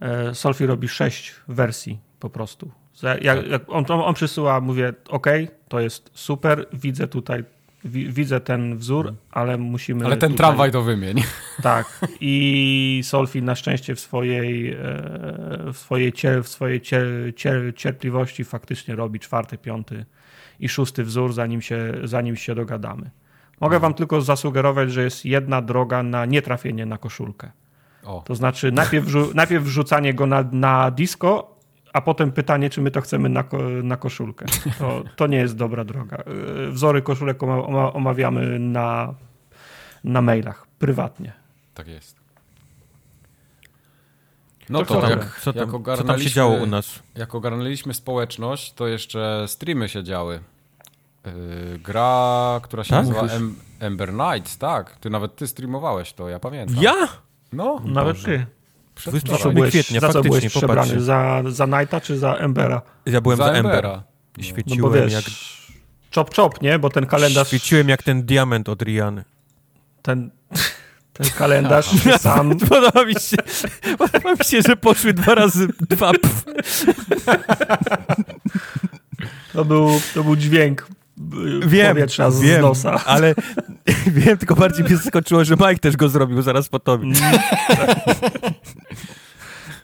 E, 0.00 0.34
Solfi 0.34 0.66
robi 0.66 0.88
sześć 0.88 1.34
wersji 1.48 2.00
po 2.20 2.30
prostu. 2.30 2.70
Jak, 3.20 3.46
jak 3.46 3.62
on, 3.68 3.84
on, 3.88 4.14
przysyła, 4.14 4.60
mówię, 4.60 4.92
OK, 5.08 5.26
to 5.68 5.80
jest 5.80 6.10
super, 6.14 6.66
widzę 6.72 7.08
tutaj, 7.08 7.44
widzę 7.84 8.40
ten 8.40 8.76
wzór, 8.78 9.14
ale 9.30 9.58
musimy. 9.58 10.04
Ale 10.04 10.16
ten 10.16 10.30
tutaj, 10.30 10.46
tramwaj 10.46 10.72
to 10.72 10.82
wymień. 10.82 11.22
Tak. 11.62 12.00
I 12.20 13.00
Solfi 13.04 13.42
na 13.42 13.54
szczęście 13.54 13.94
w 13.94 14.00
swojej, 14.00 14.72
e, 14.72 14.76
w 15.72 15.78
swojej, 15.78 16.12
cier, 16.12 16.44
w 16.44 16.48
swojej 16.48 16.80
cier, 16.80 17.06
cier, 17.36 17.74
cierpliwości 17.76 18.44
faktycznie 18.44 18.96
robi 18.96 19.20
czwarty, 19.20 19.58
piąty 19.58 20.04
i 20.60 20.68
szósty 20.68 21.04
wzór, 21.04 21.32
zanim 21.32 21.62
się, 21.62 21.94
zanim 22.04 22.36
się 22.36 22.54
dogadamy. 22.54 23.10
Mogę 23.60 23.80
wam 23.80 23.94
tylko 23.94 24.20
zasugerować, 24.20 24.92
że 24.92 25.02
jest 25.02 25.24
jedna 25.24 25.62
droga 25.62 26.02
na 26.02 26.26
nietrafienie 26.26 26.86
na 26.86 26.98
koszulkę. 26.98 27.50
O, 28.04 28.22
To 28.26 28.34
znaczy 28.34 28.72
najpierw, 28.72 29.34
najpierw 29.34 29.64
wrzucanie 29.64 30.14
go 30.14 30.26
na, 30.26 30.44
na 30.52 30.90
disco, 30.90 31.56
a 31.92 32.00
potem 32.00 32.32
pytanie, 32.32 32.70
czy 32.70 32.80
my 32.80 32.90
to 32.90 33.00
chcemy 33.00 33.28
na, 33.28 33.42
ko, 33.42 33.58
na 33.82 33.96
koszulkę. 33.96 34.46
To, 34.78 35.02
to 35.16 35.26
nie 35.26 35.36
jest 35.38 35.56
dobra 35.56 35.84
droga. 35.84 36.16
E, 36.16 36.70
Wzory 36.70 37.02
koszulek 37.02 37.42
oma, 37.42 37.64
oma, 37.66 37.92
omawiamy 37.92 38.58
na, 38.58 39.14
na 40.04 40.22
mailach, 40.22 40.66
prywatnie. 40.78 41.32
tak 41.74 41.88
jest. 41.88 42.20
No 44.68 44.78
To 44.78 44.84
to, 44.84 44.94
co 44.94 45.00
tam? 45.00 45.10
jak, 45.10 45.40
Co 45.40 45.52
jak 45.54 45.70
tam, 45.70 45.84
co 45.96 46.04
tam 46.04 46.20
się 46.20 46.30
działo 46.30 46.54
u 46.56 46.66
nas? 46.66 47.02
jak 47.16 47.34
ogarnęliśmy 47.34 47.94
społeczność, 47.94 48.72
to 48.72 48.86
jeszcze 48.88 49.44
streamy 49.48 49.88
się 49.88 50.04
działy. 50.04 50.40
Yy, 51.26 51.32
gra, 51.78 52.60
która 52.62 52.84
się 52.84 52.90
Tak? 52.90 52.98
nazywa 53.06 53.20
em, 53.22 53.54
Ember 53.80 54.08
Knights, 54.12 54.58
tak. 54.58 54.96
Ty 54.96 55.10
nawet 55.10 55.36
ty 55.36 55.46
streamowałeś 55.46 56.12
to, 56.12 56.28
ja 56.28 56.38
pamiętam. 56.38 56.76
Ja? 56.82 56.94
No, 57.52 57.80
Nawet 57.84 58.16
Boże. 58.16 58.26
ty. 58.28 58.46
Przedwczoraj. 59.00 59.40
27 59.40 59.54
byłeś, 59.54 59.70
kwietnia, 59.70 60.00
za 60.00 60.06
faktycznie, 60.06 60.30
byłeś 60.30 60.48
przebrany? 60.52 61.00
Za, 61.00 61.42
za 61.48 61.66
Knighta 61.66 62.00
czy 62.00 62.18
za 62.18 62.34
Embera? 62.34 62.82
Ja 63.06 63.20
byłem 63.20 63.38
za, 63.38 63.44
Za 63.44 63.50
Ember. 63.52 63.66
Embera. 63.74 63.88
No 63.96 64.02
bo 64.36 64.42
Świeciłem, 64.42 64.92
wiesz, 64.92 65.12
jak, 65.12 65.24
chop 66.14 66.34
chop, 66.36 66.62
nie? 66.62 66.78
Bo 66.78 66.90
ten 66.90 67.06
kalendarz, 67.06 67.48
świeciłem 67.48 67.88
jak 67.88 68.02
ten 68.02 68.22
diament 68.22 68.68
od 68.68 68.82
Riany. 68.82 69.24
ten, 70.02 70.30
ten 71.12 71.26
kalendarz 71.30 71.86
sam, 72.20 72.58
Podoba 72.58 73.04
mi 73.04 73.14
się, 73.14 73.36
podoba 73.98 74.30
mi 74.30 74.44
się, 74.44 74.62
że 74.62 74.76
poszły 74.76 75.12
dwa 75.12 75.34
razy 75.34 75.68
dwa. 75.90 76.12
Pf. 76.12 76.44
to 79.52 79.64
był, 79.64 80.00
to 80.14 80.24
był 80.24 80.36
dźwięk 80.36 80.86
Wiem, 81.66 81.94
powietrza 81.94 82.30
z 82.30 82.40
wiem, 82.40 82.62
nosa. 82.62 83.04
ale 83.06 83.34
wiem, 84.16 84.38
tylko 84.38 84.56
bardziej 84.56 84.84
mnie 84.84 84.96
zaskoczyło, 84.96 85.44
że 85.44 85.54
Mike 85.54 85.78
też 85.78 85.96
go 85.96 86.08
zrobił 86.08 86.42
zaraz 86.42 86.68
po 86.68 86.78
tobie. 86.78 87.08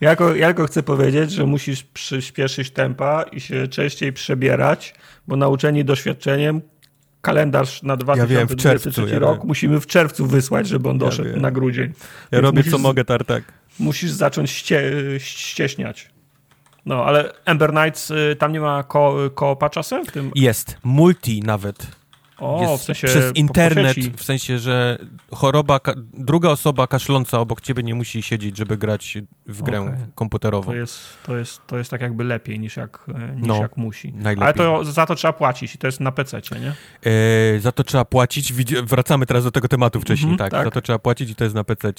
Ja 0.01 0.09
tylko, 0.09 0.34
ja 0.34 0.47
tylko 0.47 0.66
chcę 0.66 0.82
powiedzieć, 0.82 1.32
że 1.32 1.47
musisz 1.47 1.82
przyspieszyć 1.82 2.70
tempa 2.70 3.22
i 3.22 3.41
się 3.41 3.68
częściej 3.68 4.12
przebierać, 4.12 4.95
bo 5.28 5.37
nauczeni 5.37 5.84
doświadczeniem 5.84 6.61
kalendarz 7.20 7.82
na 7.82 7.97
Ja 8.16 8.26
wiem, 8.26 8.49
w 8.49 8.55
2023 8.55 9.01
czerwcu, 9.01 9.14
ja 9.14 9.18
rok 9.18 9.39
wiem. 9.39 9.47
musimy 9.47 9.80
w 9.80 9.87
czerwcu 9.87 10.26
wysłać, 10.26 10.68
żeby 10.68 10.89
on 10.89 10.99
doszedł 10.99 11.30
wiem. 11.30 11.41
na 11.41 11.51
grudzień. 11.51 11.87
Ja 11.87 11.93
Więc 12.32 12.43
robię 12.43 12.59
musisz, 12.59 12.72
co 12.72 12.78
mogę, 12.78 13.05
tartak. 13.05 13.45
Musisz 13.78 14.11
zacząć 14.11 14.51
ście, 14.51 14.93
ścieśniać. 15.18 16.11
No, 16.87 17.05
ale 17.05 17.32
Ember 17.45 17.70
Knights, 17.70 18.11
y, 18.11 18.37
tam 18.39 18.53
nie 18.53 18.61
ma 18.61 18.82
ko, 18.82 19.16
koopa 19.34 19.70
czasem 19.70 20.07
w 20.07 20.12
tym? 20.12 20.30
Jest, 20.34 20.78
multi 20.84 21.41
nawet. 21.43 21.87
O, 22.39 22.62
jest 22.62 22.82
w 22.82 22.87
sensie 22.87 23.07
przez 23.07 23.37
internet, 23.37 23.97
w 24.16 24.22
sensie, 24.24 24.59
że 24.59 24.99
choroba, 25.32 25.80
druga 26.14 26.49
osoba 26.51 26.87
kaszląca 26.87 27.41
obok 27.41 27.61
ciebie 27.61 27.82
nie 27.82 27.95
musi 27.95 28.22
siedzieć, 28.22 28.57
żeby 28.57 28.76
grać 28.76 29.18
w 29.47 29.62
grę 29.62 29.80
Okej. 29.80 29.95
komputerową. 30.14 30.66
To 30.72 30.76
jest, 30.76 30.99
to, 31.22 31.37
jest, 31.37 31.66
to 31.66 31.78
jest 31.78 31.91
tak 31.91 32.01
jakby 32.01 32.24
lepiej 32.24 32.61
niż 32.61 32.76
jak, 32.76 33.07
e, 33.14 33.37
niż 33.37 33.47
No, 33.47 33.57
jak 33.57 33.76
musi. 33.76 34.12
najlepiej. 34.12 34.45
Ale 34.45 34.55
to 34.55 34.84
za 34.84 35.07
to 35.07 35.14
trzeba 35.14 35.32
płacić 35.32 35.74
i 35.74 35.78
to 35.78 35.87
jest 35.87 36.01
na 36.01 36.12
PC, 36.12 36.41
nie? 36.61 36.72
E, 37.12 37.61
za 37.61 37.72
to 37.72 37.84
trzeba 37.84 38.05
płacić. 38.05 38.53
Wracamy 38.82 39.26
teraz 39.26 39.45
do 39.45 39.51
tego 39.51 39.68
tematu 39.68 40.01
wcześniej, 40.01 40.32
Mhm, 40.32 40.51
tak, 40.51 40.59
tak. 40.59 40.64
Za 40.64 40.70
to 40.70 40.80
trzeba 40.80 40.99
płacić 40.99 41.30
i 41.30 41.34
to 41.34 41.45
jest 41.45 41.57
na 41.57 41.64
PC. 41.64 41.93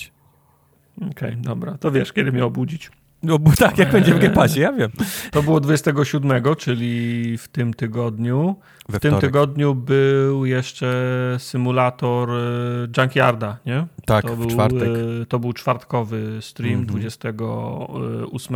Okej, 1.11 1.37
dobra. 1.37 1.77
To 1.77 1.91
wiesz, 1.91 2.13
kiedy 2.13 2.31
mnie 2.31 2.45
obudzić. 2.45 2.91
No 3.23 3.39
bo 3.39 3.51
tak, 3.51 3.77
jak 3.77 3.91
będzie 3.91 4.13
w 4.13 4.19
Game 4.19 4.33
Passie, 4.33 4.59
ja 4.59 4.71
wiem. 4.73 4.91
To 5.31 5.43
było 5.43 5.59
27, 5.59 6.43
czyli 6.57 7.37
w 7.37 7.47
tym 7.47 7.73
tygodniu. 7.73 8.55
We 8.89 8.97
W 8.97 9.01
tym 9.01 9.15
tygodniu 9.19 9.75
był 9.75 10.45
jeszcze 10.45 10.95
symulator 11.39 12.29
e, 12.31 12.87
Junkyarda, 12.97 13.57
nie? 13.65 13.87
Tak, 14.05 14.25
to 14.25 14.35
w 14.35 14.39
był, 14.39 14.49
czwartek. 14.49 14.89
e, 15.21 15.25
To 15.25 15.39
był 15.39 15.53
czwartkowy 15.53 16.37
stream 16.41 16.73
Mhm. 16.79 16.87
28. 16.87 18.55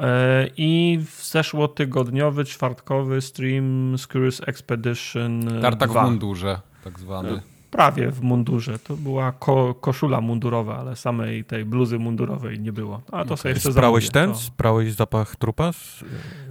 E, 0.00 0.46
I 0.56 0.98
w 1.10 1.24
zeszłotygodniowy, 1.24 2.44
czwartkowy 2.44 3.20
stream 3.20 3.94
Screws 3.98 4.40
Expedition 4.46 5.60
Tartak 5.62 5.90
2. 5.90 6.02
w 6.02 6.04
mundurze, 6.10 6.60
tak 6.84 6.98
zwany. 7.00 7.40
Prawie 7.76 8.10
w 8.10 8.20
mundurze. 8.22 8.78
To 8.78 8.96
była 8.96 9.32
ko 9.32 9.74
koszula 9.74 10.20
mundurowa, 10.20 10.78
ale 10.78 10.96
samej 10.96 11.44
tej 11.44 11.64
bluzy 11.64 11.98
mundurowej 11.98 12.60
nie 12.60 12.72
było. 12.72 13.02
A 13.12 13.24
to 13.24 13.36
sobie 13.36 13.54
jeszcze 13.54 13.72
Sprałeś 13.72 14.04
zamówię, 14.04 14.12
ten? 14.12 14.32
to- 14.32 14.38
Sprałeś 14.38 14.92
zapach 14.92 15.36
trupa? 15.36 15.72
Z, 15.72 15.76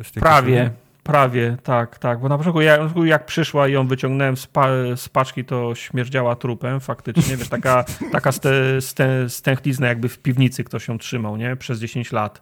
z 0.04 0.12
tej 0.12 0.22
Prawie, 0.22 0.58
koszuli? 0.58 0.80
prawie, 1.04 1.58
tak, 1.64 2.00
tak. 2.00 2.20
Bo 2.20 2.30
na 2.30 2.38
początku 2.38 2.62
jak, 2.62 2.82
jak 3.06 3.26
przyszła 3.26 3.68
i 3.68 3.72
ją 3.72 3.88
wyciągnąłem 3.88 4.38
z, 4.38 4.48
pa, 4.48 4.68
z 4.96 5.10
paczki, 5.10 5.46
to 5.46 5.76
śmierdziała 5.76 6.36
trupem 6.36 6.80
faktycznie. 6.80 7.38
Wiesz, 7.38 7.50
taka, 7.50 7.86
taka 8.12 8.32
ste, 8.32 8.82
ste, 8.82 9.30
stęchlizna 9.30 9.88
jakby 9.88 10.10
w 10.10 10.20
piwnicy 10.20 10.64
ktoś 10.64 10.88
ją 10.88 10.98
trzymał, 10.98 11.38
nie? 11.38 11.56
Przez 11.56 11.80
10 11.80 12.12
lat. 12.12 12.42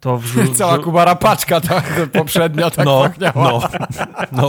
To 0.00 0.18
wrzu- 0.18 0.54
Cała 0.58 0.78
kubara 0.78 1.14
paczka, 1.14 1.60
tak, 1.60 1.84
poprzednia 2.12 2.70
tak 2.70 2.86
No, 2.86 3.02
pachniała. 3.02 3.68
no, 4.32 4.48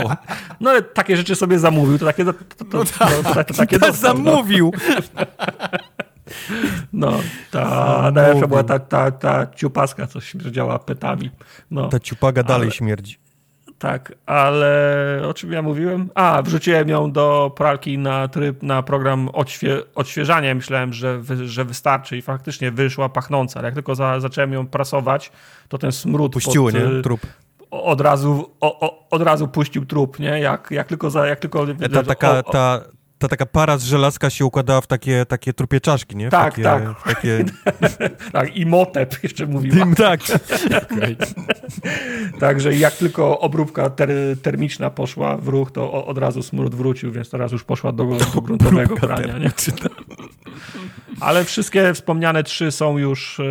No 0.60 0.70
ale 0.70 0.82
takie 0.82 1.16
rzeczy 1.16 1.34
sobie 1.36 1.58
zamówił, 1.58 1.98
to 1.98 2.04
takie, 2.06 2.24
to, 2.24 2.32
to, 2.32 2.64
to, 2.64 2.84
to, 2.84 2.84
to, 3.34 3.44
to, 3.44 3.54
takie 3.54 3.78
To 3.78 3.86
dostał, 3.86 4.18
no. 4.18 4.30
zamówił. 4.30 4.72
No, 6.92 7.12
ta 7.50 8.10
najlepsza 8.14 8.46
była 8.46 8.62
ta, 8.64 8.78
ta, 8.78 9.10
ta 9.10 9.46
ciupaska, 9.56 10.06
co 10.06 10.20
śmierdziała 10.20 10.78
petami. 10.78 11.30
No. 11.70 11.88
Ta 11.88 12.00
ciupaga 12.00 12.42
dalej 12.42 12.66
Ale- 12.66 12.76
śmierdzi. 12.76 13.16
Tak, 13.82 14.12
ale 14.26 15.22
o 15.28 15.34
czym 15.34 15.52
ja 15.52 15.62
mówiłem? 15.62 16.10
A, 16.14 16.42
wrzuciłem 16.42 16.88
ją 16.88 17.12
do 17.12 17.52
pralki 17.56 17.98
na 17.98 18.28
tryb, 18.28 18.62
na 18.62 18.82
program 18.82 19.28
odświe, 19.28 19.78
odświeżania. 19.94 20.54
Myślałem, 20.54 20.92
że, 20.92 21.18
wy, 21.18 21.48
że 21.48 21.64
wystarczy 21.64 22.16
i 22.16 22.22
faktycznie 22.22 22.70
wyszła 22.70 23.08
pachnąca. 23.08 23.58
Ale 23.60 23.66
jak 23.68 23.74
tylko 23.74 23.94
za, 23.94 24.20
zacząłem 24.20 24.52
ją 24.52 24.66
prasować, 24.66 25.32
to 25.68 25.78
ten 25.78 25.92
smród 25.92 26.32
Puściło, 26.32 26.70
pod, 26.70 26.74
nie? 26.74 26.86
y, 26.86 27.02
Trup. 27.02 27.20
od, 27.70 28.00
razu, 28.00 28.50
o, 28.60 28.80
o, 28.80 29.08
od 29.10 29.22
razu 29.22 29.48
puścił 29.48 29.86
trup, 29.86 30.18
nie? 30.18 30.40
Jak, 30.40 30.68
jak 30.70 30.86
tylko 30.86 31.10
za, 31.10 31.26
jak 31.26 31.40
tylko... 31.40 31.66
E, 31.80 31.88
Ta 31.88 32.02
taka, 32.02 32.42
ta, 32.42 32.80
ta 33.22 33.28
taka 33.28 33.46
para 33.46 33.78
z 33.78 33.84
żelazka 33.84 34.30
się 34.30 34.44
układała 34.44 34.80
w 34.80 34.86
takie, 34.86 35.26
takie 35.26 35.52
trupie 35.52 35.80
czaszki, 35.80 36.16
nie? 36.16 36.28
W 36.28 36.30
Tak, 36.30 36.50
takie, 36.50 36.62
tak. 36.62 36.82
W 36.98 37.02
takie... 37.02 37.44
tak, 38.32 38.56
i 38.56 38.66
motep 38.66 39.22
jeszcze 39.22 39.46
mówiła. 39.46 39.86
tak. 39.96 40.20
Także 42.40 42.74
jak 42.74 42.94
tylko 42.94 43.40
obróbka 43.40 43.90
ter, 43.90 44.10
termiczna 44.42 44.90
poszła 44.90 45.36
w 45.36 45.48
ruch, 45.48 45.72
to 45.72 46.06
od 46.06 46.18
razu 46.18 46.42
smród 46.42 46.74
wrócił, 46.74 47.12
więc 47.12 47.30
teraz 47.30 47.52
już 47.52 47.64
poszła 47.64 47.92
do, 47.92 48.04
do 48.34 48.40
gruntowego 48.40 48.96
prania. 48.96 49.38
Nie? 49.38 49.50
Ale 51.20 51.44
wszystkie 51.44 51.94
wspomniane 51.94 52.42
trzy 52.42 52.70
są 52.70 52.98
już 52.98 53.38
y, 53.38 53.44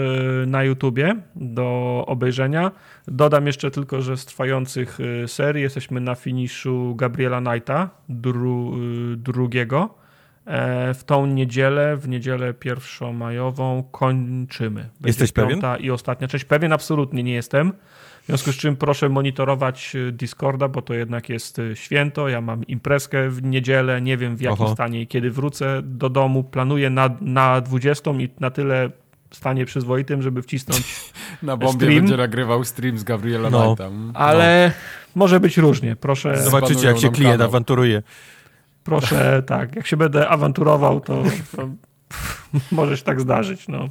na 0.47 0.63
YouTubie 0.63 1.15
do 1.35 2.03
obejrzenia. 2.07 2.71
Dodam 3.07 3.47
jeszcze 3.47 3.71
tylko, 3.71 4.01
że 4.01 4.17
z 4.17 4.25
trwających 4.25 4.99
y, 4.99 5.27
serii 5.27 5.63
jesteśmy 5.63 6.01
na 6.01 6.15
finiszu 6.15 6.95
Gabriela 6.95 7.41
Knighta 7.41 7.89
dru, 8.09 8.73
y, 9.13 9.17
drugiego. 9.17 10.01
E, 10.45 10.93
W 10.93 11.03
tą 11.03 11.25
niedzielę, 11.25 11.97
w 11.97 12.07
niedzielę 12.07 12.53
pierwszomajową 12.53 13.83
kończymy. 13.91 14.81
Będzie 14.81 15.07
Jesteś 15.07 15.31
pewien? 15.31 15.59
I 15.79 15.91
ostatnia 15.91 16.27
część. 16.27 16.45
Pewien 16.45 16.73
absolutnie 16.73 17.23
nie 17.23 17.33
jestem. 17.33 17.73
W 18.22 18.26
związku 18.28 18.51
z 18.51 18.55
czym 18.55 18.76
proszę 18.76 19.09
monitorować 19.09 19.95
y, 19.95 20.11
Discorda, 20.11 20.67
bo 20.67 20.82
to 20.82 20.93
jednak 20.93 21.30
jest 21.30 21.59
y, 21.59 21.76
święto. 21.76 22.30
Ja 22.30 22.41
mam 22.41 22.63
imprezkę 22.67 23.30
w 23.30 23.43
niedzielę, 23.43 24.01
nie 24.01 24.17
wiem 24.17 24.36
w 24.36 24.41
jakim 24.41 24.65
Oho. 24.65 24.74
stanie 24.74 25.01
i 25.01 25.07
kiedy 25.07 25.32
wrócę 25.32 25.82
do 25.84 26.09
domu. 26.09 26.43
Planuję 26.43 26.89
na, 26.89 27.09
na 27.22 27.61
20 27.61 28.11
i 28.11 28.30
na 28.39 28.51
tyle 28.51 28.89
stanie 29.32 29.65
przyzwoitym, 29.65 30.22
żeby 30.22 30.41
wcisnąć, 30.41 31.11
Na 31.43 31.57
bombie 31.57 31.76
Stream? 31.86 31.95
będzie 31.95 32.17
nagrywał 32.17 32.63
stream 32.63 32.97
z 32.97 33.03
Gabriela 33.03 33.49
No. 33.49 33.65
Knighta. 33.65 33.86
Mm. 33.86 34.11
ale 34.15 34.72
może 35.15 35.39
być 35.39 35.57
różnie. 35.57 35.95
Proszę, 35.95 36.38
Zobaczycie, 36.43 36.88
jak 36.88 36.97
się 36.97 37.09
klient 37.11 37.34
kanał. 37.34 37.47
awanturuje. 37.47 38.03
proszę, 38.84 39.43
tak, 39.47 39.76
jak 39.76 39.88
się 39.88 39.97
będę 39.97 40.30
awanturował, 40.30 40.99
to, 41.01 41.24
to 41.55 41.69
może 42.72 42.97
się 42.97 43.03
tak 43.03 43.22
zdarzyć. 43.22 43.67
No. 43.67 43.89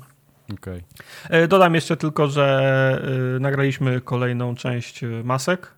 Okej. 0.54 0.82
E, 1.30 1.48
Dodam 1.48 1.74
jeszcze 1.74 1.96
tylko, 1.96 2.28
że 2.28 3.02
y, 3.36 3.40
nagraliśmy 3.40 4.00
kolejną 4.00 4.54
część 4.54 5.02
y, 5.04 5.24
masek. 5.24 5.74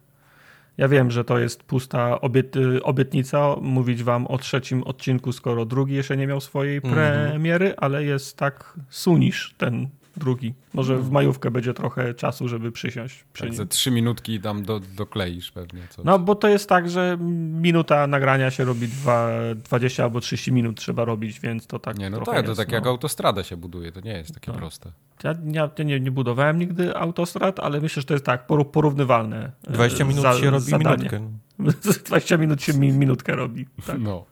Ja 0.78 0.88
wiem, 0.88 1.10
że 1.10 1.24
to 1.24 1.38
jest 1.38 1.62
pusta 1.62 2.20
obiet, 2.20 2.54
obietnica 2.82 3.56
mówić 3.60 4.02
wam 4.02 4.26
o 4.26 4.38
trzecim 4.38 4.82
odcinku, 4.82 5.32
skoro 5.32 5.64
drugi 5.64 5.94
jeszcze 5.94 6.16
nie 6.16 6.26
miał 6.26 6.40
swojej 6.40 6.76
Mhm. 6.76 6.94
premiery, 6.94 7.74
ale 7.76 8.04
jest 8.04 8.36
tak 8.36 8.74
sunisz 8.88 9.54
ten 9.58 9.88
drugi. 10.16 10.54
Może 10.74 10.98
w 10.98 11.10
majówkę 11.10 11.50
będzie 11.50 11.74
trochę 11.74 12.14
czasu, 12.14 12.48
żeby 12.48 12.72
przysiąść 12.72 13.24
przy 13.32 13.44
Tak, 13.44 13.54
ze 13.54 13.66
trzy 13.66 13.90
minutki 13.90 14.40
tam 14.40 14.62
do, 14.62 14.80
dokleisz 14.96 15.50
pewnie 15.52 15.82
coś. 15.90 16.04
No, 16.04 16.18
bo 16.18 16.34
to 16.34 16.48
jest 16.48 16.68
tak, 16.68 16.90
że 16.90 17.16
minuta 17.60 18.06
nagrania 18.06 18.50
się 18.50 18.64
robi 18.64 18.88
dwa, 18.88 19.28
20 19.64 20.02
albo 20.04 20.20
30 20.20 20.52
minut 20.52 20.76
trzeba 20.76 21.04
robić, 21.04 21.40
więc 21.40 21.66
to 21.66 21.78
tak 21.78 21.98
nie, 21.98 22.10
no 22.10 22.20
tak, 22.20 22.42
to 22.44 22.48
jest, 22.50 22.58
tak 22.60 22.68
no. 22.68 22.74
jak 22.74 22.86
autostradę 22.86 23.44
się 23.44 23.56
buduje, 23.56 23.92
to 23.92 24.00
nie 24.00 24.12
jest 24.12 24.34
takie 24.34 24.46
Tak. 24.52 24.56
proste. 24.60 24.92
Ja, 25.24 25.34
ja, 25.52 25.70
ja 25.78 25.84
nie, 25.84 26.00
nie 26.00 26.10
budowałem 26.10 26.58
nigdy 26.58 26.96
autostrad, 26.96 27.60
ale 27.60 27.80
myślę, 27.80 28.00
że 28.00 28.06
to 28.06 28.14
jest 28.14 28.26
tak 28.26 28.46
porównywalne. 28.72 29.52
e, 29.68 29.72
20 29.72 30.04
minut 30.04 30.22
za- 30.22 30.40
się 30.40 30.50
robi 30.50 30.64
zadanie. 30.70 31.10
minutkę. 31.58 32.02
20 32.06 32.36
minut 32.36 32.62
się 32.62 32.74
mi, 32.74 32.92
minutkę 32.92 33.36
robi. 33.36 33.66
Tak, 33.86 33.96
No. 34.00 34.24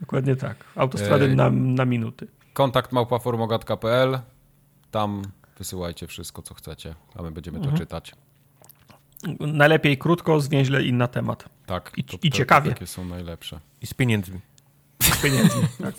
dokładnie 0.00 0.36
tak. 0.36 0.56
Autostrady 0.76 1.24
Ej. 1.24 1.36
na, 1.36 1.50
na 1.50 1.84
minuty. 1.84 2.26
Kontakt 2.52 2.92
małpaformogat.pl 2.92 4.18
Tam 4.90 5.22
wysyłajcie 5.58 6.06
wszystko, 6.06 6.42
co 6.42 6.54
chcecie, 6.54 6.94
a 7.14 7.22
my 7.22 7.30
będziemy 7.30 7.58
Mhm. 7.58 7.76
to 7.76 7.82
czytać. 7.82 8.12
Najlepiej 9.40 9.98
krótko, 9.98 10.40
zwięźle 10.40 10.82
i 10.82 10.92
na 10.92 11.08
temat. 11.08 11.44
Tak. 11.66 11.92
I- 11.96 12.00
i 12.00 12.30
to, 12.30 12.36
ciekawie. 12.36 12.70
Takie 12.70 12.86
są 12.86 13.04
najlepsze. 13.04 13.60
I 13.82 13.86
z 13.86 13.94
pieniędzmi. 13.94 14.40
Z 15.02 15.22
pieniędzmi. 15.22 15.62
tak. 15.84 15.94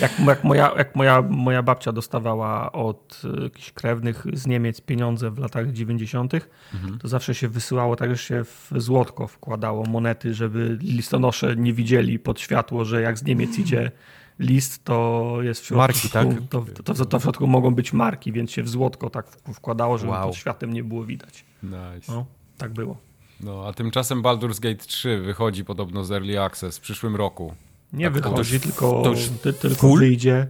Jak, 0.00 0.18
jak, 0.18 0.44
moja, 0.44 0.72
jak 0.76 0.96
moja, 0.96 1.22
moja 1.22 1.62
babcia 1.62 1.92
dostawała 1.92 2.72
od 2.72 3.22
e, 3.38 3.42
jakichś 3.42 3.72
krewnych 3.72 4.24
z 4.32 4.46
Niemiec 4.46 4.80
pieniądze 4.80 5.30
w 5.30 5.38
latach 5.38 5.72
90., 5.72 6.34
Mhm. 6.74 6.98
to 6.98 7.08
zawsze 7.08 7.34
się 7.34 7.48
wysyłało, 7.48 7.96
tak 7.96 8.10
że 8.10 8.18
się 8.18 8.44
w 8.44 8.70
złotko 8.76 9.26
wkładało 9.26 9.84
monety, 9.84 10.34
żeby 10.34 10.78
listonosze 10.80 11.56
nie 11.56 11.72
widzieli 11.72 12.18
pod 12.18 12.40
światło, 12.40 12.84
że 12.84 13.02
jak 13.02 13.18
z 13.18 13.22
Niemiec 13.24 13.58
idzie 13.58 13.90
list, 14.38 14.84
to 14.84 15.36
jest 15.42 15.60
w 15.60 15.64
środku. 15.64 15.78
Marki, 15.80 16.08
tak? 16.10 16.28
To, 16.50 16.64
to, 16.84 16.94
to, 16.94 17.04
to 17.06 17.18
w 17.18 17.22
środku 17.22 17.46
mogą 17.46 17.74
być 17.74 17.92
marki, 17.92 18.32
więc 18.32 18.50
się 18.50 18.62
w 18.62 18.68
złotko 18.68 19.10
tak 19.10 19.26
wkładało, 19.54 19.98
żeby 19.98 20.12
Wow. 20.12 20.28
pod 20.28 20.36
światem 20.36 20.72
nie 20.72 20.84
było 20.84 21.04
widać. 21.04 21.44
Nice. 21.62 22.12
No, 22.12 22.26
tak 22.58 22.72
było. 22.72 22.96
No, 23.40 23.64
a 23.68 23.72
tymczasem 23.72 24.22
Baldur's 24.22 24.60
Gate 24.60 24.84
3 24.86 25.18
wychodzi 25.20 25.64
podobno 25.64 26.04
z 26.04 26.12
Early 26.12 26.40
Access 26.42 26.78
w 26.78 26.80
przyszłym 26.80 27.16
roku. 27.16 27.54
Nie 27.92 28.04
Tak, 28.10 28.14
to 28.22 28.30
wychodzi, 28.30 28.54
już- 28.54 28.62
tylko, 28.62 29.02
to 29.02 29.10
już 29.10 29.28
ty, 29.42 29.52
tylko 29.52 29.76
full? 29.76 29.98
wyjdzie. 30.00 30.46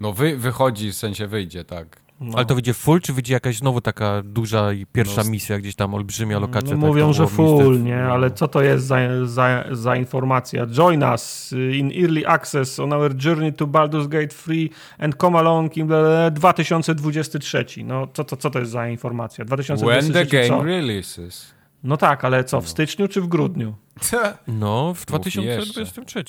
No 0.00 0.12
wy, 0.12 0.36
wychodzi, 0.36 0.92
w 0.92 0.96
sensie 0.96 1.26
wyjdzie, 1.26 1.64
tak. 1.64 2.00
No. 2.20 2.36
Ale 2.36 2.46
to 2.46 2.54
wyjdzie 2.54 2.74
full, 2.74 3.00
czy 3.00 3.12
wyjdzie 3.12 3.34
jakaś 3.34 3.56
znowu 3.56 3.80
taka 3.80 4.22
duża 4.24 4.72
i 4.72 4.86
pierwsza 4.86 5.24
No, 5.24 5.30
misja, 5.30 5.58
gdzieś 5.58 5.74
tam 5.74 5.94
olbrzymia 5.94 6.38
lokacja? 6.38 6.74
No, 6.76 6.80
tak 6.80 6.88
mówią, 6.88 7.06
to 7.06 7.12
że 7.12 7.22
miejsce 7.22 7.36
full, 7.36 7.82
nie? 7.82 7.96
no. 7.96 8.12
Ale 8.12 8.30
co 8.30 8.48
to 8.48 8.62
jest 8.62 8.86
za, 8.86 8.96
za, 9.24 9.64
za 9.72 9.96
informacja? 9.96 10.66
Join 10.66 11.02
us 11.02 11.54
in 11.72 11.92
early 12.04 12.26
access 12.26 12.78
on 12.78 12.92
our 12.92 13.14
journey 13.24 13.52
to 13.52 13.66
Baldur's 13.66 14.08
Gate 14.08 14.26
3 14.28 14.68
and 14.98 15.16
come 15.16 15.38
along 15.38 15.76
in 15.76 15.88
the 15.88 16.30
2023. 16.34 17.64
No, 17.84 18.08
co, 18.14 18.24
co, 18.24 18.36
co 18.36 18.50
to 18.50 18.58
jest 18.58 18.70
za 18.70 18.88
informacja? 18.88 19.44
When 19.44 19.56
2023 19.56 20.12
the 20.12 20.36
game 20.36 20.48
co? 20.48 20.64
releases. 20.64 21.54
No 21.84 21.96
tak, 21.96 22.24
ale 22.24 22.44
co, 22.44 22.60
w 22.60 22.68
styczniu 22.68 23.08
czy 23.08 23.20
w 23.20 23.26
grudniu? 23.26 23.74
No, 24.46 24.94
w 24.94 25.10
Mów 25.10 25.26
jeszcze. 25.26 25.72
2023. 25.72 26.24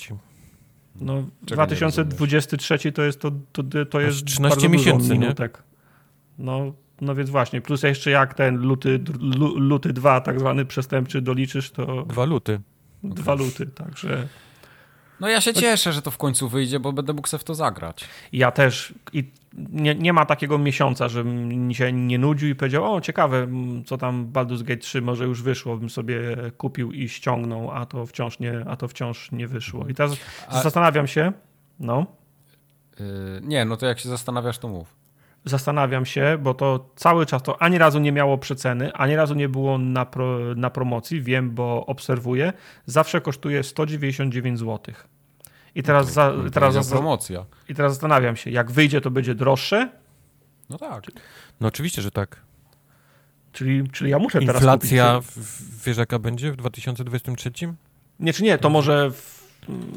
No, 1.02 1.24
Czego 1.46 1.62
nie 1.62 1.68
2023 1.68 2.92
to 2.92 3.02
jest, 3.02 3.22
to, 3.22 3.32
to, 3.52 3.64
to 3.90 4.00
jest 4.00 4.26
13 4.26 4.42
bardzo 4.42 4.56
dużo 4.56 4.70
miesięcy, 4.70 5.10
nie? 5.10 5.20
minutek. 5.20 5.64
No, 6.40 6.74
no 7.02 7.16
więc 7.16 7.30
właśnie, 7.30 7.62
plus 7.62 7.84
jeszcze 7.84 8.12
jak 8.12 8.34
ten 8.34 8.58
luty, 8.58 9.00
lu- 9.20 9.60
luty 9.60 9.94
2 9.94 10.22
tak 10.22 10.40
zwany 10.40 10.66
przestępczy 10.66 11.22
doliczysz, 11.22 11.72
to 11.72 12.04
Dwa 12.06 12.26
luty. 12.26 12.60
dwa 13.04 13.34
luty, 13.34 13.66
także... 13.68 14.28
No 15.20 15.28
ja 15.30 15.42
się 15.42 15.54
cieszę, 15.54 15.94
że 15.94 16.02
to 16.02 16.12
w 16.12 16.18
końcu 16.18 16.50
wyjdzie, 16.50 16.80
bo 16.80 16.94
będę 16.94 17.14
mógł 17.14 17.28
sobie 17.28 17.42
w 17.42 17.44
to 17.44 17.56
zagrać. 17.56 18.06
Ja 18.34 18.52
też. 18.52 18.94
I 19.14 19.32
nie, 19.70 19.96
nie 19.96 20.14
ma 20.14 20.26
takiego 20.26 20.58
miesiąca, 20.58 21.08
żebym 21.08 21.74
się 21.74 21.92
nie 21.94 22.20
nudził 22.20 22.50
i 22.50 22.56
powiedział, 22.56 22.96
o 22.96 23.02
ciekawe, 23.02 23.48
co 23.86 23.98
tam 23.98 24.28
Baldur's 24.32 24.64
Gate 24.64 24.78
3 24.82 25.02
może 25.02 25.26
już 25.26 25.42
wyszło, 25.42 25.78
bym 25.78 25.90
sobie 25.90 26.20
kupił 26.58 26.92
i 26.92 27.10
ściągnął, 27.10 27.72
a 27.72 27.86
to 27.86 28.06
wciąż 28.06 28.40
nie, 28.40 28.66
a 28.68 28.76
to 28.76 28.88
wciąż 28.88 29.32
nie 29.32 29.48
wyszło. 29.48 29.88
I 29.88 29.94
teraz 29.94 30.18
A- 30.48 30.62
zastanawiam 30.62 31.08
się, 31.08 31.32
no, 31.80 32.06
Yy, 33.00 33.06
nie, 33.44 33.66
no 33.66 33.78
to 33.78 33.86
jak 33.86 34.00
się 34.00 34.10
zastanawiasz, 34.10 34.58
to 34.58 34.68
mów. 34.68 34.96
Zastanawiam 35.46 36.06
się, 36.06 36.38
bo 36.42 36.54
to 36.54 36.90
cały 36.96 37.26
czas 37.26 37.44
to 37.44 37.62
ani 37.62 37.78
razu 37.78 38.00
nie 38.00 38.12
miało 38.12 38.38
przeceny, 38.38 38.94
ani 38.94 39.16
razu 39.16 39.34
nie 39.36 39.50
było 39.50 39.78
na, 39.78 40.06
pro, 40.06 40.40
na 40.56 40.70
promocji, 40.70 41.22
wiem, 41.22 41.52
bo 41.52 41.86
obserwuję, 41.86 42.54
zawsze 42.86 43.22
kosztuje 43.22 43.64
199 43.64 44.60
zł. 44.60 44.96
I 45.76 45.84
teraz, 45.84 46.14
za, 46.14 46.32
To 46.32 46.50
teraz, 46.50 46.74
będzie 46.74 46.90
za, 46.90 46.96
promocja. 46.96 47.46
i 47.70 47.76
teraz 47.76 47.94
zastanawiam 47.94 48.36
się, 48.36 48.52
jak 48.52 48.72
wyjdzie, 48.72 49.02
to 49.02 49.12
będzie 49.12 49.36
droższe, 49.36 49.90
No 50.70 50.78
tak. 50.78 51.04
No 51.62 51.68
oczywiście, 51.68 52.02
że 52.02 52.12
tak. 52.12 52.42
czyli, 53.52 53.90
czyli 53.90 54.12
ja 54.12 54.20
muszę 54.20 54.40
teraz 54.40 54.56
Inflacja, 54.56 55.16
kupić. 55.16 55.32
w- 55.32 55.86
wiesz 55.86 55.98
jaka 55.98 56.20
będzie 56.20 56.52
w 56.52 56.56
2023? 56.56 57.52
Nie, 58.20 58.34
czy 58.34 58.44
nie, 58.44 58.58
to 58.58 58.70
może. 58.70 59.12
W, 59.12 59.50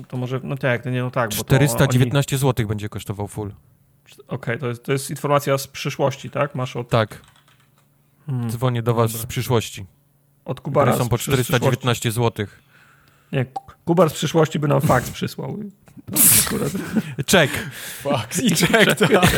to 0.08 0.16
może. 0.16 0.40
No 0.42 0.56
tak, 0.56 0.84
nie, 0.86 1.02
no 1.02 1.10
tak. 1.10 1.30
bo 1.30 1.36
to 1.36 1.42
419 1.44 2.38
zł 2.38 2.66
będzie 2.66 2.88
kosztował 2.88 3.28
full. 3.28 3.52
Okej, 4.28 4.58
to, 4.58 4.68
jest, 4.68 4.82
to 4.84 4.92
jest 4.92 5.10
informacja 5.10 5.58
z 5.58 5.66
przyszłości, 5.66 6.30
tak? 6.30 6.54
Masz 6.54 6.76
od, 6.76 6.88
Tak, 6.88 7.20
hmm, 8.26 8.50
dzwonię 8.50 8.82
do 8.82 8.94
was 8.94 9.12
Dobra. 9.12 9.22
z 9.24 9.26
przyszłości. 9.26 9.84
od 10.44 10.60
Kubara. 10.60 10.92
Które 10.92 11.04
są 11.04 11.08
po 11.10 11.16
przy- 11.16 11.24
z 11.30 11.34
przyszłości. 11.34 11.52
419 11.52 12.12
zł. 12.12 12.46
Nie, 13.32 13.46
Kubar 13.84 14.10
z 14.10 14.12
przyszłości 14.12 14.58
by 14.58 14.68
nam 14.68 14.80
faks 14.80 15.10
przysłał. 15.10 15.58
Czek! 17.26 17.50
Fuck, 18.02 18.42
i 18.42 18.52
czek, 18.56 18.98
tak. 18.98 19.30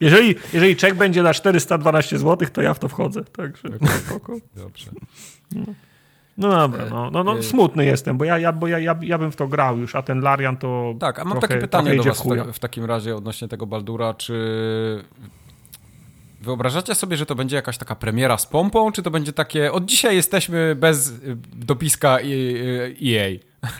Jeżeli, 0.00 0.34
jeżeli 0.52 0.76
czek 0.76 0.94
będzie 0.94 1.22
na 1.22 1.34
412 1.34 2.18
zł, 2.18 2.48
to 2.52 2.62
ja 2.62 2.74
w 2.74 2.78
to 2.78 2.88
wchodzę. 2.88 3.24
Także 3.24 3.68
spoko. 4.06 4.36
Dobrze. 4.56 4.90
No 5.52 5.64
dobra, 6.38 6.86
no, 6.90 7.10
no, 7.10 7.24
no 7.24 7.38
E, 7.38 7.42
smutny 7.42 7.84
jestem, 7.84 8.18
bo, 8.18 8.24
ja, 8.24 8.38
ja, 8.38 8.52
bo 8.52 8.66
ja, 8.66 8.78
ja, 8.78 8.98
ja 9.02 9.18
bym 9.18 9.32
w 9.32 9.36
to 9.36 9.48
grał 9.48 9.78
już, 9.78 9.94
a 9.94 10.02
ten 10.02 10.20
Larian 10.20 10.56
to. 10.56 10.94
Tak, 11.00 11.18
a 11.18 11.24
mam 11.24 11.32
trochę, 11.32 11.48
takie 11.48 11.60
pytanie 11.60 11.96
do 11.96 12.02
was 12.02 12.22
w 12.22 12.52
w, 12.52 12.58
takim 12.58 12.84
razie 12.84 13.16
odnośnie 13.16 13.48
tego 13.48 13.66
Baldura, 13.66 14.14
czy 14.14 14.34
wyobrażacie 16.40 16.94
sobie, 16.94 17.16
że 17.16 17.26
to 17.26 17.34
będzie 17.34 17.56
jakaś 17.56 17.78
taka 17.78 17.94
premiera 17.94 18.38
z 18.38 18.46
pompą, 18.46 18.92
czy 18.92 19.02
to 19.02 19.10
będzie 19.10 19.32
takie 19.32 19.72
od 19.72 19.84
dzisiaj 19.84 20.16
jesteśmy 20.16 20.74
bez 20.74 21.12
dopiska 21.56 22.20
i- 22.20 23.16
EA? 23.16 23.38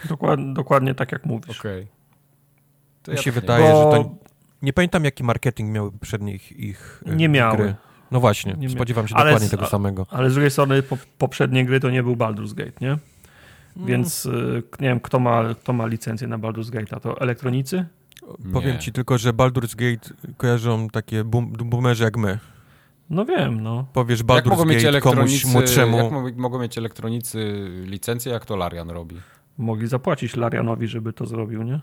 Dokładnie, 0.09 0.55
dokładnie 0.55 0.95
tak 0.95 1.13
jak 1.13 1.25
mówisz. 1.27 1.61
Okej. 1.61 1.87
To 3.03 3.11
Mi 3.11 3.17
ja 3.17 3.23
się 3.23 3.33
tak 3.33 3.41
wydaje, 3.41 3.73
Bo- 3.73 3.93
że 3.93 3.99
to... 3.99 4.15
Nie 4.63 4.73
pamiętam, 4.73 5.05
jaki 5.05 5.25
marketing 5.25 5.71
miały 5.71 5.93
poprzednie 5.93 6.35
ich, 6.35 6.53
ich 6.53 7.03
e, 7.07 7.17
Nie 7.17 7.29
miały. 7.29 7.57
gry. 7.57 7.75
No 8.11 8.21
właśnie, 8.21 8.55
Nie 8.59 8.69
spodziewam 8.71 9.09
się 9.09 9.15
dokładnie 9.15 9.49
z- 9.49 9.51
tego 9.51 9.67
samego. 9.67 10.07
Ale 10.11 10.31
z 10.31 10.33
drugiej 10.33 10.51
strony 10.51 10.83
po, 10.83 10.99
poprzednie 11.19 11.65
gry 11.65 11.81
to 11.81 11.91
nie 11.91 12.03
był 12.03 12.17
Baldur's 12.17 12.55
Gate, 12.55 12.73
nie? 12.81 12.89
Mm. 13.77 13.89
Więc 13.89 14.27
y, 14.27 14.63
nie 14.81 14.89
wiem, 14.89 15.01
kto 15.01 15.19
ma, 15.19 15.55
kto 15.55 15.73
ma 15.73 15.87
licencję 15.87 16.29
na 16.29 16.39
Baldur's 16.39 16.71
Gate'a. 16.71 17.01
To 17.01 17.21
elektronicy? 17.21 17.85
Powiem 18.53 18.73
Nie. 18.73 18.79
ci 18.79 18.93
tylko, 18.93 19.19
że 19.19 19.33
Baldur's 19.33 19.77
Gate 19.77 20.15
kojarzą 20.37 20.89
takie 20.89 21.25
boom, 21.25 21.53
boomerzy 21.53 22.05
jak 22.05 22.17
my. 22.17 22.39
No 23.11 23.25
wiem, 23.25 23.61
no. 23.63 23.87
Powiesz 23.93 24.21
Jak 24.29 24.47
mogą 24.47 24.63
Baldur's 24.65 24.69
mieć 24.69 24.85
Gate 24.85 25.01
komuś 25.01 25.45
młodszemu. 25.45 25.97
jak 25.99 26.13
mo- 26.13 26.23
mogą 26.37 26.59
mieć 26.59 26.79
elektronicy 26.79 27.69
licencję, 27.85 28.33
jak 28.33 28.45
to 28.47 28.57
Larian 28.57 28.91
robi? 28.91 29.17
Mogli 29.59 29.87
zapłacić 29.87 30.37
Larianowi, 30.37 30.89
żeby 30.89 31.13
to 31.13 31.27
zrobił, 31.27 31.63
nie? 31.63 31.81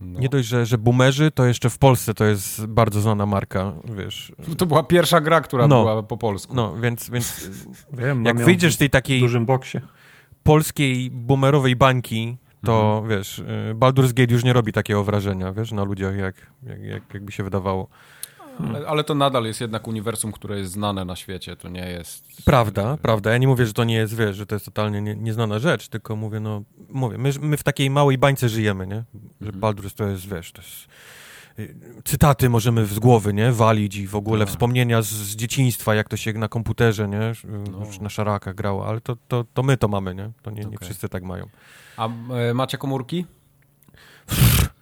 No. 0.00 0.20
Nie 0.20 0.28
dość, 0.28 0.48
że, 0.48 0.66
że 0.66 0.78
boomerzy, 0.78 1.30
to 1.30 1.44
jeszcze 1.46 1.70
w 1.70 1.78
Polsce 1.78 2.14
to 2.14 2.24
jest 2.24 2.66
bardzo 2.66 3.00
znana 3.00 3.26
marka, 3.26 3.72
wiesz. 3.96 4.32
To 4.58 4.66
była 4.66 4.82
pierwsza 4.82 5.20
gra, 5.20 5.40
która 5.40 5.66
No. 5.68 5.80
była 5.82 6.02
po 6.02 6.16
polsku. 6.16 6.54
No, 6.54 6.76
więc, 6.76 7.10
więc 7.10 7.50
Wiem, 7.92 8.24
jak 8.24 8.34
mam 8.34 8.40
ją 8.40 8.44
wyjdziesz 8.46 8.74
z 8.74 8.78
tej 8.78 8.88
w 8.88 8.90
takiej 8.90 9.20
dużym 9.20 9.46
boksie. 9.46 9.78
polskiej 10.42 11.10
boomerowej 11.10 11.76
bańki, 11.76 12.36
to 12.64 12.98
Mhm. 13.02 13.18
wiesz, 13.18 13.38
y, 13.38 13.44
Baldur's 13.74 14.12
Gate 14.12 14.32
już 14.32 14.44
nie 14.44 14.52
robi 14.52 14.72
takiego 14.72 15.04
wrażenia, 15.04 15.52
wiesz, 15.52 15.72
na 15.72 15.84
ludziach, 15.84 16.16
jak, 16.16 16.34
jak, 16.62 16.82
jak, 16.82 17.14
jakby 17.14 17.32
się 17.32 17.42
wydawało. 17.44 17.88
Ale, 18.58 18.86
ale 18.86 19.04
to 19.04 19.14
nadal 19.14 19.44
jest 19.44 19.60
jednak 19.60 19.88
uniwersum, 19.88 20.32
które 20.32 20.58
jest 20.58 20.72
znane 20.72 21.04
na 21.04 21.16
świecie, 21.16 21.56
to 21.56 21.68
nie 21.68 21.88
jest... 21.90 22.24
Prawda, 22.44 22.96
prawda. 23.02 23.30
Ja 23.32 23.38
nie 23.38 23.48
mówię, 23.48 23.66
że 23.66 23.72
to 23.72 23.84
nie 23.84 23.94
jest, 23.94 24.16
wiesz, 24.16 24.36
że 24.36 24.46
to 24.46 24.54
jest 24.54 24.64
totalnie 24.64 25.02
nie, 25.02 25.16
nieznana 25.16 25.58
rzecz, 25.58 25.88
tylko 25.88 26.16
mówię, 26.16 26.40
no, 26.40 26.62
mówię, 26.88 27.18
my, 27.18 27.30
my 27.40 27.56
w 27.56 27.62
takiej 27.62 27.90
małej 27.90 28.18
bańce 28.18 28.48
żyjemy, 28.48 28.86
nie? 28.86 29.04
Że 29.40 29.46
Mhm. 29.52 29.60
Baldur's 29.60 29.94
to 29.94 30.06
jest, 30.08 30.28
wiesz, 30.28 30.52
to 30.52 30.62
jest... 30.62 30.86
y, 31.58 31.74
Cytaty 32.04 32.48
możemy 32.48 32.86
z 32.86 32.98
głowy, 32.98 33.34
nie? 33.34 33.52
Walić 33.52 33.96
i 33.96 34.06
w 34.06 34.16
ogóle 34.16 34.40
Tak. 34.44 34.48
wspomnienia 34.48 35.02
z, 35.02 35.06
z 35.06 35.36
dzieciństwa, 35.36 35.94
jak 35.94 36.08
to 36.08 36.16
się 36.16 36.32
na 36.32 36.48
komputerze, 36.48 37.08
nie? 37.08 37.22
Y, 37.30 37.34
No. 37.72 37.86
Już 37.86 38.00
na 38.00 38.08
szarakach 38.08 38.54
grało, 38.54 38.86
ale 38.86 39.00
to, 39.00 39.16
to, 39.28 39.44
to 39.54 39.62
my 39.62 39.76
to 39.76 39.88
mamy, 39.88 40.14
nie? 40.14 40.30
To 40.42 40.50
nie, 40.50 40.64
nie 40.64 40.78
wszyscy 40.80 41.08
tak 41.08 41.22
mają. 41.22 41.46
A 41.96 42.08
e, 42.34 42.54
macie 42.54 42.78
komórki? 42.78 43.26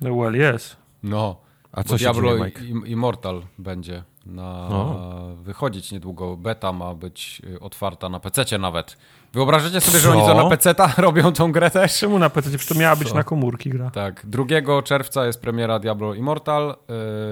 No 0.01 0.15
well, 0.17 0.55
yes. 0.55 0.77
No. 1.03 1.41
A 1.73 1.83
co 1.85 1.99
się 1.99 2.05
Diablo 2.05 2.39
dzieje, 2.39 2.51
Immortal 2.87 3.43
będzie 3.59 4.03
na 4.27 4.69
No. 4.71 4.97
wychodzić 5.43 5.93
niedługo. 5.93 6.37
Beta 6.37 6.73
ma 6.73 6.95
być 6.95 7.43
y, 7.55 7.61
otwarta 7.61 8.09
na 8.09 8.21
PC 8.21 8.59
nawet. 8.59 8.97
Wyobrażacie 9.33 9.81
sobie, 9.81 9.99
że 9.99 10.11
oni 10.11 10.21
Co? 10.21 10.27
to 10.27 10.35
na 10.43 10.49
PC 10.57 10.75
robią 10.99 11.33
tą 11.33 11.53
grę 11.53 11.71
też? 11.71 11.99
Czemu 11.99 12.19
na 12.19 12.31
PC? 12.31 12.49
Przecież 12.51 12.67
to 12.67 12.75
miała 12.75 12.97
być 12.97 13.09
Co? 13.09 13.15
na 13.15 13.25
komórki 13.25 13.71
gra. 13.71 13.91
Tak, 13.91 14.27
2 14.27 14.45
czerwca 14.85 15.27
jest 15.27 15.41
premiera 15.41 15.79
Diablo 15.79 16.15
Immortal. 16.15 16.77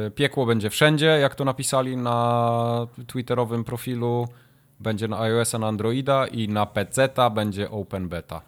y, 0.06 0.10
Piekło 0.10 0.46
będzie 0.46 0.70
wszędzie, 0.70 1.06
jak 1.06 1.34
to 1.34 1.44
napisali 1.44 1.96
na 1.96 2.86
twitterowym 3.06 3.64
profilu. 3.64 4.28
Będzie 4.80 5.08
na 5.08 5.20
iOS-a, 5.20 5.58
na 5.58 5.66
Androida 5.68 6.26
i 6.26 6.48
na 6.48 6.66
PC-ta 6.66 7.30
będzie 7.30 7.70
Open 7.70 8.08
Beta. 8.08 8.40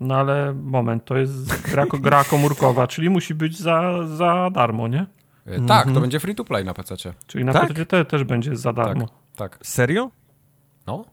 No 0.00 0.14
ale 0.16 0.54
moment, 0.54 1.04
to 1.04 1.16
jest 1.16 1.62
gra, 1.70 1.86
gra 2.00 2.24
komórkowa, 2.24 2.86
czyli 2.86 3.10
musi 3.10 3.34
być 3.34 3.58
za, 3.58 4.06
za 4.16 4.50
darmo, 4.52 4.88
nie? 4.88 5.06
Y, 5.48 5.60
Tak, 5.68 5.92
to 5.92 6.00
będzie 6.00 6.20
free 6.20 6.34
to 6.34 6.44
play 6.44 6.64
na 6.64 6.74
PC. 6.74 6.96
Czyli 7.26 7.44
na 7.44 7.52
Tak? 7.52 7.68
PC 7.68 7.86
te, 7.86 8.04
też 8.04 8.24
będzie 8.24 8.56
za 8.56 8.72
Tak, 8.72 8.86
darmo. 8.86 9.08
tak. 9.36 9.58
Serio? 9.62 10.10
No, 10.86 11.04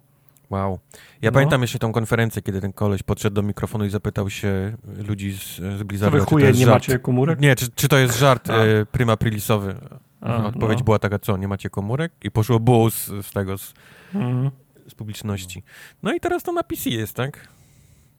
Wow. 0.49 0.79
Ja 1.21 1.29
No. 1.31 1.33
pamiętam 1.33 1.61
jeszcze 1.61 1.79
tą 1.79 1.91
konferencję, 1.91 2.41
kiedy 2.41 2.61
ten 2.61 2.73
koleś 2.73 3.03
podszedł 3.03 3.33
do 3.35 3.41
mikrofonu 3.43 3.85
i 3.85 3.89
zapytał 3.89 4.29
się 4.29 4.75
ludzi 5.07 5.31
z, 5.37 5.55
z 5.55 5.83
Blizzarda, 5.83 6.19
czy 6.19 6.25
to 6.25 6.39
jest 6.39 6.59
nie 6.59 6.65
żart. 6.65 6.75
macie 6.87 6.99
komórek? 6.99 7.39
Nie, 7.39 7.55
czy, 7.55 7.67
czy 7.75 7.87
to 7.87 7.97
jest 7.97 8.17
żart 8.19 8.49
A. 8.49 8.53
e, 8.53 8.85
prima 8.85 9.17
prilisowy? 9.17 9.75
A, 10.21 10.45
Odpowiedź 10.45 10.79
no. 10.79 10.83
była 10.85 10.99
taka, 10.99 11.19
co, 11.19 11.37
nie 11.37 11.47
macie 11.47 11.69
komórek? 11.69 12.11
I 12.23 12.31
poszło 12.31 12.59
buł 12.59 12.89
z, 12.89 13.05
z 13.05 13.31
tego, 13.31 13.57
z, 13.57 13.73
Mhm. 14.15 14.51
z 14.87 14.95
publiczności. 14.95 15.63
No 16.03 16.13
i 16.13 16.19
teraz 16.19 16.43
to 16.43 16.51
na 16.51 16.63
PC 16.63 16.89
jest, 16.89 17.13
tak? 17.15 17.47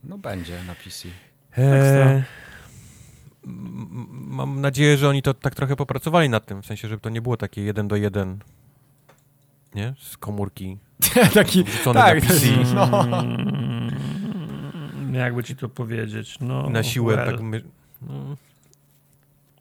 No 0.09 0.19
będzie 0.19 0.59
na 0.67 0.75
PC. 0.75 1.09
Ekstra. 1.51 1.71
E, 1.71 2.23
m- 3.47 4.07
mam 4.11 4.61
nadzieję, 4.61 4.97
że 4.97 5.09
oni 5.09 5.23
to 5.23 5.35
tak 5.35 5.55
trochę 5.55 5.77
popracowali 5.77 6.29
nad 6.29 6.47
tym, 6.47 6.63
w 6.63 6.67
sensie, 6.67 6.89
żeby 6.89 7.01
to 7.01 7.11
nie 7.11 7.23
było 7.23 7.37
takie 7.37 7.63
jeden 7.63 7.89
do 7.89 7.97
jeden, 7.97 8.39
nie? 9.75 9.95
Z 9.99 10.17
komórki 10.17 10.79
Taki, 11.35 11.65
tak, 11.65 11.95
na 11.95 12.29
PC. 12.29 12.47
no. 12.75 13.05
Mm, 13.21 15.15
Jakby 15.15 15.45
ci 15.45 15.57
to 15.57 15.69
powiedzieć, 15.69 16.41
no. 16.41 16.71
na 16.71 16.83
siłę. 16.83 17.17
well. 17.17 17.27
Tak 17.33 17.41
my... 17.41 17.63
no. 18.03 18.15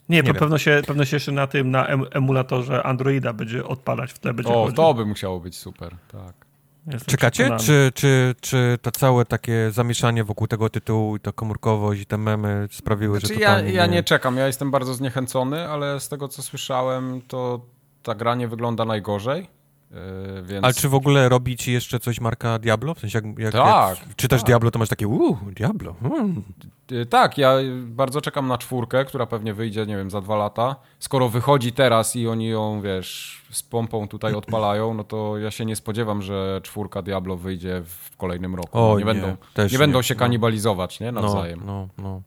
Nie, 0.09 0.17
Nie 0.17 0.23
to 0.23 0.27
wiem. 0.27 0.35
pewno 0.35 0.57
się, 0.57 0.81
pewno 0.87 1.05
się 1.05 1.15
jeszcze 1.15 1.31
na 1.31 1.47
tym, 1.47 1.71
na 1.71 1.87
em 1.87 2.03
emulatorze 2.11 2.83
Androida 2.83 3.33
będzie 3.33 3.65
odpalać, 3.65 4.13
w 4.13 4.19
tle 4.19 4.33
będzie 4.33 4.53
O, 4.53 4.63
chodził. 4.63 4.75
to 4.75 4.93
by 4.93 5.05
musiało 5.05 5.39
być 5.39 5.57
super, 5.57 5.95
tak. 6.07 6.42
Jestem 6.87 7.11
Czekacie? 7.11 7.57
Czy, 7.59 7.91
czy, 7.95 8.35
czy 8.41 8.77
to 8.81 8.91
całe 8.91 9.25
takie 9.25 9.71
zamieszanie 9.71 10.23
wokół 10.23 10.47
tego 10.47 10.69
tytułu 10.69 11.15
i 11.15 11.19
ta 11.19 11.31
komórkowość 11.31 12.01
i 12.01 12.05
te 12.05 12.17
memy 12.17 12.67
sprawiły, 12.71 13.19
Znaczy, 13.19 13.33
że 13.33 13.39
ja, 13.39 13.49
totalnie 13.49 13.73
ja 13.73 13.85
nie 13.85 14.03
czekam, 14.03 14.37
ja 14.37 14.47
jestem 14.47 14.71
bardzo 14.71 14.93
zniechęcony, 14.93 15.69
ale 15.69 15.99
z 15.99 16.09
tego 16.09 16.27
co 16.27 16.41
słyszałem, 16.41 17.21
to 17.27 17.65
ta 18.03 18.15
gra 18.15 18.35
nie 18.35 18.47
wygląda 18.47 18.85
najgorzej. 18.85 19.47
Yy, 19.93 20.43
więc... 20.43 20.63
Ale 20.65 20.73
czy 20.73 20.89
w 20.89 20.95
ogóle 20.95 21.29
robi 21.29 21.55
ci 21.55 21.71
jeszcze 21.73 21.99
coś 21.99 22.21
marka 22.21 22.59
Diablo? 22.59 22.93
W 22.93 22.99
sensie 22.99 23.17
jak, 23.17 23.39
jak, 23.39 23.53
Tak, 23.53 23.99
jak 23.99 24.15
czytasz 24.15 24.41
tak. 24.41 24.47
Diablo, 24.47 24.71
to 24.71 24.79
masz 24.79 24.89
takie 24.89 25.07
uuu, 25.07 25.37
Diablo. 25.51 25.95
Mm. 26.01 26.43
Yy, 26.91 27.05
Tak, 27.05 27.37
ja 27.37 27.53
bardzo 27.83 28.21
czekam 28.21 28.47
na 28.47 28.57
czwórkę, 28.57 29.05
która 29.05 29.25
pewnie 29.25 29.53
wyjdzie, 29.53 29.85
nie 29.85 29.97
wiem, 29.97 30.09
za 30.11 30.21
dwa 30.21 30.35
lata. 30.35 30.75
Skoro 30.99 31.29
wychodzi 31.29 31.71
teraz 31.73 32.15
i 32.15 32.27
oni 32.27 32.47
ją, 32.47 32.81
wiesz, 32.81 33.41
z 33.51 33.63
pompą 33.63 34.07
tutaj 34.07 34.33
odpalają, 34.41 34.93
no 34.93 35.03
to 35.03 35.37
ja 35.37 35.51
się 35.51 35.65
nie 35.65 35.75
spodziewam, 35.75 36.21
że 36.21 36.59
czwórka 36.63 37.01
Diablo 37.01 37.37
wyjdzie 37.37 37.81
w 37.85 38.17
kolejnym 38.17 38.55
roku. 38.55 38.79
O, 38.79 38.91
nie, 38.93 38.99
nie, 38.99 39.05
będą, 39.05 39.37
też 39.53 39.71
nie 39.71 39.77
będą 39.77 39.99
nie. 39.99 40.03
się 40.03 40.13
No. 40.13 40.19
kanibalizować, 40.19 40.99
nie, 40.99 41.11
No, 41.11 41.21
nawzajem. 41.21 41.61
no, 41.65 41.87
no. 41.97 42.21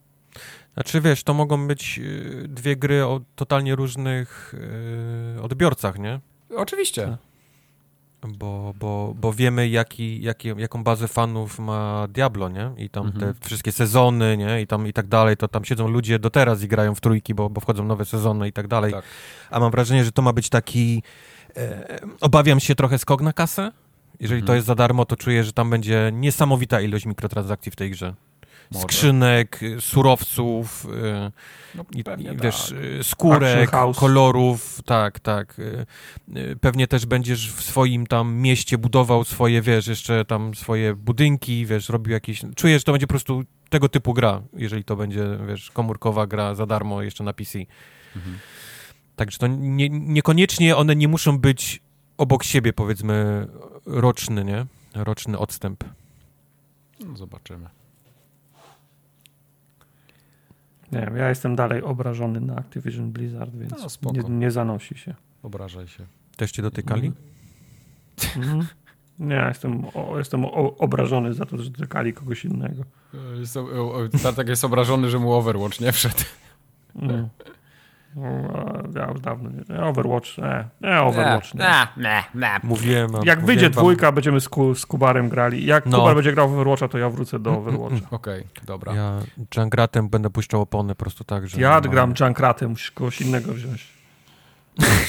Znaczy 0.74 1.00
wiesz, 1.00 1.22
to 1.22 1.34
mogą 1.34 1.66
być 1.68 1.98
y, 1.98 2.44
dwie 2.48 2.76
gry 2.76 3.04
o 3.04 3.20
totalnie 3.36 3.74
różnych 3.76 4.54
odbiorcach, 5.42 5.98
nie? 5.98 6.20
Oczywiście. 6.56 7.16
Bo, 8.28 8.74
bo, 8.78 9.14
bo 9.16 9.32
wiemy, 9.32 9.68
jaki, 9.68 10.22
jaki, 10.22 10.48
jaką 10.56 10.84
bazę 10.84 11.08
fanów 11.08 11.58
ma 11.58 12.06
Diablo, 12.08 12.48
nie? 12.48 12.70
I 12.78 12.90
tam 12.90 13.06
Mhm. 13.06 13.34
te 13.34 13.46
wszystkie 13.48 13.72
sezony, 13.72 14.36
nie? 14.36 14.60
I 14.62 14.66
tam 14.66 14.86
i 14.86 14.92
tak 14.92 15.06
dalej, 15.06 15.36
to 15.36 15.48
tam 15.48 15.64
siedzą 15.64 15.88
ludzie 15.88 16.18
do 16.18 16.30
teraz 16.30 16.62
i 16.62 16.68
grają 16.68 16.94
w 16.94 17.00
trójki, 17.00 17.34
bo, 17.34 17.50
bo 17.50 17.60
wchodzą 17.60 17.84
nowe 17.84 18.04
sezony 18.04 18.48
i 18.48 18.52
tak 18.52 18.68
dalej. 18.68 18.92
Tak. 18.92 19.04
A 19.50 19.60
mam 19.60 19.70
wrażenie, 19.70 20.04
że 20.04 20.12
to 20.12 20.22
ma 20.22 20.32
być 20.32 20.48
taki... 20.48 21.02
E, 21.56 21.98
obawiam 22.20 22.60
się 22.60 22.74
trochę 22.74 22.98
skok 22.98 23.20
na 23.22 23.32
kasę. 23.32 23.72
Jeżeli 24.20 24.40
Mhm. 24.40 24.46
to 24.46 24.54
jest 24.54 24.66
za 24.66 24.74
darmo, 24.74 25.04
to 25.04 25.16
czuję, 25.16 25.44
że 25.44 25.52
tam 25.52 25.70
będzie 25.70 26.10
niesamowita 26.12 26.80
ilość 26.80 27.06
mikrotransakcji 27.06 27.72
w 27.72 27.76
tej 27.76 27.90
grze. 27.90 28.14
Może. 28.70 28.82
Skrzynek, 28.82 29.62
y, 29.62 29.80
surowców, 29.80 30.84
y, 30.84 31.32
No, 31.74 31.84
i, 31.94 32.04
wiesz, 32.42 32.68
tak. 32.68 32.78
y, 32.78 33.04
skórek, 33.04 33.70
kolorów, 33.96 34.82
tak, 34.84 35.20
tak. 35.20 35.60
Pewnie 36.60 36.86
też 36.86 37.06
będziesz 37.06 37.52
w 37.52 37.62
swoim 37.62 38.06
tam 38.06 38.34
mieście 38.34 38.78
budował 38.78 39.24
swoje, 39.24 39.62
wiesz, 39.62 39.86
jeszcze 39.86 40.24
tam 40.24 40.54
swoje 40.54 40.94
budynki, 40.94 41.66
wiesz, 41.66 41.88
robił 41.88 42.12
jakieś... 42.12 42.42
Czuję, 42.56 42.78
że 42.78 42.84
to 42.84 42.92
będzie 42.92 43.06
po 43.06 43.12
prostu 43.12 43.44
tego 43.68 43.88
typu 43.88 44.14
gra, 44.14 44.42
jeżeli 44.52 44.84
to 44.84 44.96
będzie, 44.96 45.24
wiesz, 45.48 45.70
komórkowa 45.70 46.26
gra 46.26 46.54
za 46.54 46.66
darmo 46.66 47.02
jeszcze 47.02 47.24
na 47.24 47.32
PC. 47.32 47.58
Mhm. 48.16 48.38
Także 49.16 49.38
to 49.38 49.46
nie, 49.46 49.88
niekoniecznie 49.90 50.76
one 50.76 50.96
nie 50.96 51.08
muszą 51.08 51.38
być 51.38 51.82
obok 52.18 52.44
siebie, 52.44 52.72
powiedzmy, 52.72 53.46
roczny, 53.86 54.44
nie? 54.44 54.66
Roczny 54.94 55.38
odstęp. 55.38 55.84
No, 57.00 57.16
zobaczymy. 57.16 57.68
Nie 60.92 61.00
wiem, 61.00 61.16
ja 61.16 61.28
jestem 61.28 61.56
dalej 61.56 61.82
obrażony 61.82 62.40
na 62.40 62.56
Activision 62.56 63.12
Blizzard, 63.12 63.56
więc 63.56 63.98
No, 64.02 64.12
nie, 64.12 64.20
nie 64.28 64.50
zanosi 64.50 64.98
się. 64.98 65.14
Obrażaj 65.42 65.88
się. 65.88 66.06
Też 66.36 66.50
cię 66.52 66.62
dotykali? 66.62 67.12
Mhm. 68.36 68.66
Nie, 69.18 69.44
jestem, 69.48 69.84
o, 69.94 70.18
jestem 70.18 70.44
o, 70.44 70.76
obrażony 70.78 71.34
za 71.34 71.46
to, 71.46 71.56
że 71.62 71.70
dotykali 71.70 72.12
kogoś 72.12 72.44
innego. 72.44 72.84
E, 73.34 73.38
Jest, 73.40 73.56
o- 73.56 73.94
Tartak 74.22 74.48
jest 74.48 74.64
obrażony, 74.64 75.10
że 75.10 75.18
mu 75.18 75.32
Overwatch 75.32 75.80
nie 75.80 75.92
wszedł. 75.92 76.14
Mm. 76.96 77.28
No, 78.16 78.22
ja 79.00 79.10
już 79.10 79.20
dawno 79.20 79.50
nie. 79.50 79.84
Overwatch, 79.84 80.38
nie. 80.38 80.64
Nie, 80.80 81.00
Overwatch, 81.00 81.54
nie. 81.54 81.86
nie, 81.96 82.24
nie. 82.34 82.60
Mówiłem, 82.62 83.10
Jak 83.12 83.20
mówiłem 83.22 83.46
wyjdzie 83.46 83.70
wam- 83.70 83.72
dwójka, 83.72 84.12
będziemy 84.12 84.40
z, 84.40 84.48
Ku, 84.48 84.74
z 84.74 84.86
Kubarem 84.86 85.28
grali. 85.28 85.66
Jak 85.66 85.86
No. 85.86 85.98
Kubar 85.98 86.14
będzie 86.14 86.32
grał 86.32 86.48
w 86.48 86.52
Overwatcha, 86.52 86.88
to 86.88 86.98
ja 86.98 87.10
wrócę 87.10 87.38
do 87.38 87.50
Overwatcha. 87.58 88.06
Okej, 88.10 88.44
dobra. 88.66 88.94
Ja 88.94 89.18
Junkratem 89.56 90.08
będę 90.08 90.30
puszczał 90.30 90.60
opony 90.60 90.94
po 90.94 90.98
prostu 90.98 91.24
tak, 91.24 91.48
że... 91.48 91.60
Ja 91.60 91.80
no, 91.84 91.90
gram 91.90 92.14
Junkratem, 92.20 92.70
musisz 92.70 92.90
kogoś 92.90 93.20
innego 93.20 93.52
wziąć. 93.52 93.96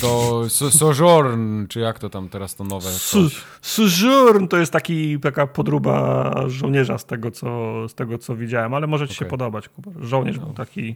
To 0.02 0.44
so, 0.50 0.72
Sojourn, 0.72 1.68
czy 1.68 1.80
jak 1.80 2.00
to 2.00 2.10
tam 2.10 2.30
teraz 2.30 2.56
to 2.56 2.64
nowe? 2.64 2.90
Sojourn 3.62 4.48
to 4.48 4.58
jest 4.58 4.74
taki, 4.74 5.20
taka 5.20 5.48
podróba 5.48 6.32
żołnierza 6.48 6.98
z 6.98 7.06
tego, 7.06 7.32
co, 7.32 7.74
z 7.90 7.96
tego, 7.96 8.18
co 8.18 8.36
widziałem, 8.36 8.74
ale 8.74 8.88
może 8.88 9.08
ci 9.08 9.14
się 9.16 9.26
Okej. 9.26 9.30
podobać, 9.30 9.70
Kubar. 9.70 9.94
Żołnierz 10.04 10.40
był 10.40 10.54
taki... 10.54 10.96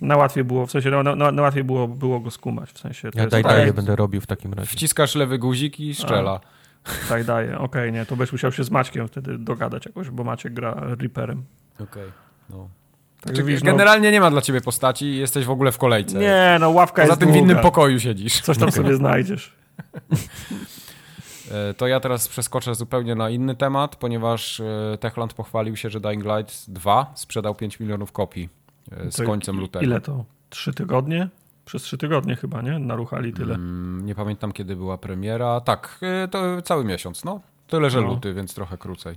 Na 0.00 0.16
łatwiej 0.16 0.44
było, 0.44 0.66
w 0.66 0.70
sensie, 0.70 0.90
na, 0.90 1.02
na, 1.02 1.32
na 1.32 1.42
łatwiej 1.42 1.64
było, 1.64 1.88
było 1.88 2.20
go 2.20 2.30
skumać, 2.30 2.70
w 2.72 2.78
sensie... 2.78 3.10
To 3.10 3.18
Ja 3.18 3.26
daj 3.26 3.42
tak, 3.42 3.52
daję 3.52 3.72
będę 3.72 3.96
robił 3.96 4.20
w 4.20 4.26
takim 4.26 4.52
razie. 4.54 4.70
Wciskasz 4.70 5.14
lewy 5.14 5.38
guzik 5.38 5.80
i 5.80 5.94
strzela. 5.94 6.40
Tak 7.08 7.24
daje, 7.24 7.58
okej, 7.58 7.92
nie, 7.92 8.06
to 8.06 8.16
byś 8.16 8.32
musiał 8.32 8.52
się 8.52 8.64
z 8.64 8.70
Maćkiem 8.70 9.08
wtedy 9.08 9.38
dogadać 9.38 9.86
jakoś, 9.86 10.10
bo 10.10 10.24
Maciek 10.24 10.54
gra 10.54 10.74
Reaperem. 11.00 11.44
Okej. 11.80 12.12
No. 12.50 12.68
Także 13.20 13.42
Czy, 13.42 13.46
widzisz, 13.46 13.62
no, 13.62 13.70
generalnie 13.72 14.10
nie 14.10 14.20
ma 14.20 14.30
dla 14.30 14.40
ciebie 14.40 14.60
postaci, 14.60 15.16
jesteś 15.16 15.44
w 15.44 15.50
ogóle 15.50 15.72
w 15.72 15.78
kolejce. 15.78 16.18
nie, 16.18 16.56
no 16.60 16.70
ławka 16.70 17.02
Poza 17.02 17.12
jest 17.12 17.20
tym 17.20 17.28
w 17.28 17.32
długa. 17.32 17.44
innym 17.52 17.62
pokoju 17.62 18.00
siedzisz. 18.00 18.40
Coś 18.40 18.58
tam 18.58 18.72
sobie 18.72 18.96
znajdziesz. 19.02 19.52
E, 21.52 21.74
To 21.74 21.86
ja 21.86 22.00
teraz 22.00 22.28
przeskoczę 22.28 22.74
zupełnie 22.74 23.14
na 23.14 23.30
inny 23.30 23.54
temat, 23.56 23.96
ponieważ 23.96 24.60
e, 24.60 24.98
Techland 25.00 25.34
pochwalił 25.34 25.76
się, 25.76 25.90
że 25.90 26.00
Dying 26.00 26.24
Light 26.24 26.70
2 26.70 27.12
sprzedał 27.14 27.54
5 27.54 27.80
milionów 27.80 28.12
kopii 28.12 28.48
z 29.10 29.16
To 29.16 29.24
końcem 29.24 29.60
lutego. 29.60 29.84
Ile 29.84 30.00
to? 30.00 30.24
Trzy 30.50 30.74
tygodnie? 30.74 31.28
Przez 31.64 31.82
trzy 31.82 31.98
tygodnie 31.98 32.36
chyba, 32.36 32.62
nie? 32.62 32.78
Naruchali 32.78 33.32
tyle. 33.32 33.54
Mm, 33.54 34.06
Nie 34.06 34.14
pamiętam 34.14 34.52
kiedy 34.52 34.76
była 34.76 34.98
premiera. 34.98 35.60
Tak, 35.60 35.98
e, 36.02 36.28
to 36.28 36.62
cały 36.62 36.84
miesiąc, 36.84 37.24
no. 37.24 37.40
Tyle, 37.66 37.90
że 37.90 38.00
No. 38.00 38.06
luty, 38.06 38.34
więc 38.34 38.54
trochę 38.54 38.78
krócej. 38.78 39.16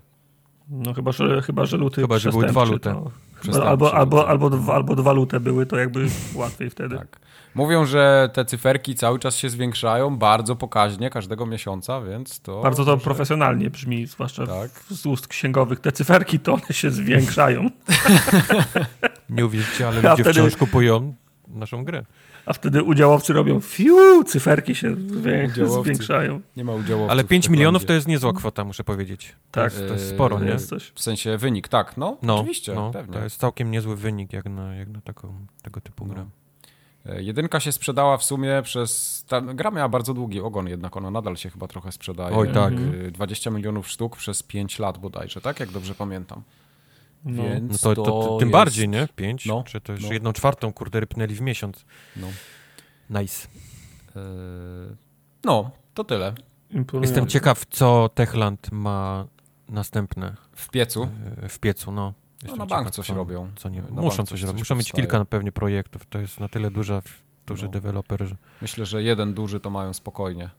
No 0.69 0.93
chyba, 0.93 1.11
że, 1.11 1.41
chyba, 1.41 1.65
że 1.65 1.77
luty 1.77 2.01
Chyba, 2.01 2.19
że 2.19 2.29
były 2.29 2.47
dwa 2.47 2.63
lute. 2.63 2.93
to- 2.93 3.11
Albo, 3.49 3.93
albo, 3.93 4.15
luty. 4.17 4.29
albo, 4.29 4.49
dwa, 4.49 4.73
albo 4.73 4.95
dwa 4.95 5.11
lute 5.13 5.39
były, 5.39 5.65
to 5.65 5.77
jakby 5.77 6.05
łatwiej 6.35 6.69
wtedy. 6.69 6.97
Tak. 6.97 7.19
Mówią, 7.55 7.85
że 7.85 8.29
te 8.33 8.45
cyferki 8.45 8.95
cały 8.95 9.19
czas 9.19 9.35
się 9.35 9.49
zwiększają 9.49 10.17
bardzo 10.17 10.55
pokaźnie 10.55 11.09
każdego 11.09 11.45
miesiąca, 11.45 12.01
więc 12.01 12.39
to. 12.39 12.61
Bardzo 12.61 12.85
to 12.85 12.91
może- 12.91 13.03
profesjonalnie 13.03 13.69
brzmi, 13.69 14.05
zwłaszcza 14.07 14.47
Tak. 14.47 14.71
w, 14.71 14.93
z 14.93 15.05
ust 15.05 15.27
księgowych. 15.27 15.79
Te 15.79 15.91
cyferki 15.91 16.39
to 16.39 16.53
one 16.53 16.61
się 16.71 16.91
zwiększają, 16.91 17.69
Nie 19.29 19.45
uwierzycie, 19.45 19.87
ale 19.87 19.95
ludzie 20.01 20.23
wtedy- 20.23 20.31
wciąż 20.33 20.55
kupują 20.55 21.13
naszą 21.47 21.83
grę. 21.83 22.03
A 22.45 22.53
wtedy 22.53 22.83
udziałowcy 22.83 23.33
robią 23.33 23.59
fiu, 23.59 24.23
cyferki 24.23 24.75
się 24.75 24.91
Udziałowcy. 25.49 25.83
zwiększają. 25.83 26.41
Nie 26.57 26.63
ma 26.63 26.73
udziału. 26.73 27.07
Ale 27.09 27.23
5 27.23 27.49
milionów 27.49 27.85
to 27.85 27.93
jest 27.93 28.07
niezła 28.07 28.33
kwota, 28.33 28.63
muszę 28.63 28.83
powiedzieć. 28.83 29.35
Tak, 29.51 29.73
To 29.73 29.93
jest 29.93 30.09
sporo, 30.09 30.39
Yy, 30.39 30.45
nie? 30.45 30.51
jest 30.51 30.69
coś. 30.69 30.91
W 30.95 31.01
sensie 31.01 31.37
wynik, 31.37 31.67
tak, 31.67 31.97
no. 31.97 32.17
No, 32.21 32.35
oczywiście, 32.39 32.73
no, 32.73 32.91
pewnie. 32.91 33.13
to 33.13 33.23
jest 33.23 33.39
całkiem 33.39 33.71
niezły 33.71 33.95
wynik 33.95 34.33
jak 34.33 34.45
na, 34.45 34.75
jak 34.75 34.89
na 34.89 35.01
taką, 35.01 35.33
tego 35.61 35.81
typu 35.81 36.05
grę. 36.05 36.25
E, 37.05 37.23
Jedynka 37.23 37.59
się 37.59 37.71
sprzedała 37.71 38.17
w 38.17 38.23
sumie 38.23 38.61
przez. 38.63 39.23
Ta 39.27 39.41
gra 39.41 39.71
miała 39.71 39.89
bardzo 39.89 40.13
długi 40.13 40.41
ogon, 40.41 40.67
jednak 40.67 40.97
ona 40.97 41.11
nadal 41.11 41.35
się 41.37 41.49
chyba 41.49 41.67
trochę 41.67 41.91
sprzedaje. 41.91 42.35
Oj, 42.35 42.49
tak. 42.53 42.73
E, 43.07 43.11
20 43.11 43.49
milionów 43.51 43.87
sztuk 43.89 44.17
przez 44.17 44.43
5 44.43 44.79
lat 44.79 44.97
bodajże, 44.97 45.41
tak? 45.41 45.59
Jak 45.59 45.71
dobrze 45.71 45.95
pamiętam. 45.95 46.41
No. 47.25 47.43
Więc 47.43 47.83
No 47.83 47.95
to, 47.95 48.03
to, 48.03 48.11
to 48.11 48.37
tym 48.39 48.47
jest- 48.49 48.53
bardziej, 48.53 48.89
nie? 48.89 49.07
5? 49.15 49.45
No, 49.45 49.63
Czy 49.63 49.81
to 49.81 49.91
już 49.93 50.03
no. 50.03 50.13
jedną 50.13 50.33
czwartą, 50.33 50.73
kurde, 50.73 50.99
rypnęli 50.99 51.35
w 51.35 51.41
miesiąc. 51.41 51.85
No. 52.15 52.27
Nice. 53.21 53.47
E, 54.15 54.19
no, 55.43 55.71
to 55.93 56.03
tyle. 56.03 56.33
Imponujące. 56.71 57.09
Jestem 57.13 57.27
ciekaw, 57.27 57.65
co 57.65 58.09
Techland 58.15 58.71
ma 58.71 59.25
następne 59.69 60.35
W 60.55 60.69
piecu. 60.69 61.09
e, 61.43 61.49
w 61.49 61.59
piecu, 61.59 61.91
no. 61.91 62.01
No, 62.03 62.13
Jestem 62.43 62.59
na 62.59 62.65
bank 62.65 62.81
ciekaw, 62.81 62.95
coś 62.95 63.07
co, 63.07 63.13
robią. 63.13 63.51
Co 63.55 63.69
nie, 63.69 63.81
Na 63.81 64.01
muszą 64.01 64.17
coś 64.17 64.29
coś 64.29 64.41
robić. 64.43 64.59
Muszą 64.61 64.75
mieć 64.75 64.91
kilka 64.91 65.25
pewnie 65.25 65.51
projektów. 65.51 66.05
To 66.05 66.19
jest 66.19 66.39
na 66.39 66.47
tyle 66.49 66.71
duża, 66.71 67.01
duży 67.47 67.65
No. 67.65 67.71
deweloper, 67.71 68.27
że... 68.27 68.35
Myślę, 68.61 68.85
że 68.85 69.03
jeden 69.03 69.33
duży 69.33 69.59
to 69.59 69.69
mają 69.69 69.93
spokojnie. 69.93 70.49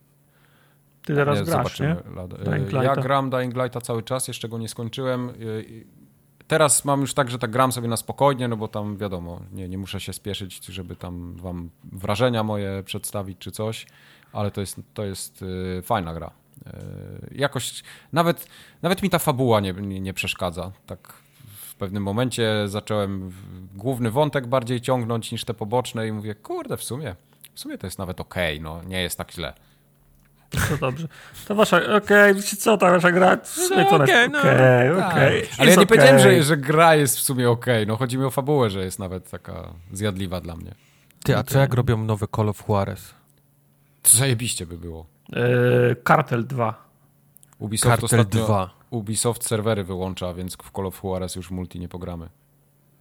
Ty 1.05 1.15
teraz 1.15 1.39
Nie, 1.39 1.45
grasz, 1.45 1.81
nie? 1.81 1.97
Dying 2.45 2.73
Ja 2.73 2.97
gram 2.97 3.31
Dying 3.31 3.55
Lighta 3.57 3.81
cały 3.81 4.03
czas, 4.03 4.29
jeszcze 4.29 4.49
go 4.49 4.59
nie 4.59 4.69
skończyłem. 4.69 5.33
Teraz 6.53 6.85
mam 6.85 7.01
już 7.01 7.15
tak, 7.15 7.31
że 7.31 7.39
tak 7.39 7.51
gram 7.51 7.73
sobie 7.73 7.89
na 7.89 7.97
spokojnie, 7.97 8.49
no 8.49 8.57
bo 8.57 8.69
tam 8.69 8.97
wiadomo, 8.97 9.41
nie, 9.53 9.69
nie 9.69 9.79
muszę 9.79 10.01
się 10.01 10.13
spieszyć, 10.13 10.67
żeby 10.67 10.97
tam 10.97 11.35
wam 11.37 11.71
wrażenia 11.93 12.43
moje 12.43 12.83
przedstawić 12.83 13.39
czy 13.39 13.51
coś, 13.51 13.87
ale 14.33 14.51
to 14.51 14.61
jest, 14.61 14.81
to 14.95 15.05
jest 15.05 15.45
e, 15.79 15.83
fajna 15.83 16.15
gra. 16.15 16.31
E, 16.67 16.73
Jakoś, 17.31 17.83
nawet, 18.13 18.49
nawet 18.83 19.03
mi 19.03 19.11
ta 19.11 19.19
fabuła 19.19 19.61
nie, 19.61 19.73
nie, 19.73 20.01
nie 20.01 20.15
przeszkadza. 20.15 20.73
Tak 20.87 21.13
w 21.45 21.75
pewnym 21.75 22.03
momencie 22.03 22.69
zacząłem 22.69 23.33
główny 23.75 24.11
wątek 24.11 24.47
bardziej 24.47 24.81
ciągnąć 24.81 25.33
niż 25.33 25.45
te 25.45 25.55
poboczne 25.55 26.09
i 26.09 26.13
mówię, 26.13 26.35
kurde, 26.35 26.77
w 26.77 26.85
sumie, 26.85 27.17
w 27.55 27.61
sumie 27.61 27.79
to 27.79 27.87
jest 27.87 27.99
nawet 27.99 28.21
okej, 28.21 28.61
no 28.61 28.83
nie 28.83 29.03
jest 29.03 29.19
tak 29.19 29.33
źle. 29.33 29.55
To 30.69 30.77
dobrze. 30.77 31.09
To 31.49 31.55
wasza, 31.55 31.81
okej, 31.97 32.35
wiecie 32.35 32.57
co, 32.57 32.77
ta 32.79 32.91
wasza 32.91 33.13
gra, 33.13 33.39
sumie 33.45 33.85
to 33.85 33.97
okej, 33.97 34.05
okej, 34.05 34.31
no. 34.31 34.39
okej, 34.39 34.97
Tak. 34.97 35.13
okej. 35.13 35.49
Ale 35.59 35.71
ja 35.71 35.77
nie 35.77 35.87
powiedziałem, 35.87 36.17
okej. 36.21 36.37
że, 36.39 36.43
że 36.43 36.57
gra 36.57 36.95
jest 36.95 37.19
w 37.19 37.21
sumie 37.21 37.51
okej. 37.51 37.87
No 37.87 37.97
chodzi 37.97 38.19
mi 38.19 38.25
o 38.25 38.31
fabułę, 38.31 38.71
że 38.71 38.85
jest 38.85 38.99
nawet 38.99 39.31
taka 39.31 39.73
zjadliwa 39.93 40.41
dla 40.41 40.57
mnie. 40.57 40.75
Ty, 41.25 41.37
a 41.37 41.43
co 41.43 41.59
jak 41.59 41.75
robią 41.75 42.05
nowe 42.05 42.27
Call 42.37 42.49
of 42.49 42.69
Juarez? 42.69 43.15
Zajebiście 44.05 44.67
by 44.67 44.79
było. 44.79 45.07
E, 45.33 45.95
Kartel 45.95 46.47
2. 46.47 46.85
Ubisoft 47.59 47.91
Cartel 48.01 48.21
ostatnio, 48.21 48.45
2. 48.45 48.71
Ubisoft 48.91 49.45
serwery 49.47 49.85
wyłącza, 49.85 50.35
więc 50.35 50.57
w 50.57 50.71
Call 50.71 50.87
of 50.87 51.03
Juarez 51.05 51.37
już 51.37 51.51
multi 51.51 51.81
nie 51.81 51.89
pogramy. 51.89 52.29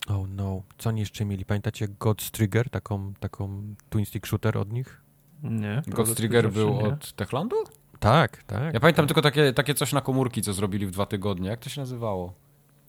Oh 0.07 0.27
no. 0.35 0.61
Co 0.77 0.89
oni 0.89 0.99
jeszcze 0.99 1.25
mieli? 1.25 1.45
Pamiętacie 1.45 1.87
God's 1.87 2.31
Trigger? 2.31 2.69
Taką, 2.69 3.13
taką 3.19 3.63
twin 3.89 4.05
stick 4.05 4.25
shooter 4.27 4.57
od 4.57 4.73
nich? 4.73 5.00
Nie. 5.43 5.81
Ghost 5.87 6.17
Trigger 6.17 6.43
zawsze 6.43 6.59
był 6.59 6.69
nie. 6.75 6.79
od 6.83 7.13
Techlandu? 7.13 7.55
Tak, 7.99 8.43
tak. 8.43 8.73
Ja 8.73 8.79
pamiętam 8.79 9.07
tylko 9.07 9.21
takie, 9.21 9.53
takie 9.53 9.73
coś 9.73 9.93
na 9.93 10.01
komórki, 10.01 10.41
co 10.41 10.53
zrobili 10.53 10.85
w 10.85 10.91
dwa 10.91 11.05
tygodnie. 11.05 11.49
Jak 11.49 11.59
to 11.59 11.69
się 11.69 11.81
nazywało? 11.81 12.33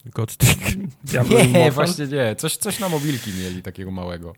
God's 0.07 0.37
Trigger. 0.37 0.89
Diablo 1.05 1.39
Nie, 1.39 1.45
Immortal? 1.45 1.71
właśnie 1.73 2.07
nie. 2.07 2.37
Coś, 2.37 2.57
coś 2.57 2.81
na 2.81 2.89
mobilki 2.89 3.31
mieli 3.43 3.63
takiego 3.63 3.91
małego. 3.91 4.35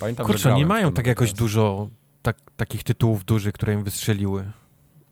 Pamiętam, 0.00 0.26
Kurczę, 0.26 0.54
nie 0.54 0.66
mają 0.66 0.92
tak 0.92 1.06
jakoś 1.06 1.32
dużo 1.32 1.88
tak, 2.22 2.36
takich 2.56 2.82
tytułów 2.84 3.24
dużych, 3.24 3.52
które 3.54 3.74
im 3.74 3.84
wystrzeliły. 3.84 4.44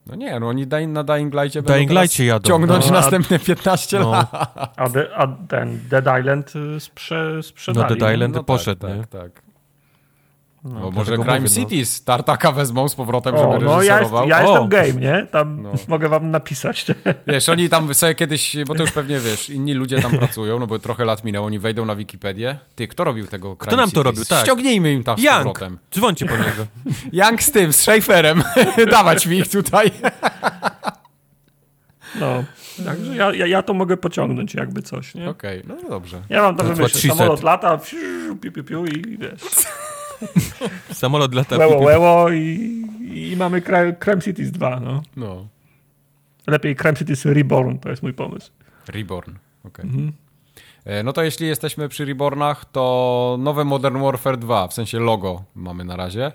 No 0.06 0.14
nie, 0.14 0.40
no 0.40 0.48
oni 0.48 0.66
na 0.88 1.04
Dying 1.04 1.34
Light'cie 1.34 1.62
Dying 1.62 1.92
będą 1.92 2.24
jadą. 2.24 2.48
ciągnąć 2.48 2.86
No, 2.86 2.92
następne 3.00 3.38
15 3.38 3.98
No. 4.00 4.10
lat. 4.10 4.28
A, 4.76 4.88
de, 4.88 5.16
a 5.16 5.26
ten 5.48 5.80
Dead 5.88 6.04
Island 6.20 6.52
y, 6.56 6.80
sprze, 6.80 7.42
sprzedali. 7.42 7.88
No, 7.90 7.96
Dead 7.96 8.14
Island 8.14 8.34
No 8.34 8.40
tak, 8.40 8.46
poszedł, 8.46 8.80
tak, 8.80 8.96
nie? 8.96 9.04
tak. 9.06 9.42
No, 10.64 10.90
może 10.90 11.12
Crime 11.16 11.40
mówię, 11.40 11.40
no. 11.40 11.48
Cities 11.48 12.04
Tartaka 12.04 12.52
wezmą 12.52 12.88
z 12.88 12.94
powrotem, 12.94 13.36
żeby 13.36 13.48
O, 13.48 13.58
no 13.58 13.70
ja, 13.70 13.76
jest, 13.76 13.88
reżyserował. 13.90 14.28
ja 14.28 14.44
O, 14.44 14.50
jestem 14.50 14.68
game, 14.68 14.92
nie? 14.92 15.26
Tam 15.26 15.62
No. 15.62 15.72
mogę 15.88 16.08
wam 16.08 16.30
napisać. 16.30 16.86
Wiesz, 17.26 17.48
oni 17.48 17.68
tam 17.68 17.94
sobie 17.94 18.14
kiedyś, 18.14 18.56
bo 18.66 18.74
to 18.74 18.82
już 18.82 18.92
pewnie 18.92 19.20
wiesz, 19.20 19.50
inni 19.50 19.74
ludzie 19.74 20.02
tam 20.02 20.10
pracują, 20.18 20.58
no 20.58 20.66
bo 20.66 20.78
trochę 20.78 21.04
lat 21.04 21.24
minęło, 21.24 21.46
oni 21.46 21.58
wejdą 21.58 21.84
na 21.84 21.96
Wikipedię. 21.96 22.58
Ty, 22.74 22.88
kto 22.88 23.04
robił 23.04 23.26
tego 23.26 23.56
Crime 23.56 23.76
nam 23.76 23.84
to 23.84 23.90
Cities? 23.90 24.04
robił, 24.04 24.24
tak. 24.24 24.44
Ściągnijmy 24.44 24.92
im 24.92 25.04
tam 25.04 25.18
z 25.18 25.22
Young! 25.22 25.36
powrotem. 25.36 25.78
Dzwońcie 25.94 26.26
po 26.26 26.36
niego. 26.36 26.66
Young 27.26 27.42
z 27.42 27.50
tym, 27.52 27.72
z 27.72 27.76
Schaeferem. 27.76 28.42
Dawać 28.90 29.26
mi 29.26 29.36
ich 29.38 29.48
tutaj. 29.48 29.90
No. 32.20 32.44
Także 32.84 33.16
ja, 33.16 33.34
ja, 33.34 33.46
ja 33.46 33.62
to 33.62 33.74
mogę 33.74 33.96
pociągnąć 33.96 34.54
jakby 34.54 34.82
coś, 34.82 35.14
nie? 35.14 35.28
Okej, 35.30 35.62
no 35.68 35.76
dobrze. 35.88 36.22
Ja 36.28 36.42
mam 36.42 36.56
to 36.56 36.64
what 36.64 36.92
she 36.92 37.08
Samolot 37.08 37.42
lata, 37.42 37.78
piu, 38.42 38.52
piu, 38.52 38.64
piu 38.64 38.84
i 38.86 39.18
wiesz, 39.18 39.40
Samolot 40.92 41.34
lata. 41.34 41.56
łeło, 41.56 41.78
łeło 41.82 42.30
i, 42.30 42.40
i 43.14 43.34
mamy 43.36 43.62
Crime 44.04 44.22
Cities 44.22 44.50
2, 44.50 44.80
no. 44.80 45.02
No. 45.16 45.46
Lepiej 46.46 46.76
Crime 46.76 46.96
Cities 46.96 47.24
Reborn, 47.24 47.78
to 47.78 47.88
jest 47.90 48.02
mój 48.02 48.12
pomysł. 48.12 48.50
Reborn, 48.88 49.34
okej. 49.64 49.84
E, 50.84 51.02
No 51.02 51.12
to 51.12 51.22
jeśli 51.22 51.46
jesteśmy 51.46 51.88
przy 51.88 52.04
Rebornach, 52.04 52.64
to 52.64 53.36
nowe 53.40 53.64
Modern 53.64 54.02
Warfare 54.02 54.36
2, 54.38 54.68
w 54.68 54.74
sensie 54.74 54.98
logo 54.98 55.44
mamy 55.54 55.84
na 55.84 55.96
razie. 55.96 56.32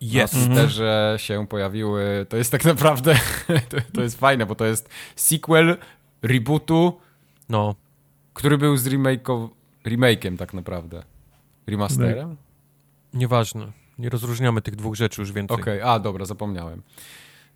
Jest. 0.00 0.34
Sterze 0.44 1.14
się 1.18 1.46
pojawiły, 1.46 2.26
to 2.28 2.36
jest 2.36 2.52
tak 2.52 2.64
naprawdę, 2.64 3.14
to, 3.68 3.76
to 3.92 4.02
jest 4.02 4.18
fajne, 4.20 4.46
bo 4.46 4.54
to 4.54 4.64
jest 4.64 4.88
sequel 5.16 5.76
rebootu, 6.22 7.00
No, 7.48 7.74
który 8.34 8.58
był 8.58 8.76
z 8.76 8.88
remake'iem 9.84 10.36
tak 10.38 10.54
naprawdę. 10.54 11.02
Remasterem? 11.66 12.36
Nieważne. 13.16 13.72
Nie 13.98 14.08
rozróżniamy 14.08 14.62
tych 14.62 14.76
dwóch 14.76 14.94
rzeczy 14.94 15.20
już 15.22 15.32
więcej. 15.32 15.56
Okej, 15.60 15.82
a 15.82 15.98
dobra, 15.98 16.24
zapomniałem. 16.24 16.82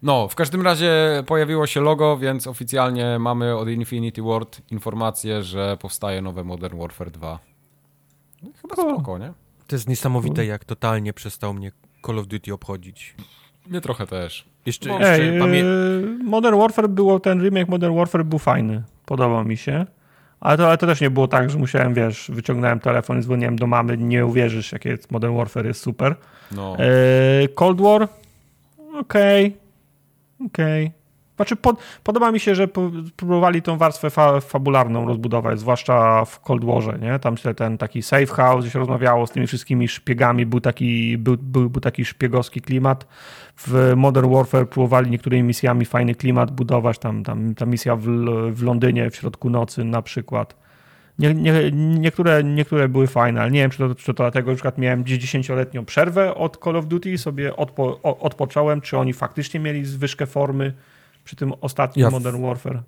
No, 0.02 0.28
w 0.28 0.34
każdym 0.34 0.62
razie 0.62 0.92
pojawiło 1.26 1.66
się 1.66 1.80
logo, 1.80 2.16
więc 2.18 2.46
oficjalnie 2.46 3.18
mamy 3.18 3.56
od 3.56 3.68
Infinity 3.68 4.22
Ward 4.22 4.60
informację, 4.70 5.42
że 5.42 5.76
powstaje 5.80 6.22
nowe 6.22 6.44
Modern 6.44 6.78
Warfare 6.78 7.10
2. 7.10 7.38
No, 8.42 8.48
Chyba 8.62 8.74
O. 8.74 8.94
spoko, 8.94 9.18
nie? 9.18 9.32
To 9.66 9.76
jest 9.76 9.88
niesamowite, 9.88 10.46
jak 10.46 10.64
totalnie 10.64 11.12
przestał 11.12 11.54
mnie 11.54 11.72
Call 12.06 12.18
of 12.18 12.26
Duty 12.26 12.54
obchodzić. 12.54 13.14
Mnie 13.66 13.80
trochę 13.80 14.06
też. 14.06 14.44
Jeszcze, 14.66 14.90
Ej, 14.90 15.26
jeszcze 15.26 15.38
pamię... 15.40 15.64
e, 15.64 16.24
Modern 16.24 16.58
Warfare 16.58 16.88
było, 16.88 17.20
ten 17.20 17.42
remake 17.42 17.68
Modern 17.68 17.96
Warfare 17.96 18.24
był 18.24 18.38
fajny. 18.38 18.82
Podobał 19.06 19.44
mi 19.44 19.56
się. 19.56 19.86
Ale 20.40 20.56
to, 20.56 20.68
ale 20.68 20.78
to 20.78 20.86
też 20.86 21.00
nie 21.00 21.10
było 21.10 21.28
tak, 21.28 21.50
że 21.50 21.58
musiałem, 21.58 21.94
wiesz, 21.94 22.30
wyciągnąłem 22.34 22.80
telefon 22.80 23.18
i 23.18 23.22
dzwoniłem 23.22 23.56
do 23.56 23.66
mamy, 23.66 23.96
nie 23.96 24.26
uwierzysz, 24.26 24.72
jakie 24.72 24.88
jest 24.88 25.10
Modern 25.10 25.36
Warfare 25.36 25.66
jest 25.66 25.80
super. 25.80 26.14
No, 26.52 26.76
E, 26.78 27.48
Cold 27.48 27.80
War, 27.80 28.08
okej, 29.00 29.56
okej. 30.46 30.99
Znaczy, 31.40 31.56
pod, 31.56 31.78
podoba 32.04 32.32
mi 32.32 32.40
się, 32.40 32.54
że 32.54 32.68
próbowali 33.16 33.62
tą 33.62 33.76
warstwę 33.76 34.10
fa, 34.10 34.40
fabularną 34.40 35.06
rozbudować, 35.06 35.60
zwłaszcza 35.60 36.24
w 36.24 36.40
Cold 36.40 36.64
Warze, 36.64 36.98
nie? 37.02 37.18
Tam 37.18 37.36
się 37.36 37.54
ten 37.54 37.78
taki 37.78 38.02
safe 38.02 38.26
house, 38.26 38.64
gdzie 38.64 38.70
się 38.70 38.78
rozmawiało 38.78 39.26
z 39.26 39.30
tymi 39.30 39.46
wszystkimi 39.46 39.88
szpiegami, 39.88 40.46
był 40.46 40.60
taki, 40.60 41.18
był, 41.18 41.36
był, 41.36 41.70
był 41.70 41.80
taki 41.80 42.04
szpiegowski 42.04 42.60
klimat. 42.60 43.06
W 43.56 43.92
Modern 43.96 44.34
Warfare 44.34 44.68
próbowali 44.68 45.10
niektórymi 45.10 45.42
misjami 45.42 45.84
fajny 45.84 46.14
klimat 46.14 46.50
budować, 46.50 46.98
tam, 46.98 47.24
tam 47.24 47.54
ta 47.54 47.66
misja 47.66 47.96
w, 47.96 48.02
w 48.52 48.62
Londynie 48.62 49.10
w 49.10 49.16
środku 49.16 49.50
nocy 49.50 49.84
na 49.84 50.02
przykład. 50.02 50.56
Nie, 51.18 51.34
nie, 51.34 51.52
niektóre, 51.72 52.44
niektóre 52.44 52.88
były 52.88 53.06
fajne, 53.06 53.40
ale 53.40 53.50
nie 53.50 53.60
wiem, 53.60 53.70
czy 53.70 53.78
to, 53.78 53.94
czy 53.94 54.04
to 54.04 54.12
dlatego, 54.12 54.50
że 54.50 54.54
przykład 54.54 54.78
miałem 54.78 55.02
gdzieś 55.02 55.18
dziesięcioletnią 55.18 55.84
przerwę 55.84 56.34
od 56.34 56.64
Call 56.64 56.76
of 56.76 56.86
Duty, 56.86 57.18
sobie 57.18 57.56
odpo, 57.56 58.00
odpocząłem, 58.02 58.80
czy 58.80 58.98
oni 58.98 59.12
faktycznie 59.12 59.60
mieli 59.60 59.84
zwyżkę 59.84 60.26
formy 60.26 60.72
przy 61.24 61.36
tym 61.36 61.52
ostatnim 61.60 62.04
Ja 62.04 62.10
Modern 62.10 62.42
Warfare. 62.42 62.82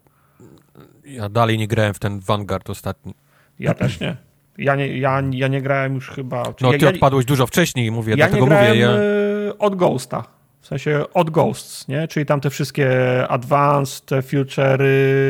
Ja 1.05 1.29
dalej 1.29 1.59
nie 1.59 1.69
grałem 1.69 1.95
w 1.95 1.99
ten 1.99 2.21
Vanguard 2.21 2.71
ostatni. 2.71 3.15
Ja 3.59 3.75
też 3.75 4.01
nie. 4.01 4.17
Ja 4.59 4.77
nie, 4.77 4.99
ja, 4.99 5.23
ja 5.33 5.49
nie 5.49 5.63
grałem 5.63 5.95
już 5.95 6.09
chyba... 6.11 6.55
czy 6.55 6.65
No 6.65 6.71
ty 6.73 6.79
ja, 6.85 6.89
odpadłeś 6.91 7.25
dużo 7.25 7.47
wcześniej, 7.47 7.91
mówię, 7.91 8.11
ja 8.11 8.17
dlatego 8.17 8.41
nie 8.41 8.47
grałem 8.49 8.69
mówię. 8.69 8.81
Ja... 8.81 8.91
e, 8.91 9.59
od 9.59 9.77
Ghosta. 9.77 10.25
W 10.61 10.67
sensie 10.67 11.05
od 11.15 11.31
Ghosts, 11.31 11.89
nie? 11.89 12.09
Czyli 12.09 12.27
tam 12.27 12.41
te 12.41 12.51
wszystkie 12.51 12.89
Advanced, 13.29 14.07
te 14.07 14.21
Future'y, 14.21 14.83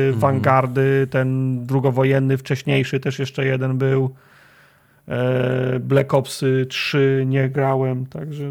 Mhm. 0.07 0.21
Vanguardy, 0.21 1.07
ten 1.11 1.59
drugowojenny, 1.67 2.39
wcześniejszy 2.39 3.01
też 3.01 3.19
jeszcze 3.19 3.47
jeden 3.47 3.79
był. 3.79 4.15
E, 5.09 5.79
Black 5.81 6.15
Ops 6.15 6.45
3 6.69 7.25
nie 7.27 7.49
grałem, 7.49 8.07
także 8.07 8.45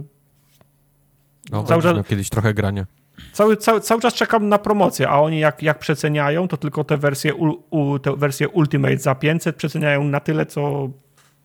No, 1.51 1.63
Cały 1.63 1.81
cały 1.81 1.95
czas- 1.95 2.07
kiedyś 2.07 2.29
trochę 2.29 2.53
grania. 2.53 2.85
Cały, 3.33 3.57
cały, 3.57 3.81
cały 3.81 4.01
czas 4.01 4.13
czekam 4.13 4.49
na 4.49 4.57
promocję, 4.57 5.09
a 5.09 5.19
oni 5.19 5.39
jak, 5.39 5.63
jak 5.63 5.79
przeceniają, 5.79 6.47
to 6.47 6.57
tylko 6.57 6.83
te 6.83 6.97
wersje, 6.97 7.35
u, 7.35 7.63
u, 7.69 7.99
te 7.99 8.15
wersje 8.15 8.49
Ultimate 8.49 8.97
za 8.97 9.15
500 9.15 9.55
przeceniają 9.55 10.03
na 10.03 10.19
tyle, 10.19 10.45
co, 10.45 10.89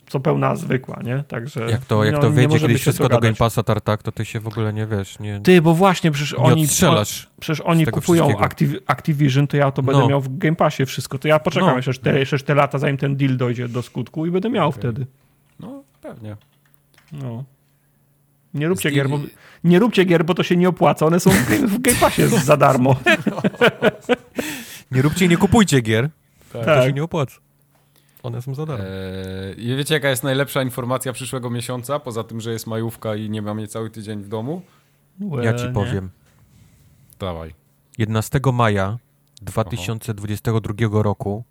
co 0.09 0.21
pełna 0.21 0.57
zwykła, 0.57 1.01
nie? 1.05 1.25
Także 1.29 1.61
Jak 1.71 1.85
to, 1.85 2.05
jak 2.05 2.15
no, 2.15 2.21
to 2.21 2.31
wyjdzie 2.31 2.61
kiedyś 2.61 2.81
wszystko 2.81 3.09
do. 3.09 3.19
Game 3.19 3.35
Passa 3.35 3.63
Tartak, 3.63 4.03
to 4.03 4.13
ty 4.13 4.25
się 4.25 4.41
w 4.41 4.47
ogóle 4.47 4.73
nie 4.73 4.87
wiesz, 4.87 5.19
nie, 5.19 5.41
Ty, 5.41 5.63
bo 5.63 5.75
właśnie 5.75 6.11
przecież 6.11 6.35
oni, 6.35 6.65
odstrzelasz. 6.65 7.31
Przecież 7.41 7.61
oni 7.61 7.87
kupują. 7.87 8.29
Activ- 8.29 8.79
Activision, 8.87 9.47
to 9.47 9.57
ja 9.57 9.71
to 9.71 9.83
będę 9.83 10.01
No. 10.03 10.09
miał 10.09 10.21
w 10.21 10.39
Game 10.39 10.57
Passie 10.57 10.87
wszystko. 10.87 11.19
To 11.19 11.29
ja 11.29 11.39
poczekam 11.39 11.69
No. 11.69 11.77
jeszcze, 11.77 11.95
te, 11.95 12.19
jeszcze 12.19 12.39
te 12.39 12.55
lata, 12.55 12.79
zanim 12.79 12.97
ten 12.97 13.17
deal 13.17 13.37
dojdzie 13.37 13.69
do 13.69 13.83
skutku 13.83 14.27
i 14.27 14.31
będę 14.31 14.51
miał 14.51 14.69
Okej. 14.69 14.79
wtedy. 14.81 15.07
no 15.61 15.83
pewnie. 16.03 16.37
No. 17.13 17.45
Nie 18.57 18.69
róbcie 18.69 18.91
gier, 18.91 19.09
bo, 19.09 19.19
nie 19.65 19.79
róbcie 19.79 20.05
gier, 20.05 20.25
bo 20.25 20.35
to 20.35 20.43
się 20.43 20.57
nie 20.57 20.69
opłaca. 20.69 21.07
One 21.07 21.21
są 21.21 21.31
w, 21.31 21.49
game- 21.51 21.67
w 21.67 21.81
Game 21.81 21.97
Passie 22.01 22.23
za 22.29 22.57
darmo. 22.57 22.97
Nie 24.91 25.03
róbcie 25.03 25.25
i 25.25 25.29
nie 25.29 25.37
kupujcie 25.37 25.81
gier, 25.81 26.11
Tak. 26.53 26.65
to 26.65 26.87
się 26.87 26.93
nie 26.93 27.05
opłaca. 27.05 27.37
One 28.23 28.43
są 28.43 28.55
za 28.55 28.67
darmo. 28.67 28.85
Eee, 28.85 29.65
I 29.73 29.77
wiecie, 29.77 29.95
jaka 29.95 30.09
jest 30.11 30.25
najlepsza 30.25 30.63
informacja 30.63 31.13
przyszłego 31.13 31.51
miesiąca, 31.51 31.99
poza 32.01 32.25
tym, 32.25 32.41
że 32.41 32.53
jest 32.53 32.67
majówka 32.67 33.17
i 33.17 33.31
nie 33.31 33.43
mam 33.43 33.59
jej 33.59 33.69
cały 33.69 33.91
tydzień 33.91 34.23
w 34.23 34.29
domu? 34.29 34.63
Ja 35.21 35.27
Well, 35.29 35.59
ci 35.59 35.65
nie. 35.65 35.73
powiem. 35.73 36.11
Dawaj. 37.19 37.55
11 37.99 38.41
maja 38.53 38.99
2022 39.43 41.03
roku 41.03 41.45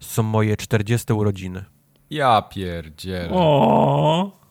są 0.00 0.22
moje 0.22 0.56
40 0.56 1.12
urodziny. 1.12 1.64
Ja 2.10 2.42
pierdzielę. 2.42 3.28
O, 3.32 4.41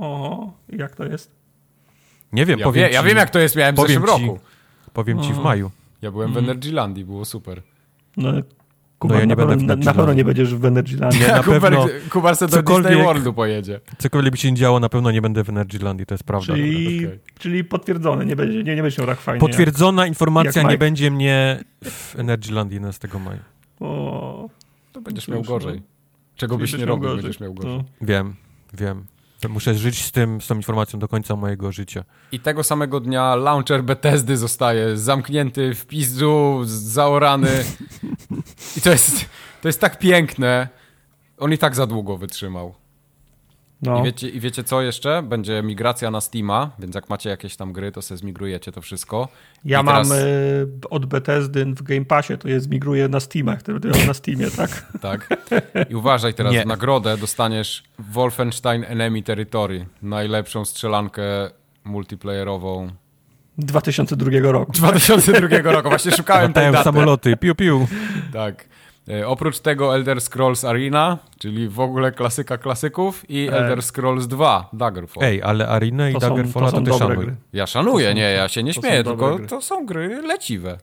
o, 0.00 0.52
jak 0.68 0.96
to 0.96 1.04
jest? 1.04 1.30
Nie 2.32 2.46
wiem, 2.46 2.58
Ja, 2.58 2.64
powiem 2.64 2.82
wie, 2.84 2.88
ci, 2.88 2.94
ja 2.94 3.02
wiem, 3.02 3.16
jak 3.16 3.30
to 3.30 3.38
jest, 3.38 3.56
miałem 3.56 3.76
w 3.76 3.78
zeszłym 3.80 4.02
ci. 4.02 4.06
roku. 4.08 4.38
powiem 4.92 5.22
ci 5.22 5.32
w 5.32 5.38
maju. 5.38 5.70
Ja 6.02 6.10
byłem 6.10 6.32
w 6.32 6.36
Energylandii, 6.36 7.04
było 7.04 7.24
super. 7.24 7.62
No, 8.16 8.32
Kuba, 8.98 9.14
ja 9.14 9.20
nie 9.20 9.26
na, 9.26 9.36
będę 9.36 9.54
pewno, 9.56 9.76
na, 9.76 9.82
na 9.84 9.94
pewno 9.94 10.12
nie 10.14 10.24
będziesz 10.24 10.54
w 10.54 10.64
Energylandie. 10.64 11.18
Nie, 11.20 11.28
na 11.28 11.42
Kubar, 11.42 11.60
pewno 11.60 11.86
Kubar 12.10 12.36
se 12.36 12.46
do 12.48 12.62
Disney 12.62 12.96
Worldu 12.96 13.32
pojedzie. 13.32 13.80
cokolwiek 13.98 14.30
by 14.32 14.36
się 14.36 14.50
nie 14.50 14.56
działo, 14.56 14.80
na 14.80 14.88
pewno 14.88 15.10
nie 15.10 15.22
będę 15.22 15.44
w 15.44 15.48
Energylandii, 15.48 16.06
to 16.06 16.14
jest 16.14 16.24
prawda. 16.24 16.46
Czyli, 16.54 17.06
Okej. 17.06 17.18
czyli 17.38 17.64
potwierdzone, 17.64 18.26
nie 18.26 18.36
będzie, 18.36 18.62
nie, 18.62 18.76
nie 18.76 18.82
będzie 18.82 19.02
miał 19.02 19.06
tak 19.06 19.20
fajnie. 19.20 19.40
Potwierdzona 19.40 20.06
informacja, 20.06 20.62
jak 20.62 20.70
nie 20.70 20.78
będzie 20.78 21.10
mnie 21.10 21.64
w 21.84 22.18
Energylandii 22.18 22.74
11 22.74 23.08
maja. 23.24 23.38
O, 23.80 24.48
To 24.92 25.00
będziesz 25.00 25.28
No 25.28 25.34
miał 25.34 25.42
cóż, 25.42 25.48
gorzej. 25.48 25.82
Czego 26.36 26.58
byś 26.58 26.78
nie 26.78 26.84
robił, 26.84 27.02
gorzej. 27.08 27.22
będziesz 27.22 27.40
miał 27.40 27.54
gorzej. 27.54 27.72
No. 27.78 27.84
Wiem, 28.00 28.34
wiem. 28.74 29.04
Muszę 29.48 29.74
żyć 29.74 30.04
z 30.04 30.12
tym, 30.12 30.40
z 30.40 30.46
tą 30.46 30.54
informacją 30.54 30.98
do 30.98 31.08
końca 31.08 31.36
mojego 31.36 31.72
życia. 31.72 32.04
I 32.32 32.40
tego 32.40 32.64
samego 32.64 33.00
dnia 33.00 33.34
launcher 33.34 33.84
Bethesdy 33.84 34.36
zostaje 34.36 34.96
zamknięty 34.96 35.74
w 35.74 35.86
pizdu, 35.86 36.60
zaorany. 36.64 37.64
I 38.76 38.80
to 38.80 38.90
jest, 38.90 39.24
to 39.62 39.68
jest 39.68 39.80
tak 39.80 39.98
piękne. 39.98 40.68
On 41.38 41.52
i 41.52 41.58
tak 41.58 41.74
za 41.74 41.86
długo 41.86 42.16
wytrzymał. 42.16 42.74
No. 43.82 44.00
I, 44.00 44.04
wiecie, 44.04 44.28
I 44.28 44.40
wiecie 44.40 44.64
co 44.64 44.82
jeszcze? 44.82 45.22
Będzie 45.22 45.62
migracja 45.62 46.10
na 46.10 46.20
Steama, 46.20 46.70
więc 46.78 46.94
jak 46.94 47.10
macie 47.10 47.30
jakieś 47.30 47.56
tam 47.56 47.72
gry, 47.72 47.92
to 47.92 48.02
sobie 48.02 48.18
zmigrujecie 48.18 48.72
to 48.72 48.80
wszystko. 48.80 49.28
Ja 49.64 49.80
I 49.82 49.84
teraz- 49.84 50.08
mam 50.08 50.18
y, 50.18 50.66
od 50.90 51.06
Bethesdy 51.06 51.64
w 51.64 51.82
Game 51.82 52.04
Passie, 52.04 52.38
to 52.38 52.48
jest 52.48 52.70
migruje 52.70 53.08
na 53.08 53.20
Steamach, 53.20 53.58
na 54.06 54.14
Steamie, 54.14 54.50
tak? 54.50 54.70
Tak. 55.00 55.28
I 55.90 55.94
uważaj 55.94 56.34
teraz, 56.34 56.52
Nie. 56.52 56.62
w 56.62 56.66
nagrodę 56.66 57.16
dostaniesz 57.16 57.82
Wolfenstein 57.98 58.84
Enemy 58.88 59.22
Territory. 59.22 59.86
Najlepszą 60.02 60.64
strzelankę 60.64 61.22
multiplayerową 61.84 62.90
2002 63.58 64.30
roku. 64.52 64.72
2002 64.72 65.72
roku. 65.72 65.88
Właśnie 65.88 66.12
szukałem 66.12 66.52
tej 66.52 66.62
Latają 66.64 66.72
daty. 66.72 66.84
samoloty, 66.84 67.36
piu 67.36 67.54
piu. 67.54 67.86
Tak. 68.32 68.64
E, 69.08 69.26
oprócz 69.28 69.58
tego 69.60 69.94
Elder 69.96 70.20
Scrolls 70.20 70.64
Arena, 70.64 71.18
czyli 71.38 71.68
w 71.68 71.80
ogóle 71.80 72.12
klasyka 72.12 72.58
klasyków 72.58 73.30
i 73.30 73.48
E. 73.48 73.52
Elder 73.52 73.82
Scrolls 73.82 74.26
2 74.26 74.68
Daggerfall. 74.72 75.24
Ej, 75.24 75.42
ale 75.42 75.68
Arena 75.68 76.10
i 76.10 76.14
To 76.14 76.20
są, 76.20 76.28
Daggerfalla 76.28 76.66
to 76.66 76.72
to, 76.72 76.78
są 76.78 76.84
ty 76.84 76.90
dobre 76.90 77.06
szanuj. 77.08 77.24
gry. 77.26 77.36
Ja 77.52 77.66
szanuję, 77.66 78.08
są- 78.08 78.14
nie, 78.16 78.22
ja 78.22 78.48
się 78.48 78.62
nie 78.62 78.74
to 78.74 78.80
są 78.80 78.88
śmieję, 78.88 79.04
tylko 79.04 79.36
gry. 79.36 79.46
to 79.46 79.60
są 79.62 79.86
gry 79.86 80.22
leciwe. 80.22 80.78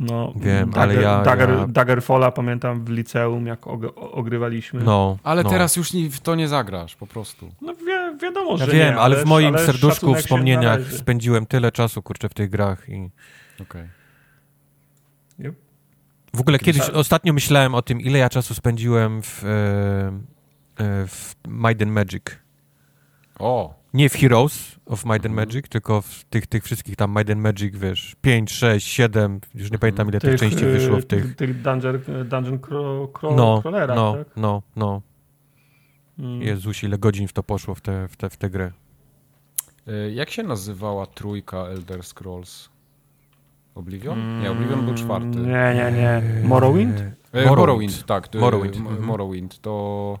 No, 0.00 0.32
Wiem, 0.36 0.72
ale 0.76 0.94
ja- 0.94 1.22
Dagger, 1.22 1.50
ja- 1.50 1.66
Daggerfalla 1.68 2.30
pamiętam 2.30 2.84
w 2.84 2.88
liceum, 2.88 3.46
jak 3.46 3.60
og- 3.66 3.92
ogrywaliśmy. 3.96 4.82
No, 4.84 5.18
Ale 5.22 5.42
no. 5.42 5.50
teraz 5.50 5.76
już 5.76 5.92
w 5.92 6.20
to 6.20 6.34
nie 6.34 6.48
zagrasz, 6.48 6.96
po 6.96 7.06
prostu. 7.06 7.50
No 7.60 7.74
wi 7.74 7.82
wiadomo, 8.22 8.50
Ja 8.50 8.56
że 8.66 8.72
wiem, 8.72 8.94
nie, 8.94 9.00
ale 9.00 9.16
w 9.16 9.24
moim 9.24 9.54
ale 9.54 9.66
serduszku, 9.66 10.14
wspomnieniach 10.14 10.80
spędziłem 10.92 11.46
tyle 11.46 11.72
czasu, 11.72 12.02
kurczę, 12.02 12.28
w 12.28 12.34
tych 12.34 12.50
grach 12.50 12.88
i... 12.88 13.10
Okej. 13.62 13.82
Yep. 13.82 14.01
W 16.36 16.40
ogóle 16.40 16.58
kiedyś, 16.58 16.82
Sa- 16.82 16.92
ostatnio 16.94 17.32
myślałem 17.32 17.74
o 17.74 17.82
tym, 17.82 18.00
ile 18.00 18.18
ja 18.18 18.28
czasu 18.28 18.54
spędziłem 18.54 19.22
w, 19.22 19.44
e, 19.44 19.48
e, 20.84 21.06
w 21.06 21.34
and 21.82 21.92
Magic. 21.92 22.22
O, 23.38 23.74
Nie 23.94 24.08
w 24.08 24.12
Heroes 24.14 24.76
of 24.86 25.04
Might 25.04 25.26
Mhm. 25.30 25.34
Magic, 25.34 25.68
tylko 25.68 26.02
w 26.02 26.24
tych, 26.24 26.46
tych 26.46 26.64
wszystkich 26.64 26.96
tam 26.96 27.10
Might 27.16 27.30
and 27.30 27.40
Magic, 27.40 27.76
wiesz, 27.76 28.16
5, 28.20 28.52
6, 28.52 28.86
7, 28.88 29.40
już 29.54 29.70
nie 29.70 29.78
pamiętam 29.78 30.08
ile 30.08 30.20
tych, 30.20 30.30
Tych, 30.30 30.40
części 30.40 30.64
wyszło 30.66 30.96
w 31.00 31.04
tych... 31.06 31.22
Tych, 31.24 31.36
tych 31.36 31.62
dungeon, 31.62 31.98
dungeon 32.28 32.58
craw, 32.58 33.12
craw, 33.12 33.36
No, 33.36 33.60
crawlerach, 33.62 33.96
no, 33.96 34.14
tak? 34.14 34.26
no, 34.36 34.62
no. 34.76 35.02
Mm. 36.18 36.42
Jezus, 36.42 36.82
ile 36.82 36.98
godzin 36.98 37.28
w 37.28 37.32
to 37.32 37.42
poszło, 37.42 37.74
w 37.74 37.80
tę 37.80 38.08
w 38.08 38.16
te, 38.16 38.30
w 38.30 38.36
te 38.36 38.50
grę. 38.50 38.72
jak 40.14 40.30
się 40.30 40.42
nazywała 40.42 41.06
trójka 41.06 41.58
Elder 41.58 42.02
Scrolls? 42.04 42.68
Oblivion? 43.74 44.40
Nie, 44.42 44.50
Oblivion 44.50 44.84
był 44.84 44.94
czwarty. 44.94 45.26
Nie, 45.38 45.74
nie, 45.74 45.92
nie. 45.92 46.22
Morrowind? 46.48 47.00
E, 47.00 47.04
Morrowind. 47.32 47.56
Morrowind, 47.58 48.06
tak. 48.06 48.28
to- 48.28 48.38
Morrowind, 48.38 48.76
mhm. 48.76 49.04
Morrowind. 49.04 49.60
To 49.60 50.18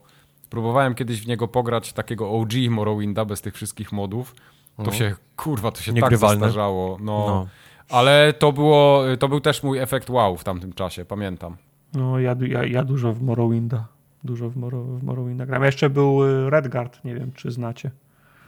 próbowałem 0.50 0.94
kiedyś 0.94 1.22
w 1.22 1.26
niego 1.26 1.48
pograć 1.48 1.92
takiego 1.92 2.30
OG 2.30 2.52
Morrowinda 2.70 3.24
bez 3.24 3.40
tych 3.40 3.54
wszystkich 3.54 3.92
modów. 3.92 4.34
To 4.76 4.82
No. 4.82 4.92
się, 4.92 5.14
kurwa, 5.36 5.70
to 5.70 5.80
się 5.82 5.94
tak 5.94 6.16
zastarzało. 6.16 6.98
No. 7.00 7.26
No. 7.26 7.46
Ale 7.88 8.32
to 8.38 8.52
było, 8.52 9.02
to 9.18 9.28
był 9.28 9.40
też 9.40 9.62
mój 9.62 9.78
efekt 9.78 10.10
wow 10.10 10.36
w 10.36 10.44
tamtym 10.44 10.72
czasie, 10.72 11.04
pamiętam. 11.04 11.56
No, 11.94 12.18
ja, 12.18 12.36
ja, 12.48 12.64
ja 12.64 12.84
dużo 12.84 13.12
w 13.12 13.22
Morrowinda. 13.22 13.86
Dużo 14.24 14.50
w, 14.50 14.56
Moro, 14.56 14.82
w 14.84 15.02
Morrowinda 15.02 15.46
gram. 15.46 15.64
Jeszcze 15.64 15.90
był 15.90 16.18
Redguard, 16.50 17.04
nie 17.04 17.14
wiem, 17.14 17.32
czy 17.34 17.50
znacie. 17.50 17.90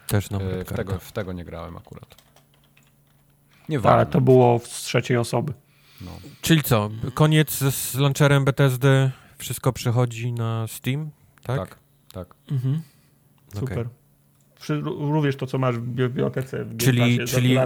Też 0.09 0.31
no, 0.31 0.43
E, 0.43 0.65
w, 0.65 0.73
tego, 0.73 0.99
w 0.99 1.13
tego 1.13 1.33
nie 1.33 1.45
grałem 1.45 1.77
akurat. 1.77 2.15
Nie 3.69 3.79
Ale 3.83 4.07
to 4.07 4.21
było 4.21 4.59
z 4.65 4.69
trzeciej 4.83 5.17
osoby. 5.17 5.53
No. 6.01 6.11
Czyli 6.41 6.62
co, 6.62 6.91
koniec 7.15 7.51
z, 7.59 7.95
launcherem 7.95 8.45
Bethesdy, 8.45 9.11
wszystko 9.39 9.73
przychodzi 9.73 10.33
na 10.33 10.67
Steam, 10.69 11.11
tak? 11.43 11.59
Tak, 11.59 11.79
tak. 12.12 12.35
Super. 13.55 13.79
Okej. 13.79 13.85
Przy, 14.61 14.81
również 14.81 15.37
to, 15.37 15.47
co 15.47 15.59
masz 15.59 15.77
w 15.77 15.81
bi- 15.83 16.03
bibliotece. 16.03 16.65
W 16.65 16.77
Czyli, 16.77 17.19
czyli 17.27 17.57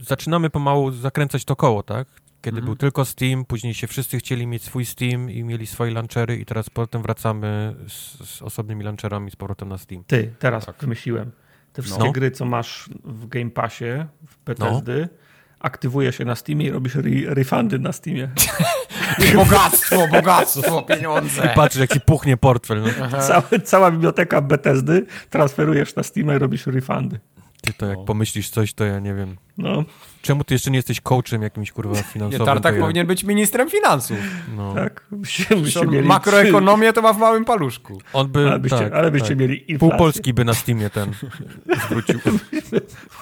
zaczynamy 0.00 0.50
pomału 0.50 0.90
zakręcać 0.92 1.44
to 1.44 1.56
koło, 1.56 1.82
tak? 1.82 2.08
Kiedy 2.42 2.56
Mhm. 2.58 2.64
był 2.64 2.76
tylko 2.76 3.04
Steam, 3.04 3.44
później 3.44 3.74
się 3.74 3.86
wszyscy 3.86 4.18
chcieli 4.18 4.46
mieć 4.46 4.62
swój 4.64 4.84
Steam 4.84 5.30
i 5.30 5.44
mieli 5.44 5.66
swoje 5.66 5.92
launchery 5.92 6.36
i 6.36 6.44
teraz 6.44 6.70
potem 6.70 7.02
wracamy 7.02 7.74
z, 7.88 8.28
z 8.28 8.42
osobnymi 8.42 8.84
launcherami 8.84 9.30
z 9.30 9.36
powrotem 9.36 9.68
na 9.68 9.78
Steam. 9.78 10.04
Ty, 10.04 10.34
teraz 10.38 10.66
Tak. 10.66 10.76
wymyśliłem. 10.80 11.30
Te 11.72 11.82
wszystkie 11.82 12.04
No. 12.04 12.12
gry, 12.12 12.30
co 12.30 12.44
masz 12.44 12.90
w 13.04 13.26
Game 13.28 13.50
Passie, 13.50 13.84
w 14.28 14.44
Bethesdy, 14.44 15.08
aktywuje 15.60 16.12
się 16.12 16.24
na 16.24 16.34
Steamie 16.36 16.66
i 16.66 16.70
robisz 16.70 16.96
re 16.96 17.10
refundy 17.34 17.78
na 17.78 17.92
Steamie. 17.92 18.28
Bogactwo, 19.34 20.08
bogactwo, 20.08 20.82
pieniądze. 20.82 21.52
Patrz, 21.54 21.76
jak 21.76 21.92
ci 21.92 22.00
puchnie 22.00 22.36
portfel. 22.36 22.82
No. 22.82 23.20
Cała, 23.20 23.42
cała 23.64 23.90
biblioteka 23.90 24.40
Bethesdy 24.40 25.06
transferujesz 25.30 25.96
na 25.96 26.02
Steam'a 26.02 26.36
i 26.36 26.38
robisz 26.38 26.66
refundy. 26.66 27.20
Ty 27.62 27.72
to 27.72 27.86
jak 27.86 27.98
No. 27.98 28.04
pomyślisz 28.04 28.50
coś, 28.50 28.74
to 28.74 28.84
ja 28.84 28.98
nie 28.98 29.14
wiem. 29.14 29.36
No, 29.58 29.84
Czemu 30.22 30.44
ty 30.44 30.54
jeszcze 30.54 30.70
nie 30.70 30.78
jesteś 30.78 31.00
coachem 31.00 31.42
jakimś, 31.42 31.72
kurwa, 31.72 31.96
Nie, 31.96 32.02
finansowym? 32.02 32.46
Tartak 32.46 32.72
to 32.72 32.76
ja, 32.76 32.82
powinien 32.82 33.06
być 33.06 33.24
ministrem 33.24 33.70
finansów. 33.70 34.18
no. 34.56 34.74
tak. 34.74 35.06
Byście, 35.12 35.56
byście 35.56 35.80
On 35.80 35.90
mieli 35.90 36.08
makroekonomię 36.08 36.92
to 36.92 37.02
ma 37.02 37.12
w 37.12 37.18
małym 37.18 37.44
paluszku. 37.44 38.00
On 38.12 38.28
by, 38.28 38.48
Ale 38.48 38.58
byście, 38.58 38.78
tak, 38.78 38.92
ale 38.92 39.10
byście 39.10 39.28
tak. 39.28 39.38
mieli 39.38 39.56
Pół 39.60 39.70
inflację. 39.70 39.98
Polski 39.98 40.34
by 40.34 40.44
na 40.44 40.54
Steamie 40.54 40.90
ten 40.90 41.10
zwrócił. 41.86 42.20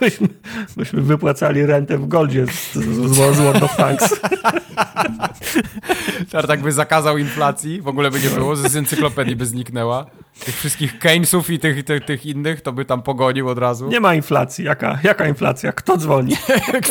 Byśmy, 0.00 0.28
byśmy 0.76 1.02
wypłacali 1.02 1.66
rentę 1.66 1.98
w 1.98 2.08
Goldzie 2.08 2.46
z, 2.46 2.74
z, 2.74 2.84
z, 2.84 3.36
z 3.36 3.40
World 3.40 3.62
of 3.62 3.76
Tanks. 3.76 4.14
Tartak 6.32 6.60
by 6.60 6.72
zakazał 6.72 7.18
inflacji, 7.18 7.82
w 7.82 7.88
ogóle 7.88 8.10
by 8.10 8.20
nie 8.20 8.30
było, 8.30 8.56
z 8.56 8.76
encyklopedii 8.76 9.36
by 9.36 9.46
zniknęła. 9.46 10.06
Tych 10.44 10.56
wszystkich 10.56 10.98
Keynesów 10.98 11.50
i 11.50 11.58
tych, 11.58 11.84
tych, 11.84 12.04
tych 12.04 12.26
innych 12.26 12.60
to 12.60 12.72
by 12.72 12.84
tam 12.84 13.02
pogonił 13.02 13.48
od 13.48 13.58
razu. 13.58 13.88
Nie 13.88 14.00
ma 14.00 14.14
inflacji. 14.14 14.64
Jaka, 14.64 14.98
jaka 15.02 15.28
inflacja? 15.28 15.72
Kto 15.72 15.96
dzwoni? 15.96 16.36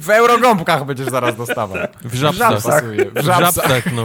W 0.00 0.10
eurogąbkach 0.10 0.84
będziesz 0.86 1.08
zaraz 1.10 1.36
dostawał. 1.36 1.78
W 2.04 2.14
żabsach. 2.14 2.84
W 2.84 3.14
W 3.14 3.24
żabsach. 3.24 3.38
żabsach, 3.40 3.92
no. 3.92 4.04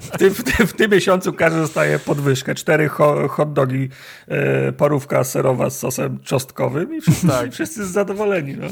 W 0.00 0.10
tym, 0.18 0.34
w 0.34 0.44
tym, 0.44 0.66
w 0.66 0.72
tym 0.72 0.90
miesiącu 0.90 1.32
każdy 1.32 1.60
dostaje 1.60 1.98
podwyżkę. 1.98 2.54
Cztery 2.54 2.88
ho, 2.88 3.28
hot 3.28 3.52
dogi, 3.52 3.88
e, 4.28 4.72
parówka 4.72 5.24
serowa 5.24 5.70
z 5.70 5.78
sosem 5.78 6.18
czosnkowym 6.20 6.94
i 6.94 7.00
wszyscy, 7.00 7.28
Tak. 7.28 7.48
i 7.48 7.50
wszyscy 7.50 7.86
zadowoleni. 7.86 8.56
No. 8.56 8.66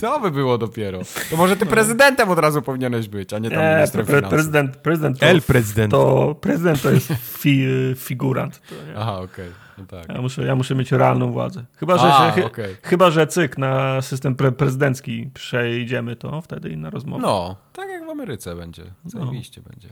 To 0.00 0.20
by 0.20 0.30
było 0.30 0.58
dopiero. 0.58 1.00
To 1.30 1.36
może 1.36 1.56
ty 1.56 1.66
prezydentem 1.66 2.28
od 2.30 2.38
razu 2.38 2.62
powinieneś 2.62 3.08
być, 3.08 3.32
a 3.32 3.38
nie 3.38 3.50
tam 3.50 3.58
Nie, 3.58 3.74
ministrem 3.76 4.06
pre, 4.06 4.14
finansów. 4.16 4.30
prezydent, 4.36 4.76
prezydent 4.76 5.18
to, 5.20 5.26
El 5.26 5.42
prezydent. 5.42 5.90
to 5.90 6.34
prezydent 6.40 6.82
to 6.82 6.90
jest 6.90 7.12
fi, 7.38 7.68
figurant. 7.96 8.60
To 8.68 8.74
nie. 8.74 8.96
Aha, 8.96 9.20
okej. 9.20 9.61
No 9.78 9.86
tak. 9.86 10.08
Ja, 10.08 10.20
muszę, 10.22 10.42
ja 10.44 10.54
muszę 10.56 10.74
mieć 10.74 10.92
realną 10.92 11.32
władzę. 11.32 11.64
Chyba, 11.76 11.98
że, 11.98 12.14
A, 12.14 12.30
chy- 12.32 12.44
okej. 12.44 12.76
chyba, 12.82 13.10
że 13.10 13.26
cyk 13.26 13.58
na 13.58 14.02
system 14.02 14.34
pre, 14.36 14.52
prezydencki 14.52 15.30
przejdziemy, 15.34 16.16
to 16.16 16.40
wtedy 16.40 16.70
inna 16.70 16.90
rozmowa. 16.90 17.22
No, 17.22 17.56
tak 17.72 17.88
jak 17.90 18.06
w 18.06 18.08
Ameryce 18.08 18.54
będzie. 18.56 18.84
Zajebiście 19.04 19.60
będzie. 19.60 19.88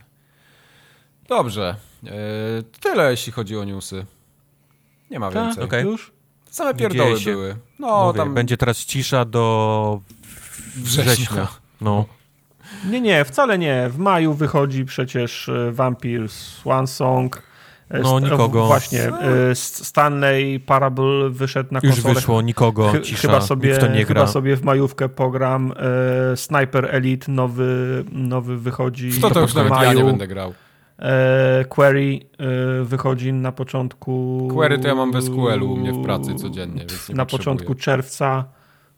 Dobrze. 1.28 1.76
E, 2.06 2.10
tyle, 2.80 3.10
jeśli 3.10 3.32
chodzi 3.32 3.56
o 3.58 3.64
newsy. 3.64 4.06
Nie 5.10 5.18
ma 5.20 5.30
Tak, 5.30 5.44
więcej. 5.44 5.64
okej. 5.64 5.84
Już? 5.84 6.12
Same 6.50 6.74
pierdoły 6.74 7.20
się. 7.20 7.30
były. 7.32 7.56
No, 7.78 8.06
Mówię, 8.06 8.18
tam 8.18 8.34
Będzie 8.34 8.56
teraz 8.56 8.78
cisza 8.78 9.24
do 9.24 10.00
września. 10.76 11.12
września. 11.12 11.48
No. 11.80 12.04
Nie, 12.90 13.00
nie, 13.00 13.24
wcale 13.24 13.58
nie. 13.58 13.88
W 13.88 13.98
maju 13.98 14.34
wychodzi 14.34 14.84
przecież 14.84 15.48
e, 15.48 15.72
Vampire 15.72 16.28
Swan 16.28 16.86
Song. 16.86 17.42
No, 18.02 18.20
nikogo. 18.20 18.66
Właśnie, 18.66 19.00
S- 19.50 19.86
Stanley 19.86 20.60
Parable 20.60 21.30
wyszedł 21.30 21.74
na 21.74 21.80
Już 21.82 21.94
konsolę. 21.94 22.14
wyszło, 22.14 22.42
nikogo, 22.42 22.92
cisza, 23.02 23.28
chyba 23.28 23.40
sobie, 23.40 23.68
nikt 23.68 23.80
to 23.80 23.86
nie 23.86 24.04
gra. 24.04 24.20
chyba 24.20 24.26
sobie 24.26 24.56
w 24.56 24.64
majówkę 24.64 25.08
pogram. 25.08 25.72
E, 26.32 26.36
Sniper 26.36 26.88
Elite 26.94 27.32
nowy, 27.32 28.04
nowy 28.12 28.58
wychodzi 28.58 29.10
W 29.10 29.20
to 29.20 29.30
to 29.30 29.40
już 29.40 29.52
w 29.52 29.54
nawet 29.54 29.70
maju. 29.70 29.88
ja 29.88 29.92
nie 29.94 30.04
będę 30.04 30.26
grał. 30.28 30.52
E, 30.98 31.64
Query 31.68 32.20
wychodzi 32.82 33.32
na 33.32 33.52
początku... 33.52 34.48
Query 34.54 34.78
to 34.78 34.88
ja 34.88 34.94
mam 34.94 35.12
bez 35.12 35.30
QL-u 35.30 35.72
u 35.72 35.76
mnie 35.76 35.92
w 35.92 36.02
pracy 36.02 36.34
codziennie, 36.34 36.80
więc 36.80 37.08
Na 37.08 37.26
początku 37.26 37.74
czerwca. 37.74 38.44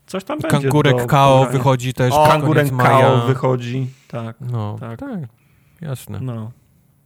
Coś 0.07 0.25
tam 0.25 0.39
będzie 0.39 0.59
Kangurek 0.59 0.97
pogrania. 1.01 1.47
wychodzi 1.47 1.95
też 1.95 2.13
O, 2.15 2.27
Kangurek. 2.27 2.77
Kao 2.77 3.21
wychodzi. 3.27 3.87
Tak, 4.09 4.37
No, 4.41 4.77
tak. 4.81 5.01
tak, 5.01 5.11
jasne. 5.81 6.19
no. 6.21 6.51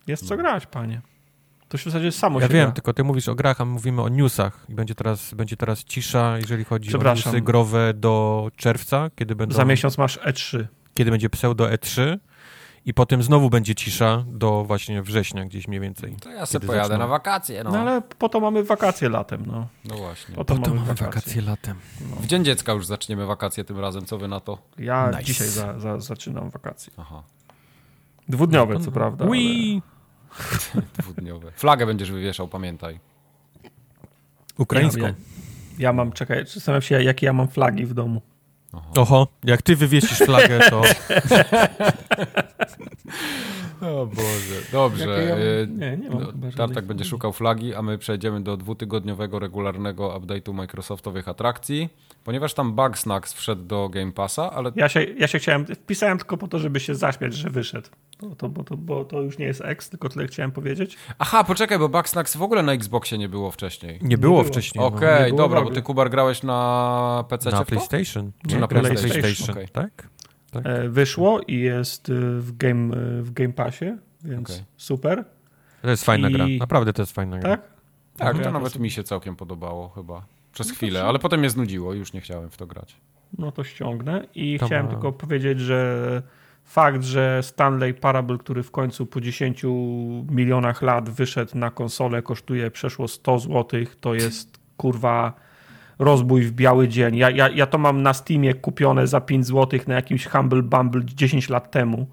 Jest 0.07 0.29
co 0.29 0.37
grać, 0.37 0.67
panie. 0.67 1.01
To 1.69 1.77
się 1.79 1.91
w 1.91 1.93
zasadzie 1.93 2.13
samo 2.13 2.41
Ja 2.41 2.47
się 2.47 2.53
wiem, 2.55 2.65
gra. 2.67 2.73
tylko 2.73 2.93
ty 2.93 3.05
mówisz 3.05 3.29
o 3.29 3.35
grach, 3.35 3.61
a 3.61 3.65
my 3.65 3.71
mówimy 3.73 4.03
o 4.03 4.09
newsach. 4.09 4.67
I 4.69 4.75
będzie 4.75 4.95
teraz, 4.95 5.35
będzie 5.35 5.57
teraz 5.57 5.85
cisza, 5.85 6.39
jeżeli 6.39 6.65
chodzi 6.65 6.97
o 6.97 7.03
newsy 7.03 7.41
growe 7.41 7.95
do 7.95 8.49
czerwca, 8.57 9.11
kiedy, 9.17 9.37
będą, 9.37 9.57
Za 9.57 9.65
miesiąc 9.65 9.99
masz 9.99 10.17
E 10.17 10.33
E3. 10.33 10.65
kiedy 10.95 11.11
będzie 11.11 11.31
pseudo 11.31 11.65
E3 11.65 12.19
i 12.85 12.95
potem 12.95 13.23
znowu 13.23 13.51
będzie 13.51 13.75
cisza 13.75 14.25
do 14.27 14.65
właśnie 14.65 15.03
września 15.03 15.45
gdzieś 15.45 15.69
mniej 15.69 15.81
więcej. 15.81 16.17
To 16.21 16.31
ja 16.31 16.47
sobie 16.47 16.67
pojadę 16.67 16.89
zaczną. 16.89 16.99
na 16.99 17.07
wakacje, 17.07 17.65
no. 17.65 17.71
No 17.71 17.79
ale 17.79 18.03
po 18.03 18.29
to 18.29 18.41
mamy 18.41 18.65
wakacje 18.65 19.09
latem, 19.09 19.43
no. 19.47 19.67
No 19.85 19.95
właśnie. 19.97 20.35
Po 20.35 20.45
to, 20.45 20.55
Potem 20.55 20.75
mamy 20.75 20.87
mamy 20.87 20.95
wakacje. 20.95 21.07
wakacje 21.07 21.43
latem. 21.43 21.77
W 22.21 22.27
Dzień 22.27 22.45
Dziecka 22.45 22.73
już 22.73 22.87
zaczniemy 22.87 23.27
wakacje 23.27 23.65
tym 23.65 23.79
razem, 23.79 24.07
co 24.07 24.19
wy 24.19 24.29
na 24.29 24.41
to? 24.41 24.59
Ja 24.79 25.09
Nice. 25.11 25.25
dzisiaj 25.25 25.49
za, 25.49 25.81
za, 25.81 26.01
zaczynam 26.01 26.51
wakacje. 26.51 26.93
Aha, 26.97 27.23
Dwudniowe, 28.29 28.81
co 28.81 28.93
prawda. 28.93 29.25
Ui! 29.25 29.83
dwudniowe. 30.99 31.53
Flagę 31.53 31.87
będziesz 31.87 32.11
wywieszał, 32.13 32.49
pamiętaj. 32.49 33.01
Ukraińską. 34.59 35.01
Ja, 35.03 35.09
ja, 35.09 35.15
ja 35.79 35.93
mam, 35.93 36.13
czekaj, 36.13 36.47
zastanawiam 36.47 36.83
się, 36.83 37.03
jakie 37.03 37.27
ja 37.27 37.33
mam 37.33 37.49
flagi 37.49 37.87
w 37.87 37.95
domu. 37.95 38.23
Oho, 38.97 39.29
jak 39.45 39.63
ty 39.63 39.77
wywiesisz 39.77 40.19
flagę, 40.19 40.61
to 40.71 40.83
O 43.81 44.07
Boże, 44.07 44.61
dobrze. 44.73 45.25
Ja 45.25 45.31
mam- 45.31 45.39
y, 45.41 45.69
nie, 45.71 45.97
nie 45.97 46.11
mam 46.11 46.21
no, 46.23 46.51
Tartak 46.57 46.73
flagi. 46.73 46.89
będzie 46.89 47.05
szukał 47.05 47.33
flagi, 47.33 47.75
a 47.75 47.83
my 47.83 47.99
przejdziemy 47.99 48.41
do 48.41 48.57
dwutygodniowego, 48.57 49.39
regularnego 49.39 50.21
update'u 50.21 50.55
Microsoftowych 50.55 51.29
atrakcji, 51.29 51.89
ponieważ 52.25 52.55
tam 52.55 52.73
Bugsnax 52.73 53.33
wszedł 53.33 53.63
do 53.65 53.89
Game 53.89 54.13
Passa, 54.13 54.53
ale 54.53 54.73
Ja 54.77 54.89
się, 54.89 55.03
ja 55.03 55.27
się 55.27 55.39
chciałem, 55.39 55.67
wpisałem 55.67 56.19
tylko 56.19 56.37
po 56.37 56.49
to, 56.49 56.59
żeby 56.59 56.81
się 56.81 56.95
zaśmiać, 56.95 57.35
że 57.35 57.51
wyszedł. 57.51 57.89
Bo 58.21 58.35
to, 58.37 58.49
bo 58.49 58.65
to, 58.65 58.77
bo 58.77 59.05
to 59.05 59.21
już 59.23 59.39
nie 59.39 59.47
jest 59.47 59.61
X, 59.65 59.91
tylko 59.91 60.09
tyle 60.09 60.27
chciałem 60.27 60.53
powiedzieć. 60.53 60.97
Aha, 61.19 61.45
poczekaj, 61.45 61.79
bo 61.79 61.89
Bugsnax 61.89 62.37
w 62.37 62.43
ogóle 62.43 62.63
na 62.63 62.73
Xboxie 62.73 63.19
nie 63.19 63.29
było 63.29 63.51
wcześniej. 63.51 63.99
nie 64.03 64.19
było 64.19 64.33
było. 64.43 64.45
wcześniej. 64.45 64.85
Okej, 64.85 65.23
nie 65.23 65.29
było 65.29 65.39
dobra, 65.43 65.63
bo 65.63 65.71
ty 65.71 65.83
Kubar 65.83 66.11
grałeś 66.11 66.43
na 66.43 67.25
PC 67.29 67.51
No. 67.51 67.59
Na? 67.59 67.65
PlayStation. 67.65 68.33
Czy 68.49 68.55
Nie, 68.55 68.61
na 68.61 68.69
PlayStation? 68.69 69.11
PlayStation, 69.21 69.51
Okej. 69.55 69.69
tak? 69.69 70.09
tak? 70.51 70.67
E, 70.67 70.89
wyszło 70.89 71.41
i 71.41 71.59
jest 71.59 72.09
e, 72.09 72.13
w 72.41 72.57
Game, 72.57 72.97
e, 72.97 73.23
w 73.23 73.33
game 73.33 73.53
Passie, 73.53 73.85
więc 74.25 74.51
Okej. 74.51 74.65
super. 74.77 75.25
To 75.83 75.91
jest 75.91 76.05
fajna 76.05 76.29
i- 76.29 76.33
gra. 76.33 76.47
Naprawdę 76.59 76.93
to 76.93 77.03
jest 77.03 77.13
fajna 77.13 77.39
gra. 77.39 77.51
Tak? 77.57 77.67
Tak, 78.17 78.37
Ja 78.39 78.45
to 78.45 78.51
nawet 78.53 78.79
mi 78.79 78.91
się 78.91 79.03
całkiem 79.05 79.37
podobało 79.37 79.89
chyba. 79.89 80.27
Przez 80.53 80.69
No 80.69 80.75
chwilę, 80.75 81.01
się- 81.01 81.07
ale 81.07 81.19
potem 81.19 81.41
mnie 81.41 81.51
znudziło 81.51 81.95
i 81.95 81.99
już 81.99 82.13
nie 82.13 82.21
chciałem 82.21 82.51
w 82.51 82.57
to 82.57 82.67
grać. 82.67 82.97
No 83.39 83.53
to 83.53 83.65
ściągnę. 83.65 84.27
I 84.35 84.59
To 84.59 84.67
chciałem 84.67 84.87
ma- 84.87 84.93
tylko 84.93 85.13
powiedzieć, 85.13 85.61
że 85.61 86.23
fakt, 86.67 87.03
że 87.03 87.43
Stanley 87.43 87.95
Parable, 87.95 88.39
który 88.39 88.63
w 88.63 88.71
końcu 88.71 89.07
po 89.07 89.21
10 89.21 89.63
milionach 90.31 90.83
lat 90.83 91.11
wyszedł 91.11 91.59
na 91.59 91.71
konsolę, 91.71 92.23
kosztuje 92.23 92.71
przeszło 92.71 93.09
100 93.09 93.39
zł, 93.39 93.81
to 94.01 94.15
jest 94.15 94.59
kurwa 94.77 95.33
rozbój 95.99 96.43
w 96.43 96.53
biały 96.53 96.89
dzień. 96.89 97.17
Ja, 97.17 97.31
ja, 97.31 97.49
ja 97.49 97.67
to 97.67 97.79
mam 97.79 98.03
na 98.03 98.15
Steamie 98.15 98.55
kupione 98.55 99.07
za 99.07 99.21
5 99.21 99.47
zł 99.47 99.81
na 99.87 99.95
jakimś 99.95 100.27
Humble 100.27 100.63
Bumble 100.63 101.03
10 101.05 101.49
lat 101.49 101.71
temu. 101.71 102.07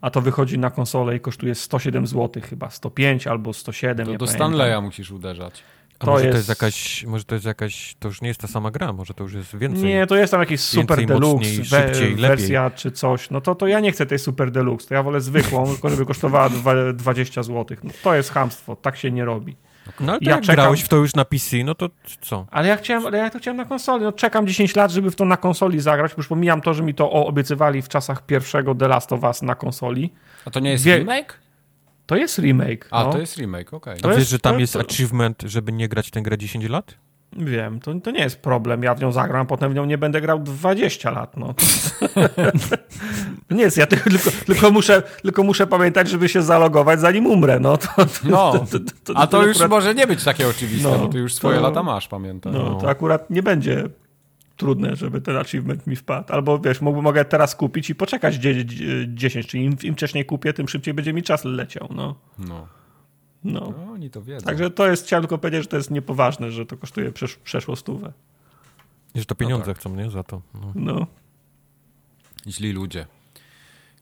A 0.00 0.10
to 0.10 0.20
wychodzi 0.20 0.58
na 0.58 0.70
konsolę 0.70 1.16
i 1.16 1.20
kosztuje 1.20 1.54
107 1.54 2.06
zł 2.06 2.42
chyba, 2.48 2.70
105 2.70 3.26
albo 3.26 3.52
107. 3.52 3.96
To 3.96 4.12
do 4.12 4.18
pamiętam. 4.18 4.28
Stanleya 4.28 4.82
musisz 4.82 5.10
uderzać. 5.10 5.62
A 6.02 6.04
to 6.04 6.10
może 6.10 6.22
to 6.22 6.26
jest- 6.28 6.36
jest 6.36 6.48
jakaś, 6.48 7.04
może 7.04 7.24
to 7.24 7.34
jest 7.34 7.46
jakaś, 7.46 7.94
to 7.98 8.08
już 8.08 8.20
nie 8.22 8.28
jest 8.28 8.40
ta 8.40 8.48
sama 8.48 8.70
gra, 8.70 8.92
może 8.92 9.14
to 9.14 9.24
już 9.24 9.32
jest 9.34 9.56
więcej. 9.56 9.84
Nie, 9.84 10.06
to 10.06 10.16
jest 10.16 10.30
tam 10.30 10.40
jakiś 10.40 10.60
super 10.60 10.98
Więcej, 10.98 11.06
deluxe 11.06 11.34
mocniej, 11.36 11.56
we, 11.58 11.64
szybciej, 11.64 12.08
lepiej. 12.10 12.28
wersja 12.28 12.70
czy 12.70 12.90
coś. 12.92 13.30
No 13.30 13.40
to, 13.40 13.54
to 13.54 13.66
ja 13.66 13.80
nie 13.80 13.92
chcę 13.92 14.06
tej 14.06 14.18
super 14.18 14.50
deluxe. 14.50 14.88
To 14.88 14.94
ja 14.94 15.02
wolę 15.02 15.20
zwykłą, 15.20 15.66
tylko 15.72 15.88
żeby 15.90 16.06
kosztowała 16.06 16.48
dwa- 16.48 16.92
20 16.92 17.42
zł. 17.42 17.76
No 17.84 17.90
to 18.02 18.14
jest 18.14 18.30
hamstwo. 18.30 18.76
Tak 18.76 18.96
się 18.96 19.10
nie 19.10 19.24
robi. 19.24 19.56
No 20.00 20.12
ale 20.12 20.20
to 20.20 20.24
Ja 20.24 20.30
jak 20.36 20.40
czekam- 20.44 20.54
grałeś 20.56 20.80
w 20.82 20.88
to 20.88 20.96
już 20.96 21.14
na 21.14 21.24
PC, 21.24 21.56
no 21.64 21.74
to 21.74 21.90
co? 22.20 22.46
Ale 22.50 22.68
ja 22.68 22.76
chciałem, 22.76 23.06
ale 23.06 23.18
ja 23.18 23.30
to 23.30 23.38
chciałem 23.38 23.56
na 23.56 23.64
konsoli. 23.64 24.04
No 24.04 24.12
czekam 24.12 24.46
10 24.46 24.76
lat, 24.76 24.90
żeby 24.90 25.10
w 25.10 25.16
to 25.16 25.24
na 25.24 25.36
konsoli 25.36 25.80
zagrać. 25.80 26.12
Już 26.16 26.28
pomijam 26.28 26.60
to, 26.60 26.74
że 26.74 26.82
mi 26.82 26.94
to 26.94 27.10
o- 27.12 27.26
obiecywali 27.26 27.82
w 27.82 27.88
czasach 27.88 28.26
pierwszego 28.26 28.74
The 28.74 28.88
Last 28.88 29.12
of 29.12 29.22
Us 29.22 29.42
na 29.42 29.54
konsoli. 29.54 30.12
A 30.44 30.50
to 30.50 30.60
nie 30.60 30.70
jest 30.70 30.84
Wie- 30.84 30.98
remake? 30.98 31.38
To 32.12 32.16
jest 32.16 32.38
remake. 32.38 32.88
A, 32.90 33.04
no. 33.04 33.12
to 33.12 33.18
jest 33.18 33.36
remake, 33.36 33.74
okej. 33.74 33.94
A 33.94 34.00
To 34.00 34.08
wiesz, 34.08 34.18
jest- 34.18 34.30
że 34.30 34.38
tam 34.38 34.54
to- 34.54 34.60
jest 34.60 34.76
achievement, 34.76 35.42
żeby 35.46 35.72
nie 35.72 35.88
grać 35.88 36.08
w 36.08 36.10
tę 36.10 36.22
grę 36.22 36.38
10 36.38 36.68
lat? 36.68 36.94
Wiem, 37.36 37.80
to, 37.80 37.94
to 37.94 38.10
nie 38.10 38.20
jest 38.20 38.40
problem. 38.42 38.82
Ja 38.82 38.94
w 38.94 39.00
nią 39.00 39.12
zagram, 39.12 39.40
a 39.42 39.44
potem 39.44 39.72
w 39.72 39.74
nią 39.74 39.84
nie 39.84 39.98
będę 39.98 40.20
grał 40.20 40.38
20 40.38 41.10
lat. 41.10 41.36
No. 41.36 41.54
nie 43.50 43.62
jest, 43.62 43.76
ja 43.76 43.86
tylko, 43.86 44.10
tylko, 44.10 44.30
tylko, 44.46 44.70
muszę, 44.70 45.02
tylko 45.22 45.42
muszę 45.42 45.66
pamiętać, 45.66 46.08
żeby 46.08 46.28
się 46.28 46.42
zalogować, 46.42 47.00
zanim 47.00 47.26
umrę. 47.26 47.60
No, 47.60 47.76
to, 47.76 47.88
to, 47.96 48.06
No, 48.24 48.52
to, 48.70 48.78
to, 49.04 49.18
a 49.20 49.26
to 49.26 49.42
już 49.42 49.50
akurat, 49.56 49.70
może 49.70 49.94
nie 49.94 50.06
być 50.06 50.24
takie 50.24 50.48
oczywiste, 50.48 50.88
No, 50.90 50.98
bo 50.98 51.08
ty 51.08 51.18
już 51.18 51.34
swoje 51.34 51.56
to- 51.56 51.62
lata 51.62 51.82
masz, 51.82 52.08
pamiętaj. 52.08 52.52
no, 52.52 52.74
to 52.80 52.88
akurat 52.88 53.30
nie 53.30 53.42
będzie 53.42 53.84
trudne, 54.56 54.96
żeby 54.96 55.20
ten 55.20 55.36
achievement 55.36 55.86
mi 55.86 55.96
wpadł. 55.96 56.32
Albo 56.32 56.58
wiesz, 56.58 56.80
mógł, 56.80 57.02
mogę 57.02 57.24
teraz 57.24 57.54
kupić 57.56 57.90
i 57.90 57.94
poczekać 57.94 58.34
dzie- 58.34 58.64
dzie- 58.64 59.04
10, 59.14 59.46
czyli 59.46 59.64
im, 59.64 59.76
im 59.82 59.94
wcześniej 59.94 60.24
kupię, 60.26 60.52
tym 60.52 60.68
szybciej 60.68 60.94
będzie 60.94 61.12
mi 61.12 61.22
czas 61.22 61.44
leciał. 61.44 61.88
No, 61.94 62.14
No. 62.38 62.66
no. 63.44 63.74
no, 63.76 63.92
oni 63.92 64.10
to 64.10 64.22
wiedzą. 64.22 64.46
Także 64.46 64.70
to 64.70 64.86
jest, 64.90 65.06
chciałem 65.06 65.22
tylko 65.22 65.38
powiedzieć, 65.38 65.62
że 65.62 65.68
to 65.68 65.76
jest 65.76 65.90
niepoważne, 65.90 66.50
że 66.50 66.66
to 66.66 66.76
kosztuje 66.76 67.12
przesz, 67.12 67.36
przeszło 67.36 67.76
stówę. 67.76 68.12
I 69.14 69.18
Że 69.18 69.24
to 69.24 69.34
pieniądze 69.34 69.66
tak. 69.66 69.78
chcą, 69.78 69.96
nie? 69.96 70.10
Za 70.10 70.22
to. 70.22 70.42
No. 70.54 70.72
No. 70.74 71.06
Źli 72.48 72.72
ludzie. 72.72 73.06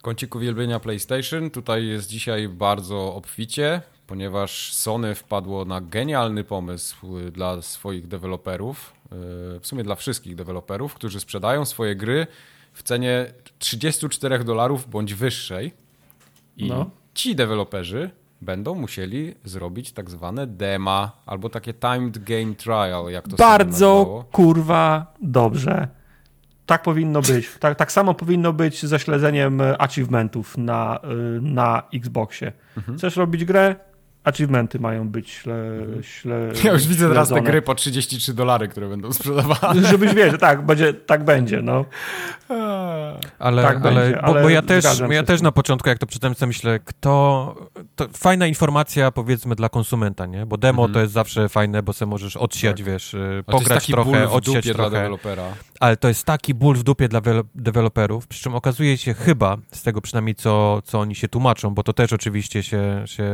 Kącik 0.03 0.35
uwielbienia 0.35 0.81
PlayStation. 0.81 1.51
Tutaj 1.51 1.87
jest 1.87 2.09
dzisiaj 2.09 2.49
bardzo 2.49 3.15
obficie, 3.15 3.83
ponieważ 4.07 4.73
Sony 4.73 5.15
wpadło 5.15 5.65
na 5.65 5.81
genialny 5.81 6.45
pomysł 6.45 7.19
y, 7.19 7.31
dla 7.33 7.63
swoich 7.63 8.09
deweloperów, 8.09 8.93
w 9.11 9.67
sumie 9.67 9.85
dla 9.85 9.95
wszystkich 9.95 10.35
deweloperów, 10.35 10.95
którzy 10.95 11.21
sprzedają 11.21 11.65
swoje 11.65 11.97
gry 11.97 12.27
w 12.73 12.83
cenie 12.83 13.27
34 13.59 14.45
dolarów 14.45 14.89
bądź 14.91 15.15
wyższej. 15.15 15.73
I 16.57 16.69
No. 16.69 16.91
ci 17.15 17.37
deweloperzy 17.37 18.11
będą 18.41 18.75
musieli 18.75 19.35
zrobić 19.45 19.93
tak 19.93 20.11
zwane 20.11 20.47
dema 20.47 21.13
albo 21.27 21.49
takie 21.49 21.75
timed 21.75 22.19
game 22.25 22.55
trial, 22.55 23.11
jak 23.11 23.29
to 23.29 23.37
Bardzo 23.37 24.25
kurwa 24.33 25.15
dobrze. 25.23 25.89
Tak 26.67 26.83
powinno 26.83 27.23
być. 27.23 27.51
Tak, 27.61 27.79
tak 27.79 27.93
samo 27.93 28.15
powinno 28.15 28.53
być 28.53 28.87
ze 28.87 28.99
śledzeniem 28.99 29.61
e, 29.61 29.83
achievementów 29.83 30.59
na, 30.59 31.01
y, 31.37 31.41
na 31.41 31.83
Xboxie. 31.95 32.53
Mhm. 32.77 32.99
Chcesz 32.99 33.17
robić 33.17 33.45
grę? 33.45 33.77
Achievementy 34.25 34.79
mają 34.81 35.09
być 35.09 35.31
śle, 35.31 35.57
śle, 36.03 36.53
Ja 36.65 36.73
już 36.73 36.87
widzę 36.87 37.09
teraz 37.09 37.29
te 37.29 37.43
gry 37.43 37.63
po 37.63 37.75
33 37.75 38.35
dolary, 38.35 38.69
które 38.69 38.89
będą 38.89 39.13
sprzedawane. 39.13 39.87
Żebyś 39.87 40.15
wiedział, 40.15 40.39
tak, 40.39 40.67
będzie, 40.67 40.95
tak 40.95 41.25
będzie. 41.25 41.63
No. 41.63 41.85
Ale, 43.39 43.63
Tak 43.63 43.77
ale, 43.77 43.95
będzie, 43.95 44.17
bo, 44.17 44.25
ale 44.25 44.43
bo 44.43 44.49
ja 44.49 44.63
też, 44.63 44.85
ja 45.11 45.23
też 45.23 45.43
na 45.43 45.53
początku, 45.53 45.89
jak 45.89 45.99
to 45.99 46.07
czytałem, 46.07 46.35
sobie 46.35 46.47
myślę, 46.47 46.81
kto... 46.85 47.55
To 47.97 48.09
fajna 48.17 48.47
informacja, 48.47 49.11
powiedzmy, 49.11 49.55
dla 49.55 49.69
konsumenta, 49.69 50.27
nie? 50.27 50.47
Bo 50.47 50.57
demo 50.57 50.83
Mhm. 50.83 50.95
to 50.95 51.01
jest 51.01 51.13
zawsze 51.13 51.49
fajne, 51.49 51.83
bo 51.83 51.93
se 51.93 52.07
możesz 52.07 52.37
odsiać, 52.37 52.77
Tak. 52.77 52.87
wiesz, 52.87 53.15
y, 53.15 53.19
Ale 53.19 53.29
to 53.29 53.37
jest 53.37 53.47
pograć 53.65 53.83
taki 53.83 53.93
trochę, 53.93 54.11
ból 54.11 54.29
w 54.29 54.33
odsiać 54.35 54.55
dupie 54.55 54.75
dla 54.75 54.75
trochę. 54.75 54.91
dewelopera. 54.91 55.43
Ale 55.81 55.97
to 55.97 56.09
jest 56.09 56.25
taki 56.27 56.55
ból 56.55 56.77
w 56.77 56.83
dupie 56.83 57.09
dla 57.09 57.21
welo- 57.21 57.45
deweloperów, 57.55 58.27
przy 58.27 58.43
czym 58.43 58.55
okazuje 58.55 58.97
się 58.99 59.15
chyba, 59.15 59.57
z 59.73 59.83
tego 59.83 60.01
przynajmniej 60.01 60.35
co, 60.35 60.83
co 60.85 61.01
oni 61.01 61.15
się 61.15 61.29
tłumaczą, 61.29 61.71
bo 61.75 61.83
to 61.83 61.93
też 61.93 62.13
oczywiście 62.13 62.63
się, 62.63 63.03
się 63.07 63.25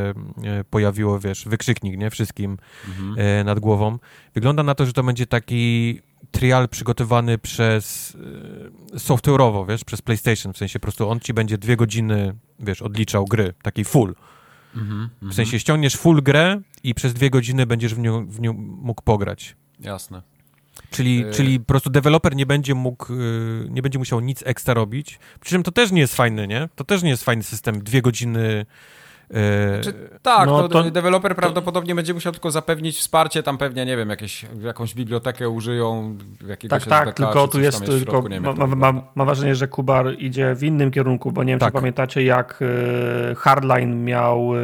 e, 0.45 0.65
pojawiło, 0.81 1.19
wiesz, 1.21 1.45
wykrzyknik, 1.49 1.97
nie? 1.99 2.11
Wszystkim 2.11 2.59
Mhm. 2.89 3.15
e, 3.19 3.45
nad 3.45 3.61
głową. 3.61 3.99
Wygląda 4.35 4.63
na 4.63 4.75
to, 4.75 4.87
że 4.87 4.93
to 4.93 5.03
będzie 5.03 5.27
taki 5.27 6.01
trial 6.31 6.69
przygotowany 6.69 7.39
przez 7.39 8.17
e, 8.95 8.99
software'owo, 8.99 9.69
wiesz, 9.69 9.85
przez 9.85 10.03
PlayStation, 10.03 10.53
w 10.53 10.57
sensie 10.59 10.79
po 10.79 10.83
prostu 10.83 11.09
on 11.09 11.21
ci 11.21 11.35
będzie 11.35 11.59
dwie 11.59 11.77
godziny, 11.77 12.35
wiesz, 12.61 12.83
odliczał 12.83 13.25
gry, 13.25 13.55
taki 13.63 13.85
full. 13.85 14.15
Mhm. 14.77 15.11
W 15.23 15.35
sensie 15.35 15.59
ściągniesz 15.61 15.97
full 15.97 16.23
grę 16.23 16.61
i 16.85 16.95
przez 16.95 17.15
dwie 17.15 17.31
godziny 17.31 17.67
będziesz 17.67 17.95
w 17.95 17.99
nią, 17.99 18.27
w 18.27 18.41
nią 18.41 18.53
mógł 18.83 19.03
pograć. 19.03 19.57
Jasne. 19.81 20.23
Czyli, 20.91 21.25
Y- 21.27 21.33
czyli 21.33 21.61
po 21.61 21.67
prostu 21.67 21.91
deweloper 21.91 22.37
nie 22.37 22.47
będzie 22.47 22.75
mógł, 22.75 23.13
y, 23.13 23.67
nie 23.71 23.83
będzie 23.83 23.99
musiał 23.99 24.21
nic 24.21 24.43
ekstra 24.47 24.75
robić. 24.75 25.19
Przy 25.41 25.51
czym 25.51 25.63
to 25.63 25.73
też 25.73 25.93
nie 25.93 26.01
jest 26.01 26.17
fajne, 26.17 26.47
nie? 26.47 26.69
To 26.75 26.85
też 26.85 27.03
nie 27.03 27.11
jest 27.11 27.25
fajny 27.25 27.43
system. 27.43 27.83
Dwie 27.83 28.03
godziny. 28.03 28.67
Y, 29.31 29.35
Czy, 29.83 29.93
tak, 30.23 30.47
No 30.47 30.69
to, 30.69 30.83
to- 30.83 30.91
deweloper 30.91 31.37
prawdopodobnie 31.37 31.95
będzie 31.95 32.15
musiał 32.15 32.33
tylko 32.33 32.51
zapewnić 32.51 32.99
wsparcie, 32.99 33.43
tam 33.43 33.59
pewnie, 33.59 33.87
nie 33.87 33.97
wiem, 33.97 34.11
jakieś, 34.11 34.47
jakąś 34.63 34.95
bibliotekę 34.95 35.49
użyją, 35.49 36.19
jakiegoś 36.49 36.85
Tak, 36.85 37.05
tak, 37.05 37.15
tylko 37.15 37.49
tu 37.49 37.61
jest, 37.61 37.85
tylko 37.85 37.99
środku, 38.01 38.29
nie 38.29 38.41
wiem, 38.41 38.43
ma, 38.43 38.55
to 38.55 38.67
ma, 38.67 38.93
ma, 38.93 39.03
mam 39.15 39.27
wrażenie, 39.27 39.55
że 39.55 39.69
Kubar 39.69 40.15
idzie 40.19 40.55
w 40.55 40.63
innym 40.63 40.91
kierunku, 40.91 41.33
bo 41.33 41.45
nie 41.45 41.53
wiem, 41.53 41.59
Tak. 41.59 41.69
czy 41.69 41.73
pamiętacie, 41.73 42.25
jak 42.25 42.59
e, 43.31 43.35
Hardline 43.35 44.05
miał 44.05 44.57
e, 44.57 44.59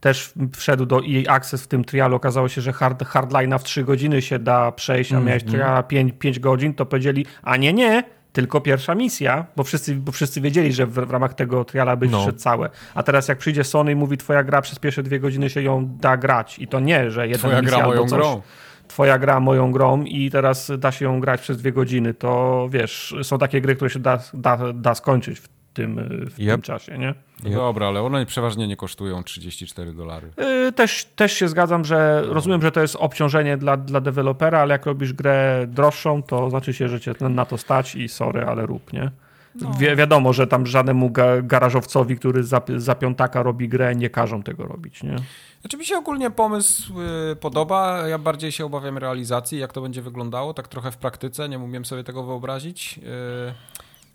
też 0.00 0.32
wszedł 0.56 0.86
do 0.86 1.00
EA 1.00 1.34
Access 1.34 1.62
w 1.62 1.66
tym 1.66 1.84
trialu, 1.84 2.16
okazało 2.16 2.48
się, 2.48 2.60
że 2.60 2.72
hard, 2.72 3.02
Hardline'a 3.02 3.58
w 3.58 3.62
3 3.62 3.84
godziny 3.84 4.22
się 4.22 4.38
da 4.38 4.72
przejść, 4.72 5.12
a 5.12 5.14
Mm, 5.16 5.26
miałeś 5.26 5.42
mm. 5.42 5.54
triala 5.54 5.82
5, 5.82 6.12
5 6.18 6.40
godzin, 6.40 6.74
to 6.74 6.86
powiedzieli, 6.86 7.26
a 7.42 7.56
nie, 7.56 7.72
nie, 7.72 8.04
tylko 8.34 8.60
pierwsza 8.60 8.94
misja, 8.94 9.46
bo 9.56 9.64
wszyscy, 9.64 9.94
bo 9.94 10.12
wszyscy 10.12 10.40
wiedzieli, 10.40 10.72
że 10.72 10.86
w, 10.86 10.92
w 10.94 11.10
ramach 11.10 11.34
tego 11.34 11.64
triala 11.64 11.96
będzie 11.96 12.16
No. 12.16 12.32
całe. 12.32 12.70
A 12.94 13.02
teraz 13.02 13.28
jak 13.28 13.38
przyjdzie 13.38 13.64
Sony 13.64 13.92
i 13.92 13.94
mówi, 13.94 14.16
twoja 14.16 14.42
gra 14.44 14.62
przez 14.62 14.78
pierwsze 14.78 15.02
dwie 15.02 15.20
godziny 15.20 15.50
się 15.50 15.62
ją 15.62 15.96
da 16.00 16.16
grać 16.16 16.58
i 16.58 16.68
to 16.68 16.80
nie, 16.80 17.10
że 17.10 17.28
jedna 17.28 17.38
Twoja 17.48 17.62
misja 17.62 17.76
gra 17.78 17.86
moją 17.86 18.00
coś 18.08 18.18
grą. 18.18 18.42
twoja 18.88 19.18
gra 19.18 19.40
moją 19.40 19.72
grą 19.72 20.02
i 20.04 20.30
teraz 20.30 20.72
da 20.78 20.92
się 20.92 21.04
ją 21.04 21.20
grać 21.20 21.40
przez 21.40 21.58
dwie 21.58 21.72
godziny, 21.72 22.14
to 22.14 22.68
wiesz, 22.70 23.14
są 23.22 23.38
takie 23.38 23.60
gry, 23.60 23.76
które 23.76 23.90
się 23.90 23.98
da, 24.00 24.18
da, 24.34 24.72
da 24.72 24.94
skończyć 24.94 25.38
w 25.40 25.48
tym, 25.74 26.00
w 26.30 26.34
tym 26.36 26.46
Yep. 26.48 26.62
czasie, 26.62 26.98
nie? 26.98 27.14
No 27.50 27.56
Dobra, 27.58 27.88
ale 27.88 28.02
one 28.02 28.26
przeważnie 28.26 28.68
nie 28.68 28.76
kosztują 28.76 29.24
34 29.24 29.92
dolary. 29.92 30.30
Yy, 30.36 30.72
Też, 30.72 31.04
też 31.16 31.32
się 31.32 31.48
zgadzam, 31.48 31.84
że 31.84 32.22
rozumiem, 32.26 32.62
że 32.62 32.72
to 32.72 32.80
jest 32.80 32.96
obciążenie 32.96 33.56
dla, 33.56 33.76
dla 33.76 34.00
dewelopera, 34.00 34.58
ale 34.60 34.72
jak 34.72 34.86
robisz 34.86 35.12
grę 35.12 35.66
droższą, 35.68 36.22
to 36.22 36.50
znaczy 36.50 36.74
się, 36.74 36.88
że 36.88 37.00
cię 37.00 37.14
na 37.20 37.44
to 37.44 37.58
stać 37.58 37.94
i 37.94 38.08
sorry, 38.08 38.44
ale 38.44 38.66
rób, 38.66 38.92
nie? 38.92 39.10
Wi 39.54 39.96
wiadomo, 39.96 40.32
że 40.32 40.46
tam 40.46 40.66
żadnemu 40.66 41.10
ga 41.10 41.42
garażowcowi, 41.42 42.16
który 42.16 42.42
za, 42.42 42.62
za 42.76 42.94
piątaka 42.94 43.42
robi 43.42 43.68
grę, 43.68 43.94
nie 43.94 44.10
każą 44.10 44.42
tego 44.42 44.64
robić, 44.66 45.02
nie? 45.02 45.16
Znaczy 45.60 45.76
mi 45.76 45.84
się 45.84 45.96
ogólnie 45.96 46.30
pomysł 46.30 46.92
y, 47.32 47.36
podoba, 47.36 48.08
ja 48.08 48.18
bardziej 48.18 48.52
się 48.52 48.64
obawiam 48.64 48.98
realizacji, 48.98 49.58
jak 49.58 49.72
to 49.72 49.80
będzie 49.80 50.02
wyglądało, 50.02 50.54
tak 50.54 50.68
trochę 50.68 50.90
w 50.90 50.96
praktyce, 50.96 51.48
nie 51.48 51.58
umiem 51.58 51.84
sobie 51.84 52.04
tego 52.04 52.24
wyobrazić. 52.24 52.98
Y, 52.98 53.73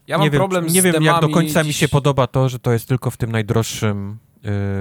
Ja 0.09 0.17
mam 0.17 0.25
nie 0.25 0.31
wiem, 0.31 0.39
problem 0.39 0.69
z 0.69 0.73
nie 0.73 0.81
wiem 0.81 1.03
jak 1.03 1.21
do 1.21 1.29
końca 1.29 1.63
mi 1.63 1.69
dziś- 1.69 1.77
się 1.79 1.87
podoba 1.87 2.27
to, 2.27 2.49
że 2.49 2.59
to 2.59 2.71
jest 2.71 2.87
tylko 2.87 3.11
w 3.11 3.17
tym 3.17 3.31
najdroższym 3.31 4.17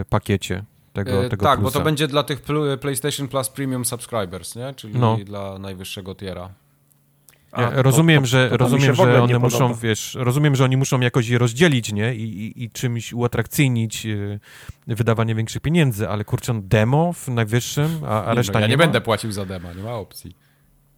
y, 0.00 0.04
pakiecie 0.04 0.64
tego, 0.92 1.24
E, 1.24 1.28
tego 1.28 1.44
tak, 1.46 1.58
bo 1.58 1.62
plusa. 1.64 1.78
to 1.78 1.84
będzie 1.84 2.06
dla 2.08 2.22
tych 2.22 2.42
PlayStation 2.80 3.28
Plus 3.28 3.48
Premium 3.48 3.84
Subscribers, 3.84 4.56
nie? 4.56 4.74
Czyli 4.74 4.94
No. 4.98 5.18
dla 5.24 5.58
najwyższego 5.58 6.14
tiera. 6.14 6.48
A, 7.52 7.62
Ja 7.62 7.70
to- 7.70 7.82
rozumiem, 7.82 8.22
to- 8.22 8.26
że, 8.26 8.46
to- 8.48 8.54
mi 8.54 8.58
rozumiem, 8.58 8.94
że 8.94 9.22
one 9.22 9.38
muszą, 9.38 9.58
podoba. 9.58 9.80
wiesz, 9.82 10.14
rozumiem, 10.20 10.56
że 10.56 10.64
oni 10.64 10.76
muszą 10.76 11.00
jakoś 11.00 11.28
je 11.28 11.38
rozdzielić, 11.38 11.92
nie? 11.92 12.14
I, 12.14 12.22
i, 12.22 12.62
i 12.64 12.70
czymś 12.70 13.12
uatrakcyjnić 13.12 14.06
y, 14.06 14.40
wydawanie 14.86 15.34
większych 15.34 15.62
pieniędzy, 15.62 16.08
ale 16.08 16.24
kurczę, 16.24 16.52
no 16.54 16.60
demo 16.64 17.12
w 17.12 17.28
najwyższym, 17.28 18.00
a, 18.06 18.24
a 18.24 18.28
Nie, 18.28 18.34
reszta 18.34 18.52
no, 18.52 18.60
ja 18.60 18.66
nie, 18.66 18.70
nie 18.70 18.76
ma? 18.76 18.82
będę 18.82 19.00
płacił 19.00 19.32
za 19.32 19.44
dema, 19.46 19.72
nie 19.72 19.82
ma 19.82 19.92
opcji. 19.94 20.36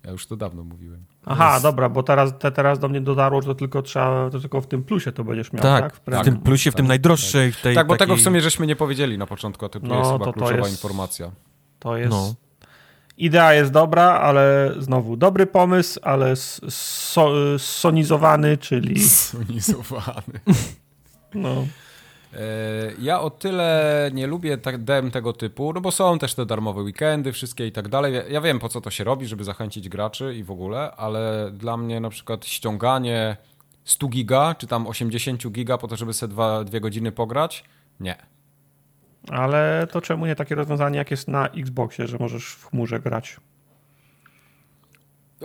Ja 0.05 0.11
już 0.11 0.27
to 0.27 0.37
dawno 0.37 0.65
mówiłem. 0.65 1.05
Aha, 1.27 1.51
Jest- 1.53 1.63
dobra, 1.63 1.89
bo 1.89 2.03
teraz, 2.03 2.39
te, 2.39 2.53
teraz 2.53 2.79
do 2.79 2.89
mnie 2.89 3.01
dotarło, 3.01 3.43
że 3.43 3.47
to 3.47 3.55
tylko 3.55 3.83
trzeba, 3.83 4.31
to 4.31 4.41
tylko 4.41 4.61
w 4.61 4.67
tym 4.67 4.85
plusie 4.85 5.13
to 5.13 5.25
będziesz 5.25 5.53
miał, 5.53 5.63
tak? 5.63 5.83
Tak, 5.85 5.95
W 5.95 5.97
w 5.97 6.01
premium. 6.01 6.25
tym 6.25 6.37
plusie, 6.39 6.71
w 6.71 6.75
tym 6.75 6.85
tak, 6.85 6.89
najdroższej, 6.89 7.53
tej 7.63 7.75
tak, 7.75 7.87
bo 7.87 7.97
tego 7.97 8.15
w 8.15 8.17
takiej- 8.17 8.25
sumie 8.25 8.41
żeśmy 8.41 8.67
nie 8.67 8.77
powiedzieli 8.77 9.19
na 9.19 9.27
początku, 9.27 9.65
a 9.65 9.69
to 9.69 9.79
No, 9.83 9.99
jest 9.99 10.11
chyba 10.13 10.25
to 10.25 10.33
to 10.33 10.33
kluczowa 10.33 10.59
jest- 10.59 10.71
informacja. 10.71 11.31
To 11.79 11.97
jest... 11.97 12.11
No. 12.11 12.35
Idea 13.19 13.55
jest 13.55 13.73
dobra, 13.73 14.03
ale 14.05 14.75
znowu 14.79 15.17
dobry 15.17 15.47
pomysł, 15.47 16.01
ale 16.03 16.37
so, 16.37 17.33
sonizowany, 17.59 18.57
czyli 18.59 19.01
Sonizowany. 19.09 20.41
no, 21.35 21.67
Ja 22.99 23.21
o 23.21 23.31
tyle 23.31 24.11
nie 24.15 24.27
lubię 24.27 24.59
tak 24.59 24.85
dem 24.85 25.11
tego 25.11 25.33
typu, 25.33 25.73
no 25.73 25.81
bo 25.81 25.91
są 25.91 26.19
też 26.19 26.35
te 26.35 26.47
darmowe 26.47 26.83
weekendy, 26.83 27.33
wszystkie 27.33 27.67
i 27.67 27.73
tak 27.73 27.89
dalej. 27.89 28.15
Ja- 28.15 28.23
Ja 28.29 28.41
wiem 28.41 28.59
po 28.59 28.69
co 28.69 28.81
to 28.81 28.91
się 28.91 29.05
robi, 29.05 29.27
żeby 29.27 29.45
zachęcić 29.45 29.89
graczy 29.89 30.35
i 30.35 30.45
w 30.45 30.51
ogóle, 30.51 30.93
ale 30.97 31.51
dla 31.53 31.77
mnie 31.77 32.01
na 32.01 32.11
przykład 32.11 32.47
ściąganie 32.47 33.37
100 33.85 34.09
giga, 34.09 34.55
czy 34.59 34.67
tam 34.67 34.87
80 34.87 35.51
giga 35.51 35.79
po 35.79 35.89
to, 35.89 35.97
żeby 35.97 36.13
sobie 36.13 36.33
dwa, 36.33 36.65
dwie 36.65 36.81
godziny 36.81 37.13
pograć, 37.13 37.65
nie. 38.01 38.17
ale 39.29 39.87
to 39.93 40.01
czemu 40.01 40.27
nie 40.27 40.37
takie 40.37 40.55
rozwiązanie, 40.55 40.99
jak 40.99 41.11
jest 41.11 41.29
na 41.29 41.49
Xboxie, 41.49 42.07
że 42.07 42.17
możesz 42.21 42.45
w 42.47 42.65
chmurze 42.67 43.01
grać? 43.01 43.37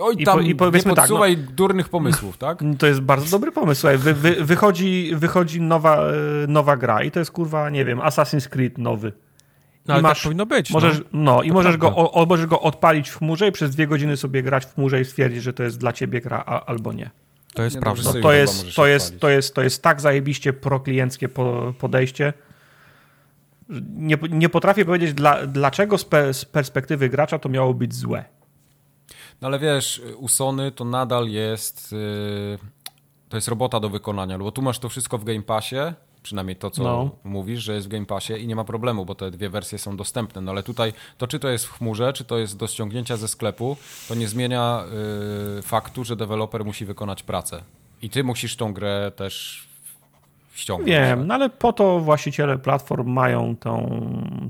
Oj, 0.00 0.14
I 0.18 0.24
tam 0.24 0.38
po- 0.38 0.44
i 0.44 0.54
powiedzmy 0.54 0.90
nie 0.90 0.96
tak, 0.96 1.10
no- 1.10 1.20
durnych 1.56 1.88
pomysłów, 1.88 2.38
tak? 2.46 2.58
To 2.78 2.86
jest 2.86 3.00
bardzo 3.00 3.30
dobry 3.30 3.52
pomysł. 3.52 3.80
Słuchaj, 3.80 3.98
wy, 3.98 4.14
wy, 4.14 4.36
wychodzi, 4.44 5.12
wychodzi 5.16 5.60
nowa, 5.60 5.98
e, 5.98 6.12
nowa 6.48 6.76
gra 6.76 7.02
i 7.02 7.10
to 7.10 7.18
jest 7.18 7.30
kurwa, 7.30 7.70
nie 7.70 7.84
wiem, 7.84 7.98
Assassin's 7.98 8.48
Creed 8.48 8.78
nowy. 8.78 9.12
No, 9.86 9.94
ale 9.94 10.02
masz- 10.02 10.18
tak 10.18 10.22
powinno 10.24 10.46
być. 10.46 10.70
Możesz, 10.70 10.98
no. 10.98 11.04
no, 11.12 11.42
i 11.42 11.52
możesz 11.52 11.76
go, 11.76 11.96
o, 12.12 12.26
możesz 12.26 12.46
go 12.46 12.60
odpalić 12.60 13.08
w 13.08 13.18
chmurze 13.18 13.48
i 13.48 13.52
przez 13.52 13.70
dwie 13.70 13.86
godziny 13.86 14.16
sobie 14.16 14.42
grać 14.42 14.64
w 14.66 14.74
chmurze 14.74 15.00
i 15.00 15.04
stwierdzić, 15.04 15.42
że 15.42 15.52
to 15.52 15.62
jest 15.62 15.78
dla 15.78 15.92
ciebie 15.92 16.20
gra 16.20 16.42
a, 16.46 16.64
albo 16.64 16.92
nie. 16.92 17.10
To 17.54 17.62
jest 17.62 17.76
Nie, 17.76 17.82
prawda. 17.82 18.02
No, 18.04 18.12
to, 18.20 18.32
jest, 18.32 18.74
to, 18.76 18.86
jest, 18.86 19.20
to, 19.20 19.28
jest, 19.28 19.54
to 19.54 19.62
jest 19.62 19.82
tak 19.82 20.00
zajebiście 20.00 20.52
proklienckie 20.52 21.28
po, 21.28 21.74
podejście. 21.78 22.32
Nie, 23.96 24.16
nie 24.30 24.48
potrafię 24.48 24.84
powiedzieć, 24.84 25.14
dla, 25.14 25.46
dlaczego 25.46 25.98
z, 25.98 26.04
pe, 26.04 26.34
z 26.34 26.44
perspektywy 26.44 27.08
gracza 27.08 27.38
to 27.38 27.48
miało 27.48 27.74
być 27.74 27.94
złe. 27.94 28.24
No 29.40 29.48
ale 29.48 29.58
wiesz, 29.58 30.02
u 30.16 30.28
Sony 30.28 30.72
to 30.72 30.84
nadal 30.84 31.28
jest. 31.28 31.92
Yy, 31.92 32.58
to 33.28 33.36
jest 33.36 33.48
robota 33.48 33.80
do 33.80 33.88
wykonania, 33.88 34.38
no 34.38 34.44
bo 34.44 34.52
tu 34.52 34.62
masz 34.62 34.78
to 34.78 34.88
wszystko 34.88 35.18
w 35.18 35.24
Game 35.24 35.42
Passie, 35.42 35.76
przynajmniej 36.22 36.56
to, 36.56 36.70
co 36.70 36.82
No. 36.82 37.10
mówisz, 37.24 37.62
że 37.62 37.74
jest 37.74 37.86
w 37.86 37.90
Game 37.90 38.06
Passie 38.06 38.32
i 38.32 38.46
nie 38.46 38.56
ma 38.56 38.64
problemu, 38.64 39.04
bo 39.04 39.14
te 39.14 39.30
dwie 39.30 39.48
wersje 39.48 39.78
są 39.78 39.96
dostępne. 39.96 40.40
No 40.40 40.50
ale 40.52 40.62
tutaj 40.62 40.92
to, 41.18 41.26
czy 41.26 41.38
to 41.38 41.48
jest 41.48 41.64
w 41.66 41.72
chmurze, 41.72 42.12
czy 42.12 42.24
to 42.24 42.38
jest 42.38 42.56
do 42.56 42.66
ściągnięcia 42.66 43.16
ze 43.16 43.28
sklepu, 43.28 43.76
to 44.08 44.14
nie 44.14 44.28
zmienia 44.28 44.84
yy, 45.56 45.62
faktu, 45.62 46.04
że 46.04 46.16
deweloper 46.16 46.64
musi 46.64 46.84
wykonać 46.84 47.22
pracę. 47.22 47.62
I 48.02 48.10
ty 48.10 48.24
musisz 48.24 48.56
tą 48.56 48.72
grę 48.72 49.12
też 49.16 49.65
ściągnąć. 50.56 50.90
Wiem, 50.90 51.26
no 51.26 51.34
ale 51.34 51.50
po 51.50 51.72
to 51.72 52.00
właściciele 52.00 52.58
platform 52.58 53.08
mają 53.10 53.56
tą, 53.56 54.00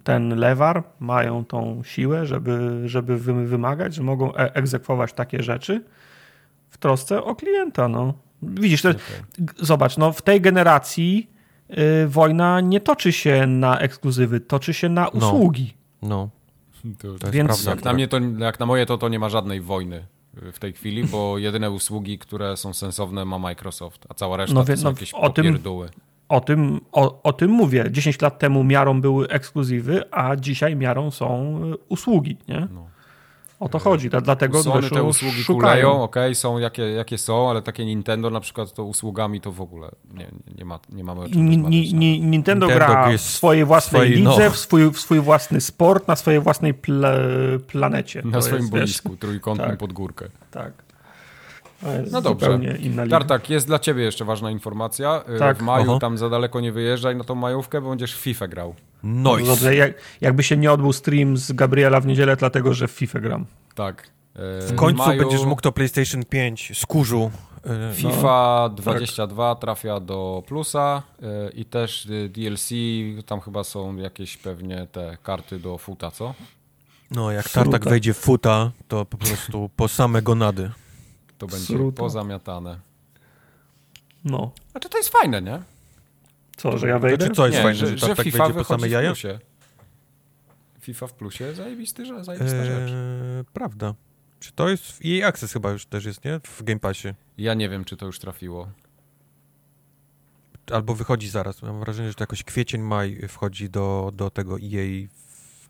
ten 0.05 0.37
lewar, 0.39 0.83
mają 1.01 1.45
tą 1.45 1.83
siłę, 1.85 2.27
żeby, 2.27 2.83
żeby 2.85 3.19
wy- 3.19 3.47
wymagać, 3.47 3.95
że 3.95 4.03
mogą 4.03 4.35
e 4.35 4.55
egzekwować 4.55 5.13
takie 5.13 5.43
rzeczy 5.43 5.85
w 6.71 6.79
trosce 6.79 7.25
o 7.25 7.35
klienta. 7.35 7.89
No. 7.89 8.15
Widzisz, 8.43 8.83
to, 8.83 8.89
g- 8.93 9.01
zobacz, 9.59 9.97
no, 9.97 10.13
w 10.13 10.23
tej 10.23 10.41
generacji 10.41 11.31
y, 12.05 12.09
wojna 12.09 12.61
nie 12.61 12.81
toczy 12.81 13.13
się 13.13 13.47
na 13.47 13.79
ekskluzywy, 13.79 14.41
toczy 14.41 14.75
się 14.75 14.89
na 14.89 15.09
usługi. 15.09 15.75
No, 16.03 16.29
To, 16.99 17.03
to 17.03 17.09
jest 17.09 17.31
Więc- 17.31 17.47
prawda. 17.49 17.71
jak, 17.71 17.85
na 17.85 17.93
mnie 17.93 18.09
to, 18.09 18.19
jak 18.39 18.61
na 18.61 18.67
moje 18.67 18.87
to, 18.87 18.99
to 18.99 19.09
nie 19.09 19.19
ma 19.19 19.29
żadnej 19.29 19.61
wojny 19.61 20.07
w 20.53 20.59
tej 20.59 20.73
chwili, 20.73 21.05
bo 21.05 21.39
jedyne 21.39 21.71
usługi, 21.71 22.19
które 22.19 22.57
są 22.57 22.75
sensowne 22.75 23.25
ma 23.25 23.39
Microsoft, 23.39 24.07
a 24.09 24.15
cała 24.15 24.37
reszta 24.37 24.55
No 24.55 24.65
to 24.65 24.77
są 24.77 24.85
no, 24.85 24.91
jakieś 24.91 25.15
o 25.15 25.31
tym-. 25.31 25.59
O 26.29 26.41
tym, 26.41 26.81
o, 26.93 27.23
o 27.23 27.33
tym 27.33 27.51
mówię. 27.51 27.85
10 27.91 28.21
lat 28.21 28.39
temu 28.39 28.65
miarą 28.65 29.01
były 29.01 29.29
ekskluzywy, 29.29 30.03
a 30.11 30.37
dzisiaj 30.37 30.77
miarą 30.77 31.11
są 31.11 31.61
y, 31.73 31.77
usługi. 31.89 32.37
Nie? 32.49 32.69
No. 32.75 32.87
O 33.61 33.69
to 33.69 33.79
chodzi. 33.79 34.11
Dla- 34.11 34.21
Dlatego 34.21 34.63
Sony 34.63 34.91
te 34.91 35.03
usługi 35.03 35.43
szukają. 35.45 35.61
kuleją, 35.83 36.03
okej, 36.03 36.35
są 36.35 36.59
jakie, 36.59 36.83
jakie 36.83 37.19
są, 37.19 37.51
ale 37.51 37.63
takie 37.63 37.85
Nintendo 37.85 38.31
na 38.31 38.41
przykład 38.41 38.73
to 38.73 38.85
usługami 38.85 39.41
to 39.41 39.53
w 39.53 39.61
ogóle 39.61 39.89
nie, 40.15 40.27
nie, 40.59 40.65
ma, 40.65 40.79
nie 40.93 41.05
mamy 41.05 41.21
o 41.21 41.29
czym 41.29 41.45
ni, 41.49 41.57
rozmawiać 41.57 41.73
ni, 41.73 41.95
ni, 41.95 42.21
Nintendo, 42.21 42.67
Nintendo 42.67 42.67
gra 42.67 43.17
w 43.17 43.21
swojej 43.21 43.65
własnej 43.65 44.01
swojej- 44.03 44.17
lidze, 44.19 44.45
no. 44.45 44.51
w, 44.51 44.57
swój, 44.59 44.91
w 44.93 45.01
swój 45.01 45.21
własny 45.21 45.61
sport, 45.61 46.09
na 46.09 46.17
swojej 46.17 46.41
własnej 46.41 46.75
ple, 46.75 47.19
planecie. 47.67 48.23
Na 48.25 48.33
To 48.33 48.43
swoim 48.43 48.57
jest, 48.63 48.73
wiesz, 48.75 48.81
boisku, 48.81 49.17
trójkątnym 49.17 49.71
tak. 49.71 49.79
pod 49.79 49.93
górkę. 49.93 50.29
Tak. 50.51 50.73
No 52.11 52.23
dobrze. 52.23 52.59
Tartak, 53.11 53.51
jest 53.51 53.67
dla 53.67 53.79
ciebie 53.79 54.03
jeszcze 54.03 54.25
ważna 54.25 54.51
informacja. 54.51 55.23
Y, 55.37 55.39
Tak. 55.39 55.59
W 55.59 55.63
maju 55.63 55.91
Oho. 55.91 55.99
tam 56.01 56.19
za 56.19 56.29
daleko 56.31 56.61
nie 56.61 56.73
wyjeżdżaj 56.73 57.17
na 57.17 57.25
tą 57.25 57.35
majówkę, 57.35 57.81
bo 57.81 57.89
będziesz 57.91 58.15
w 58.17 58.21
FIFA 58.21 58.49
grał. 58.49 58.75
Nice. 59.03 59.47
Dobrze, 59.47 59.75
jak, 59.75 59.95
jakby 60.21 60.43
się 60.43 60.57
nie 60.57 60.73
odbył 60.73 60.93
stream 60.93 61.37
z 61.37 61.53
Gabriela 61.53 62.01
w 62.01 62.07
niedzielę, 62.07 62.37
dlatego 62.37 62.75
że 62.75 62.89
w 62.89 62.91
FIFA 62.91 63.21
gram. 63.21 63.47
Tak. 63.75 64.11
W 64.39 64.75
końcu 64.77 64.99
maju 65.03 65.23
będziesz 65.23 65.45
mógł 65.47 65.63
to 65.63 65.73
PlayStation 65.73 66.25
5 66.25 66.73
z 66.79 66.87
kurzu. 66.87 67.31
y, 67.91 67.95
FIFA 67.95 68.69
22 68.77 69.55
trafia 69.55 70.01
do 70.01 70.43
plusa 70.47 71.03
y, 71.23 71.51
i 71.51 71.65
też 71.65 72.07
y, 72.07 72.29
DLC, 72.29 72.71
tam 73.27 73.41
chyba 73.41 73.65
są 73.65 73.97
jakieś 73.97 74.37
pewnie 74.37 74.87
te 74.93 75.17
karty 75.23 75.59
do 75.59 75.79
futa, 75.79 76.11
co? 76.11 76.35
No, 77.11 77.33
jak 77.33 77.49
Fruta. 77.49 77.71
Tartak 77.71 77.91
wejdzie 77.91 78.15
w 78.15 78.19
futa, 78.19 78.71
to 78.89 79.05
po 79.05 79.17
prostu 79.17 79.71
po 79.77 79.89
same 79.89 80.23
gonady. 80.23 80.71
To 81.39 81.47
będzie 81.47 81.67
Sruta. 81.67 81.97
pozamiatane. 82.03 82.81
No. 84.25 84.51
Znaczy 84.71 84.89
to 84.89 84.99
jest 84.99 85.11
fajne, 85.11 85.43
nie? 85.43 85.63
Co, 86.57 86.79
że 86.79 86.89
ja 86.89 86.99
wejdę? 86.99 87.25
Znaczy, 87.25 87.37
co 87.37 87.47
jest 87.47 87.59
nie, 87.59 87.63
fajne, 87.63 87.79
że, 87.79 87.87
że, 87.87 87.99
że 87.99 88.07
Tartak 88.07 88.25
FIFA 88.25 88.39
wejdzie 88.45 88.59
po 88.59 88.65
same 88.65 88.89
w 88.89 88.91
jaja? 88.91 89.09
plusie. 89.09 89.39
FIFA 90.81 91.07
w 91.07 91.13
plusie, 91.15 91.55
zajebisty, 91.55 92.07
że- 92.07 92.25
zajebista 92.25 92.65
rzecz. 92.65 92.91
Eee, 92.91 93.45
prawda. 93.53 93.95
Czy 94.41 94.53
to 94.53 94.69
jest... 94.69 95.05
Jej 95.05 95.25
Access 95.25 95.53
chyba 95.53 95.71
już 95.71 95.87
też 95.87 96.05
jest, 96.05 96.25
nie? 96.25 96.41
W 96.45 96.63
Game 96.63 96.81
Passie. 96.81 97.09
Ja 97.39 97.55
nie 97.55 97.69
wiem, 97.69 97.85
czy 97.85 97.97
to 97.97 98.07
już 98.07 98.19
trafiło. 98.19 98.69
Albo 100.73 100.95
wychodzi 100.95 101.29
zaraz. 101.29 101.63
Mam 101.63 101.81
wrażenie, 101.81 102.09
że 102.09 102.15
to 102.15 102.23
jakoś 102.23 102.43
kwiecień, 102.43 102.81
maj 102.81 103.29
wchodzi 103.29 103.71
do, 103.71 104.11
do 104.15 104.31
tego 104.31 104.57
EA 104.59 105.07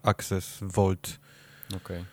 Access 0.03 0.59
Vault. 0.63 1.19
Okej. 1.77 2.05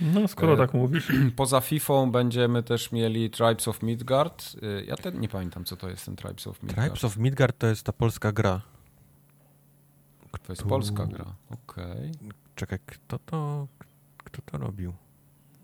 No, 0.00 0.28
skoro 0.28 0.54
E, 0.54 0.56
tak 0.56 0.74
mówisz. 0.74 1.12
Poza 1.36 1.60
FIFA 1.60 2.06
będziemy 2.06 2.62
też 2.62 2.92
mieli 2.92 3.30
Tribes 3.30 3.68
of 3.68 3.82
Midgard. 3.82 4.54
Y, 4.62 4.84
Ja 4.88 4.96
ten, 4.96 5.20
nie 5.20 5.28
pamiętam, 5.28 5.64
co 5.64 5.76
to 5.76 5.88
jest 5.88 6.04
ten 6.06 6.16
Tribes 6.16 6.46
of 6.46 6.62
Midgard. 6.62 6.82
Tribes 6.86 7.04
of 7.04 7.16
Midgard 7.16 7.58
to 7.58 7.66
jest 7.66 7.82
ta 7.82 7.92
polska 7.92 8.32
gra. 8.32 8.60
To 10.42 10.52
jest 10.52 10.62
Tu- 10.62 10.68
polska 10.68 11.06
gra. 11.06 11.24
Okej. 11.50 12.12
Czekaj, 12.54 12.78
kto 12.86 13.18
to, 13.18 13.68
kto 14.18 14.42
to 14.42 14.58
robił? 14.58 14.92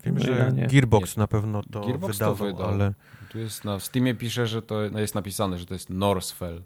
Wiem, 0.05 0.15
No 0.15 0.23
że 0.23 0.31
ja 0.31 0.49
nie. 0.49 0.67
Gearbox 0.67 1.17
na 1.17 1.27
pewno 1.27 1.61
to 1.71 1.81
Gearbox 1.81 2.17
to 2.17 2.35
wydawał, 2.35 2.47
wydał. 2.57 2.67
ale 2.73 2.93
Tu 3.29 3.39
jest 3.39 3.65
na 3.65 3.79
Steamie 3.79 4.15
pisze, 4.15 4.47
że 4.47 4.61
to 4.61 4.75
no 4.91 4.99
jest 4.99 5.15
napisane, 5.15 5.57
że 5.59 5.65
to 5.65 5.73
jest 5.73 5.89
Norsfell. 5.89 6.61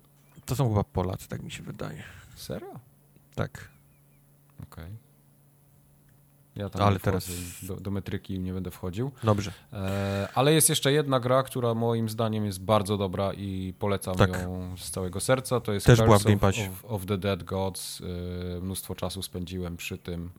to 0.46 0.56
są 0.56 0.70
chyba 0.70 0.84
Polacy, 0.84 1.28
tak 1.28 1.44
mi 1.44 1.52
się 1.52 1.64
wydaje. 1.64 2.04
Serio? 2.36 2.80
Tak. 3.36 3.70
Okej. 4.64 5.07
Ja 6.58 6.70
tam 6.70 6.82
Ale 6.82 7.00
teraz- 7.00 7.30
do, 7.64 7.76
do 7.76 7.92
metryki 7.92 8.40
nie 8.40 8.54
będę 8.54 8.72
wchodził. 8.72 9.12
Dobrze. 9.24 9.52
E, 9.74 10.28
ale 10.36 10.54
jest 10.54 10.70
jeszcze 10.70 10.92
jedna 10.92 11.20
gra, 11.20 11.44
która 11.44 11.74
moim 11.74 12.10
zdaniem 12.10 12.46
jest 12.46 12.62
bardzo 12.62 12.98
dobra 12.98 13.34
i 13.34 13.74
polecam 13.80 14.16
Tak. 14.16 14.42
ją 14.42 14.76
z 14.78 14.92
całego 14.92 15.20
serca. 15.20 15.62
To 15.62 15.74
jest 15.74 15.86
Też 15.86 16.00
Curse 16.00 16.06
była 16.06 16.20
w 16.20 16.24
Game 16.24 16.70
of, 16.70 16.84
of, 16.84 16.92
of 16.92 17.06
the 17.06 17.18
Dead 17.18 17.44
Gods. 17.44 18.02
E, 18.02 18.62
mnóstwo 18.62 18.96
czasu 18.96 19.22
spędziłem 19.22 19.78
przy 19.78 19.98
tym. 19.98 20.30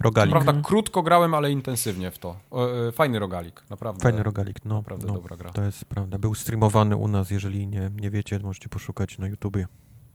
Rogalik. 0.00 0.30
Prawda, 0.30 0.52
krótko 0.62 1.02
grałem, 1.02 1.34
ale 1.34 1.50
intensywnie 1.50 2.10
w 2.10 2.18
to. 2.18 2.36
E, 2.52 2.88
e, 2.88 2.92
fajny 2.92 3.18
rogalik, 3.18 3.62
naprawdę. 3.70 4.02
Fajny 4.02 4.22
rogalik, 4.22 4.64
no. 4.64 4.74
Naprawdę 4.74 5.06
no. 5.06 5.12
dobra 5.14 5.36
gra. 5.36 5.52
To 5.52 5.62
jest 5.62 5.84
prawda. 5.84 6.18
Był 6.18 6.34
streamowany 6.34 6.96
u 6.96 7.08
nas, 7.08 7.30
jeżeli 7.30 7.66
nie, 7.66 7.90
nie 8.00 8.10
wiecie, 8.10 8.38
możecie 8.38 8.68
poszukać 8.68 9.18
na 9.18 9.26
YouTubie. 9.26 9.66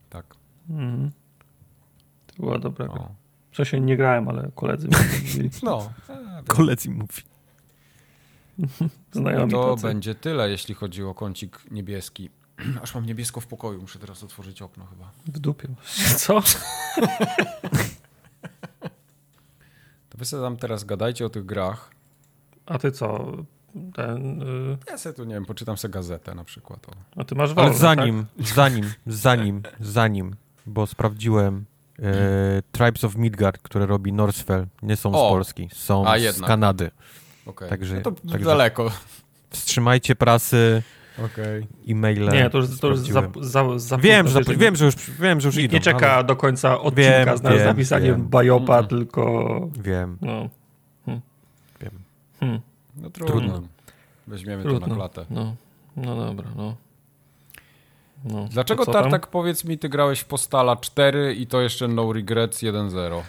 Tak. 0.10 0.36
Mhm. 0.70 1.12
To 2.28 2.34
była 2.44 2.60
dobra 2.60 2.88
gra. 2.88 3.02
O. 3.02 3.23
W 3.54 3.56
sensie 3.56 3.80
nie 3.80 3.98
grałem, 3.98 4.28
ale 4.28 4.52
koledzy 4.56 4.88
mówili. 5.14 5.50
No, 5.64 5.94
Koledzy 6.48 6.90
mówi. 6.90 7.22
Znajomi 9.12 9.52
to 9.52 9.76
tacy. 9.76 9.88
będzie 9.88 10.16
tyle, 10.16 10.50
jeśli 10.50 10.76
chodzi 10.76 11.04
o 11.04 11.14
kącik 11.14 11.60
niebieski. 11.72 12.30
Aż 12.84 12.96
mam 12.96 13.06
niebiesko 13.06 13.42
w 13.42 13.48
pokoju, 13.48 13.82
muszę 13.82 14.00
teraz 14.00 14.24
otworzyć 14.24 14.62
okno 14.62 14.86
chyba. 14.86 15.12
W 15.26 15.40
dupie. 15.40 15.68
Co? 16.18 16.42
To 20.10 20.18
wy 20.18 20.26
sobie 20.26 20.44
tam 20.44 20.58
teraz 20.58 20.84
gadajcie 20.84 21.26
o 21.26 21.30
tych 21.30 21.46
grach. 21.46 21.92
A 22.66 22.78
ty 22.80 22.92
co? 22.92 23.32
Ten, 23.94 24.42
y, 24.42 24.78
Ja 24.90 24.98
sobie 24.98 25.16
tu, 25.16 25.24
nie 25.24 25.34
wiem, 25.34 25.46
poczytam 25.46 25.78
sobie 25.78 25.94
gazetę 25.94 26.36
na 26.36 26.44
przykład. 26.44 26.88
O. 26.90 27.22
a 27.22 27.24
ty 27.24 27.36
masz 27.36 27.54
wolne, 27.54 27.70
Ale 27.72 27.80
zanim, 27.80 28.26
zanim, 28.40 28.94
zanim, 29.08 29.62
zanim, 29.80 30.36
bo 30.66 30.88
sprawdziłem, 30.88 31.66
Tribes 32.72 33.04
of 33.04 33.16
Midgard, 33.16 33.58
które 33.58 33.86
robi 33.86 34.14
Northfell, 34.14 34.66
nie 34.82 34.96
są 34.96 35.10
O! 35.14 35.28
z 35.28 35.30
Polski, 35.32 35.70
są 35.74 36.08
A, 36.08 36.20
z 36.20 36.22
jednak. 36.22 36.48
Kanady. 36.48 36.92
Okej. 37.46 37.70
Także- 37.70 37.96
no 37.96 38.02
to 38.02 38.12
także- 38.12 38.46
daleko. 38.46 38.92
Wstrzymajcie 39.50 40.16
prasy, 40.16 40.84
Okej. 41.26 41.68
e-maile. 41.90 42.30
Nie, 42.30 42.50
to 42.50 42.58
już, 42.58 42.80
to 42.80 42.88
już 42.88 43.00
za, 43.00 43.24
za, 43.42 43.80
za 43.80 43.98
Wiem, 43.98 44.28
że, 44.28 44.44
że 44.44 44.56
wiem, 44.56 44.76
że 44.76 44.86
już, 44.86 44.96
wiem, 45.20 45.42
że 45.42 45.48
już 45.48 45.58
idą. 45.58 45.74
nie 45.74 45.80
czeka 45.82 46.12
ale- 46.14 46.24
do 46.24 46.36
końca 46.36 46.80
odcinka 46.82 47.26
Wiem, 47.26 47.38
z, 47.38 47.42
z 47.42 47.44
wiem, 47.44 47.66
napisaniem 47.68 48.16
wiem. 48.16 48.28
bajopa, 48.28 48.78
Mm. 48.78 48.88
tylko... 48.88 49.24
Wiem, 49.84 50.18
No, 50.22 50.50
wiem. 51.82 51.92
hmm, 52.40 52.60
No 52.96 53.10
trudno. 53.10 53.36
Trudno. 53.36 53.62
Weźmiemy 54.28 54.64
to 54.64 54.70
trudno. 54.70 54.88
na 54.88 54.96
klatę. 54.96 55.26
No, 55.30 55.56
no 55.96 56.16
dobra, 56.16 56.48
no. 56.56 56.76
No. 58.26 58.48
Dlaczego 58.52 58.86
co 58.86 58.92
tam? 58.92 59.02
Tartak, 59.04 59.28
powiedz 59.28 59.66
mi, 59.66 59.78
ty 59.78 59.90
grałeś 59.90 60.20
w 60.20 60.26
Postala 60.26 60.76
4 60.76 61.34
i 61.36 61.48
to 61.48 61.62
jeszcze 61.62 61.88
No 61.88 62.14
Regrets 62.14 62.62
1.0? 62.64 63.22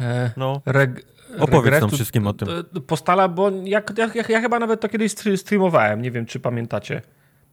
E, 0.00 0.30
No, 0.36 0.60
reg, 0.66 1.02
Opowiedz 1.40 1.80
nam 1.80 1.90
regretu- 1.90 1.94
wszystkim 1.94 2.26
o 2.26 2.32
tym. 2.32 2.48
e, 2.76 2.80
Postala, 2.80 3.28
bo 3.28 3.50
jak, 3.64 3.92
jak, 3.98 4.14
jak, 4.14 4.28
ja 4.28 4.40
chyba 4.40 4.58
nawet 4.58 4.80
to 4.80 4.88
kiedyś 4.88 5.12
streamowałem, 5.36 6.02
nie 6.02 6.10
wiem 6.10 6.26
czy 6.26 6.40
pamiętacie. 6.40 7.02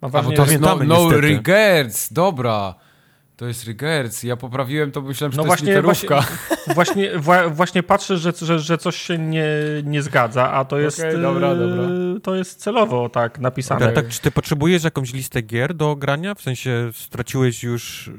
Mam 0.02 0.12
wrażenie, 0.12 0.36
to 0.36 0.46
że- 0.46 0.52
jest 0.52 0.64
no, 0.64 0.76
no 0.76 0.84
niestety. 1.04 1.22
Regrets, 1.22 2.14
dobra. 2.14 2.76
To 3.40 3.48
jest 3.48 3.66
Regrets. 3.66 4.24
Ja 4.24 4.38
poprawiłem 4.38 4.92
to, 4.92 5.02
myślałem, 5.02 5.32
że 5.32 5.38
No 5.38 5.44
to 5.44 5.48
właśnie, 5.48 5.72
jest 5.72 5.86
literówka. 5.86 6.24
Właśnie, 6.76 7.20
wła, 7.20 7.50
właśnie 7.50 7.84
patrzę, 7.84 8.18
że, 8.18 8.34
że, 8.42 8.60
że 8.60 8.78
coś 8.78 8.96
się 8.96 9.18
nie, 9.18 9.46
nie 9.84 10.02
zgadza, 10.02 10.52
a 10.52 10.66
to 10.66 10.80
jest, 10.80 11.00
Okej, 11.00 11.22
dobra, 11.22 11.48
e, 11.48 11.56
dobra. 11.56 11.84
to 12.24 12.36
jest 12.36 12.60
celowo 12.60 13.10
tak 13.10 13.40
napisane. 13.40 13.86
tak, 13.86 13.96
tak, 13.96 14.08
czy 14.08 14.22
ty 14.22 14.32
potrzebujesz 14.32 14.84
jakąś 14.84 15.14
listę 15.14 15.42
gier 15.42 15.74
do 15.74 15.96
grania? 15.96 16.36
W 16.36 16.42
sensie 16.42 16.90
straciłeś 16.94 17.64
już 17.64 18.12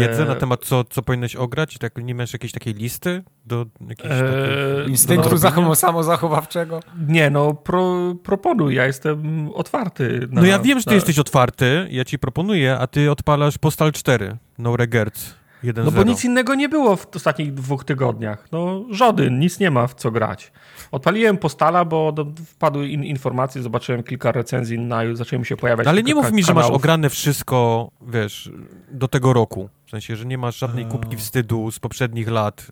wiedzę 0.00 0.24
na 0.24 0.32
E, 0.32 0.36
temat, 0.36 0.64
co, 0.64 0.84
co 0.84 1.02
powinieneś 1.02 1.36
ograć? 1.36 1.78
Tak, 1.78 1.96
nie 1.96 2.14
masz 2.14 2.32
jakiejś 2.32 2.52
takiej 2.52 2.74
listy? 2.74 3.22
Do 3.46 3.66
jakiejś 3.88 4.12
e, 4.12 4.18
takiej... 4.18 4.90
Instynktu 4.90 5.30
no, 5.56 5.74
samozachowawczego? 5.74 6.80
Nie, 7.08 7.30
no 7.30 7.54
pro, 7.54 8.14
proponuj, 8.22 8.74
ja 8.74 8.86
jestem 8.86 9.48
otwarty. 9.54 10.28
Na, 10.30 10.40
No 10.40 10.46
ja 10.46 10.58
wiem, 10.58 10.78
że 10.78 10.84
ty 10.84 10.90
na, 10.90 10.94
jesteś 10.94 11.18
otwarty, 11.18 11.86
ja 11.90 12.04
ci 12.04 12.18
proponuję, 12.18 12.78
a 12.78 12.86
ty 12.86 13.10
odpalasz 13.10 13.58
Postal 13.58 13.92
4, 13.92 14.36
No 14.58 14.76
Regrets 14.76 15.34
1.0. 15.64 15.84
No 15.84 15.90
bo 15.90 16.02
nic 16.02 16.24
innego 16.24 16.54
nie 16.54 16.68
było 16.68 16.96
w 16.96 17.06
ostatnich 17.16 17.54
dwóch 17.54 17.84
tygodniach. 17.84 18.48
No 18.52 18.84
żaden, 18.90 19.38
nic 19.38 19.60
nie 19.60 19.70
ma 19.70 19.86
w 19.86 19.94
co 19.94 20.10
grać. 20.10 20.52
Odpaliłem 20.92 21.36
postala, 21.38 21.84
bo 21.84 22.12
do, 22.12 22.26
wpadły 22.46 22.88
in, 22.88 23.04
informacje, 23.04 23.62
zobaczyłem 23.62 24.02
kilka 24.02 24.32
recenzji 24.32 24.78
na 24.78 25.00
zaczęły 25.12 25.40
mi 25.40 25.46
się 25.46 25.56
pojawiać. 25.56 25.84
No 25.84 25.90
ale 25.90 26.02
nie 26.02 26.14
mów 26.14 26.32
mi, 26.32 26.44
że 26.44 26.54
masz 26.54 26.70
ograne 26.70 27.10
wszystko, 27.10 27.90
wiesz, 28.08 28.50
do 28.90 29.08
tego 29.08 29.32
roku. 29.32 29.68
W 29.86 29.90
sensie, 29.90 30.16
że 30.16 30.24
nie 30.24 30.38
masz 30.38 30.58
żadnej 30.58 30.84
Eee. 30.84 30.90
kubki 30.90 31.16
wstydu 31.16 31.70
z 31.70 31.78
poprzednich 31.78 32.28
lat. 32.28 32.66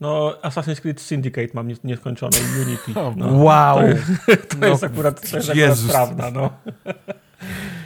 No 0.00 0.32
Assassin's 0.42 0.80
Creed 0.80 1.00
Syndicate 1.00 1.48
mam 1.54 1.68
nie- 1.68 1.76
nieskończone, 1.84 2.36
Unity. 2.66 2.92
No, 3.16 3.26
Wow! 3.44 3.76
To 3.78 3.86
jest, 3.86 4.06
to 4.50 4.56
No, 4.60 4.66
jest 4.66 4.84
akurat, 4.84 5.30
to 5.30 5.36
jest 5.36 5.50
akurat 5.50 5.78
prawda, 5.90 6.30
no. 6.30 6.50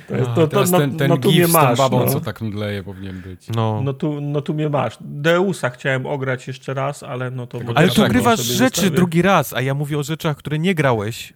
To 0.08 0.16
jest, 0.16 0.30
A, 0.30 0.34
to, 0.34 0.40
to, 0.40 0.48
teraz 0.48 0.70
no, 0.70 0.78
ten, 0.78 0.96
ten 0.96 1.08
no 1.08 1.16
tu 1.16 1.32
mnie 1.32 1.46
z 1.46 1.52
tą 1.52 1.58
masz, 1.62 1.78
babą, 1.78 2.00
no. 2.00 2.06
co 2.06 2.20
tak 2.20 2.40
mdleje, 2.40 2.82
powinien 2.82 3.20
być. 3.20 3.48
No. 3.56 3.80
No 3.84 3.92
tu, 3.92 4.20
no 4.20 4.40
tu 4.40 4.54
mnie 4.54 4.68
masz. 4.68 4.98
Deusa 5.00 5.70
chciałem 5.70 6.06
ograć 6.06 6.46
jeszcze 6.46 6.74
raz, 6.74 7.02
ale 7.02 7.30
no 7.30 7.46
to... 7.46 7.58
Tego 7.58 7.72
ale 7.76 7.88
tu 7.88 7.94
tak 7.94 8.10
grywasz 8.12 8.40
rzeczy 8.40 8.80
zostawię. 8.80 8.96
drugi 8.96 9.22
raz, 9.22 9.54
a 9.54 9.60
ja 9.60 9.74
mówię 9.74 9.98
o 9.98 10.02
rzeczach, 10.02 10.36
które 10.36 10.58
nie 10.58 10.74
grałeś. 10.74 11.32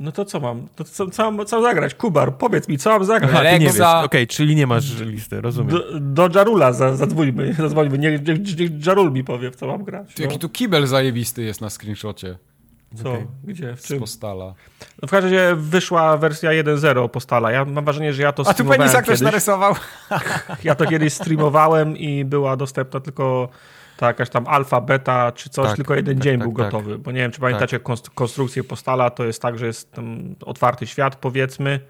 No 0.00 0.12
to 0.12 0.24
co 0.24 0.40
mam? 0.40 0.68
To 0.76 0.84
co, 0.84 1.10
co, 1.10 1.30
mam, 1.30 1.46
co 1.46 1.56
mam 1.56 1.64
zagrać? 1.64 1.94
Kubar, 1.94 2.36
powiedz 2.36 2.68
mi, 2.68 2.78
co 2.78 2.90
mam 2.90 3.04
zagrać? 3.04 3.30
Aha, 3.34 3.42
ty 3.50 3.58
nie 3.58 3.66
wiesz. 3.66 3.80
Okej, 4.04 4.26
czyli 4.26 4.56
nie 4.56 4.66
masz 4.66 5.00
listy, 5.00 5.40
rozumiem. 5.40 5.70
Do, 5.70 6.00
do 6.00 6.38
Jarula 6.38 6.72
za, 6.72 6.96
zadzwońmy, 6.96 7.54
zadzwońmy. 7.58 7.98
Niech, 7.98 8.26
niech, 8.26 8.58
niech 8.58 8.86
Jarul 8.86 9.12
mi 9.12 9.24
powie, 9.24 9.50
w 9.50 9.56
co 9.56 9.66
mam 9.66 9.84
grać. 9.84 10.14
Ty, 10.14 10.22
No. 10.22 10.28
Jaki 10.28 10.38
tu 10.38 10.48
kibel 10.48 10.86
zajebisty 10.86 11.42
jest 11.42 11.60
na 11.60 11.70
screenshocie 11.70 12.38
Co? 13.02 13.12
Okej. 13.12 13.26
Gdzie? 13.44 13.76
W 13.76 13.80
z 13.80 13.86
czym? 13.88 14.00
Postala. 14.00 14.54
No 15.02 15.08
w 15.08 15.10
każdym 15.10 15.32
razie 15.32 15.56
wyszła 15.56 16.16
wersja 16.16 16.50
1.0 16.50 17.08
Postala. 17.08 17.50
Ja 17.50 17.64
mam 17.64 17.84
wrażenie, 17.84 18.12
że 18.12 18.22
ja 18.22 18.32
to 18.32 18.42
A 18.46 18.54
tu 18.54 18.64
Penisa 18.64 19.02
ktoś 19.02 19.20
narysował? 19.20 19.74
Ja 20.64 20.74
to 20.74 20.86
kiedyś 20.86 21.12
streamowałem 21.12 21.96
i 21.96 22.24
była 22.24 22.56
dostępna 22.56 23.00
tylko 23.00 23.48
ta 23.96 24.06
jakaś 24.06 24.30
tam 24.30 24.46
alfa, 24.48 24.80
beta 24.80 25.32
czy 25.32 25.50
coś, 25.50 25.66
Tak, 25.66 25.76
tylko 25.76 25.94
jeden 25.94 26.16
tak, 26.16 26.24
dzień 26.24 26.38
tak, 26.38 26.48
był 26.48 26.56
tak. 26.58 26.72
gotowy. 26.72 26.98
Bo 26.98 27.10
nie 27.12 27.20
wiem, 27.20 27.30
czy 27.30 27.40
pamiętacie 27.40 27.78
konst- 27.80 28.10
konstrukcję 28.14 28.64
Postala, 28.64 29.10
to 29.10 29.24
jest 29.24 29.42
tak, 29.42 29.58
że 29.58 29.66
jest 29.66 29.92
tam 29.92 30.34
otwarty 30.44 30.86
świat, 30.86 31.16
powiedzmy, 31.16 31.80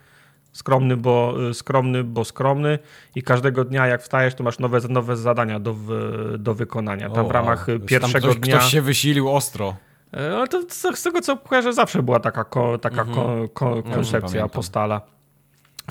skromny 0.52 0.96
bo, 0.96 1.34
skromny, 1.52 2.04
bo 2.04 2.24
skromny 2.24 2.78
i 3.14 3.22
każdego 3.22 3.64
dnia 3.64 3.86
jak 3.86 4.02
wstajesz, 4.02 4.34
to 4.34 4.44
masz 4.44 4.58
nowe, 4.58 4.78
nowe 4.88 5.16
zadania 5.16 5.60
do, 5.60 5.74
w- 5.74 6.34
do 6.38 6.54
wykonania. 6.54 7.10
Tam 7.10 7.24
O, 7.26 7.28
w 7.28 7.30
ramach 7.30 7.66
pierwszego 7.86 8.12
tam 8.28 8.36
ktoś, 8.36 8.36
dnia... 8.36 8.58
Ktoś 8.58 8.70
się 8.70 8.82
wysilił 8.82 9.30
ostro. 9.32 9.76
E, 10.16 10.36
Ale 10.36 10.48
to 10.48 10.62
z, 10.68 11.02
tego 11.02 11.20
co 11.20 11.36
kojarzę, 11.36 11.72
zawsze 11.72 12.02
była 12.02 12.20
taka, 12.20 12.44
ko, 12.44 12.78
taka 12.78 13.00
Mhm. 13.02 13.14
ko, 13.16 13.48
ko, 13.54 13.82
koncepcja 13.82 14.20
pamiętam. 14.20 14.50
postala. 14.50 15.00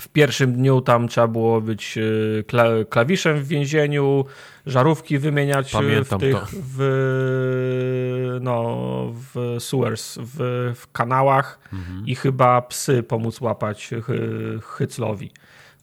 W 0.00 0.08
pierwszym 0.08 0.52
dniu 0.52 0.80
tam 0.80 1.08
trzeba 1.08 1.26
było 1.28 1.60
być 1.60 1.98
e, 1.98 2.42
kla, 2.42 2.64
klawiszem 2.88 3.38
w 3.40 3.48
więzieniu, 3.48 4.24
żarówki 4.66 5.18
wymieniać 5.18 5.74
e, 5.74 6.04
w 6.04 6.08
tych 6.18 6.32
to. 6.40 6.46
w, 6.52 8.38
no, 8.40 8.64
w 9.12 9.56
sewers, 9.58 10.18
w, 10.20 10.72
w 10.76 10.92
kanałach 10.92 11.58
Mhm. 11.72 12.06
i 12.06 12.14
chyba 12.14 12.62
psy 12.62 13.02
pomóc 13.02 13.40
łapać 13.40 13.90
chy, 14.06 14.58
hyclowi. 14.62 15.30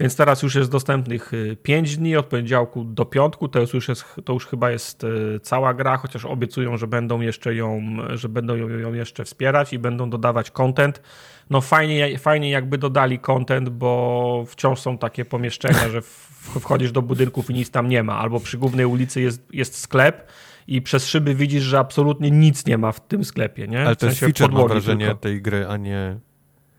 Więc 0.02 0.15
teraz 0.15 0.44
już 0.44 0.56
jest 0.56 0.72
dostępnych 0.72 1.32
5 1.64 1.98
dni 1.98 2.15
od 2.18 2.26
poniedziałku 2.26 2.84
do 2.84 3.06
piątku. 3.06 3.48
To 3.48 3.60
już, 3.73 3.88
jest, 3.90 4.06
to 4.26 4.34
już 4.34 4.45
chyba 4.48 4.72
jest 4.72 5.03
e, 5.03 5.07
cała 5.40 5.73
gra, 5.73 5.98
chociaż 5.98 6.26
obiecują, 6.26 6.78
że 6.78 6.88
będą 6.88 7.22
jeszcze 7.22 7.56
ją, 7.56 7.82
że 8.14 8.30
będą 8.30 8.56
ją, 8.56 8.69
ją 8.69 8.94
jeszcze 8.94 9.26
wspierać 9.26 9.73
i 9.73 9.80
będą 9.80 10.10
dodawać 10.10 10.52
content. 10.52 11.02
No 11.49 11.61
fajnie, 11.61 12.18
fajnie 12.19 12.49
jakby 12.49 12.78
dodali 12.78 13.19
content, 13.19 13.69
bo 13.69 14.44
wciąż 14.48 14.80
są 14.80 14.98
takie 14.98 15.26
pomieszczenia, 15.26 15.90
że 15.90 16.02
w- 16.02 16.32
wchodzisz 16.61 16.91
do 16.91 17.02
budynków 17.02 17.49
i 17.49 17.53
nic 17.53 17.72
tam 17.72 17.90
nie 17.90 18.03
ma. 18.03 18.18
Albo 18.18 18.40
przy 18.40 18.57
głównej 18.57 18.86
ulicy 18.86 19.22
jest, 19.22 19.48
jest 19.53 19.78
sklep 19.78 20.28
i 20.68 20.82
przez 20.82 21.07
szyby 21.07 21.36
widzisz, 21.36 21.64
że 21.64 21.80
absolutnie 21.80 22.32
nic 22.32 22.65
nie 22.65 22.78
ma 22.78 22.91
w 22.91 23.07
tym 23.07 23.23
sklepie. 23.26 23.68
Nie? 23.68 23.82
Ale 23.86 23.95
W 23.95 23.98
to 23.98 24.06
jest 24.06 24.19
sensie 24.19 24.34
feature, 24.34 24.56
mam 24.57 24.68
wrażenie, 24.68 25.06
tylko. 25.06 25.19
tej 25.19 25.41
gry, 25.41 25.68
a 25.68 25.78
nie, 25.78 26.19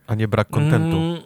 a 0.07 0.15
nie 0.15 0.28
brak 0.28 0.49
kontentu. 0.49 0.97
Mm, 0.97 1.23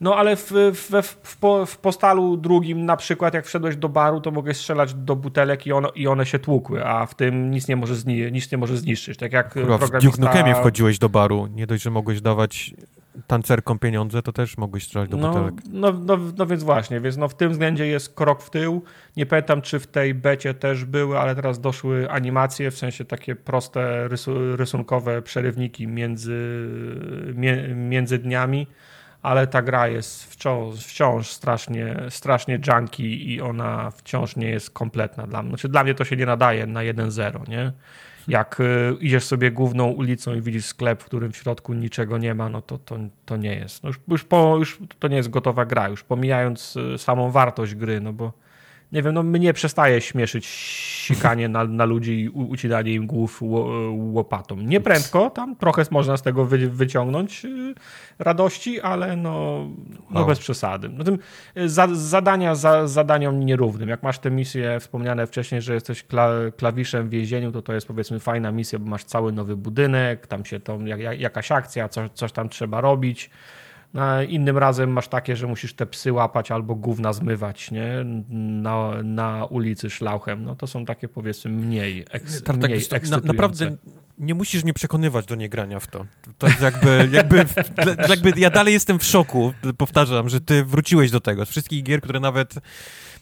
No 0.00 0.16
ale 0.16 0.36
w, 0.36 0.52
w, 0.72 0.90
w, 1.02 1.18
w, 1.22 1.36
po, 1.36 1.66
w 1.66 1.78
postalu 1.78 2.36
drugim 2.36 2.84
na 2.84 2.96
przykład 2.96 3.34
jak 3.34 3.46
wszedłeś 3.46 3.76
do 3.76 3.88
baru, 3.88 4.20
to 4.20 4.30
mogłeś 4.30 4.56
strzelać 4.56 4.94
do 4.94 5.16
butelek 5.16 5.66
i 5.66 5.72
one, 5.72 5.88
i 5.94 6.06
one 6.06 6.26
się 6.26 6.38
tłukły, 6.38 6.86
a 6.86 7.06
w 7.06 7.14
tym 7.14 7.50
nic 7.50 7.68
nie 7.68 7.76
może, 7.76 7.96
zni, 7.96 8.32
nic 8.32 8.52
nie 8.52 8.58
może 8.58 8.76
zniszczyć. 8.76 9.18
Tak 9.18 9.32
jak 9.32 9.52
Kurwa, 9.52 9.76
w 9.76 9.80
programista... 9.80 10.16
Duke 10.16 10.28
Nukemie 10.28 10.54
wchodziłeś 10.54 10.98
do 10.98 11.08
baru, 11.08 11.46
nie 11.46 11.66
dość, 11.66 11.82
że 11.82 11.90
mogłeś 11.90 12.20
dawać 12.20 12.74
tancerkom 13.26 13.78
pieniądze, 13.78 14.22
to 14.22 14.32
też 14.32 14.58
mogłeś 14.58 14.84
strzelać 14.84 15.10
do 15.10 15.16
no, 15.16 15.28
butelek. 15.28 15.54
no, 15.72 15.92
no, 15.92 16.18
no 16.38 16.46
więc 16.46 16.62
właśnie, 16.62 17.00
więc 17.00 17.16
no 17.16 17.28
w 17.28 17.34
tym 17.34 17.50
względzie 17.52 17.86
jest 17.86 18.14
krok 18.14 18.42
w 18.42 18.50
tył. 18.50 18.82
Nie 19.16 19.26
pamiętam, 19.26 19.62
czy 19.62 19.78
w 19.78 19.86
tej 19.86 20.14
becie 20.14 20.54
też 20.54 20.84
były, 20.84 21.18
ale 21.18 21.34
teraz 21.34 21.60
doszły 21.60 22.10
animacje, 22.10 22.70
w 22.70 22.78
sensie 22.78 23.04
takie 23.04 23.36
proste 23.36 24.08
rysu, 24.08 24.56
rysunkowe 24.56 25.22
przerywniki 25.22 25.86
między, 25.86 26.68
między 27.74 28.18
dniami, 28.18 28.66
ale 29.22 29.46
ta 29.46 29.62
gra 29.62 29.88
jest 29.88 30.32
wciąż, 30.32 30.86
wciąż 30.86 31.30
strasznie, 31.30 31.96
strasznie 32.08 32.58
junky 32.68 33.02
i 33.02 33.40
ona 33.40 33.90
wciąż 33.90 34.36
nie 34.36 34.48
jest 34.48 34.70
kompletna 34.70 35.26
dla 35.26 35.42
mnie. 35.42 35.50
Znaczy 35.50 35.68
dla 35.68 35.84
mnie 35.84 35.94
to 35.94 36.04
się 36.04 36.16
nie 36.16 36.26
nadaje 36.26 36.66
na 36.66 36.80
1.0, 36.80 37.48
nie? 37.48 37.72
Jak 38.28 38.60
y, 38.60 38.96
idziesz 39.00 39.24
sobie 39.24 39.50
główną 39.50 39.86
ulicą 39.86 40.34
i 40.34 40.40
widzisz 40.40 40.64
sklep, 40.64 41.02
w 41.02 41.04
którym 41.04 41.32
w 41.32 41.36
środku 41.36 41.74
niczego 41.74 42.18
nie 42.18 42.34
ma, 42.34 42.48
no 42.48 42.62
to 42.62 42.78
to, 42.78 42.98
to 43.24 43.36
nie 43.36 43.54
jest. 43.54 43.82
No 43.82 43.88
już, 43.88 44.00
już, 44.08 44.24
po, 44.24 44.56
już 44.56 44.78
to 44.98 45.08
nie 45.08 45.16
jest 45.16 45.30
gotowa 45.30 45.64
gra, 45.64 45.88
już 45.88 46.02
pomijając 46.02 46.76
y, 46.76 46.98
samą 46.98 47.30
wartość 47.30 47.74
gry, 47.74 48.00
no 48.00 48.12
bo 48.12 48.32
nie 48.92 49.02
wiem, 49.02 49.14
no 49.14 49.22
mnie 49.22 49.52
przestaje 49.52 50.00
śmieszyć 50.00 50.46
sikanie 51.06 51.48
na, 51.48 51.64
na 51.64 51.84
ludzi 51.84 52.20
i 52.20 52.28
ucinanie 52.28 52.94
im 52.94 53.06
głów 53.06 53.42
ło, 53.42 53.90
łopatą. 53.92 54.56
Nie 54.56 54.80
prędko, 54.80 55.30
tam 55.30 55.56
trochę 55.56 55.82
można 55.90 56.16
z 56.16 56.22
tego 56.22 56.44
wy, 56.44 56.70
wyciągnąć 56.70 57.44
y, 57.44 57.74
radości, 58.18 58.80
ale 58.80 59.16
no, 59.16 59.66
no 60.10 60.20
Wow. 60.20 60.28
bez 60.28 60.38
przesady. 60.38 60.88
No 60.88 61.04
tym 61.04 61.18
y, 61.56 61.68
za, 61.68 61.88
zadania 61.92 62.54
za 62.54 62.86
zadaniom 62.86 63.40
nierównym. 63.40 63.88
Jak 63.88 64.02
masz 64.02 64.18
te 64.18 64.30
misje 64.30 64.80
wspomniane 64.80 65.26
wcześniej, 65.26 65.62
że 65.62 65.74
jesteś 65.74 66.02
kla, 66.02 66.30
klawiszem 66.56 67.06
w 67.06 67.10
więzieniu, 67.10 67.52
to 67.52 67.62
to 67.62 67.72
jest 67.72 67.86
powiedzmy 67.86 68.20
fajna 68.20 68.52
misja, 68.52 68.78
bo 68.78 68.90
masz 68.90 69.04
cały 69.04 69.32
nowy 69.32 69.56
budynek, 69.56 70.26
tam 70.26 70.44
się 70.44 70.60
to, 70.60 70.78
jak, 70.84 71.20
jakaś 71.20 71.52
akcja, 71.52 71.88
coś, 71.88 72.10
coś 72.14 72.32
tam 72.32 72.48
trzeba 72.48 72.80
robić. 72.80 73.30
No, 73.94 74.22
innym 74.22 74.58
razem 74.58 74.90
masz 74.90 75.08
takie, 75.08 75.36
że 75.36 75.46
musisz 75.46 75.74
te 75.74 75.86
psy 75.86 76.12
łapać 76.12 76.50
albo 76.50 76.74
gówna 76.74 77.12
zmywać 77.12 77.70
nie? 77.70 78.04
Na, 78.28 79.02
na 79.02 79.44
ulicy 79.44 79.90
szlauchem. 79.90 80.44
No 80.44 80.56
to 80.56 80.66
są 80.66 80.84
takie 80.84 81.08
powiedzmy 81.08 81.50
mniej, 81.50 82.04
eks, 82.10 82.42
Tartak, 82.42 82.70
mniej 82.70 82.82
co, 82.82 82.96
na, 83.10 83.20
naprawdę 83.24 83.76
nie 84.18 84.34
musisz 84.34 84.64
mnie 84.64 84.74
przekonywać 84.74 85.26
do 85.26 85.34
niegrania 85.34 85.80
w 85.80 85.86
to. 85.86 86.06
To 86.38 86.46
jakby, 86.62 87.08
jakby, 87.12 87.46
jakby 88.08 88.32
ja 88.36 88.50
dalej 88.50 88.74
jestem 88.74 88.98
w 88.98 89.04
szoku, 89.04 89.52
powtarzam, 89.78 90.28
że 90.28 90.40
ty 90.40 90.64
wróciłeś 90.64 91.10
do 91.10 91.20
tego. 91.20 91.46
Z 91.46 91.48
wszystkich 91.48 91.82
gier, 91.82 92.00
które 92.00 92.20
nawet 92.20 92.54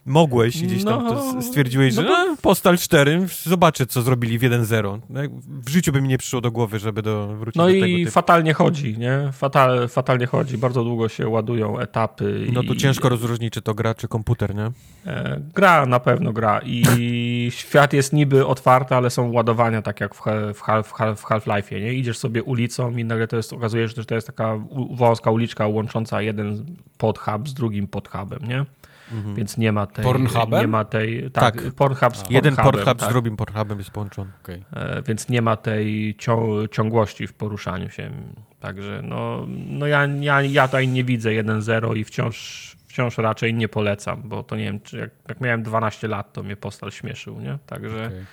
mogłeś 0.09 0.57
i 0.57 0.67
gdzieś 0.67 0.85
tam 0.85 1.05
No, 1.05 1.11
to 1.15 1.43
stwierdziłeś, 1.43 1.95
że 1.95 2.03
no 2.03 2.09
no, 2.09 2.37
Postal 2.43 2.79
4, 2.79 3.27
zobaczę 3.43 3.87
co 3.87 4.03
zrobili 4.03 4.39
w 4.39 4.43
1.0. 4.43 5.01
No, 5.11 5.23
jak 5.23 5.31
W 5.47 5.69
życiu 5.69 5.93
by 5.93 6.01
mi 6.03 6.09
nie 6.09 6.19
przyszło 6.19 6.41
do 6.41 6.51
głowy, 6.51 6.79
żeby 6.79 7.03
do, 7.03 7.27
wrócić 7.27 7.57
No 7.57 7.65
do 7.65 7.71
i 7.71 7.81
tego 7.81 7.97
typu. 7.99 8.11
fatalnie 8.11 8.55
chodzi, 8.55 8.99
nie? 8.99 9.31
Fatal, 9.33 9.89
fatalnie 9.89 10.27
chodzi, 10.27 10.59
bardzo 10.59 10.85
długo 10.85 11.09
się 11.09 11.29
ładują 11.29 11.79
etapy. 11.79 12.47
No 12.53 12.63
i, 12.63 12.67
to 12.67 12.75
ciężko 12.75 13.09
rozróżnić, 13.09 13.53
czy 13.53 13.63
to 13.63 13.75
gra, 13.75 13.95
czy 13.95 14.09
komputer, 14.09 14.55
nie? 14.55 14.71
E, 15.07 15.41
Gra 15.55 15.87
na 15.87 16.01
pewno 16.01 16.33
gra 16.33 16.61
i 16.65 17.49
świat 17.55 17.93
jest 17.93 18.13
niby 18.13 18.47
otwarty, 18.47 18.95
ale 18.95 19.11
są 19.11 19.33
ładowania 19.33 19.83
tak 19.83 20.01
jak 20.01 20.15
w, 20.15 20.19
w, 20.55 20.63
Half- 20.63 20.83
w, 20.83 20.93
Half- 20.93 21.17
w 21.17 21.25
Half-Life'ie, 21.25 21.81
nie? 21.81 21.95
Idziesz 21.95 22.19
sobie 22.19 22.43
ulicą 22.43 22.97
i 22.97 23.05
nagle 23.05 23.29
to 23.29 23.37
jest, 23.37 23.53
okazuje 23.53 23.89
się, 23.89 23.95
że 23.97 24.05
to 24.05 24.15
jest 24.15 24.27
taka 24.27 24.59
wąska 24.91 25.31
uliczka 25.31 25.67
łącząca 25.67 26.23
jeden 26.23 26.65
podhub 26.99 27.49
z 27.49 27.55
drugim 27.55 27.87
podhubem, 27.87 28.39
nie? 28.49 28.65
Więc 29.35 29.57
nie 29.57 29.73
ma 29.73 29.87
tej... 29.87 30.05
Pornhubem? 30.05 30.61
Nie 30.61 30.69
ma 30.69 30.85
tej... 30.85 31.31
Tak, 31.31 31.63
Tak. 31.63 31.73
Pornhub 31.73 32.17
z 32.17 32.31
Jeden 32.31 32.57
Pornhub 32.57 32.85
tak. 32.85 33.03
z 33.03 33.09
drugim 33.09 33.37
Pornhubem 33.37 33.79
jest 33.79 33.91
połączony. 33.91 34.31
Okej. 34.45 34.65
E, 34.73 35.03
więc 35.03 35.29
nie 35.29 35.43
ma 35.43 35.57
tej 35.57 36.15
cią 36.19 36.67
ciągłości 36.67 37.27
w 37.27 37.33
poruszaniu 37.33 37.91
się. 37.91 38.11
Także 38.61 39.01
no, 39.05 39.47
no 39.49 39.87
ja, 39.87 40.07
ja, 40.21 40.43
ja 40.43 40.67
tutaj 40.67 40.89
nie 40.89 41.05
widzę 41.05 41.31
1-0 41.31 41.97
i 41.97 42.05
wciąż, 42.05 42.77
wciąż 42.87 43.19
raczej 43.19 43.55
nie 43.55 43.69
polecam, 43.69 44.23
bo 44.25 44.43
to 44.43 44.57
nie 44.57 44.65
wiem, 44.65 44.81
czy 44.81 44.99
jak, 44.99 45.11
jak 45.29 45.41
miałem 45.41 45.63
12 45.63 46.09
lat, 46.09 46.33
to 46.33 46.43
mnie 46.43 46.57
postal 46.57 46.91
śmieszył, 46.91 47.41
nie? 47.41 47.59
Także 47.67 48.07
Okej. 48.07 48.25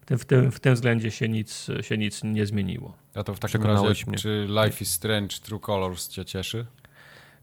w, 0.00 0.04
tym, 0.04 0.18
w, 0.18 0.24
tym, 0.24 0.52
w 0.52 0.60
tym 0.60 0.74
względzie 0.74 1.10
się 1.10 1.28
nic, 1.28 1.66
się 1.80 1.98
nic 1.98 2.24
nie 2.24 2.46
zmieniło. 2.46 2.96
A 3.14 3.24
to 3.24 3.34
w 3.34 3.38
takim 3.38 3.62
razie, 3.62 4.04
mnie. 4.06 4.18
czy 4.18 4.46
Life 4.48 4.84
is 4.84 4.92
Strange 4.92 5.36
True 5.42 5.60
Colors 5.60 6.08
cię 6.08 6.24
cieszy? 6.24 6.66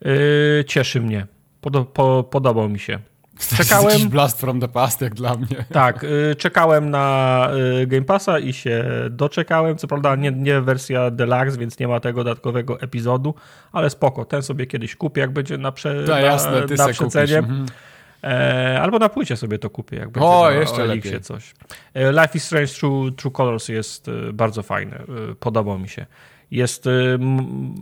Yy, 0.01 0.65
cieszy 0.68 1.01
mnie. 1.01 1.27
Podo 1.62 1.86
po, 1.86 2.24
podobał 2.24 2.70
mi 2.70 2.80
się. 2.80 3.00
Czekałem- 3.58 3.90
Jakiś 3.90 4.06
blast 4.06 4.40
from 4.42 4.60
the 4.60 4.68
past 4.68 5.02
jak 5.02 5.14
dla 5.16 5.36
mnie. 5.36 5.66
Tak, 5.72 6.04
y, 6.04 6.36
czekałem 6.38 6.90
na 6.90 7.48
y, 7.82 7.88
Game 7.88 8.06
Passa 8.06 8.40
i 8.40 8.54
się 8.54 8.86
doczekałem. 9.10 9.78
Co 9.78 9.88
prawda 9.88 10.16
nie, 10.16 10.32
nie 10.32 10.62
wersja 10.62 11.12
deluxe, 11.12 11.58
więc 11.58 11.80
nie 11.80 11.88
ma 11.88 12.00
tego 12.00 12.24
dodatkowego 12.24 12.82
epizodu, 12.82 13.34
ale 13.72 13.90
spoko. 13.90 14.26
Ten 14.26 14.42
sobie 14.42 14.66
kiedyś 14.68 14.96
kupię, 14.96 15.22
jak 15.22 15.32
będzie 15.34 15.58
na, 15.58 15.72
prze, 15.72 16.00
Tak, 16.00 16.08
na, 16.10 16.20
jasne, 16.20 16.62
ty 16.68 16.76
na 16.76 16.88
przecenie. 16.88 17.38
Mhm. 17.38 17.66
E, 18.24 18.80
albo 18.82 19.00
na 19.00 19.10
płycie 19.10 19.38
sobie 19.38 19.60
to 19.60 19.70
kupię, 19.70 19.98
jak 19.98 20.10
będzie 20.10 20.28
O, 20.30 20.44
na 20.44 20.52
jeszcze 20.52 20.84
Elixie 20.84 21.12
lepiej. 21.12 21.24
coś. 21.24 21.54
E, 21.94 22.12
Life 22.12 22.30
is 22.36 22.44
Strange 22.44 22.68
True, 22.68 23.12
True 23.12 23.32
Colors 23.32 23.70
jest 23.70 24.08
e, 24.08 24.34
bardzo 24.34 24.64
fajne. 24.64 25.04
Podobał 25.40 25.80
mi 25.80 25.90
się. 25.90 26.06
Jest... 26.52 26.88
m, 27.20 27.76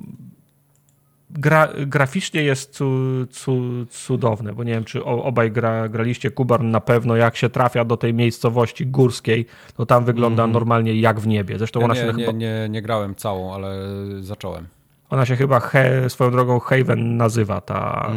Gra, 1.29 1.67
graficznie 1.87 2.43
jest 2.43 2.77
cu, 2.77 2.85
cu, 3.31 3.61
cudowne, 3.89 4.53
bo 4.53 4.63
nie 4.63 4.73
wiem, 4.73 4.83
czy 4.83 5.05
obaj 5.05 5.51
gra, 5.51 5.89
graliście. 5.89 6.31
Kubar 6.31 6.63
na 6.63 6.81
pewno, 6.81 7.15
jak 7.15 7.35
się 7.35 7.49
trafia 7.49 7.85
do 7.85 7.97
tej 7.97 8.13
miejscowości 8.13 8.87
górskiej, 8.87 9.45
to 9.77 9.85
tam 9.85 10.05
wygląda 10.05 10.47
normalnie 10.47 10.93
jak 10.99 11.19
w 11.19 11.27
niebie. 11.27 11.57
Zresztą 11.57 11.79
Ja 11.79 11.85
ona, 11.85 11.93
nie, 11.93 11.99
się 11.99 12.13
nie, 12.13 12.25
chyba, 12.25 12.37
nie, 12.37 12.67
nie 12.69 12.81
grałem 12.81 13.15
całą, 13.15 13.53
ale 13.53 13.75
zacząłem. 14.19 14.67
ona 15.09 15.25
się 15.25 15.35
chyba 15.35 15.59
he, 15.59 16.09
swoją 16.09 16.31
drogą 16.31 16.59
Haven 16.59 17.17
nazywa. 17.17 17.61
Ta, 17.61 18.11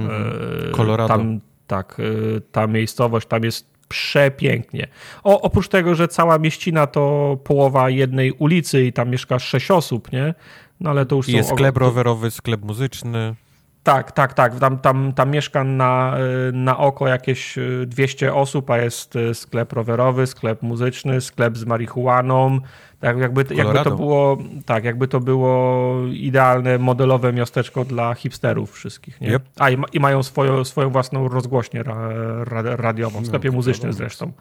e, 0.68 0.72
Colorado. 0.72 1.08
Tam, 1.08 1.40
tak, 1.66 1.96
e, 2.00 2.40
ta 2.52 2.66
miejscowość, 2.66 3.26
tam 3.28 3.44
jest 3.44 3.78
przepięknie. 3.88 4.88
O, 5.24 5.40
oprócz 5.40 5.68
tego, 5.68 5.94
że 5.94 6.08
cała 6.08 6.38
mieścina 6.38 6.86
to 6.86 7.36
połowa 7.44 7.90
jednej 7.90 8.32
ulicy 8.32 8.84
i 8.84 8.92
tam 8.92 9.10
mieszka 9.10 9.38
sześć 9.38 9.70
osób, 9.70 10.12
nie? 10.12 10.34
No 10.80 10.90
ale 10.90 11.06
to 11.06 11.16
już 11.16 11.28
jest 11.28 11.50
sklep 11.50 11.76
rowerowy, 11.76 12.30
sklep 12.30 12.64
muzyczny. 12.64 13.34
Tak, 13.82 14.12
tak, 14.12 14.34
tak. 14.34 14.58
Tam, 14.58 14.78
tam, 14.78 15.12
tam 15.12 15.30
mieszka 15.30 15.64
na, 15.64 16.16
y, 16.48 16.52
na 16.52 16.78
oko 16.78 17.08
jakieś 17.08 17.58
y, 17.58 17.86
200 17.86 18.34
osób, 18.34 18.70
a 18.70 18.78
jest 18.78 19.16
y, 19.16 19.34
sklep 19.34 19.72
rowerowy, 19.72 20.26
sklep 20.26 20.62
muzyczny, 20.62 21.20
sklep 21.20 21.56
z 21.56 21.64
marihuaną. 21.64 22.58
Tak, 23.00 23.18
jakby, 23.18 23.44
jakby 23.54 23.84
to 23.84 23.96
było, 23.96 24.38
tak, 24.66 24.84
jakby 24.84 25.08
to 25.08 25.20
było 25.20 25.94
idealne, 26.12 26.78
modelowe 26.78 27.32
miasteczko 27.32 27.84
dla 27.84 28.14
hipsterów 28.14 28.72
wszystkich. 28.72 29.20
Nie? 29.20 29.28
Yep. 29.34 29.42
A 29.58 29.70
i, 29.70 29.76
ma, 29.76 29.86
i 29.92 30.00
mają 30.00 30.22
swoją, 30.22 30.64
swoją 30.64 30.90
własną 30.90 31.28
rozgłośnię 31.28 31.82
ra, 31.82 32.08
ra, 32.44 32.62
radiową, 32.76 33.20
w 33.20 33.26
sklepie 33.26 33.48
No, 33.48 33.54
muzycznym 33.54 33.92
zresztą. 33.92 34.26
E, 34.26 34.32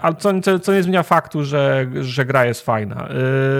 Ale 0.00 0.14
co, 0.14 0.40
co, 0.40 0.58
co 0.58 0.72
nie 0.72 0.82
zmienia 0.82 1.02
faktu, 1.02 1.44
że, 1.44 1.86
że 2.00 2.24
gra 2.24 2.44
jest 2.44 2.60
fajna. 2.64 3.08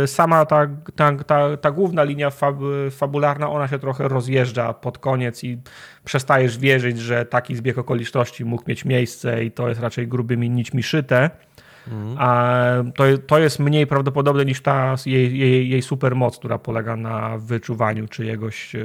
E, 0.02 0.06
Sama 0.06 0.46
ta, 0.46 0.66
ta, 0.96 1.12
ta, 1.26 1.56
ta 1.56 1.70
główna 1.70 2.02
linia 2.02 2.30
fab, 2.30 2.56
fabularna, 2.90 3.50
ona 3.50 3.68
się 3.68 3.78
trochę 3.78 4.08
rozjeżdża 4.08 4.72
pod 4.74 4.98
koniec 4.98 5.44
i 5.44 5.58
przestajesz 6.04 6.58
wierzyć, 6.58 6.98
że 6.98 7.24
taki 7.24 7.56
zbieg 7.56 7.78
okoliczności 7.78 8.44
mógł 8.44 8.64
mieć 8.66 8.84
miejsce 8.84 9.44
i 9.44 9.50
to 9.50 9.68
jest 9.68 9.80
raczej 9.80 10.08
grubymi 10.08 10.50
nićmi 10.50 10.82
szyte. 10.82 11.30
A 12.18 12.56
to, 12.96 13.04
to 13.26 13.38
jest 13.38 13.58
mniej 13.58 13.86
prawdopodobne 13.86 14.44
niż 14.44 14.60
ta 14.62 14.94
jej, 15.06 15.38
jej, 15.38 15.68
jej 15.68 15.82
supermoc, 15.82 16.38
która 16.38 16.58
polega 16.58 16.96
na 16.96 17.38
wyczuwaniu 17.38 18.08
czyjegoś, 18.08 18.74
e, 18.74 18.82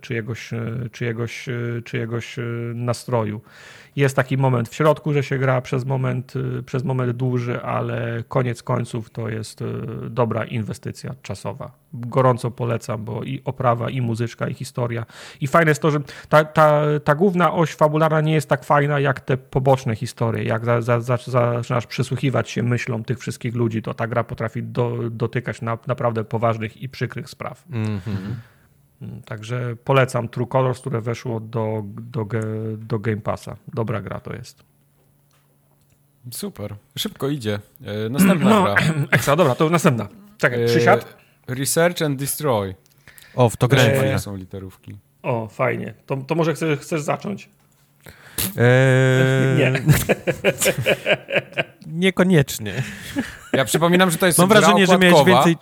czyjegoś, 0.00 0.52
e, 0.52 0.58
czyjegoś, 0.92 1.48
e, 1.48 1.52
czyjegoś 1.84 2.38
e, 2.38 2.42
nastroju. 2.74 3.40
Jest 3.98 4.16
taki 4.16 4.36
moment 4.36 4.68
w 4.68 4.74
środku, 4.74 5.12
że 5.12 5.22
się 5.22 5.38
gra 5.38 5.60
przez 5.60 5.84
moment, 5.84 6.34
e, 6.58 6.62
przez 6.62 6.84
moment 6.84 7.12
dłuży, 7.12 7.62
ale 7.62 8.22
koniec 8.28 8.62
końców 8.62 9.10
to 9.10 9.28
jest 9.28 9.62
e, 9.62 9.64
dobra 10.10 10.44
inwestycja 10.44 11.14
czasowa. 11.22 11.70
Gorąco 11.92 12.50
polecam, 12.50 13.04
bo 13.04 13.22
i 13.22 13.42
oprawa, 13.44 13.90
i 13.90 14.00
muzyczka, 14.00 14.48
i 14.48 14.54
historia. 14.54 15.06
I 15.40 15.46
fajne 15.46 15.70
jest 15.70 15.82
to, 15.82 15.90
że 15.90 15.98
ta, 16.28 16.44
ta, 16.44 16.82
ta 17.04 17.14
główna 17.14 17.52
oś 17.52 17.74
fabularna 17.74 18.20
nie 18.20 18.34
jest 18.34 18.48
tak 18.48 18.64
fajna 18.64 19.00
jak 19.00 19.20
te 19.20 19.36
poboczne 19.36 19.96
historie. 19.96 20.44
Jak 20.44 20.64
za, 20.64 20.80
za, 20.80 21.00
za, 21.00 21.16
zaczynasz 21.16 21.86
przysłuchiwać 21.86 22.50
się 22.50 22.62
myślom 22.62 23.04
tych 23.04 23.18
wszystkich 23.18 23.54
ludzi, 23.54 23.82
to 23.82 23.94
ta 23.94 24.06
gra 24.06 24.24
potrafi 24.24 24.62
do, 24.62 24.98
dotykać 25.10 25.62
na, 25.62 25.78
naprawdę 25.86 26.24
poważnych 26.24 26.82
i 26.82 26.88
przykrych 26.88 27.30
spraw. 27.30 27.64
Mm, 27.70 28.00
Także 29.26 29.76
polecam 29.84 30.28
True 30.28 30.46
Colors, 30.46 30.80
które 30.80 31.00
weszło 31.00 31.40
do, 31.40 31.82
do, 31.84 32.26
do 32.78 32.98
Game 32.98 33.16
Passa. 33.20 33.56
Dobra 33.74 34.00
gra 34.02 34.20
to 34.20 34.34
jest. 34.34 34.62
Super. 36.30 36.74
Szybko 36.98 37.28
idzie. 37.28 37.58
E, 37.84 38.08
Następna 38.10 38.50
No, 38.50 38.62
gra. 38.62 38.76
ekstra, 39.10 39.36
dobra, 39.36 39.54
to 39.54 39.70
następna. 39.70 40.08
Czekaj, 40.38 40.62
E, 40.62 40.66
przysiad? 40.66 41.16
Research 41.46 42.02
and 42.02 42.18
Destroy. 42.18 42.74
O, 43.34 43.48
w 43.50 43.56
to 43.56 43.68
grałem 43.68 43.92
chwilę. 43.92 44.12
To 44.12 44.18
są 44.18 44.36
literówki. 44.36 44.98
O, 45.22 45.48
fajnie. 45.48 45.94
To, 46.06 46.16
to 46.16 46.34
może 46.34 46.54
chcesz, 46.54 46.78
chcesz 46.78 47.02
zacząć? 47.02 47.48
Eee, 48.56 49.58
Nie. 49.58 49.72
Niekoniecznie. 51.86 52.82
Ja 53.52 53.64
przypominam, 53.64 54.10
że 54.10 54.18
to 54.18 54.26
jest 54.26 54.38
Mam 54.38 54.48
wrażenie, 54.48 54.86
że 54.86 54.98
miałeś 54.98 55.26
więcej. 55.26 55.56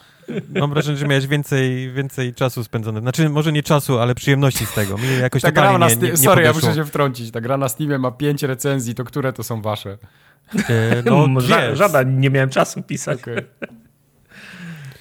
Mam 0.61 0.71
wrażenie, 0.71 0.99
że 0.99 1.07
miałeś 1.07 1.27
więcej, 1.27 1.93
więcej 1.93 2.35
czasu 2.35 2.65
spędzone. 2.65 3.01
Znaczy, 3.01 3.29
może 3.29 3.53
nie 3.53 3.63
czasu, 3.63 3.99
ale 3.99 4.15
przyjemności 4.15 4.67
z 4.67 4.73
tego. 4.73 4.99
Mi 4.99 5.05
jakoś 5.21 5.43
Ta 5.43 5.53
gra 5.53 5.79
na 5.79 5.89
nie, 5.89 5.95
Sti- 5.97 6.03
nie, 6.03 6.11
nie 6.11 6.17
Sorry, 6.17 6.43
ja 6.43 6.49
podeszło. 6.51 6.69
muszę 6.71 6.81
się 6.81 6.87
wtrącić. 6.87 7.31
Ta 7.31 7.41
gra 7.41 7.57
na 7.57 7.69
Steamie 7.69 7.99
ma 7.99 8.11
pięć 8.11 8.43
recenzji, 8.43 8.95
to 8.95 9.05
które 9.05 9.33
to 9.33 9.43
są 9.43 9.63
wasze? 9.63 9.99
Eee, 10.55 11.03
no, 11.07 11.27
No, 11.27 11.41
ża- 11.41 11.75
żaden, 11.75 12.21
nie 12.21 12.31
miałem 12.31 12.51
czasu 12.51 12.83
pisać. 12.83 13.21
Okej. 13.23 13.37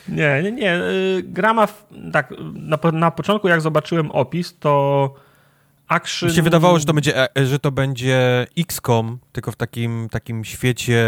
Nie, 0.10 0.42
nie, 0.44 0.52
nie. 0.52 0.76
y, 0.76 1.24
Gra 1.24 1.54
ma, 1.54 1.68
tak, 2.14 2.34
na, 2.54 2.78
na 2.92 3.12
początku 3.12 3.48
jak 3.48 3.62
zobaczyłem 3.62 4.12
opis, 4.12 4.60
to 4.60 5.14
action... 5.88 6.30
Mi 6.30 6.36
się 6.36 6.42
wydawało, 6.42 6.80
że 6.80 6.86
to 6.86 6.94
będzie, 6.94 7.38
e, 7.38 7.46
że 7.46 7.60
to 7.60 7.72
będzie 7.72 8.48
XCOM, 8.58 9.20
tylko 9.32 9.52
w 9.52 9.56
takim, 9.56 10.08
takim 10.12 10.46
świecie, 10.46 11.06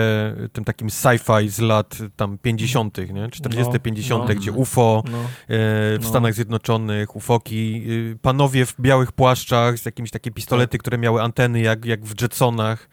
tym 0.54 0.64
takim 0.64 0.88
sci-fi 0.88 1.50
z 1.50 1.60
lat 1.60 1.98
tam 2.16 2.38
50., 2.38 2.98
nie? 3.14 3.30
40., 3.30 3.74
No, 3.74 3.80
50., 3.80 4.30
no. 4.30 4.36
gdzie 4.36 4.52
UFO 4.52 5.04
No, 5.12 5.18
e, 5.18 5.24
w 5.48 6.00
No. 6.02 6.10
Stanach 6.10 6.34
Zjednoczonych, 6.34 7.16
ufoki, 7.16 7.84
y, 7.90 8.18
panowie 8.22 8.66
w 8.66 8.76
białych 8.80 9.12
płaszczach 9.12 9.78
z 9.78 9.86
jakimiś 9.86 10.12
takie 10.12 10.32
pistolety, 10.32 10.78
które 10.78 10.98
miały 10.98 11.22
anteny 11.22 11.60
jak, 11.62 11.86
jak 11.86 12.06
w 12.06 12.22
Jetsonach. 12.22 12.90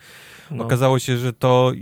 no. 0.51 0.65
Okazało 0.65 0.99
się, 0.99 1.17
że 1.17 1.33
to 1.33 1.73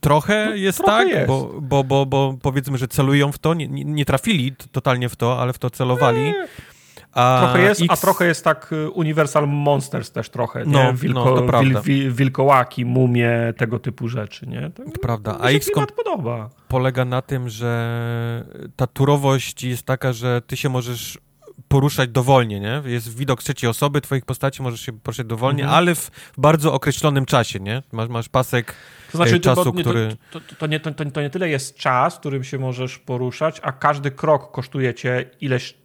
trochę 0.00 0.46
No, 0.50 0.54
jest 0.54 0.78
trochę 0.78 0.92
tak, 0.92 1.08
jest. 1.08 1.26
Bo, 1.26 1.50
bo, 1.62 1.84
bo, 1.84 2.06
bo 2.06 2.36
powiedzmy, 2.42 2.78
że 2.78 2.88
celują 2.88 3.32
w 3.32 3.38
to, 3.38 3.54
nie, 3.54 3.68
nie, 3.68 3.84
nie 3.84 4.04
trafili 4.04 4.52
totalnie 4.72 5.08
w 5.08 5.16
to, 5.16 5.40
ale 5.40 5.52
w 5.52 5.58
to 5.58 5.70
celowali. 5.70 6.32
A 7.12 7.40
Trochę 7.44 7.62
jest, 7.62 7.80
a 7.88 7.92
X- 7.92 8.00
trochę 8.00 8.26
jest 8.26 8.44
tak 8.44 8.72
y, 8.72 8.90
Universal 8.90 9.48
Monsters 9.48 10.10
też 10.10 10.28
trochę, 10.30 10.66
nie? 10.66 10.72
No, 10.72 10.94
Wilko, 10.94 11.44
no, 11.52 11.60
wil, 11.60 11.80
wil, 11.82 12.12
wilkołaki, 12.12 12.84
mumie, 12.84 13.30
tego 13.56 13.78
typu 13.78 14.08
rzeczy, 14.08 14.46
nie? 14.46 14.70
To 14.70 14.82
prawda. 15.02 15.38
A 15.40 15.48
klimat 15.48 15.92
podoba. 15.92 16.50
polega 16.68 17.04
na 17.04 17.22
tym, 17.22 17.48
że 17.48 18.44
ta 18.76 18.86
turowość 18.86 19.64
jest 19.64 19.82
taka, 19.82 20.12
że 20.12 20.42
ty 20.46 20.56
się 20.56 20.68
możesz 20.68 21.18
poruszać 21.68 22.10
dowolnie, 22.10 22.60
nie? 22.60 22.82
Jest 22.84 23.16
widok 23.16 23.42
trzeciej 23.42 23.70
osoby 23.70 24.00
twoich 24.00 24.24
postaci, 24.24 24.62
możesz 24.62 24.80
się 24.80 24.92
poruszać 24.92 25.26
dowolnie, 25.26 25.62
Mhm. 25.62 25.78
ale 25.78 25.94
w, 25.94 26.10
bardzo 26.38 26.72
określonym 26.72 27.26
czasie, 27.26 27.60
nie? 27.60 27.82
Masz, 27.92 28.08
masz 28.08 28.28
pasek 28.28 28.74
To 29.12 29.18
znaczy, 29.18 29.34
e, 29.34 29.40
czasu, 29.40 29.64
to, 29.64 29.72
który... 29.72 30.16
to, 30.30 30.40
to, 30.40 30.54
to, 30.58 30.66
nie, 30.66 30.80
to, 30.80 30.90
to 31.12 31.20
nie 31.22 31.30
tyle 31.30 31.48
jest 31.48 31.76
czas, 31.76 32.16
w 32.16 32.20
którym 32.20 32.44
się 32.44 32.58
możesz 32.58 32.98
poruszać, 32.98 33.60
a 33.62 33.72
każdy 33.72 34.10
krok 34.10 34.52
kosztuje 34.52 34.94
cię 34.94 35.30
ileś 35.40 35.79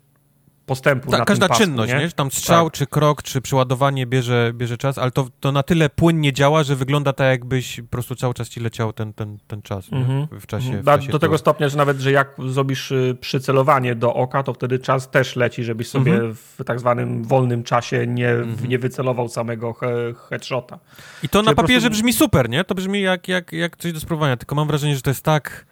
postępu 0.66 1.12
Ta, 1.12 1.18
na 1.18 1.26
każda 1.26 1.46
tym 1.46 1.50
pasku, 1.50 1.64
czynność, 1.64 1.94
nie? 1.94 2.00
nie? 2.00 2.10
Tam 2.12 2.32
strzał, 2.32 2.66
Tak. 2.66 2.74
czy 2.74 2.86
krok, 2.88 3.24
czy 3.24 3.42
przeładowanie 3.42 4.06
bierze, 4.06 4.52
bierze 4.54 4.78
czas, 4.78 4.98
ale 4.98 5.12
to, 5.12 5.28
to 5.40 5.52
na 5.52 5.64
tyle 5.64 5.90
płynnie 5.90 6.34
działa, 6.34 6.64
że 6.64 6.76
wygląda 6.76 7.14
tak, 7.14 7.28
jakbyś 7.28 7.82
po 7.82 7.88
prostu 7.88 8.16
cały 8.16 8.34
czas 8.34 8.50
ci 8.50 8.60
leciał 8.60 8.94
ten, 8.94 9.14
ten, 9.14 9.38
ten 9.48 9.62
czas 9.62 9.92
nie? 9.92 9.98
Mhm. 9.98 10.28
w 10.40 10.48
czasie. 10.48 10.82
W 10.82 10.84
Da, 10.84 10.98
czasie 10.98 11.12
do 11.12 11.20
tego 11.20 11.38
stopnia, 11.38 11.70
że 11.70 11.78
nawet, 11.78 12.00
że 12.00 12.12
jak 12.12 12.36
zrobisz 12.48 12.92
y, 12.92 13.18
przycelowanie 13.22 13.96
do 13.96 14.14
oka, 14.14 14.44
to 14.44 14.54
wtedy 14.54 14.80
czas 14.80 15.10
też 15.10 15.36
leci, 15.36 15.64
żebyś 15.64 15.88
sobie 15.88 16.14
Mhm. 16.14 16.36
w 16.36 16.58
tak 16.66 16.80
zwanym 16.80 17.24
wolnym 17.24 17.64
czasie 17.64 18.08
nie, 18.08 18.30
nie 18.68 18.80
wycelował 18.80 19.30
samego 19.30 19.74
he, 19.74 19.88
headshota. 20.30 20.80
I 21.24 21.30
to 21.30 21.40
na 21.40 21.44
Czyli 21.44 21.56
po 21.56 21.62
papierze 21.62 21.88
prostu- 21.88 22.02
brzmi 22.04 22.14
super, 22.14 22.50
nie? 22.50 22.64
To 22.64 22.76
brzmi 22.76 23.02
jak, 23.02 23.28
jak, 23.28 23.52
jak 23.54 23.78
coś 23.78 23.94
do 23.94 24.00
spróbowania, 24.00 24.38
tylko 24.38 24.56
mam 24.56 24.68
wrażenie, 24.68 24.96
że 24.96 25.02
to 25.02 25.10
jest 25.10 25.24
tak 25.24 25.66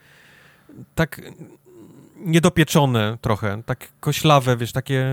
tak 0.96 1.22
niedopieczone 2.26 3.18
trochę, 3.22 3.64
tak 3.66 3.88
koślawe, 4.00 4.58
wiesz, 4.58 4.72
takie... 4.72 5.06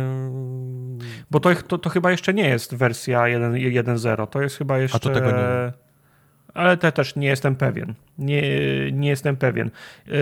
Bo 1.30 1.40
to, 1.40 1.54
to, 1.54 1.78
to 1.78 1.90
chyba 1.90 2.10
jeszcze 2.10 2.34
nie 2.34 2.48
jest 2.48 2.74
wersja 2.74 3.28
1 3.28 3.52
1.0, 3.52 4.26
to 4.26 4.42
jest 4.42 4.56
chyba 4.56 4.78
jeszcze... 4.78 4.98
tego 5.10 5.26
nie 5.26 5.32
wiem. 5.32 5.72
Ale 6.54 6.76
te 6.76 6.92
też 6.92 7.16
nie 7.16 7.26
jestem 7.26 7.56
pewien. 7.56 7.94
Nie, 8.18 8.42
nie 8.92 9.08
jestem 9.08 9.36
pewien. 9.36 9.70
Yy, 10.06 10.14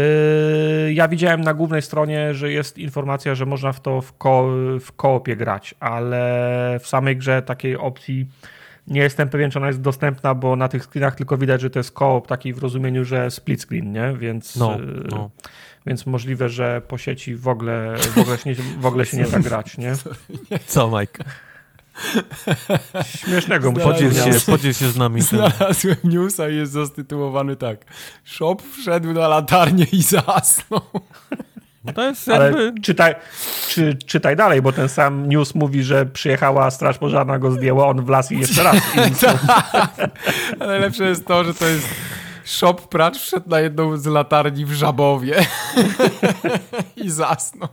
ja 0.92 1.08
widziałem 1.08 1.40
na 1.40 1.54
głównej 1.54 1.82
stronie, 1.82 2.34
że 2.34 2.52
jest 2.52 2.78
informacja, 2.78 3.34
że 3.34 3.46
można 3.46 3.72
w 3.72 3.80
to 3.80 4.00
w, 4.00 4.16
ko 4.16 4.48
w 4.80 4.92
koopie 4.92 5.36
grać, 5.36 5.74
ale 5.80 6.78
w 6.82 6.86
samej 6.86 7.16
grze 7.16 7.42
takiej 7.42 7.76
opcji 7.76 8.26
nie 8.86 9.00
jestem 9.00 9.28
pewien, 9.28 9.50
czy 9.50 9.58
ona 9.58 9.66
jest 9.66 9.80
dostępna, 9.80 10.34
bo 10.34 10.56
na 10.56 10.68
tych 10.68 10.84
screenach 10.84 11.14
tylko 11.14 11.38
widać, 11.38 11.60
że 11.60 11.70
to 11.70 11.78
jest 11.78 11.92
koop 11.92 12.26
taki 12.26 12.52
w 12.52 12.58
rozumieniu, 12.58 13.04
że 13.04 13.30
split 13.30 13.62
screen, 13.62 13.92
nie? 13.92 14.14
Więc, 14.18 14.56
No, 14.56 14.78
yy, 14.78 15.04
no. 15.10 15.30
Więc 15.88 16.06
możliwe, 16.06 16.48
że 16.48 16.82
po 16.88 16.98
sieci 16.98 17.36
w 17.36 17.48
ogóle, 17.48 17.96
w 18.14 18.18
ogóle, 18.18 18.38
się, 18.38 18.50
nie, 18.50 18.56
w 18.80 18.86
ogóle 18.86 19.06
się 19.06 19.16
nie 19.16 19.24
da 19.24 19.38
grać, 19.38 19.78
nie? 19.78 19.92
Co, 20.66 20.98
Mike? 21.00 21.24
Śmiesznego 23.04 23.72
mu 23.72 23.80
Podziel 23.80 24.14
się, 24.14 24.30
podziel 24.46 24.72
się 24.72 24.88
z 24.88 24.96
nami. 24.96 25.20
Znalazłem 25.20 25.96
newsa 26.04 26.48
i 26.48 26.56
jest 26.56 26.72
zastytułowany 26.72 27.56
tak. 27.56 27.78
Shop 28.24 28.56
wszedł 28.78 29.12
na 29.12 29.28
latarnię 29.28 29.86
i 29.92 30.02
zasnął. 30.02 30.80
No 31.84 31.92
to 31.92 32.02
jest 32.02 32.28
Ale 32.28 32.44
jakby... 32.44 32.80
czytaj, 32.80 33.14
czy, 33.68 33.96
czytaj 34.06 34.36
dalej, 34.36 34.62
bo 34.62 34.72
ten 34.72 34.88
sam 34.88 35.28
news 35.28 35.54
mówi, 35.54 35.82
że 35.82 36.06
przyjechała 36.06 36.70
straż 36.70 36.98
pożarna, 36.98 37.38
go 37.38 37.50
zdjęła, 37.50 37.86
on 37.86 38.04
wlazł 38.04 38.34
i 38.34 38.38
jeszcze 38.38 38.62
raz. 38.62 38.76
A 40.60 40.66
najlepsze 40.66 41.04
jest 41.04 41.26
to, 41.26 41.44
że 41.44 41.54
to 41.54 41.66
jest 41.66 41.88
shop 42.48 42.74
pracz 42.74 43.18
wszedł 43.18 43.48
na 43.50 43.60
jedną 43.60 43.96
z 43.96 44.06
latarni 44.06 44.64
w 44.64 44.72
Żabowie 44.72 45.34
i 47.04 47.10
zasnął. 47.10 47.68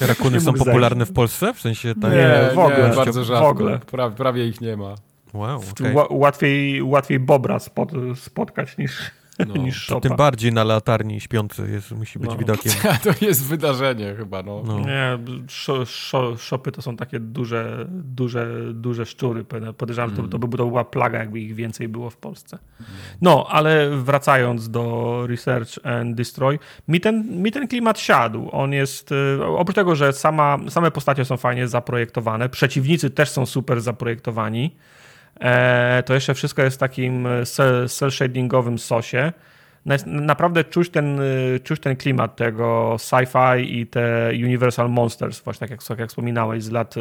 Rakuny 0.00 0.30
nie 0.36 0.40
są 0.40 0.52
popularne 0.54 1.06
w 1.06 1.12
Polsce? 1.12 1.54
W 1.54 1.60
sensie 1.60 1.94
tak... 2.02 2.12
Nie, 2.12 2.50
w 2.54 2.58
ogóle. 2.58 2.92
bardzo 2.96 3.20
W 3.20 3.24
rzadko. 3.24 3.48
ogóle. 3.48 3.78
Prawie, 3.78 4.16
prawie 4.16 4.46
ich 4.46 4.60
nie 4.60 4.76
ma. 4.76 4.94
Wow. 5.34 5.60
Ła- 5.94 6.06
łatwiej, 6.10 6.82
łatwiej 6.82 7.18
Bobra 7.20 7.58
spot, 7.58 7.90
spotkać 8.14 8.78
niż, 8.78 9.10
No. 9.46 9.54
niż 9.64 9.86
Shopa. 9.86 10.00
Tym 10.08 10.16
bardziej 10.16 10.52
na 10.52 10.64
latarni 10.64 11.20
śpiący 11.20 11.68
jest, 11.70 11.92
musi 11.92 12.18
być 12.18 12.30
No. 12.30 12.36
widokiem. 12.36 12.72
To 13.04 13.24
jest 13.26 13.44
wydarzenie 13.46 14.14
chyba, 14.14 14.42
no. 14.42 14.62
No. 14.66 14.80
Nie, 14.80 15.18
szo, 15.48 15.86
szo, 15.86 16.36
szopy 16.36 16.72
to 16.72 16.82
są 16.82 16.96
takie 16.96 17.20
duże, 17.20 17.86
duże, 17.90 18.48
duże 18.74 19.06
szczury. 19.06 19.44
Podejrzewam, 19.76 20.10
że 20.10 20.16
to, 20.16 20.28
to 20.28 20.38
by 20.38 20.56
to 20.56 20.66
była 20.66 20.84
plaga, 20.84 21.18
jakby 21.18 21.40
ich 21.40 21.54
więcej 21.54 21.88
było 21.88 22.10
w 22.10 22.16
Polsce. 22.16 22.58
No, 23.22 23.46
ale 23.50 23.90
wracając 23.96 24.70
do 24.70 25.22
Research 25.26 25.86
and 25.86 26.14
Destroy, 26.16 26.58
mi 26.88 27.00
ten, 27.00 27.42
mi 27.42 27.52
ten 27.52 27.68
klimat 27.68 27.98
siadł. 28.00 28.48
On 28.52 28.72
jest, 28.72 29.12
y, 29.12 29.44
oprócz 29.44 29.74
tego, 29.76 29.94
że 29.94 30.12
sama, 30.12 30.58
same 30.68 30.90
postacie 30.90 31.24
są 31.24 31.36
fajnie 31.36 31.68
zaprojektowane, 31.68 32.48
przeciwnicy 32.48 33.10
też 33.10 33.30
są 33.30 33.46
super 33.46 33.80
zaprojektowani, 33.80 34.76
to 36.06 36.14
jeszcze 36.14 36.34
wszystko 36.34 36.62
jest 36.62 36.76
w 36.76 36.80
takim 36.80 37.28
cel- 37.42 37.84
cel-shadingowym 37.88 38.78
sosie. 38.78 39.32
Na- 39.86 39.96
Naprawdę 40.06 40.64
czuć 40.64 40.90
ten, 40.90 41.20
y, 41.20 41.60
czuć 41.64 41.80
ten 41.80 41.96
klimat 41.96 42.36
tego 42.36 42.96
sci-fi 42.98 43.60
i 43.78 43.86
te 43.86 44.30
Universal 44.44 44.90
Monsters, 44.90 45.40
właśnie 45.40 45.60
tak 45.60 45.70
jak, 45.70 45.82
tak 45.84 45.98
jak 45.98 46.08
wspominałeś, 46.08 46.62
z 46.64 46.70
lat, 46.70 46.94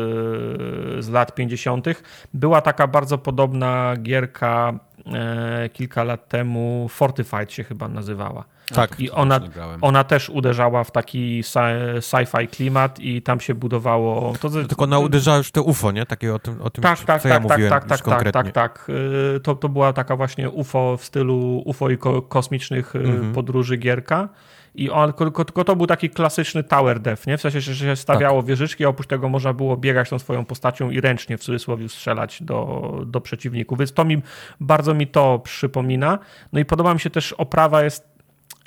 z 1.00 1.10
lat 1.10 1.36
50. 1.36 1.88
Była 2.34 2.62
taka 2.62 2.88
bardzo 2.88 3.18
podobna 3.18 3.94
gierka 4.02 4.80
e, 5.14 5.70
kilka 5.70 6.04
lat 6.04 6.30
temu, 6.30 6.88
Fortified 6.90 7.52
się 7.54 7.64
chyba 7.64 7.88
nazywała. 7.88 8.44
Tak. 8.74 9.00
I 9.00 9.12
ona, 9.12 9.40
ona 9.82 10.04
też 10.04 10.30
uderzała 10.30 10.84
w 10.84 10.92
taki 10.92 11.42
sci- 11.42 11.98
sci-fi 12.00 12.48
klimat 12.48 13.00
i 13.00 13.22
tam 13.22 13.40
się 13.40 13.56
budowało... 13.56 14.34
To, 14.42 14.50
Tylko 14.50 14.84
ona 14.84 15.00
uderzała 15.00 15.38
już 15.38 15.48
w 15.48 15.52
te 15.52 15.62
UFO, 15.62 15.92
nie? 15.92 16.06
Takie 16.06 16.34
o 16.36 16.40
tym, 16.40 16.62
o 16.62 16.70
tym 16.70 16.82
tak, 16.84 17.00
tak, 17.00 17.22
co 17.22 17.30
tak, 17.30 17.34
ja 17.34 17.40
tak, 17.40 17.44
mówiłem 17.44 17.70
tak, 17.70 17.84
już 17.84 17.90
tak, 17.90 18.00
tak, 18.00 18.06
konkretnie. 18.06 18.52
tak, 18.52 18.54
tak. 18.54 18.90
Y, 19.36 19.40
To, 19.40 19.56
to 19.56 19.70
była 19.70 19.94
taka 19.94 20.16
właśnie 20.16 20.50
UFO 20.50 20.98
w 20.98 21.06
stylu 21.06 21.62
UFO 21.66 21.90
i 21.90 21.98
ko 21.98 22.22
kosmicznych 22.22 22.96
y, 22.96 23.00
Mhm. 23.00 23.34
podróży 23.34 23.78
gierka. 23.78 24.30
I 24.76 24.90
on, 24.90 25.14
tylko, 25.14 25.46
tylko 25.46 25.64
to 25.64 25.76
był 25.76 25.88
taki 25.88 26.10
klasyczny 26.10 26.64
tower 26.64 27.00
def, 27.00 27.28
nie? 27.28 27.38
W 27.38 27.42
sensie, 27.42 27.62
że 27.62 27.76
się 27.76 27.96
stawiało 27.96 28.42
Tak. 28.42 28.48
wieżyczki, 28.50 28.86
a 28.86 28.88
oprócz 28.88 29.08
tego 29.08 29.30
można 29.30 29.54
było 29.54 29.78
biegać 29.78 30.10
tą 30.10 30.20
swoją 30.20 30.46
postacią 30.46 30.90
i 30.90 31.02
ręcznie 31.02 31.38
w 31.38 31.42
cudzysłowie 31.42 31.90
strzelać 31.90 32.44
do, 32.44 32.92
do 33.06 33.22
przeciwników. 33.22 33.80
Więc 33.80 33.94
to 33.94 34.06
mi, 34.06 34.22
bardzo 34.60 34.94
mi 34.94 35.08
to 35.08 35.40
przypomina. 35.40 36.20
No 36.54 36.60
i 36.60 36.66
podoba 36.66 36.94
mi 36.94 37.00
się 37.00 37.10
też, 37.10 37.34
oprawa 37.34 37.84
jest 37.84 38.17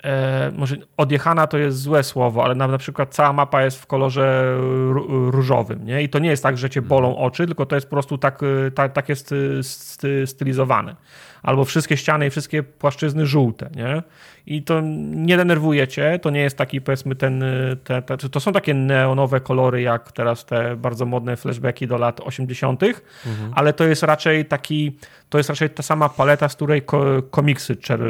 e, 0.05 0.51
może 0.57 0.77
odjechana 0.97 1.47
to 1.47 1.59
jest 1.59 1.79
złe 1.79 2.03
słowo, 2.03 2.45
ale 2.45 2.55
na, 2.55 2.69
na 2.69 2.79
przykład 2.79 3.15
cała 3.15 3.33
mapa 3.33 3.63
jest 3.63 3.83
w 3.83 3.87
kolorze 3.87 4.57
ró- 4.91 5.31
różowym, 5.31 5.85
nie? 5.85 6.03
I 6.03 6.09
to 6.09 6.19
nie 6.19 6.31
jest 6.31 6.43
tak, 6.43 6.59
że 6.59 6.71
cię 6.71 6.83
bolą 6.83 7.17
oczy, 7.17 7.47
tylko 7.47 7.67
to 7.67 7.75
jest 7.75 7.87
po 7.87 7.91
prostu 7.91 8.19
tak, 8.19 8.43
y, 8.43 8.73
tak, 8.75 8.93
tak 8.93 9.09
jest 9.09 9.33
y, 9.33 9.63
sty, 9.63 10.27
stylizowane. 10.27 10.97
Albo 11.43 11.65
wszystkie 11.65 11.97
ściany 11.97 12.27
i 12.27 12.31
wszystkie 12.31 12.63
płaszczyzny 12.63 13.27
żółte, 13.27 13.71
nie? 13.77 14.03
I 14.51 14.63
to 14.63 14.81
nie 15.11 15.37
denerwuje 15.37 15.89
cię, 15.89 16.19
to 16.23 16.31
nie 16.31 16.41
jest 16.41 16.57
taki 16.57 16.81
powiedzmy 16.81 17.15
ten, 17.15 17.43
y, 17.43 17.77
te, 17.85 18.03
te, 18.03 18.17
to 18.17 18.41
są 18.41 18.53
takie 18.53 18.75
neonowe 18.75 19.41
kolory, 19.41 19.83
jak 19.83 20.13
teraz 20.13 20.45
te 20.45 20.77
bardzo 20.77 21.07
modne 21.07 21.37
flashbacki 21.37 21.87
do 21.87 21.99
lat 21.99 22.21
80., 22.21 22.83
ale 23.55 23.73
to 23.73 23.85
jest 23.85 24.03
raczej 24.03 24.45
taki, 24.45 24.97
to 25.29 25.39
jest 25.39 25.51
raczej 25.51 25.71
ta 25.71 25.83
sama 25.83 26.09
paleta, 26.09 26.49
z 26.49 26.57
której 26.57 26.83
ko 26.83 27.23
komiksy 27.31 27.77
czer 27.77 28.01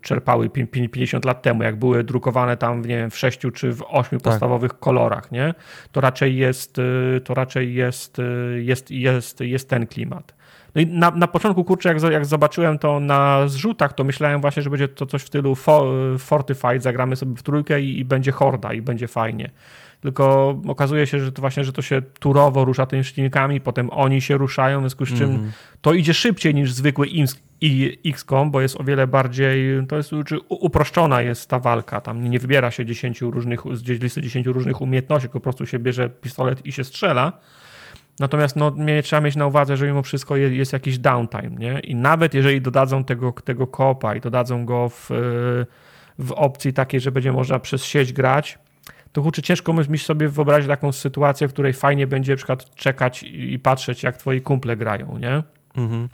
czerpały 0.00 0.50
pi- 0.50 0.66
pi- 0.66 0.88
50 0.88 1.24
lat 1.24 1.42
temu, 1.42 1.62
jak 1.62 1.76
były 1.76 2.04
drukowane 2.04 2.56
tam, 2.56 2.80
nie 2.80 2.96
wiem, 2.96 3.10
w 3.10 3.18
sześciu 3.18 3.50
czy 3.50 3.72
w 3.72 3.82
ośmiu 3.88 4.20
podstawowych 4.20 4.78
kolorach, 4.78 5.32
nie? 5.32 5.54
To 5.92 6.00
raczej 6.00 6.36
jest, 6.36 6.78
y, 6.78 7.20
to 7.24 7.34
raczej 7.34 7.74
jest, 7.74 8.18
y, 8.18 8.62
jest, 8.62 8.90
jest, 8.90 9.40
jest 9.40 9.68
ten 9.68 9.86
klimat. 9.86 10.34
No 10.74 10.80
i 10.80 10.86
na, 10.86 11.10
na 11.10 11.26
początku, 11.26 11.64
kurczę, 11.64 11.88
jak, 11.88 12.02
jak 12.12 12.26
zobaczyłem 12.26 12.78
to 12.78 13.00
na 13.00 13.48
zrzutach, 13.48 13.92
to 13.92 14.04
myślałem 14.04 14.40
właśnie, 14.40 14.62
że 14.62 14.70
będzie 14.70 14.88
to 14.88 15.06
coś 15.06 15.22
w 15.22 15.26
stylu 15.26 15.54
fo, 15.54 15.86
Fortified, 16.18 16.82
zagramy 16.82 17.16
sobie 17.16 17.36
w 17.36 17.42
trójkę 17.42 17.80
i, 17.80 17.98
i 17.98 18.04
będzie 18.04 18.32
horda 18.32 18.72
i 18.72 18.82
będzie 18.82 19.08
fajnie. 19.08 19.50
Tylko 20.00 20.56
okazuje 20.68 21.06
się, 21.06 21.20
że 21.20 21.32
to 21.32 21.40
właśnie, 21.40 21.64
że 21.64 21.72
to 21.72 21.82
się 21.82 22.02
turowo 22.02 22.64
rusza 22.64 22.86
tymi 22.86 23.02
przeciwnikami, 23.02 23.60
potem 23.60 23.90
oni 23.90 24.20
się 24.20 24.36
ruszają, 24.36 24.78
w 24.78 24.82
związku 24.82 25.06
z 25.06 25.18
czym 25.18 25.50
to 25.80 25.92
idzie 25.92 26.14
szybciej 26.14 26.54
niż 26.54 26.72
zwykły 26.72 27.08
XCOM, 28.06 28.50
bo 28.50 28.60
jest 28.60 28.80
o 28.80 28.84
wiele 28.84 29.06
bardziej, 29.06 29.86
to 29.88 29.96
jest 29.96 30.10
uproszczona 30.48 31.22
jest 31.22 31.50
ta 31.50 31.58
walka. 31.58 32.00
Tam 32.00 32.30
nie 32.30 32.38
wybiera 32.38 32.70
się 32.70 32.86
10 32.86 33.20
różnych, 33.20 33.60
z 33.72 33.88
listy 33.88 34.22
10 34.22 34.46
różnych 34.46 34.80
umiejętności, 34.80 35.28
po 35.28 35.40
prostu 35.40 35.66
się 35.66 35.78
bierze 35.78 36.10
pistolet 36.10 36.66
i 36.66 36.72
się 36.72 36.84
strzela. 36.84 37.32
Natomiast 38.20 38.56
no, 38.56 38.72
trzeba 39.02 39.20
mieć 39.20 39.36
na 39.36 39.46
uwadze, 39.46 39.76
że 39.76 39.86
mimo 39.86 40.02
wszystko 40.02 40.36
jest, 40.36 40.72
jakiś 40.72 40.98
downtime, 40.98 41.50
nie? 41.50 41.80
I 41.80 41.94
nawet 41.94 42.34
jeżeli 42.34 42.60
dodadzą 42.60 43.04
tego, 43.04 43.32
tego 43.32 43.66
kopa 43.66 44.14
i 44.14 44.20
dodadzą 44.20 44.66
go 44.66 44.88
w, 44.88 45.10
w 46.18 46.32
opcji 46.32 46.72
takiej, 46.72 47.00
że 47.00 47.12
będzie 47.12 47.32
można 47.32 47.58
przez 47.58 47.84
sieć 47.84 48.12
grać, 48.12 48.58
to 49.12 49.22
kurczę, 49.22 49.42
ciężko 49.42 49.72
mi 49.72 49.98
sobie 49.98 50.28
wyobrazić 50.28 50.68
taką 50.68 50.92
sytuację, 50.92 51.48
w 51.48 51.52
której 51.52 51.72
fajnie 51.72 52.06
będzie 52.06 52.32
na 52.32 52.36
przykład 52.36 52.74
czekać 52.74 53.22
i 53.22 53.58
patrzeć, 53.58 54.02
jak 54.02 54.16
twoi 54.16 54.40
kumple 54.40 54.76
grają, 54.76 55.18
nie? 55.18 55.42
Mhm. 55.76 56.08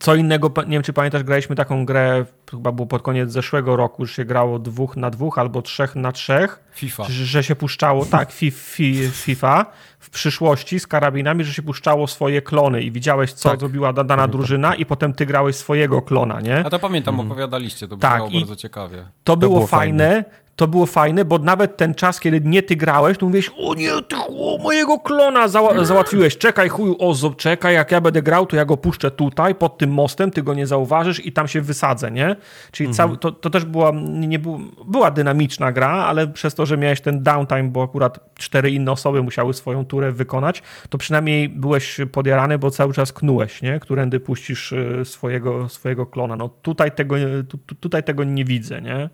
Co 0.00 0.14
innego, 0.14 0.52
nie 0.66 0.70
wiem 0.72 0.82
czy 0.82 0.92
pamiętasz, 0.92 1.22
graliśmy 1.22 1.56
taką 1.56 1.84
grę, 1.86 2.24
chyba 2.50 2.72
było 2.72 2.86
pod 2.86 3.02
koniec 3.02 3.32
zeszłego 3.32 3.76
roku, 3.76 4.06
że 4.06 4.14
się 4.14 4.24
grało 4.24 4.58
dwóch 4.58 4.96
na 4.96 5.10
dwóch 5.10 5.38
albo 5.38 5.62
trzech 5.62 5.96
na 5.96 6.12
trzech, 6.12 6.60
FIFA. 6.74 7.04
że, 7.04 7.24
że 7.26 7.44
się 7.44 7.56
puszczało, 7.56 8.04
tak, 8.04 8.32
fi, 8.32 8.50
fi, 8.50 9.08
FIFA 9.12 9.66
w 9.98 10.10
przyszłości 10.10 10.80
z 10.80 10.86
karabinami, 10.86 11.44
że 11.44 11.52
się 11.54 11.62
puszczało 11.62 12.06
swoje 12.06 12.42
klony 12.42 12.82
i 12.82 12.90
widziałeś, 12.92 13.32
co 13.32 13.48
Tak. 13.50 13.60
zrobiła 13.60 13.92
da- 13.92 14.04
dana 14.04 14.28
drużyna 14.28 14.74
i 14.74 14.86
potem 14.86 15.12
ty 15.12 15.26
grałeś 15.26 15.56
swojego 15.56 16.02
klona, 16.02 16.40
nie? 16.40 16.58
A 16.66 16.70
to 16.70 16.78
pamiętam, 16.78 17.20
opowiadaliście, 17.20 17.88
to 17.88 17.96
Tak, 17.96 18.30
i- 18.32 18.38
bardzo 18.40 18.56
ciekawie. 18.56 19.04
To 19.24 19.36
było, 19.36 19.54
było 19.54 19.66
fajne. 19.66 20.24
To 20.60 20.68
było 20.68 20.86
fajne, 20.86 21.24
bo 21.24 21.38
nawet 21.38 21.76
ten 21.76 21.94
czas, 21.94 22.20
kiedy 22.20 22.40
nie 22.40 22.62
ty 22.62 22.76
grałeś, 22.76 23.18
to 23.18 23.26
mówiłeś, 23.26 23.50
o 23.58 23.74
nie, 23.74 23.90
ty 24.08 24.16
o, 24.16 24.58
mojego 24.62 24.98
klona 24.98 25.48
zała 25.48 25.84
załatwiłeś, 25.84 26.38
czekaj 26.38 26.68
chuju, 26.68 26.96
ozo, 26.98 27.30
czekaj, 27.30 27.74
jak 27.74 27.92
ja 27.92 28.00
będę 28.00 28.22
grał, 28.22 28.46
to 28.46 28.56
ja 28.56 28.64
go 28.64 28.76
puszczę 28.76 29.10
tutaj, 29.10 29.54
pod 29.54 29.78
tym 29.78 29.90
mostem, 29.90 30.30
ty 30.30 30.42
go 30.42 30.54
nie 30.54 30.66
zauważysz 30.66 31.26
i 31.26 31.32
tam 31.32 31.48
się 31.48 31.60
wysadzę, 31.60 32.10
nie? 32.10 32.36
Czyli 32.72 32.88
mhm. 32.88 33.16
to, 33.16 33.32
to 33.32 33.50
też 33.50 33.64
była, 33.64 33.92
nie 34.10 34.38
było, 34.38 34.60
była 34.86 35.10
dynamiczna 35.10 35.72
gra, 35.72 35.90
ale 35.90 36.26
przez 36.26 36.54
to, 36.54 36.66
że 36.66 36.76
miałeś 36.76 37.00
ten 37.00 37.22
downtime, 37.22 37.68
bo 37.68 37.82
akurat 37.82 38.34
cztery 38.34 38.70
inne 38.70 38.92
osoby 38.92 39.22
musiały 39.22 39.54
swoją 39.54 39.84
turę 39.84 40.12
wykonać, 40.12 40.62
to 40.88 40.98
przynajmniej 40.98 41.48
byłeś 41.48 42.00
podjarany, 42.12 42.58
bo 42.58 42.70
cały 42.70 42.92
czas 42.92 43.12
knułeś, 43.12 43.62
nie? 43.62 43.80
Którędy 43.80 44.20
puścisz 44.20 44.72
e, 44.72 45.04
swojego, 45.04 45.68
swojego 45.68 46.06
klona. 46.06 46.36
No 46.36 46.48
tutaj 46.48 46.92
tego, 46.92 47.14
tu, 47.48 47.58
tutaj 47.74 48.02
tego 48.02 48.24
nie 48.24 48.44
widzę, 48.44 48.82
nie? 48.82 49.10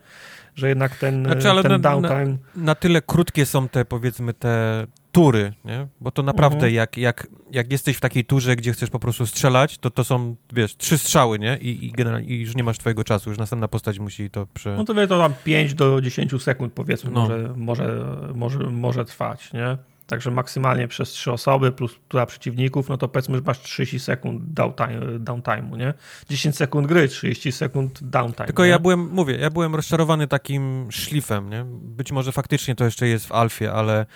Że 0.57 0.69
jednak 0.69 0.97
ten, 0.97 1.25
znaczy, 1.25 1.51
ale 1.51 1.63
ten 1.63 1.73
na, 1.73 1.79
downtime... 1.79 2.27
Na, 2.27 2.39
na, 2.57 2.75
tyle 2.75 3.03
krótkie 3.03 3.47
są 3.47 3.69
te, 3.69 3.85
powiedzmy, 3.85 4.35
te 4.35 4.87
tury, 5.13 5.53
nie? 5.65 5.87
Bo 6.01 6.11
to 6.11 6.23
naprawdę, 6.23 6.57
mhm. 6.57 6.75
jak, 6.75 6.97
jak, 6.97 7.27
jak 7.51 7.73
jesteś 7.73 7.97
w 7.97 8.01
takiej 8.01 8.25
turze, 8.25 8.57
gdzie 8.57 8.73
chcesz 8.73 8.91
po 8.91 8.99
prostu 8.99 9.27
strzelać, 9.27 9.79
to 9.79 9.91
to 9.91 10.05
są, 10.05 10.37
wiesz, 10.53 10.77
trzy 10.77 10.99
strzały, 10.99 11.39
nie? 11.39 11.59
I, 11.61 11.87
i, 11.87 11.93
generalnie, 11.93 12.29
i 12.29 12.41
już 12.41 12.57
nie 12.57 12.65
masz 12.65 12.79
twojego 12.79 13.05
czasu, 13.05 13.31
już 13.31 13.39
następna 13.39 13.69
postać 13.69 13.99
musi 13.99 14.31
to 14.31 14.47
prze... 14.55 14.77
No 14.77 14.85
to 14.85 14.95
wie, 14.95 15.07
to 15.07 15.19
tam 15.19 15.35
5 15.45 15.75
do 15.75 16.01
10 16.01 16.43
sekund, 16.43 16.73
powiedzmy, 16.73 17.11
no. 17.11 17.21
może, 17.21 17.53
może, 17.57 18.15
może, 18.35 18.59
może 18.59 19.05
trwać, 19.05 19.53
nie? 19.53 19.77
Także 20.07 20.31
maksymalnie 20.31 20.89
przez 20.89 21.11
trzy 21.11 21.33
osoby 21.33 21.73
plus 21.73 21.95
tura 22.09 22.27
przeciwników, 22.27 22.89
no 22.89 22.97
to 22.97 23.09
powiedzmy, 23.09 23.37
że 23.37 23.43
masz 23.47 23.61
30 23.61 24.01
sekund 24.01 24.43
downtime, 24.45 25.01
downtime'u, 25.19 25.79
nie? 25.79 25.95
10 26.29 26.57
sekund 26.57 26.87
gry, 26.87 27.09
30 27.09 27.53
sekund 27.53 27.99
downtime. 28.03 28.47
Tylko 28.47 28.65
nie? 28.65 28.71
ja 28.71 28.79
byłem, 28.79 29.09
mówię, 29.09 29.37
ja 29.37 29.51
byłem 29.51 29.75
rozczarowany 29.75 30.27
takim 30.27 30.89
szlifem, 30.91 31.51
nie? 31.51 31.65
Być 31.69 32.13
może 32.13 32.33
faktycznie 32.33 32.75
to 32.75 32.85
jeszcze 32.85 33.09
jest 33.09 33.27
w 33.27 33.33
alfie, 33.33 33.73
ale 33.73 34.07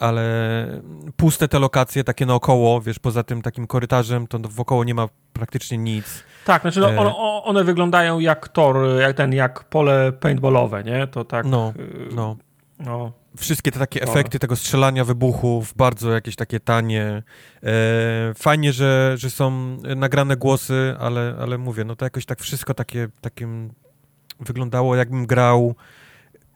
ale 0.00 0.22
puste 1.16 1.48
te 1.48 1.58
lokacje, 1.58 2.04
takie 2.04 2.26
naokoło, 2.26 2.80
wiesz, 2.80 2.98
poza 2.98 3.22
tym 3.22 3.42
takim 3.42 3.66
korytarzem, 3.66 4.26
to 4.26 4.38
wokoło 4.38 4.84
nie 4.84 4.94
ma 4.94 5.08
praktycznie 5.32 5.78
nic. 5.78 6.24
Tak, 6.44 6.62
znaczy 6.62 6.80
no, 6.80 6.90
e, 6.90 6.98
one, 6.98 7.14
one, 7.42 7.64
wyglądają 7.64 8.18
jak 8.18 8.48
tor, 8.48 8.76
jak 9.00 9.16
ten, 9.16 9.32
jak 9.32 9.64
pole 9.64 10.12
paintballowe, 10.12 10.84
nie? 10.84 11.06
To 11.06 11.24
tak... 11.24 11.46
No, 11.46 11.72
y, 11.76 12.14
no. 12.14 12.36
no 12.78 13.19
wszystkie 13.36 13.72
te 13.72 13.78
takie 13.78 14.02
efekty 14.02 14.38
tego 14.38 14.56
strzelania, 14.56 15.04
wybuchów, 15.04 15.74
bardzo 15.76 16.10
jakieś 16.10 16.36
takie 16.36 16.60
tanie. 16.60 17.22
E, 17.62 17.72
fajnie, 18.34 18.72
że, 18.72 19.14
że 19.18 19.30
są 19.30 19.76
nagrane 19.96 20.36
głosy, 20.36 20.94
ale, 20.98 21.36
ale 21.40 21.58
mówię, 21.58 21.84
no 21.84 21.96
to 21.96 22.06
jakoś 22.06 22.26
tak 22.26 22.40
wszystko 22.40 22.74
takie, 22.74 23.08
takim 23.20 23.72
wyglądało, 24.40 24.96
jakbym 24.96 25.26
grał, 25.26 25.74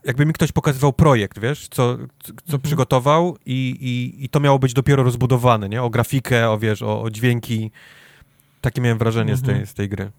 jakby 0.03 0.25
mi 0.25 0.33
ktoś 0.33 0.51
pokazywał 0.51 0.93
projekt, 0.93 1.39
wiesz, 1.39 1.67
co, 1.67 1.97
co 2.23 2.31
mhm. 2.43 2.61
przygotował 2.61 3.37
i, 3.45 3.77
i, 3.81 4.25
i 4.25 4.29
to 4.29 4.39
miało 4.39 4.59
być 4.59 4.73
dopiero 4.73 5.03
rozbudowane, 5.03 5.69
nie? 5.69 5.83
O 5.83 5.89
grafikę, 5.89 6.49
o 6.49 6.57
wiesz, 6.57 6.81
o, 6.81 7.01
o 7.01 7.09
dźwięki. 7.09 7.71
Takie 8.61 8.81
miałem 8.81 8.97
wrażenie 8.97 9.33
mhm. 9.33 9.37
z, 9.37 9.57
tej, 9.57 9.67
z 9.67 9.73
tej 9.73 9.89
gry. 9.89 10.11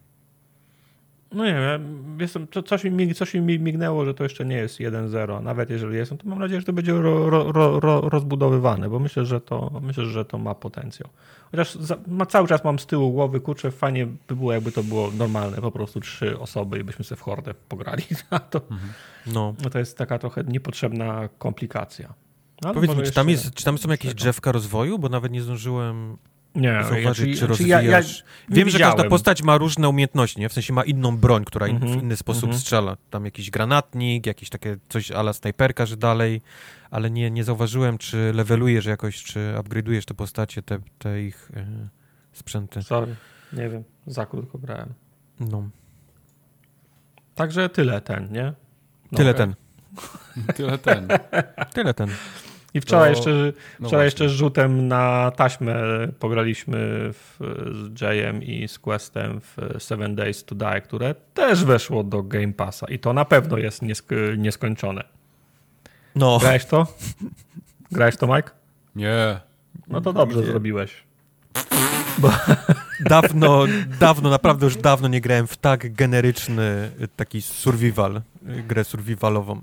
No 1.33 1.45
nie 1.45 1.53
wiem, 1.53 2.17
jestem, 2.21 2.47
coś, 2.67 2.85
mi, 2.85 3.15
coś 3.15 3.35
mi 3.35 3.59
mignęło, 3.59 4.05
że 4.05 4.15
to 4.15 4.23
jeszcze 4.23 4.45
nie 4.45 4.57
jest 4.57 4.79
1-0. 4.79 5.43
Nawet 5.43 5.71
jeżeli 5.71 5.97
jest, 5.97 6.11
no 6.11 6.17
to 6.17 6.29
mam 6.29 6.39
nadzieję, 6.39 6.61
że 6.61 6.67
to 6.67 6.73
będzie 6.73 6.93
ro, 6.93 7.31
ro, 7.31 7.81
ro, 7.81 8.01
rozbudowywane, 8.01 8.89
bo 8.89 8.99
myślę, 8.99 9.25
że 9.25 9.41
to, 9.41 9.81
myślę, 9.83 10.05
że 10.05 10.25
to 10.25 10.39
ma 10.39 10.55
potencjał. 10.55 11.09
Chociaż 11.51 11.75
za, 11.75 11.97
ma, 12.07 12.27
cały 12.27 12.49
czas 12.49 12.65
mam 12.65 12.79
z 12.79 12.87
tyłu 12.87 13.13
głowy, 13.13 13.41
kurczę, 13.41 13.71
fajnie 13.71 14.07
by 14.07 14.37
było, 14.37 14.53
jakby 14.53 14.73
to 14.73 14.83
było 14.83 15.11
normalne, 15.19 15.57
po 15.57 15.71
prostu 15.71 16.01
trzy 16.01 16.39
osoby 16.39 16.79
i 16.79 16.85
byśmy 16.85 17.05
sobie 17.05 17.19
w 17.19 17.23
hordę 17.23 17.55
pograli. 17.69 18.03
to, 18.51 18.61
mhm. 18.71 18.93
no. 19.27 19.55
no. 19.65 19.71
to 19.71 19.79
jest 19.79 19.99
taka 19.99 20.19
trochę 20.19 20.45
niepotrzebna 20.45 21.29
komplikacja. 21.39 22.15
Ale 22.65 22.75
Powiedz 22.75 22.97
mi, 22.97 23.03
czy 23.03 23.13
tam, 23.13 23.29
jest, 23.29 23.55
czy 23.55 23.65
tam 23.65 23.79
są 23.79 23.91
jakieś 23.91 24.15
drzewka 24.15 24.53
rozwoju? 24.53 24.99
Bo 24.99 25.09
nawet 25.09 25.33
nie 25.33 25.43
zdążyłem 25.43 26.17
nie, 26.57 26.85
zauważyć, 26.85 27.29
ja, 27.29 27.41
czy 27.41 27.47
rozwijasz. 27.47 27.85
Ja, 27.85 27.99
ja 27.99 28.03
Wiem, 28.49 28.71
że 28.71 28.79
każda 28.79 29.05
postać 29.05 29.43
ma 29.43 29.59
różne 29.59 29.89
umiejętności, 29.89 30.41
nie? 30.41 30.49
w 30.49 30.53
sensie 30.53 30.73
ma 30.73 30.85
inną 30.85 31.17
broń, 31.17 31.45
która 31.45 31.67
mm 31.67 31.79
-hmm, 31.79 31.81
w 31.81 31.85
mhm, 31.85 32.03
inny 32.03 32.17
sposób 32.17 32.45
mm 32.45 32.57
-hmm. 32.57 32.61
strzela. 32.61 32.97
Tam 33.11 33.25
jakiś 33.25 33.51
granatnik, 33.51 34.27
jakieś 34.27 34.49
takie 34.49 34.77
coś 34.89 35.11
ala 35.11 35.33
snajperka, 35.33 35.87
że 35.87 35.97
dalej, 35.97 36.41
ale 36.91 37.11
nie, 37.11 37.31
nie 37.31 37.45
zauważyłem, 37.45 37.99
czy 37.99 38.33
levelujesz 38.35 38.87
jakoś, 38.87 39.23
czy 39.23 39.55
upgrade'ujesz 39.59 40.05
te 40.05 40.15
postacie, 40.15 40.63
te, 40.63 40.79
te 40.99 41.23
ich 41.23 41.51
e, 41.57 41.89
sprzęty. 42.33 42.83
Sorry, 42.83 43.15
nie 43.53 43.69
wiem, 43.69 43.85
za 44.07 44.27
krótko 44.27 44.59
grałem. 44.59 44.95
No. 45.41 45.69
Także 47.35 47.69
tyle 47.69 48.01
ten, 48.01 48.33
nie? 48.33 48.53
No 49.13 49.19
tyle 49.19 49.31
okay. 49.31 49.47
ten. 49.47 49.55
tyle 50.57 50.79
ten. 50.79 51.09
tyle 51.75 51.95
ten. 51.95 52.09
I 52.77 52.81
wczoraj, 52.81 53.13
to, 53.13 53.17
jeszcze, 53.17 53.53
no 53.81 53.89
wczoraj 53.89 54.05
jeszcze 54.05 54.29
rzutem 54.29 54.89
na 54.89 55.33
taśmę 55.37 55.75
pograliśmy 56.19 56.77
w, 57.13 57.39
z 57.73 58.01
Jayem 58.01 58.43
i 58.43 58.69
z 58.69 58.79
Questem 58.79 59.41
w 59.41 59.83
Seven 59.83 60.15
Days 60.15 60.45
to 60.45 60.55
Die, 60.55 60.81
które 60.81 61.15
też 61.35 61.65
weszło 61.65 62.05
do 62.05 62.23
Game 62.23 62.53
Passa 62.53 62.87
i 62.87 62.99
to 62.99 63.13
na 63.13 63.25
pewno 63.25 63.59
jest 63.59 63.83
niesk 63.83 64.11
nieskończone. 64.39 65.05
No. 66.15 66.39
Grałeś 66.39 66.65
to? 66.65 66.87
Grałeś 67.93 68.17
to, 68.17 68.27
Mike? 68.27 68.51
Nie. 68.97 69.41
No 69.89 70.01
to 70.01 70.13
dobrze 70.13 70.41
nie. 70.41 70.47
zrobiłeś. 70.47 71.05
Bo... 72.19 72.31
Dawno, 73.01 73.65
dawno, 74.01 74.31
naprawdę 74.31 74.67
już 74.67 74.77
dawno 74.77 75.09
nie 75.09 75.21
grałem 75.21 75.47
w 75.47 75.57
tak 75.57 75.95
generyczny 75.95 76.91
taki 77.17 77.43
survival, 77.43 78.23
grę 78.43 78.85
survivalową. 78.85 79.61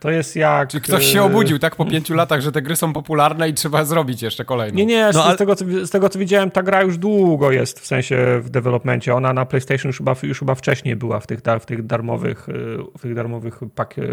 To 0.00 0.10
jest 0.10 0.36
jak... 0.36 0.68
Czy 0.68 0.80
ktoś 0.80 1.06
się 1.06 1.22
obudził 1.22 1.58
tak 1.58 1.76
po 1.76 1.84
pięciu 1.84 2.14
latach, 2.14 2.40
że 2.40 2.52
te 2.52 2.62
gry 2.62 2.76
są 2.76 2.92
popularne 2.92 3.48
i 3.48 3.54
trzeba 3.54 3.84
zrobić 3.84 4.22
jeszcze 4.22 4.44
kolejną? 4.44 4.76
Nie, 4.76 4.86
nie, 4.86 5.04
no, 5.06 5.12
z, 5.12 5.16
ale... 5.16 5.36
tego, 5.36 5.56
co, 5.56 5.64
z 5.84 5.90
tego 5.90 6.08
co 6.08 6.18
widziałem, 6.18 6.50
ta 6.50 6.62
gra 6.62 6.82
już 6.82 6.98
długo 6.98 7.52
jest, 7.52 7.80
w 7.80 7.86
sensie 7.86 8.40
w 8.42 8.50
developmencie. 8.50 9.14
Ona 9.14 9.32
na 9.32 9.46
PlayStation 9.46 9.88
już 9.88 9.98
chyba, 9.98 10.14
już 10.22 10.38
chyba 10.38 10.54
wcześniej 10.54 10.96
była 10.96 11.20
w 11.20 11.26
tych, 11.26 11.40
w 11.60 11.66
tych 11.66 11.86
darmowych, 11.86 12.48
y, 12.48 12.78
w 12.98 13.02
tych 13.02 13.14
darmowych 13.14 13.60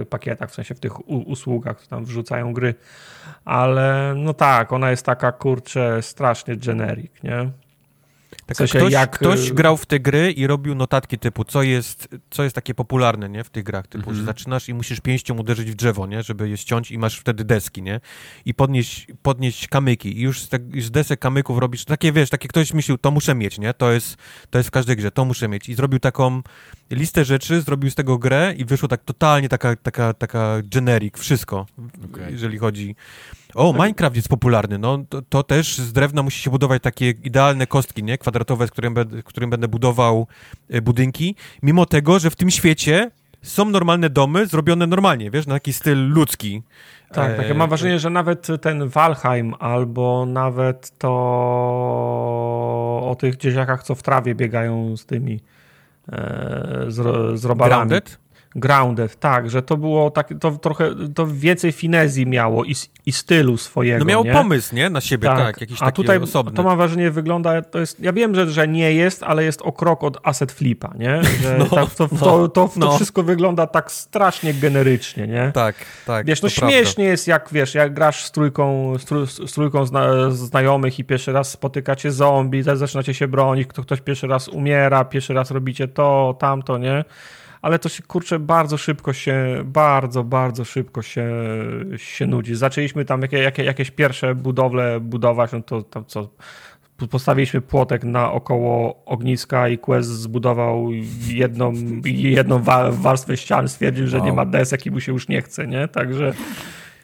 pakietach, 0.10 0.52
w 0.52 0.54
sensie 0.54 0.76
w 0.76 0.80
tych 0.80 1.10
usługach, 1.10 1.78
które 1.78 1.90
tam 1.90 2.06
wrzucają 2.06 2.54
gry. 2.54 2.76
Ale 3.46 4.14
no 4.18 4.34
tak, 4.34 4.74
ona 4.74 4.92
jest 4.92 5.06
taka, 5.06 5.32
kurczę, 5.32 6.02
strasznie 6.02 6.56
generic, 6.56 7.12
nie? 7.24 7.50
Tak, 8.46 8.56
w 8.56 8.58
sensie 8.58 8.80
ktoś, 8.80 8.94
jak... 8.94 9.12
ktoś 9.12 9.50
y, 9.50 9.54
grał 9.54 9.78
w 9.78 9.86
te 9.86 10.00
gry 10.00 10.32
i 10.32 10.48
robił 10.48 10.76
notatki 10.76 11.20
typu, 11.20 11.44
co 11.44 11.64
jest, 11.64 12.08
co 12.30 12.44
jest 12.44 12.56
takie 12.56 12.74
popularne, 12.74 13.30
nie, 13.30 13.44
w 13.44 13.50
tych 13.50 13.64
grach, 13.64 13.88
typu, 13.88 14.04
że 14.04 14.20
mhm. 14.20 14.26
zaczynasz 14.26 14.70
i 14.70 14.74
musisz 14.74 15.00
pięścią 15.00 15.38
uderzyć 15.38 15.72
w 15.72 15.76
drzewo, 15.76 16.08
nie, 16.08 16.24
żeby 16.24 16.50
je 16.50 16.58
ściąć 16.58 16.92
i 16.92 16.98
masz 16.98 17.20
wtedy 17.20 17.44
deski, 17.44 17.82
nie, 17.82 18.00
i 18.46 18.54
podnieść, 18.54 19.08
podnieść 19.22 19.68
kamyki 19.68 20.18
i 20.18 20.22
już 20.22 20.42
z, 20.42 20.50
te, 20.50 20.60
z 20.80 20.92
desek 20.92 21.20
kamyków 21.20 21.58
robisz, 21.58 21.86
takie, 21.86 22.12
wiesz, 22.12 22.30
takie 22.30 22.48
ktoś 22.48 22.74
myślił, 22.74 22.98
to 22.98 23.12
muszę 23.12 23.36
mieć, 23.36 23.60
nie, 23.60 23.74
to 23.74 23.92
jest, 23.92 24.18
to 24.50 24.58
jest 24.58 24.70
w 24.70 24.72
każdej 24.72 24.96
grze, 24.96 25.12
to 25.12 25.26
muszę 25.26 25.48
mieć 25.48 25.70
i 25.70 25.76
zrobił 25.76 26.00
taką 26.00 26.42
listę 26.92 27.26
rzeczy, 27.26 27.62
zrobił 27.62 27.92
z 27.92 27.96
tego 27.96 28.18
grę 28.18 28.54
i 28.58 28.66
wyszło 28.66 28.88
tak 28.88 29.04
totalnie 29.04 29.50
taka, 29.50 29.76
taka, 29.76 30.14
taka 30.14 30.58
generic, 30.64 31.18
wszystko, 31.18 31.66
okay. 32.06 32.32
jeżeli 32.32 32.58
chodzi 32.58 32.96
o, 33.56 33.74
Minecraft 33.74 34.16
jest 34.16 34.30
popularny. 34.30 34.78
No, 34.78 34.98
to, 35.10 35.22
to, 35.22 35.44
też 35.44 35.78
z 35.78 35.94
drewna 35.94 36.24
musi 36.24 36.42
się 36.42 36.50
budować 36.50 36.82
takie 36.84 37.10
idealne 37.10 37.68
kostki, 37.68 38.04
nie? 38.04 38.18
Kwadratowe, 38.18 38.68
z 38.68 38.72
którym, 38.72 38.94
będę, 38.94 39.24
którym 39.24 39.50
będę 39.50 39.68
budował 39.68 40.28
e, 40.70 40.82
budynki. 40.82 41.36
Mimo 41.64 41.86
tego, 41.86 42.20
że 42.20 42.30
w 42.30 42.36
tym 42.36 42.52
świecie 42.52 43.12
są 43.42 43.66
normalne 43.66 44.10
domy 44.10 44.48
zrobione 44.48 44.88
normalnie, 44.88 45.32
wiesz, 45.32 45.48
na 45.48 45.54
taki 45.54 45.74
styl 45.74 46.10
ludzki. 46.10 46.64
Tak, 47.12 47.38
tak. 47.38 47.48
Ja 47.48 47.54
mam 47.54 47.70
wrażenie, 47.70 48.00
że 48.00 48.10
nawet 48.10 48.48
ten 48.62 48.90
Valheim 48.90 49.54
albo 49.60 50.26
nawet 50.26 50.98
to 50.98 51.10
o 53.04 53.16
tych 53.20 53.38
dzieciakach, 53.38 53.84
co 53.84 53.96
w 53.96 54.04
trawie 54.04 54.36
biegają 54.36 54.98
z 54.98 55.06
tymi 55.06 55.40
e, 56.12 56.86
z, 56.88 57.40
z 57.40 57.46
robalami. 57.46 57.90
Grounded? 57.90 58.25
Grounded, 58.56 59.20
tak, 59.20 59.50
że 59.50 59.62
to 59.62 59.78
było 59.78 60.12
tak, 60.12 60.34
to 60.40 60.52
trochę, 60.52 60.92
to 61.16 61.28
więcej 61.28 61.72
finezji 61.72 62.28
miało 62.28 62.66
i, 62.66 62.76
i 63.06 63.12
stylu 63.12 63.58
swojego. 63.58 64.00
No 64.00 64.06
miał 64.06 64.24
nie? 64.24 64.34
pomysł, 64.34 64.76
nie? 64.76 64.90
Na 64.90 65.02
siebie, 65.02 65.28
tak, 65.28 65.38
tak 65.38 65.62
jakiś 65.62 65.78
A 65.82 65.92
tutaj 65.92 66.18
osobny. 66.18 66.52
to 66.56 66.64
mam 66.64 66.78
wrażenie 66.78 67.12
wygląda, 67.12 67.62
to 67.62 67.80
jest, 67.80 68.00
ja 68.00 68.14
wiem, 68.14 68.36
że, 68.36 68.52
że 68.52 68.68
nie 68.68 68.94
jest, 68.94 69.24
ale 69.24 69.44
jest 69.44 69.62
o 69.62 69.72
krok 69.72 70.04
od 70.04 70.18
asset 70.24 70.52
flipa, 70.52 70.94
nie? 71.00 71.24
Że 71.24 71.58
no, 71.60 71.66
tak, 71.66 71.96
to, 71.96 72.10
no, 72.12 72.18
to, 72.20 72.48
to, 72.48 72.70
no. 72.76 72.88
to, 72.88 72.96
wszystko 72.96 73.24
wygląda 73.24 73.68
tak 73.68 73.92
strasznie 73.92 74.54
generycznie, 74.54 75.28
nie? 75.28 75.52
Tak, 75.54 75.76
tak. 76.06 76.26
Wiesz, 76.26 76.42
no 76.42 76.50
śmiesznie 76.50 76.96
prawda. 76.96 77.12
jest, 77.12 77.28
jak 77.28 77.50
wiesz, 77.52 77.76
jak 77.76 77.94
grasz 77.94 78.26
z 78.26 78.32
trójką, 78.32 78.94
z, 79.48 79.54
trójką 79.54 79.86
zna, 79.86 80.32
znajomych 80.32 81.00
i 81.00 81.04
pierwszy 81.04 81.32
raz 81.32 81.52
spotykacie 81.52 82.12
zombie, 82.12 82.64
zaczynacie 82.64 83.14
się 83.14 83.28
bronić, 83.28 83.68
ktoś 83.68 84.02
pierwszy 84.02 84.28
raz 84.28 84.48
umiera, 84.48 85.06
pierwszy 85.06 85.34
raz 85.34 85.52
robicie 85.52 85.88
to, 85.88 86.36
tamto, 86.40 86.78
nie? 86.78 87.06
Ale 87.66 87.80
to 87.80 87.90
się 87.90 88.04
kurczę 88.04 88.40
bardzo 88.40 88.78
szybko 88.78 89.14
się, 89.14 89.64
bardzo, 89.64 90.24
bardzo 90.24 90.66
szybko 90.66 91.02
się, 91.02 91.30
się 91.98 92.28
nudzi. 92.28 92.56
Zaczęliśmy 92.56 93.06
tam 93.06 93.22
jakie, 93.22 93.38
jakie, 93.38 93.64
jakieś 93.64 93.92
pierwsze 93.92 94.36
budowle 94.36 95.00
budować, 95.00 95.52
no 95.52 95.62
to 95.62 95.82
tam 95.82 96.06
co 96.06 96.30
postawiliśmy 97.12 97.62
płotek 97.62 98.04
naokoło 98.04 99.06
ogniska 99.06 99.70
i 99.70 99.78
Quest 99.78 100.10
zbudował 100.10 100.90
jedną, 101.28 101.74
jedną 102.06 102.62
warstwę 102.92 103.38
ścian, 103.38 103.68
stwierdził, 103.68 104.08
że 104.08 104.18
wow. 104.18 104.26
nie 104.26 104.34
ma 104.34 104.46
desek 104.46 104.86
i 104.86 104.92
mu 104.92 105.00
się 105.00 105.12
już 105.12 105.28
nie 105.28 105.42
chce, 105.42 105.68
nie? 105.68 105.88
Także 105.88 106.34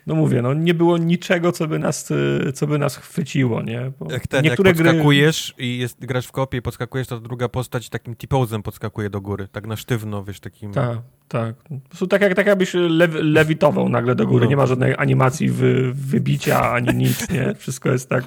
no 0.07 0.15
mówię, 0.15 0.41
no 0.41 0.53
nie 0.53 0.73
było 0.73 0.97
niczego, 0.97 1.51
co 1.51 1.67
by 1.67 1.79
nas, 1.79 2.09
co 2.53 2.67
by 2.67 2.79
nas 2.79 2.97
chwyciło, 2.97 3.61
nie? 3.61 3.91
Bo 3.99 4.11
jak 4.11 4.27
ten, 4.27 4.43
niektóre 4.43 4.69
jak 4.69 4.77
podskakujesz 4.77 5.53
gry... 5.57 5.65
i 5.65 5.77
jest, 5.77 6.05
grasz 6.05 6.27
w 6.27 6.31
kopie 6.31 6.57
i 6.57 6.61
podskakujesz, 6.61 7.07
to 7.07 7.19
druga 7.19 7.49
postać 7.49 7.89
takim 7.89 8.15
t 8.15 8.27
podskakuje 8.63 9.09
do 9.09 9.21
góry, 9.21 9.47
tak 9.51 9.67
na 9.67 9.75
sztywno, 9.75 10.23
wiesz, 10.23 10.39
takim... 10.39 10.71
Tak, 10.71 10.97
tak. 11.27 11.55
Po 11.55 11.89
prostu 11.89 12.07
tak, 12.07 12.21
jak, 12.21 12.35
tak 12.35 12.47
jakbyś 12.47 12.73
lew, 12.73 13.11
lewitował 13.13 13.89
nagle 13.89 14.15
do 14.15 14.27
góry, 14.27 14.45
no. 14.45 14.49
nie 14.49 14.57
ma 14.57 14.65
żadnej 14.65 14.95
animacji 14.97 15.49
wy, 15.49 15.93
wybicia 15.93 16.71
ani 16.71 16.97
nic, 16.97 17.29
nie? 17.29 17.55
Wszystko 17.55 17.91
jest 17.91 18.09
tak... 18.09 18.23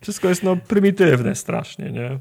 Wszystko 0.00 0.28
jest 0.28 0.42
no 0.42 0.56
prymitywne 0.56 1.34
strasznie, 1.34 1.90
nie? 1.90 2.18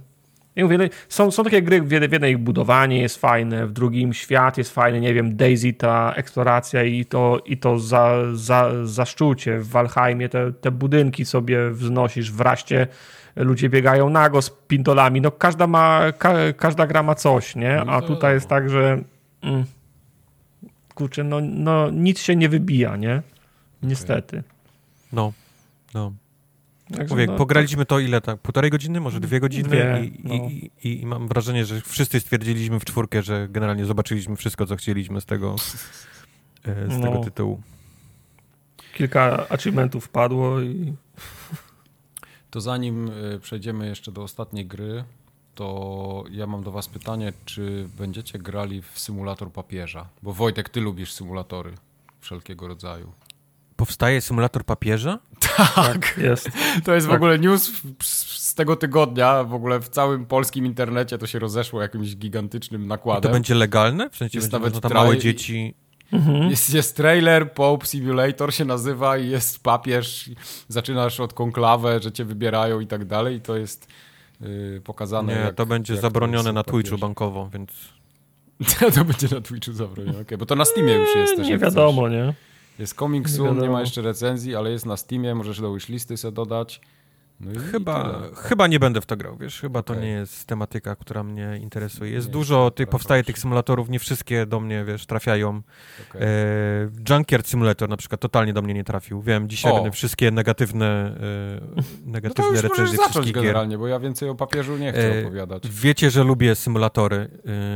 Ja 0.56 0.64
mówię, 0.64 0.78
no, 0.78 0.84
są, 1.10 1.32
są 1.32 1.44
takie 1.44 1.62
gry, 1.62 1.82
w 1.82 1.92
jednej 1.92 2.32
ich 2.32 2.38
budowanie 2.38 3.02
jest 3.02 3.18
fajne, 3.18 3.68
w 3.68 3.72
drugim 3.72 4.14
świat 4.14 4.58
jest 4.58 4.74
fajny, 4.74 5.00
nie 5.00 5.14
wiem, 5.14 5.36
Daisy, 5.36 5.74
ta 5.74 6.14
eksploracja 6.16 6.84
i 6.84 7.06
to, 7.06 7.42
i 7.46 7.58
to 7.58 7.80
za, 7.80 8.16
za, 8.34 8.72
zaszczucie. 8.84 9.60
W 9.60 9.68
Valheimie 9.70 10.30
te, 10.30 10.52
te 10.52 10.72
budynki 10.72 11.26
sobie 11.26 11.70
wznosisz, 11.70 12.32
w 12.32 12.42
Raście 12.42 12.88
ludzie 13.36 13.70
biegają 13.70 14.10
nago 14.10 14.42
z 14.42 14.50
pintolami. 14.50 15.22
No 15.22 15.32
każda 15.32 15.68
ma, 15.68 16.12
ka, 16.18 16.34
każda 16.58 16.88
gra 16.88 17.04
ma 17.04 17.16
coś, 17.16 17.56
nie? 17.56 17.82
A 17.82 18.02
tutaj 18.02 18.34
jest 18.34 18.48
tak, 18.48 18.70
że 18.70 19.04
mm, 19.42 19.66
kurczę, 20.96 21.24
no, 21.24 21.42
no 21.42 21.90
nic 21.90 22.20
się 22.20 22.36
nie 22.36 22.50
wybija, 22.50 22.96
nie? 22.96 23.22
Niestety. 23.84 24.44
No, 25.14 25.34
no. 25.94 26.14
Także 26.98 27.16
Mówię, 27.16 27.28
no, 27.28 27.36
pograliśmy 27.36 27.86
to 27.86 28.00
ile 28.00 28.22
tak? 28.22 28.40
Półtorej 28.40 28.72
godziny, 28.72 29.00
może 29.00 29.20
dwie 29.20 29.40
godziny 29.40 29.70
dwie, 29.70 30.02
i, 30.06 30.20
no. 30.24 30.34
i, 30.34 30.72
i, 30.84 31.02
i, 31.02 31.06
mam 31.06 31.28
wrażenie, 31.28 31.66
że 31.66 31.82
wszyscy 31.82 32.20
stwierdziliśmy 32.20 32.80
w 32.80 32.86
czwórkę, 32.86 33.24
że 33.24 33.48
generalnie 33.50 33.86
zobaczyliśmy 33.86 34.36
wszystko, 34.36 34.66
co 34.66 34.76
chcieliśmy 34.76 35.22
z 35.22 35.26
tego, 35.26 35.56
e, 36.64 36.88
z 36.88 36.98
no. 36.98 37.08
tego 37.08 37.24
tytułu. 37.24 37.62
Kilka 38.94 39.50
achievementów 39.50 40.10
padło 40.10 40.62
i... 40.62 40.94
To 42.50 42.62
zanim 42.62 43.12
e, 43.36 43.40
przejdziemy 43.40 43.88
jeszcze 43.88 44.12
do 44.12 44.24
ostatniej 44.24 44.66
gry, 44.66 45.04
to 45.56 46.24
ja 46.32 46.48
mam 46.48 46.64
do 46.64 46.72
was 46.72 46.88
pytanie, 46.88 47.34
czy 47.46 47.90
będziecie 47.98 48.40
grali 48.40 48.82
w 48.82 49.00
symulator 49.00 49.52
papieża? 49.52 50.10
Bo 50.24 50.34
Wojtek, 50.34 50.70
ty 50.70 50.82
lubisz 50.82 51.14
symulatory 51.14 51.74
wszelkiego 52.22 52.68
rodzaju. 52.68 53.12
Powstaje 53.76 54.22
symulator 54.22 54.64
papieża? 54.66 55.20
Tak, 55.58 55.76
tak 55.76 56.18
jest. 56.18 56.50
To 56.84 56.96
jest 56.96 57.08
tak. 57.08 57.14
w 57.14 57.16
ogóle 57.16 57.40
news 57.40 57.72
z 58.04 58.56
tego 58.56 58.76
tygodnia. 58.76 59.44
W 59.44 59.54
ogóle 59.54 59.80
w 59.80 59.90
całym 59.90 60.26
polskim 60.26 60.66
internecie 60.66 61.18
to 61.18 61.28
się 61.28 61.40
rozeszło 61.40 61.82
jakimś 61.82 62.16
gigantycznym 62.16 62.88
nakładem. 62.88 63.20
A 63.20 63.22
to 63.22 63.34
będzie 63.34 63.56
legalne? 63.56 64.10
W 64.10 64.18
sensie 64.18 64.40
jest 64.40 64.52
nawet 64.52 64.80
tam 64.80 64.94
małe 64.94 65.18
dzieci... 65.18 65.76
Mhm. 66.12 66.50
Jest, 66.50 66.74
jest 66.74 66.98
trailer, 66.98 67.54
Pope 67.54 67.86
Simulator 67.86 68.54
się 68.54 68.66
nazywa 68.66 69.18
i 69.18 69.30
jest 69.30 69.64
papież, 69.64 70.30
zaczynasz 70.68 71.20
od 71.20 71.34
konklawę, 71.34 72.00
że 72.02 72.12
cię 72.12 72.26
wybierają 72.26 72.80
i 72.80 72.88
tak 72.88 73.06
dalej 73.06 73.36
i 73.38 73.42
to 73.42 73.58
jest 73.58 73.88
yy, 74.42 74.82
pokazane. 74.84 75.36
Nie, 75.36 75.40
jak, 75.40 75.56
to 75.56 75.66
będzie 75.66 75.98
zabronione 75.98 76.54
na 76.54 76.64
Twitchu 76.64 76.98
bankowo, 76.98 77.50
więc... 77.54 77.72
to 78.96 79.06
będzie 79.06 79.28
na 79.36 79.42
Twitchu 79.42 79.74
zabronione, 79.74 80.20
okay, 80.20 80.38
bo 80.38 80.46
to 80.46 80.56
na 80.56 80.66
Steamie 80.66 80.94
już 80.94 81.16
jest 81.16 81.36
też. 81.36 81.48
Nie 81.48 81.58
wiadomo, 81.58 82.10
nie? 82.10 82.34
Jest 82.80 82.94
Coming 83.00 83.30
Soon, 83.30 83.62
nie 83.62 83.70
ma 83.70 83.80
jeszcze 83.82 84.02
recenzji, 84.02 84.56
ale 84.56 84.72
jest 84.72 84.86
na 84.86 84.98
Steamie, 84.98 85.36
możesz 85.36 85.62
do 85.62 85.74
wishlisty 85.74 86.18
sobie 86.18 86.32
dodać. 86.32 86.82
No 87.40 87.62
chyba, 87.72 88.22
chyba 88.36 88.68
nie 88.68 88.80
będę 88.80 89.02
w 89.02 89.06
to 89.06 89.18
grał, 89.18 89.38
wiesz, 89.38 89.62
chyba 89.62 89.80
okay. 89.80 89.96
to 89.96 90.02
nie 90.02 90.10
jest 90.10 90.46
tematyka, 90.46 90.96
która 90.96 91.24
mnie 91.24 91.60
interesuje. 91.62 92.12
Jest 92.12 92.28
nie 92.28 92.34
dużo, 92.34 92.72
tych, 92.72 92.88
powstaje 92.90 93.24
tych 93.24 93.40
symulatorów, 93.40 93.90
nie 93.90 94.00
wszystkie 94.00 94.46
do 94.46 94.60
mnie, 94.60 94.86
wiesz, 94.86 95.06
trafiają. 95.06 95.62
Okay. 96.10 96.22
E, 96.22 96.28
Junkyard 97.10 97.48
Simulator 97.48 97.90
na 97.90 97.98
przykład 97.98 98.22
totalnie 98.22 98.54
do 98.54 98.62
mnie 98.62 98.74
nie 98.74 98.84
trafił. 98.84 99.22
Wiem, 99.22 99.50
dzisiaj 99.50 99.72
o. 99.72 99.76
będę 99.76 99.92
wszystkie 99.92 100.32
negatywne, 100.32 100.86
e, 100.86 102.12
negatywne 102.12 102.52
no 102.56 102.62
recenzje 102.62 102.98
wszystkich 103.10 103.34
generalnie, 103.34 103.78
bo 103.78 103.88
ja 103.88 104.00
więcej 104.00 104.30
o 104.30 104.36
papieżu 104.36 104.78
nie 104.78 104.92
chcę 104.92 105.16
e, 105.16 105.22
opowiadać. 105.22 105.70
Wiecie, 105.70 106.10
że 106.10 106.24
lubię 106.24 106.56
symulatory 106.56 107.30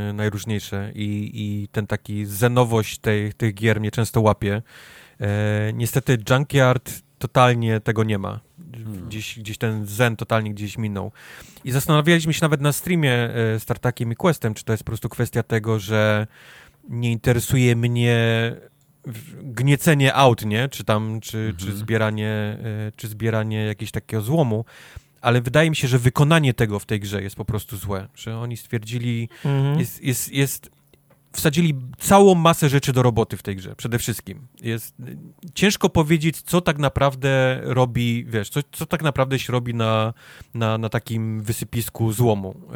e, 0.10 0.14
najróżniejsze 0.14 0.92
i, 0.96 1.32
i 1.34 1.68
ten 1.68 1.88
taki 1.88 2.26
zenowość 2.26 3.00
tej, 3.00 3.34
tych 3.34 3.54
gier 3.54 3.80
mnie 3.80 3.92
często 3.92 4.22
łapie. 4.22 4.62
E, 5.22 5.74
niestety 5.74 6.18
Junkyard 6.30 7.07
totalnie 7.18 7.80
tego 7.80 8.04
nie 8.04 8.18
ma. 8.18 8.40
Hmm. 8.74 9.08
Gdzieś, 9.08 9.40
gdzieś 9.40 9.58
ten 9.58 9.86
zen 9.86 10.16
totalnie 10.16 10.54
gdzieś 10.54 10.78
minął. 10.78 11.12
I 11.64 11.72
zastanawialiśmy 11.72 12.34
się 12.34 12.40
nawet 12.42 12.62
na 12.62 12.72
streamie 12.72 13.14
e, 13.14 13.60
z 13.60 13.66
Tartakiem 13.66 14.12
i 14.12 14.16
Questem, 14.16 14.54
czy 14.54 14.64
to 14.64 14.74
jest 14.74 14.84
po 14.84 14.88
prostu 14.88 15.10
kwestia 15.10 15.44
tego, 15.44 15.80
że 15.80 16.28
nie 16.90 17.12
interesuje 17.12 17.76
mnie 17.76 18.16
gniecenie 19.42 20.14
aut, 20.14 20.46
nie? 20.46 20.70
Czy 20.70 20.84
tam, 20.84 21.20
czy, 21.20 21.38
mhm. 21.38 21.58
czy 21.58 21.78
zbieranie, 21.78 22.30
e, 22.30 22.92
czy 22.96 23.08
zbieranie 23.08 23.66
jakiegoś 23.66 23.92
takiego 23.92 24.22
złomu, 24.22 24.66
ale 25.22 25.42
wydaje 25.42 25.70
mi 25.70 25.76
się, 25.76 25.88
że 25.88 26.00
wykonanie 26.00 26.54
tego 26.54 26.80
w 26.80 26.86
tej 26.86 27.00
grze 27.00 27.24
jest 27.24 27.36
po 27.36 27.46
prostu 27.46 27.78
złe, 27.78 28.08
że 28.16 28.38
oni 28.38 28.58
stwierdzili, 28.58 29.30
mhm. 29.46 29.80
jest, 29.80 30.04
jest, 30.04 30.34
jest 30.34 30.77
wsadzili 31.38 31.76
całą 31.98 32.36
masę 32.36 32.70
rzeczy 32.70 32.94
do 32.94 33.04
roboty 33.04 33.38
w 33.38 33.44
tej 33.44 33.56
grze, 33.56 33.76
przede 33.76 34.00
wszystkim. 34.00 34.48
Jest 34.62 34.96
ciężko 35.54 35.90
powiedzieć, 35.90 36.42
co 36.42 36.62
tak 36.62 36.80
naprawdę 36.80 37.62
robi, 37.64 38.26
wiesz, 38.26 38.50
co, 38.50 38.60
co 38.72 38.86
tak 38.86 39.04
naprawdę 39.04 39.40
się 39.40 39.54
robi 39.54 39.74
na, 39.74 40.14
na, 40.54 40.78
na 40.78 40.90
takim 40.90 41.42
wysypisku 41.42 42.12
złomu 42.12 42.56
yy, 42.58 42.70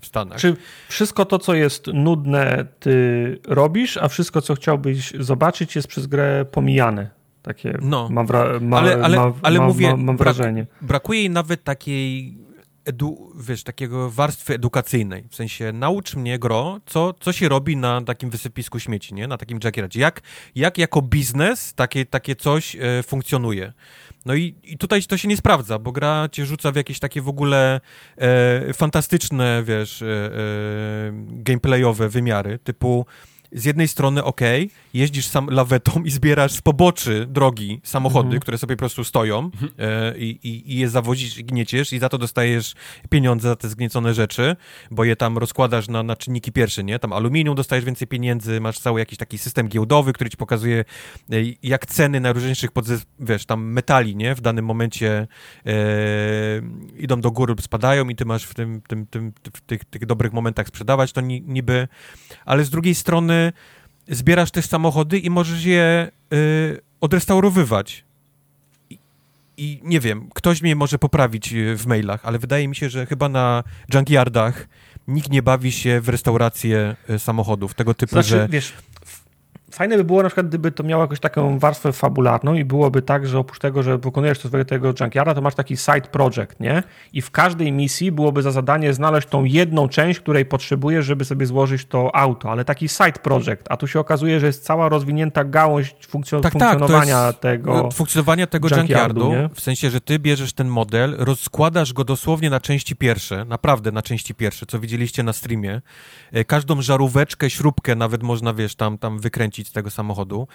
w 0.00 0.02
Stanach. 0.02 0.38
Czy 0.38 0.56
wszystko 0.88 1.24
to, 1.24 1.38
co 1.38 1.54
jest 1.54 1.86
nudne, 1.86 2.66
ty 2.80 3.38
robisz, 3.48 3.96
a 3.96 4.08
wszystko, 4.08 4.42
co 4.42 4.54
chciałbyś 4.54 5.12
zobaczyć, 5.20 5.76
jest 5.76 5.88
przez 5.88 6.06
grę 6.06 6.44
pomijane? 6.50 7.10
Takie 7.42 7.78
no, 7.82 8.08
mam, 8.10 8.26
wra- 8.26 8.60
ma, 8.60 8.78
ale, 8.78 9.02
ale, 9.02 9.32
ale 9.42 9.58
ma, 9.58 9.66
mówię, 9.66 9.96
mam 9.96 10.16
wrażenie. 10.16 10.64
Brak, 10.64 10.88
brakuje 10.88 11.20
jej 11.20 11.30
nawet 11.30 11.64
takiej 11.64 12.38
edu, 12.84 13.32
wiesz, 13.40 13.62
takiego 13.62 14.10
warstwy 14.10 14.54
edukacyjnej. 14.54 15.24
W 15.30 15.34
sensie 15.34 15.72
naucz 15.72 16.16
mnie, 16.16 16.38
gro, 16.38 16.80
co, 16.86 17.14
co 17.20 17.32
się 17.32 17.48
robi 17.48 17.76
na 17.76 18.02
takim 18.02 18.30
wysypisku 18.30 18.80
śmieci, 18.80 19.14
nie? 19.14 19.28
Na 19.28 19.36
takim 19.36 19.58
Jackie 19.64 19.88
Jak, 19.94 20.20
jak 20.54 20.78
jako 20.78 21.02
biznes 21.02 21.74
takie, 21.74 22.06
takie 22.06 22.36
coś 22.36 22.76
e, 22.76 23.02
funkcjonuje. 23.02 23.72
No 24.26 24.34
i, 24.34 24.54
i 24.62 24.78
tutaj 24.78 25.02
to 25.02 25.16
się 25.16 25.28
nie 25.28 25.36
sprawdza, 25.36 25.78
bo 25.78 25.92
gra 25.92 26.28
cię 26.32 26.46
rzuca 26.46 26.72
w 26.72 26.76
jakieś 26.76 26.98
takie 26.98 27.22
w 27.22 27.28
ogóle 27.28 27.80
e, 28.16 28.72
fantastyczne, 28.72 29.62
wiesz, 29.66 30.02
e, 30.02 30.06
e 30.06 30.30
gameplayowe 31.28 32.08
wymiary, 32.08 32.58
typu 32.58 33.06
z 33.54 33.64
jednej 33.64 33.88
strony 33.88 34.24
ok, 34.24 34.40
jeździsz 34.94 35.26
sam 35.26 35.46
lawetą 35.50 36.02
i 36.04 36.10
zbierasz 36.10 36.52
z 36.52 36.60
poboczy 36.60 37.26
drogi 37.28 37.80
samochody, 37.84 38.26
mhm. 38.26 38.40
które 38.40 38.58
sobie 38.58 38.76
po 38.76 38.78
prostu 38.78 39.04
stoją 39.04 39.38
mhm. 39.38 39.72
e, 39.78 40.18
i, 40.18 40.38
i, 40.42 40.78
je 40.78 40.88
zawozisz 40.88 41.38
i 41.38 41.44
gnieciesz 41.44 41.92
i 41.92 41.98
za 41.98 42.08
to 42.08 42.18
dostajesz 42.18 42.74
pieniądze 43.10 43.48
za 43.48 43.56
te 43.56 43.68
zgniecone 43.68 44.14
rzeczy, 44.14 44.56
bo 44.90 45.04
je 45.04 45.16
tam 45.16 45.38
rozkładasz 45.38 45.88
na, 45.88 46.02
na 46.02 46.16
czynniki 46.16 46.52
pierwsze, 46.52 46.84
nie? 46.84 46.98
Tam 46.98 47.12
aluminium 47.12 47.56
dostajesz 47.56 47.84
więcej 47.84 48.08
pieniędzy, 48.08 48.60
masz 48.60 48.78
cały 48.78 49.00
jakiś 49.00 49.18
taki 49.18 49.38
system 49.38 49.68
giełdowy, 49.68 50.12
który 50.12 50.30
ci 50.30 50.36
pokazuje 50.36 50.84
e, 51.32 51.36
jak 51.62 51.86
ceny 51.86 52.20
najróżniejszych 52.20 52.70
podzes- 52.72 53.06
wiesz, 53.20 53.46
tam 53.46 53.64
metali, 53.64 54.16
nie? 54.16 54.34
W 54.34 54.40
danym 54.40 54.64
momencie 54.64 55.26
e, 55.66 55.72
idą 56.96 57.20
do 57.20 57.30
góry 57.30 57.50
lub 57.50 57.62
spadają 57.62 58.08
i 58.08 58.16
ty 58.16 58.24
masz 58.24 58.44
w 58.44 58.54
tym, 58.54 58.82
tym, 58.88 59.06
tym 59.06 59.32
w 59.52 59.60
tych, 59.60 59.84
tych 59.84 60.06
dobrych 60.06 60.32
momentach 60.32 60.68
sprzedawać 60.68 61.12
to 61.12 61.20
niby, 61.20 61.88
ale 62.44 62.64
z 62.64 62.70
drugiej 62.70 62.94
strony 62.94 63.43
zbierasz 64.08 64.50
też 64.50 64.66
samochody 64.66 65.18
i 65.18 65.30
możesz 65.30 65.64
je 65.64 66.10
y, 66.32 66.80
odrestaurowywać. 67.00 68.04
I, 68.90 68.98
I, 69.56 69.80
nie 69.82 70.00
wiem, 70.00 70.28
ktoś 70.34 70.62
mnie 70.62 70.76
może 70.76 70.98
poprawić 70.98 71.52
y, 71.52 71.76
w 71.76 71.86
mailach, 71.86 72.20
ale 72.26 72.38
wydaje 72.38 72.68
mi 72.68 72.76
się, 72.76 72.88
że 72.90 73.06
chyba 73.06 73.28
na 73.28 73.64
junkyardach 73.94 74.68
nikt 75.08 75.30
nie 75.30 75.42
bawi 75.42 75.72
się 75.72 76.00
w 76.00 76.08
restaurację 76.08 76.96
y, 77.10 77.18
samochodów, 77.18 77.74
tego 77.74 77.94
typu, 77.94 78.12
znaczy, 78.12 78.28
że... 78.28 78.48
Wiesz, 78.50 78.72
Fajne 79.74 79.96
by 79.96 80.04
było 80.04 80.22
na 80.22 80.28
przykład, 80.28 80.48
gdyby 80.48 80.72
to 80.72 80.82
miało 80.82 81.02
jakąś 81.02 81.20
taką 81.20 81.58
warstwę 81.58 81.92
fabularną 81.92 82.54
i 82.54 82.64
byłoby 82.64 83.02
tak, 83.02 83.26
że 83.26 83.38
oprócz 83.38 83.58
tego, 83.58 83.82
że 83.82 83.98
wykonujesz 83.98 84.38
to 84.38 84.48
swojego 84.48 84.68
tego 84.68 84.92
junkyarda, 85.00 85.34
to 85.34 85.40
masz 85.40 85.54
taki 85.54 85.76
side 85.76 86.00
project, 86.00 86.60
nie? 86.60 86.82
I 87.12 87.22
w 87.22 87.30
każdej 87.30 87.72
misji 87.72 88.12
byłoby 88.12 88.42
za 88.42 88.50
zadanie 88.50 88.94
znaleźć 88.94 89.28
tą 89.28 89.44
jedną 89.44 89.88
część, 89.88 90.20
której 90.20 90.44
potrzebujesz, 90.44 91.06
żeby 91.06 91.24
sobie 91.24 91.46
złożyć 91.46 91.84
to 91.86 92.16
auto, 92.16 92.50
ale 92.50 92.64
taki 92.64 92.88
side 92.88 93.12
project, 93.22 93.66
a 93.68 93.76
tu 93.76 93.86
się 93.86 94.00
okazuje, 94.00 94.40
że 94.40 94.46
jest 94.46 94.64
cała 94.64 94.88
rozwinięta 94.88 95.44
gałąź 95.44 95.94
funkcjo 96.08 96.40
tak, 96.40 96.52
funkcjonowania 96.52 97.32
tak, 97.32 97.40
tego 97.40 97.90
funkcjonowania 97.90 98.46
tego 98.46 98.68
junkyardu, 98.76 99.32
w 99.54 99.60
sensie, 99.60 99.90
że 99.90 100.00
ty 100.00 100.18
bierzesz 100.18 100.52
ten 100.52 100.68
model, 100.68 101.16
rozkładasz 101.18 101.92
go 101.92 102.04
dosłownie 102.04 102.50
na 102.50 102.60
części 102.60 102.96
pierwsze, 102.96 103.44
naprawdę 103.44 103.92
na 103.92 104.02
części 104.02 104.34
pierwsze, 104.34 104.66
co 104.66 104.80
widzieliście 104.80 105.22
na 105.22 105.32
streamie. 105.32 105.82
E, 106.32 106.44
każdą 106.44 106.82
żaróweczkę, 106.82 107.50
śrubkę 107.50 107.94
nawet 107.94 108.22
można, 108.22 108.54
wiesz, 108.54 108.74
tam, 108.74 108.98
tam 108.98 109.18
wykręcić 109.18 109.63
z 109.64 109.72
tego 109.72 109.90
samochodu. 109.90 110.48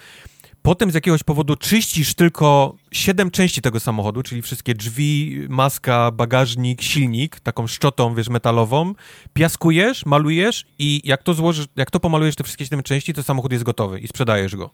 Potem 0.62 0.90
z 0.90 0.94
jakiegoś 0.94 1.22
powodu 1.22 1.56
czyścisz 1.56 2.14
tylko 2.14 2.74
siedem 2.92 3.30
części 3.30 3.62
tego 3.62 3.80
samochodu, 3.80 4.22
czyli 4.22 4.42
wszystkie 4.42 4.74
drzwi, 4.74 5.40
maska, 5.48 6.10
bagażnik, 6.10 6.82
silnik, 6.82 7.40
taką 7.40 7.66
szczotą, 7.66 8.14
wiesz, 8.14 8.28
metalową, 8.28 8.94
piaskujesz, 9.32 10.06
malujesz 10.06 10.66
i 10.78 11.00
jak 11.04 11.22
to 11.22 11.34
złożysz, 11.34 11.66
jak 11.76 11.90
to 11.90 12.00
pomalujesz 12.00 12.36
te 12.36 12.44
wszystkie 12.44 12.64
siedem 12.64 12.82
części, 12.82 13.14
to 13.14 13.22
samochód 13.22 13.52
jest 13.52 13.64
gotowy 13.64 14.00
i 14.00 14.08
sprzedajesz 14.08 14.56
go. 14.56 14.70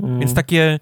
Mm. 0.00 0.20
Więc 0.20 0.34
takie, 0.34 0.80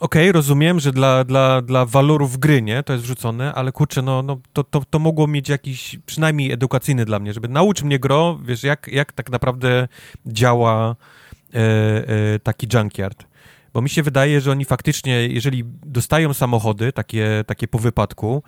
okej, 0.00 0.22
okay, 0.22 0.32
rozumiem, 0.32 0.80
że 0.80 0.92
dla, 0.92 1.24
dla, 1.24 1.62
dla 1.62 1.86
walorów 1.86 2.38
gry, 2.38 2.62
nie, 2.62 2.82
to 2.82 2.92
jest 2.92 3.04
wrzucone, 3.04 3.54
ale 3.54 3.72
kurczę, 3.72 4.02
no, 4.02 4.22
no 4.22 4.38
to, 4.52 4.64
to, 4.64 4.82
to 4.90 4.98
mogło 4.98 5.26
mieć 5.26 5.48
jakiś, 5.48 5.98
przynajmniej 6.06 6.52
edukacyjny 6.52 7.04
dla 7.04 7.18
mnie, 7.18 7.32
żeby 7.32 7.48
nauczyć 7.48 7.84
mnie 7.84 7.98
gro, 7.98 8.38
wiesz, 8.44 8.62
jak, 8.62 8.88
jak 8.88 9.12
tak 9.12 9.30
naprawdę 9.30 9.88
działa 10.26 10.96
taki 12.42 12.66
junkyard. 12.74 13.24
Bo 13.72 13.82
mi 13.82 13.90
się 13.90 14.02
wydaje, 14.02 14.40
że 14.40 14.50
oni 14.50 14.64
faktycznie, 14.64 15.26
jeżeli 15.26 15.64
dostają 15.86 16.34
samochody, 16.34 16.92
takie, 16.92 17.44
takie 17.46 17.68
po 17.68 17.78
wypadku, 17.78 18.42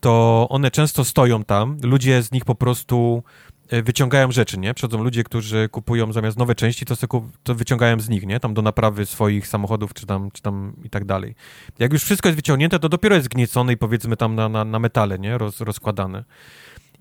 to 0.00 0.46
one 0.50 0.70
często 0.70 1.04
stoją 1.04 1.44
tam, 1.44 1.76
ludzie 1.82 2.22
z 2.22 2.32
nich 2.32 2.44
po 2.44 2.54
prostu 2.54 3.22
E, 3.68 3.82
wyciągają 3.82 4.32
rzeczy, 4.32 4.58
nie? 4.58 4.74
Przychodzą 4.74 5.02
ludzie, 5.02 5.24
którzy 5.24 5.68
kupują 5.68 6.12
zamiast 6.12 6.38
nowe 6.38 6.54
części, 6.54 6.84
to, 6.84 6.96
sobie, 6.96 7.20
to 7.42 7.54
wyciągają 7.54 8.00
z 8.00 8.08
nich, 8.08 8.26
nie? 8.26 8.40
Tam 8.40 8.54
do 8.54 8.62
naprawy 8.62 9.06
swoich 9.06 9.46
samochodów, 9.46 9.94
czy 9.94 10.06
tam, 10.06 10.30
czy 10.30 10.42
tam 10.42 10.76
i 10.84 10.90
tak 10.90 11.04
dalej. 11.04 11.34
Jak 11.78 11.92
już 11.92 12.04
wszystko 12.04 12.28
jest 12.28 12.36
wyciągnięte, 12.36 12.78
to 12.78 12.88
dopiero 12.88 13.14
jest 13.16 13.28
gniecone 13.28 13.72
i 13.72 13.76
powiedzmy 13.76 14.16
tam 14.16 14.34
na, 14.34 14.48
na, 14.48 14.64
na 14.64 14.78
metale, 14.78 15.18
nie? 15.18 15.38
Roz, 15.38 15.60
rozkładane. 15.60 16.24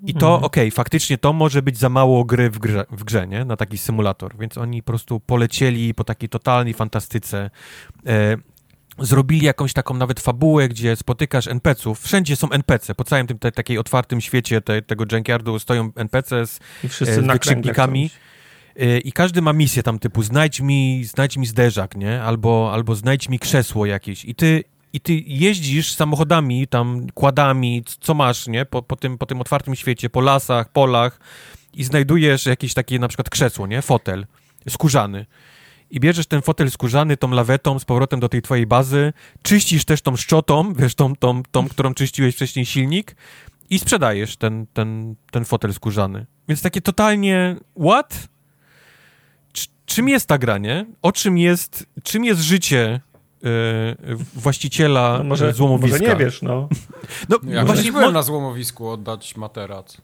I 0.07 0.13
to, 0.13 0.27
mhm. 0.27 0.43
okej, 0.43 0.67
okay, 0.67 0.71
faktycznie 0.71 1.17
to 1.17 1.33
może 1.33 1.61
być 1.61 1.77
za 1.77 1.89
mało 1.89 2.25
gry 2.25 2.49
w 2.49 2.59
grze, 2.59 2.85
w 2.91 3.03
grze, 3.03 3.27
nie? 3.27 3.45
Na 3.45 3.57
taki 3.57 3.77
symulator, 3.77 4.37
więc 4.37 4.57
oni 4.57 4.83
po 4.83 4.91
prostu 4.91 5.19
polecieli 5.19 5.93
po 5.93 6.03
takiej 6.03 6.29
totalnej 6.29 6.73
fantastyce. 6.73 7.49
E, 8.05 8.37
zrobili 8.99 9.45
jakąś 9.45 9.73
taką 9.73 9.93
nawet 9.93 10.19
fabułę, 10.19 10.69
gdzie 10.69 10.95
spotykasz 10.95 11.47
NPC-ów. 11.47 12.01
Wszędzie 12.01 12.35
są 12.35 12.49
NPC, 12.49 12.95
po 12.95 13.03
całym 13.03 13.27
tym 13.27 13.39
te, 13.39 13.51
takiej 13.51 13.77
otwartym 13.77 14.21
świecie 14.21 14.61
te, 14.61 14.81
tego 14.81 15.05
Junkyardu 15.11 15.59
stoją 15.59 15.91
NPC 15.95 16.47
z, 16.47 16.59
I 16.83 16.89
wszyscy 16.89 17.19
e, 17.19 17.23
z 17.23 17.27
wykrzyknikami. 17.27 18.09
E, 18.75 18.97
I 18.97 19.11
każdy 19.11 19.41
ma 19.41 19.53
misję 19.53 19.83
tam 19.83 19.99
typu 19.99 20.23
znajdź 20.23 20.61
mi, 20.61 21.05
znajdź 21.05 21.37
mi 21.37 21.45
zderzak, 21.45 21.95
nie? 21.95 22.21
Albo, 22.21 22.69
albo 22.73 22.95
znajdź 22.95 23.29
mi 23.29 23.39
krzesło 23.39 23.85
jakieś. 23.85 24.25
I 24.25 24.35
ty, 24.35 24.63
i 24.93 25.01
ty 25.01 25.23
jeździsz 25.25 25.93
samochodami, 25.93 26.67
tam 26.67 27.07
kładami, 27.13 27.83
co 27.99 28.13
masz, 28.13 28.47
nie? 28.47 28.65
Po, 28.65 28.81
po, 28.81 28.95
tym, 28.95 29.17
po 29.17 29.25
tym 29.25 29.41
otwartym 29.41 29.75
świecie, 29.75 30.09
po 30.09 30.21
lasach, 30.21 30.71
polach 30.71 31.19
i 31.73 31.83
znajdujesz 31.83 32.45
jakieś 32.45 32.73
takie 32.73 32.99
na 32.99 33.07
przykład 33.07 33.29
krzesło, 33.29 33.67
nie? 33.67 33.81
Fotel 33.81 34.25
skórzany 34.69 35.25
i 35.93 35.99
bierzesz 35.99 36.27
ten 36.27 36.41
fotel 36.41 36.71
skórzany, 36.71 37.17
tą 37.17 37.31
lawetą 37.31 37.79
z 37.79 37.85
powrotem 37.85 38.19
do 38.19 38.29
tej 38.29 38.41
twojej 38.41 38.67
bazy, 38.67 39.13
czyścisz 39.41 39.85
też 39.85 40.01
tą 40.01 40.15
szczotą, 40.15 40.73
wiesz, 40.73 40.95
tą, 40.95 41.15
tą, 41.15 41.43
tą 41.51 41.69
którą 41.69 41.93
czyściłeś 41.93 42.35
wcześniej 42.35 42.65
silnik 42.65 43.15
i 43.69 43.79
sprzedajesz 43.79 44.37
ten, 44.37 44.65
ten, 44.73 45.15
ten 45.31 45.45
fotel 45.45 45.73
skórzany. 45.73 46.25
Więc 46.47 46.61
takie 46.61 46.81
totalnie, 46.81 47.55
what? 47.79 48.27
czym 49.85 50.09
jest 50.09 50.27
ta 50.27 50.37
gra, 50.37 50.57
nie? 50.57 50.85
O 51.01 51.11
czym 51.11 51.37
jest, 51.37 51.85
czym 52.03 52.25
jest 52.25 52.41
życie 52.41 53.01
właściciela 54.35 55.17
no 55.17 55.23
może, 55.23 55.53
złomowiska. 55.53 55.99
Może 55.99 56.13
nie 56.13 56.25
wiesz, 56.25 56.41
no. 56.41 56.69
no 57.29 57.37
ja 57.43 57.65
właśnie 57.65 57.91
byłem 57.91 58.13
na 58.13 58.21
złomowisku 58.21 58.89
oddać 58.89 59.37
materac. 59.37 59.97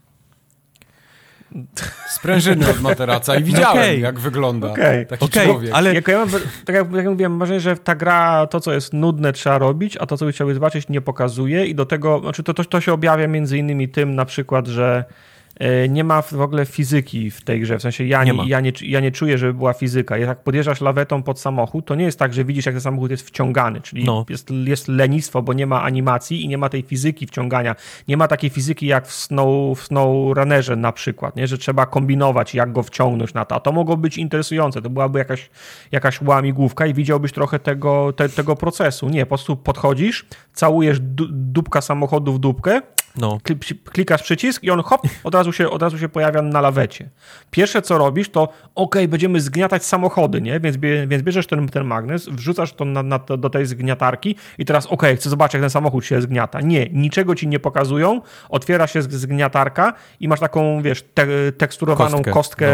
Sprężyny 2.08 2.70
od 2.70 2.80
materaca 2.80 3.36
i 3.36 3.42
widziałem, 3.42 3.78
okay. 3.78 3.98
jak 3.98 4.18
wygląda 4.18 4.70
okay. 4.70 5.06
taki 5.06 5.24
okay. 5.24 5.46
człowiek. 5.46 5.74
Ale... 5.74 5.94
Jak 5.94 6.08
ja 6.08 6.18
mam, 6.18 6.28
tak 6.64 6.76
jak, 6.76 6.92
jak 6.92 7.06
mówiłem, 7.06 7.38
wrażenie, 7.38 7.60
że 7.60 7.76
ta 7.76 7.94
gra, 7.94 8.46
to 8.46 8.60
co 8.60 8.72
jest 8.72 8.92
nudne 8.92 9.32
trzeba 9.32 9.58
robić, 9.58 9.96
a 9.96 10.06
to 10.06 10.16
co 10.16 10.24
by 10.24 10.32
chciałby 10.32 10.54
zobaczyć 10.54 10.88
nie 10.88 11.00
pokazuje 11.00 11.66
i 11.66 11.74
do 11.74 11.86
tego, 11.86 12.20
znaczy 12.20 12.42
to, 12.42 12.54
to, 12.54 12.64
to 12.64 12.80
się 12.80 12.92
objawia 12.92 13.26
między 13.26 13.58
innymi 13.58 13.88
tym 13.88 14.14
na 14.14 14.24
przykład, 14.24 14.66
że 14.66 15.04
nie 15.88 16.04
ma 16.04 16.22
w 16.22 16.40
ogóle 16.40 16.66
fizyki 16.66 17.30
w 17.30 17.42
tej 17.42 17.60
grze. 17.60 17.78
W 17.78 17.82
sensie 17.82 18.04
ja 18.04 18.24
nie, 18.24 18.32
nie 18.32 18.48
ja 18.48 18.60
nie, 18.60 18.72
ja 18.82 19.00
nie 19.00 19.12
czuję, 19.12 19.38
żeby 19.38 19.54
była 19.54 19.72
fizyka. 19.72 20.18
Jak 20.18 20.42
podjeżdżasz 20.42 20.80
lawetą 20.80 21.22
pod 21.22 21.40
samochód, 21.40 21.86
to 21.86 21.94
nie 21.94 22.04
jest 22.04 22.18
tak, 22.18 22.34
że 22.34 22.44
widzisz, 22.44 22.66
jak 22.66 22.74
ten 22.74 22.82
samochód 22.82 23.10
jest 23.10 23.26
wciągany, 23.26 23.80
czyli 23.80 24.04
no. 24.04 24.26
jest, 24.28 24.50
jest 24.50 24.88
lenistwo, 24.88 25.42
bo 25.42 25.52
nie 25.52 25.66
ma 25.66 25.82
animacji 25.82 26.44
i 26.44 26.48
nie 26.48 26.58
ma 26.58 26.68
tej 26.68 26.82
fizyki 26.82 27.26
wciągania. 27.26 27.76
Nie 28.08 28.16
ma 28.16 28.28
takiej 28.28 28.50
fizyki 28.50 28.86
jak 28.86 29.06
w 29.06 29.12
Snow, 29.12 29.78
w 29.78 29.82
snow 29.82 30.36
Runnerze 30.36 30.76
na 30.76 30.92
przykład, 30.92 31.36
nie? 31.36 31.46
że 31.46 31.58
trzeba 31.58 31.86
kombinować, 31.86 32.54
jak 32.54 32.72
go 32.72 32.82
wciągnąć 32.82 33.34
na 33.34 33.44
to. 33.44 33.54
A 33.54 33.60
to 33.60 33.72
mogło 33.72 33.96
być 33.96 34.18
interesujące. 34.18 34.82
To 34.82 34.90
byłaby 34.90 35.18
jakaś, 35.18 35.50
jakaś 35.92 36.22
łamigłówka 36.22 36.86
i 36.86 36.94
widziałbyś 36.94 37.32
trochę 37.32 37.58
tego, 37.58 38.12
te, 38.12 38.28
tego 38.28 38.56
procesu. 38.56 39.08
Nie, 39.08 39.26
po 39.26 39.28
prostu 39.28 39.56
podchodzisz, 39.56 40.26
całujesz 40.52 40.98
dupka 41.00 41.80
samochodu 41.80 42.32
w 42.32 42.38
dupkę, 42.38 42.80
no. 43.16 43.38
klikasz 43.84 44.22
przycisk 44.22 44.62
i 44.64 44.70
on 44.70 44.82
hop, 44.82 45.00
od 45.24 45.34
razu, 45.34 45.52
się, 45.52 45.70
od 45.70 45.82
razu 45.82 45.98
się 45.98 46.08
pojawia 46.08 46.42
na 46.42 46.60
lawecie. 46.60 47.10
Pierwsze 47.50 47.82
co 47.82 47.98
robisz 47.98 48.28
to 48.28 48.48
ok, 48.74 48.96
będziemy 49.08 49.40
zgniatać 49.40 49.84
samochody, 49.84 50.40
nie? 50.40 50.60
Więc, 50.60 50.76
więc 51.06 51.22
bierzesz 51.22 51.46
ten, 51.46 51.68
ten 51.68 51.84
magnes, 51.84 52.28
wrzucasz 52.28 52.72
to 52.72 52.84
na, 52.84 53.02
na, 53.02 53.18
do 53.18 53.50
tej 53.50 53.66
zgniatarki 53.66 54.36
i 54.58 54.64
teraz 54.64 54.86
ok, 54.86 55.02
chcę 55.16 55.30
zobaczyć 55.30 55.54
jak 55.54 55.62
ten 55.62 55.70
samochód 55.70 56.04
się 56.04 56.22
zgniata. 56.22 56.60
Nie, 56.60 56.88
niczego 56.88 57.34
ci 57.34 57.48
nie 57.48 57.60
pokazują, 57.60 58.20
otwiera 58.48 58.86
się 58.86 59.02
zgniatarka 59.02 59.92
i 60.20 60.28
masz 60.28 60.40
taką, 60.40 60.82
wiesz, 60.82 61.04
te, 61.14 61.52
teksturowaną 61.52 62.10
kostkę, 62.16 62.32
kostkę 62.32 62.66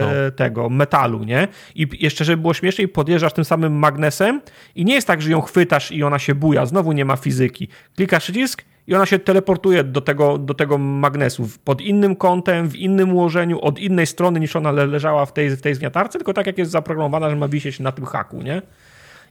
no. 0.00 0.06
No. 0.06 0.30
tego 0.36 0.68
metalu, 0.68 1.24
nie? 1.24 1.48
I 1.74 1.88
jeszcze, 2.00 2.24
żeby 2.24 2.40
było 2.40 2.54
śmieszniej, 2.54 2.88
podjeżdżasz 2.88 3.32
tym 3.32 3.44
samym 3.44 3.78
magnesem 3.78 4.40
i 4.74 4.84
nie 4.84 4.94
jest 4.94 5.06
tak, 5.06 5.22
że 5.22 5.30
ją 5.30 5.40
chwytasz 5.40 5.92
i 5.92 6.02
ona 6.02 6.18
się 6.18 6.34
buja, 6.34 6.66
znowu 6.66 6.92
nie 6.92 7.04
ma 7.04 7.16
fizyki. 7.16 7.68
Klikasz 7.96 8.22
przycisk 8.22 8.69
i 8.90 8.94
ona 8.94 9.06
się 9.06 9.18
teleportuje 9.18 9.84
do 9.84 10.00
tego, 10.00 10.38
do 10.38 10.54
tego 10.54 10.78
magnesu 10.78 11.48
pod 11.64 11.80
innym 11.80 12.16
kątem, 12.16 12.68
w 12.68 12.76
innym 12.76 13.12
ułożeniu, 13.12 13.60
od 13.60 13.78
innej 13.78 14.06
strony 14.06 14.40
niż 14.40 14.56
ona 14.56 14.72
leżała 14.72 15.26
w 15.26 15.32
tej, 15.32 15.50
w 15.50 15.60
tej 15.60 15.74
zgniatarce, 15.74 16.18
tylko 16.18 16.32
tak 16.32 16.46
jak 16.46 16.58
jest 16.58 16.70
zaprogramowana, 16.70 17.30
że 17.30 17.36
ma 17.36 17.48
wisieć 17.48 17.80
na 17.80 17.92
tym 17.92 18.04
haku, 18.04 18.42
nie? 18.42 18.62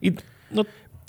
I 0.02 0.14
no, 0.52 0.66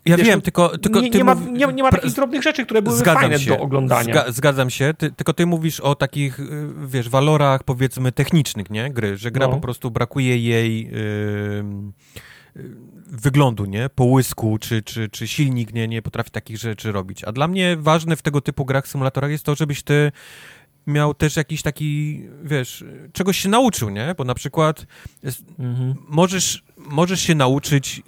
ja 0.07 0.17
wiesz, 0.17 0.27
wiem, 0.27 0.39
no, 0.39 0.43
tylko, 0.43 0.79
tylko 0.79 1.01
nie, 1.01 1.11
nie, 1.11 1.25
ma, 1.25 1.35
nie, 1.35 1.67
nie, 1.67 1.83
ma 1.83 1.91
takich 1.91 2.13
drobnych 2.13 2.43
rzeczy, 2.43 2.65
które 2.65 2.83
były 2.83 3.05
fajne 3.05 3.39
się, 3.39 3.51
do 3.51 3.59
oglądania. 3.59 4.15
Zga, 4.15 4.33
zgadzam 4.33 4.71
się, 4.71 4.95
ty, 4.99 5.13
tylko 5.13 5.33
ty 5.33 5.47
mówisz 5.47 5.81
o 5.81 5.95
takich, 5.95 6.41
y, 6.41 6.69
wiesz, 6.87 7.09
walorach 7.09 7.63
powiedzmy 7.63 8.13
technicznych, 8.13 8.71
nie? 8.71 8.91
Gry, 8.91 9.17
że 9.17 9.31
gra 9.31 9.47
no. 9.47 9.53
po 9.53 9.61
prostu 9.61 9.91
brakuje 9.91 10.39
jej... 10.39 10.85
Yy 10.87 11.65
wyglądu, 13.11 13.65
nie? 13.65 13.89
Połysku, 13.89 14.59
czy, 14.59 14.83
czy, 14.83 15.09
czy 15.09 15.29
silnik 15.29 15.73
nie, 15.75 15.89
nie 15.89 16.03
potrafi 16.03 16.31
takich 16.31 16.59
rzeczy 16.59 16.93
robić. 16.93 17.25
A 17.25 17.33
dla 17.33 17.49
mnie 17.49 17.77
ważne 17.77 18.17
w 18.17 18.23
tego 18.23 18.41
typu 18.41 18.65
grach, 18.65 18.89
symulatorach 18.89 19.31
jest 19.31 19.45
to, 19.45 19.55
żebyś 19.55 19.83
ty 19.83 20.13
miał 20.87 21.15
też 21.15 21.37
jakiś 21.37 21.63
taki, 21.63 22.23
wiesz, 22.43 22.85
czegoś 23.13 23.39
się 23.39 23.49
nauczył, 23.49 23.91
nie? 23.91 24.15
Bo 24.19 24.25
na 24.25 24.35
przykład 24.35 24.87
jest, 25.23 25.45
mhm. 25.59 25.95
możesz, 26.09 26.63
możesz 26.77 27.21
się 27.21 27.35
nauczyć 27.35 28.03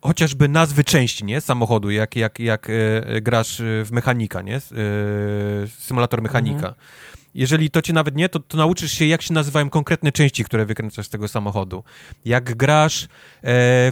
chociażby 0.00 0.48
nazwy 0.48 0.84
części, 0.84 1.24
nie? 1.24 1.40
Samochodu, 1.40 1.90
jak, 1.90 2.16
jak, 2.16 2.38
jak 2.38 2.70
e, 2.70 3.20
grasz 3.20 3.62
w 3.84 3.88
mechanika, 3.92 4.42
nie? 4.42 4.56
E, 4.56 4.60
symulator 5.78 6.22
mechanika. 6.22 6.68
Mhm 6.68 6.74
jeżeli 7.36 7.70
to 7.70 7.82
cię 7.82 7.92
nawet 7.92 8.16
nie, 8.16 8.28
to, 8.28 8.40
to 8.40 8.56
nauczysz 8.56 8.92
się, 8.92 9.06
jak 9.06 9.22
się 9.22 9.34
nazywają 9.34 9.70
konkretne 9.70 10.12
części, 10.12 10.44
które 10.44 10.66
wykręcasz 10.66 11.06
z 11.06 11.08
tego 11.08 11.28
samochodu. 11.28 11.84
Jak 12.24 12.56
grasz 12.56 13.04
e, 13.04 13.08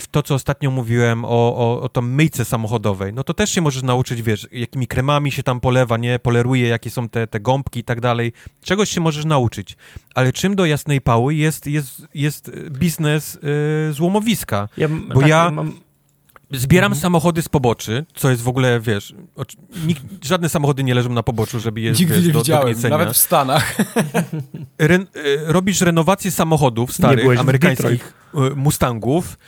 w 0.01 0.05
to, 0.11 0.23
co 0.23 0.35
ostatnio 0.35 0.71
mówiłem 0.71 1.25
o, 1.25 1.29
o, 1.29 1.83
o 1.83 1.89
tą 1.89 2.03
myjce 2.03 2.45
samochodowej, 2.45 3.13
no 3.13 3.25
to 3.25 3.35
też 3.35 3.51
się 3.51 3.61
możesz 3.61 3.83
nauczyć, 3.83 4.23
wiesz, 4.23 4.49
jakimi 4.53 4.87
kremami 4.87 5.33
się 5.33 5.43
tam 5.43 5.61
polewa, 5.61 5.97
nie, 5.97 6.19
poleruje, 6.19 6.69
jakie 6.69 6.91
są 6.91 7.09
te, 7.09 7.27
te 7.27 7.41
gąbki 7.41 7.81
i 7.81 7.85
tak 7.85 8.01
dalej. 8.01 8.33
Czegoś 8.63 8.91
się 8.91 9.01
możesz 9.01 9.25
nauczyć. 9.25 9.77
Ale 10.15 10.33
czym 10.33 10.57
do 10.57 10.67
jasnej 10.67 11.01
pały 11.01 11.35
jest, 11.35 11.67
jest, 11.67 12.03
jest 12.15 12.51
biznes 12.71 13.39
e, 13.89 13.93
złomowiska? 13.93 14.69
Ja, 14.77 14.89
Bo 14.89 15.21
tak, 15.21 15.29
ja 15.29 15.51
mam 15.51 15.84
Zbieram 16.55 16.93
mhm. 16.93 17.03
samochody 17.03 17.43
z 17.43 17.49
poboczy, 17.49 18.05
co 18.15 18.31
jest 18.31 18.43
w 18.43 18.49
ogóle, 18.49 18.81
wiesz, 18.81 19.15
nikt, 19.87 20.03
żadne 20.25 20.49
samochody 20.49 20.85
nie 20.85 20.95
leżą 20.95 21.13
na 21.13 21.23
poboczu, 21.23 21.61
żeby 21.61 21.81
je 21.81 21.93
Nigdy 21.93 22.15
wiesz, 22.15 22.27
nie 22.27 22.33
do, 22.33 22.39
widziałem, 22.39 22.81
do 22.81 22.89
nawet 22.89 23.11
w 23.11 23.17
Stanach. 23.17 23.77
E, 24.79 24.99
robisz 25.53 25.81
renowację 25.81 26.31
samochodów 26.31 26.93
starych, 26.93 27.41
amerykańskich 27.41 28.13
e, 28.35 28.39
Mustangów, 28.57 29.39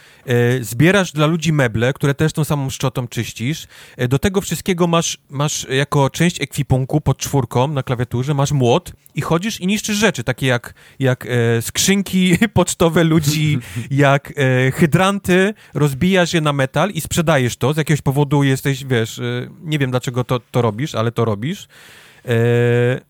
zbierasz 0.60 1.12
dla 1.12 1.26
ludzi 1.26 1.52
meble, 1.52 1.92
które 1.92 2.14
też 2.14 2.32
tą 2.32 2.44
samą 2.44 2.70
szczotą 2.70 3.08
czyścisz. 3.08 3.66
Do 4.08 4.18
tego 4.18 4.40
wszystkiego 4.40 4.86
masz, 4.86 5.18
masz 5.30 5.66
jako 5.70 6.10
część 6.10 6.40
ekwipunku 6.40 7.00
pod 7.00 7.18
czwórką 7.18 7.68
na 7.68 7.82
klawiaturze, 7.82 8.34
masz 8.34 8.52
młot 8.52 8.92
i 9.14 9.20
chodzisz 9.20 9.60
i 9.60 9.66
niszczysz 9.66 9.96
rzeczy, 9.96 10.24
takie 10.24 10.46
jak, 10.46 10.74
jak 10.98 11.26
skrzynki 11.60 12.38
pocztowe 12.54 13.04
ludzi, 13.04 13.58
jak 13.90 14.32
hydranty, 14.74 15.54
rozbijasz 15.74 16.34
je 16.34 16.40
na 16.40 16.52
metal 16.52 16.90
i 16.90 17.00
sprzedajesz 17.00 17.56
to, 17.56 17.72
z 17.72 17.76
jakiegoś 17.76 18.02
powodu 18.02 18.42
jesteś, 18.42 18.84
wiesz, 18.84 19.18
e, 19.18 19.48
nie 19.62 19.78
wiem 19.78 19.90
dlaczego 19.90 20.24
to, 20.24 20.40
to 20.50 20.62
robisz, 20.62 20.94
ale 20.94 21.12
to 21.12 21.24
robisz. 21.24 21.68
E, 22.24 23.00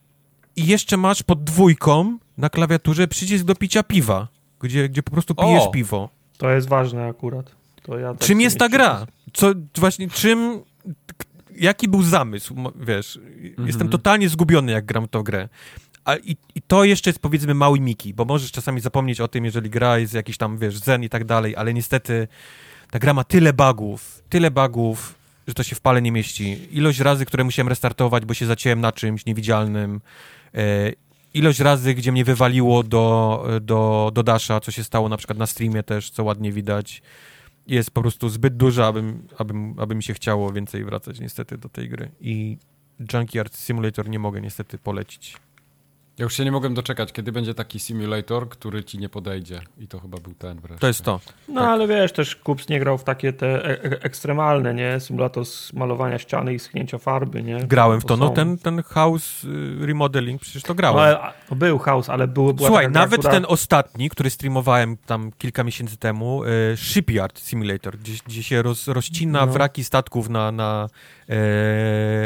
I 0.55 0.65
jeszcze 0.67 0.97
masz 0.97 1.23
pod 1.23 1.43
dwójką 1.43 2.17
na 2.37 2.49
klawiaturze 2.49 3.07
przycisk 3.07 3.45
do 3.45 3.55
picia 3.55 3.83
piwa, 3.83 4.27
gdzie, 4.59 4.89
gdzie 4.89 5.03
po 5.03 5.11
prostu 5.11 5.35
pijesz 5.35 5.63
o, 5.63 5.71
piwo. 5.71 6.09
To 6.37 6.49
jest 6.49 6.67
ważne 6.67 7.07
akurat. 7.07 7.51
To 7.83 7.97
ja 7.97 8.13
tak 8.13 8.27
czym 8.27 8.41
jest 8.41 8.57
ta 8.57 8.69
gra? 8.69 9.07
Co, 9.33 9.53
właśnie, 9.77 10.09
czym, 10.09 10.61
jaki 11.55 11.87
był 11.87 12.03
zamysł, 12.03 12.55
wiesz, 12.75 13.19
jestem 13.65 13.89
totalnie 13.89 14.29
zgubiony, 14.29 14.71
jak 14.71 14.85
gram 14.85 15.05
w 15.05 15.09
tą 15.09 15.23
grę. 15.23 15.49
A 16.05 16.15
i, 16.15 16.37
I 16.55 16.61
to 16.61 16.83
jeszcze 16.83 17.09
jest, 17.09 17.19
powiedzmy, 17.19 17.53
mały 17.53 17.79
Miki, 17.79 18.13
bo 18.13 18.25
możesz 18.25 18.51
czasami 18.51 18.81
zapomnieć 18.81 19.21
o 19.21 19.27
tym, 19.27 19.45
jeżeli 19.45 19.69
gra 19.69 19.97
jest 19.97 20.13
jakiś 20.13 20.37
tam, 20.37 20.57
wiesz, 20.57 20.77
zen 20.77 21.03
i 21.03 21.09
tak 21.09 21.25
dalej, 21.25 21.55
ale 21.55 21.73
niestety 21.73 22.27
ta 22.91 22.99
gra 22.99 23.13
ma 23.13 23.23
tyle 23.23 23.53
bugów, 23.53 24.23
tyle 24.29 24.51
bugów, 24.51 25.15
że 25.47 25.53
to 25.53 25.63
się 25.63 25.75
w 25.75 25.81
pale 25.81 26.01
nie 26.01 26.11
mieści. 26.11 26.67
Ilość 26.71 26.99
razy, 26.99 27.25
które 27.25 27.43
musiałem 27.43 27.67
restartować, 27.67 28.25
bo 28.25 28.33
się 28.33 28.45
zaciąłem 28.45 28.81
na 28.81 28.91
czymś 28.91 29.25
niewidzialnym, 29.25 30.01
e, 30.53 30.91
ilość 31.33 31.59
razy, 31.59 31.93
gdzie 31.93 32.11
mnie 32.11 32.25
wywaliło 32.25 32.83
do, 32.83 33.45
do, 33.61 34.11
do 34.13 34.23
Dasha, 34.23 34.59
co 34.59 34.71
się 34.71 34.83
stało 34.83 35.09
na 35.09 35.17
przykład 35.17 35.39
na 35.39 35.47
streamie 35.47 35.83
też, 35.83 36.09
co 36.09 36.23
ładnie 36.23 36.51
widać, 36.51 37.01
jest 37.67 37.91
po 37.91 38.01
prostu 38.01 38.29
zbyt 38.29 38.57
duża, 38.57 38.85
abym, 38.85 39.27
abym, 39.37 39.75
aby 39.77 39.95
mi 39.95 40.03
się 40.03 40.13
chciało 40.13 40.53
więcej 40.53 40.85
wracać 40.85 41.19
niestety 41.19 41.57
do 41.57 41.69
tej 41.69 41.89
gry. 41.89 42.11
I 42.21 42.57
Junkyard 43.13 43.55
Simulator 43.55 44.09
nie 44.09 44.19
mogę 44.19 44.41
niestety 44.41 44.77
polecić. 44.77 45.37
Ja 46.17 46.23
już 46.23 46.33
się 46.33 46.45
nie 46.45 46.51
mogłem 46.51 46.73
doczekać, 46.73 47.13
kiedy 47.13 47.31
będzie 47.31 47.53
taki 47.53 47.79
simulator, 47.79 48.49
który 48.49 48.83
ci 48.83 48.97
nie 48.97 49.09
podejdzie. 49.09 49.59
I 49.77 49.87
to 49.87 49.99
chyba 49.99 50.17
był 50.17 50.33
ten 50.33 50.59
wreszcie. 50.59 50.79
To 50.79 50.87
jest 50.87 51.01
to. 51.01 51.19
No 51.47 51.61
ale 51.61 51.87
wiesz, 51.87 52.11
też 52.11 52.35
Kups 52.35 52.69
nie 52.69 52.79
grał 52.79 52.97
w 52.97 53.03
takie 53.03 53.33
te 53.33 53.65
e 53.65 53.83
e 53.83 54.01
ekstremalne, 54.03 54.73
nie? 54.73 54.99
Symulator 54.99 55.45
z 55.45 55.73
malowania 55.73 56.19
ściany 56.19 56.53
i 56.53 56.59
schnięcia 56.59 56.97
farby, 56.97 57.43
nie? 57.43 57.57
Grałem 57.59 58.01
w 58.01 58.05
to, 58.05 58.17
no 58.17 58.27
są- 58.27 58.33
ten, 58.33 58.57
ten 58.57 58.83
house 58.83 59.43
y, 59.43 59.85
remodeling, 59.85 60.41
przecież 60.41 60.63
to 60.63 60.69
No, 60.69 60.75
grałem. 60.75 60.99
ale, 60.99 61.19
a- 61.21 61.33
no, 61.49 61.55
był 61.55 61.79
ale 62.07 62.27
był, 62.27 62.53
była 62.53 62.67
Słuchaj, 62.67 62.85
taka 62.85 62.91
gra, 62.93 63.01
nawet 63.01 63.19
która... 63.19 63.33
ten 63.33 63.45
ostatni, 63.47 64.09
który 64.09 64.29
streamowałem 64.29 64.97
tam 64.97 65.31
kilka 65.37 65.63
miesięcy 65.63 65.97
temu, 65.97 66.43
e, 66.43 66.77
Shipyard 66.77 67.39
Simulator, 67.39 67.97
gdzie, 67.97 68.13
gdzie 68.25 68.43
się 68.43 68.61
roz, 68.61 68.87
rozcina 68.87 69.45
No. 69.45 69.51
wraki 69.51 69.83
statków 69.83 70.29
na, 70.29 70.51
na, 70.51 70.89
e, 71.29 71.35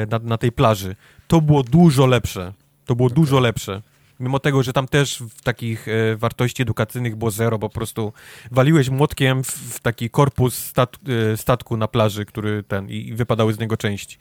na, 0.09 0.19
na 0.19 0.37
tej 0.37 0.51
plaży, 0.51 0.95
to 1.27 1.41
było 1.41 1.63
dużo 1.63 2.05
lepsze. 2.05 2.53
To 2.91 2.95
było 2.95 3.09
dużo 3.09 3.39
lepsze. 3.39 3.81
Mimo 4.19 4.39
tego, 4.39 4.63
że 4.63 4.73
tam 4.73 4.87
też 4.87 5.23
w 5.35 5.41
takich 5.41 5.87
e, 5.87 6.15
wartości 6.15 6.61
edukacyjnych 6.61 7.15
było 7.15 7.31
zero, 7.31 7.57
bo 7.57 7.69
po 7.69 7.73
prostu 7.73 8.13
waliłeś 8.51 8.89
młotkiem 8.89 9.43
w, 9.43 9.47
w 9.47 9.79
taki 9.79 10.09
korpus 10.09 10.55
stat, 10.55 10.97
e, 11.33 11.37
statku 11.37 11.77
na 11.77 11.87
plaży, 11.87 12.25
który 12.25 12.63
ten 12.63 12.89
i, 12.89 13.07
i 13.07 13.13
wypadały 13.13 13.53
z 13.53 13.59
niego 13.59 13.77
części. 13.77 14.17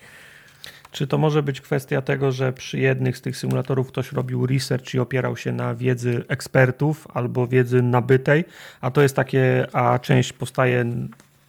Czy 0.93 1.07
to 1.07 1.19
może 1.19 1.43
być 1.43 1.61
kwestia 1.61 2.03
tego, 2.03 2.33
że 2.33 2.53
przy 2.53 2.79
jednych 2.79 3.17
z 3.17 3.21
tych 3.21 3.37
symulatorów 3.37 3.89
ktoś 3.89 4.13
robił 4.13 4.47
research 4.47 4.95
i 4.95 4.99
opierał 4.99 5.37
się 5.37 5.53
na 5.53 5.75
wiedzy 5.75 6.25
ekspertów 6.29 7.07
albo 7.15 7.47
wiedzy 7.47 7.83
nabytej, 7.83 8.45
a 8.81 8.91
to 8.91 9.03
jest 9.03 9.17
takie, 9.17 9.67
a 9.73 9.99
część 9.99 10.33
powstaje 10.33 10.85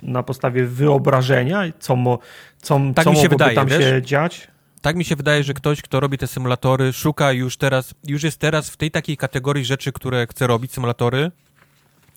na 0.03 0.23
podstawie 0.23 0.65
wyobrażenia, 0.65 1.63
co, 1.79 1.95
mo, 1.95 2.19
co, 2.61 2.79
Tak 2.95 3.03
co 3.03 3.11
mi 3.11 3.17
się 3.17 3.29
wydaje, 3.29 3.55
tam 3.55 3.67
wiesz? 3.67 3.83
się 3.83 4.01
dziać? 4.01 4.50
Tak 4.81 4.95
mi 4.95 5.05
się 5.05 5.15
wydaje, 5.15 5.43
że 5.43 5.53
ktoś, 5.53 5.81
kto 5.81 5.99
robi 5.99 6.17
te 6.17 6.27
symulatory, 6.27 6.93
szuka 6.93 7.31
już 7.31 7.57
teraz, 7.57 7.93
już 8.07 8.23
jest 8.23 8.39
teraz 8.39 8.69
w 8.69 8.77
tej 8.77 8.91
takiej 8.91 9.17
kategorii 9.17 9.65
rzeczy, 9.65 9.91
które 9.91 10.27
chce 10.27 10.47
robić, 10.47 10.73
symulatory, 10.73 11.31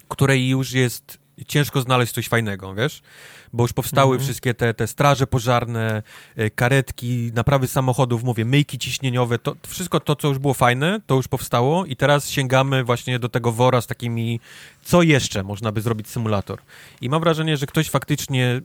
której 0.08 0.48
już 0.48 0.72
jest 0.72 1.18
ciężko 1.46 1.80
znaleźć 1.80 2.12
coś 2.12 2.28
fajnego, 2.28 2.74
wiesz? 2.74 3.02
Bo 3.52 3.64
już 3.64 3.72
powstały 3.72 4.12
Mhm. 4.12 4.24
wszystkie 4.24 4.54
te, 4.54 4.74
te 4.74 4.86
straże 4.86 5.26
pożarne, 5.26 6.02
e, 6.36 6.50
karetki, 6.50 7.30
naprawy 7.34 7.66
samochodów, 7.66 8.22
mówię, 8.24 8.44
myjki 8.44 8.78
ciśnieniowe, 8.78 9.38
to 9.38 9.56
wszystko 9.66 10.00
to, 10.00 10.16
co 10.16 10.28
już 10.28 10.38
było 10.38 10.54
fajne, 10.54 11.00
to 11.06 11.14
już 11.14 11.28
powstało 11.28 11.86
i 11.86 11.96
teraz 11.96 12.30
sięgamy 12.30 12.84
właśnie 12.84 13.18
do 13.18 13.28
tego 13.28 13.52
wora 13.52 13.80
z 13.80 13.86
takimi, 13.86 14.40
co 14.82 15.02
jeszcze 15.02 15.42
można 15.42 15.72
by 15.72 15.80
zrobić 15.80 16.08
symulator. 16.08 16.58
I 17.00 17.08
mam 17.08 17.20
wrażenie, 17.20 17.56
że 17.56 17.66
ktoś 17.66 17.90
faktycznie 17.90 18.60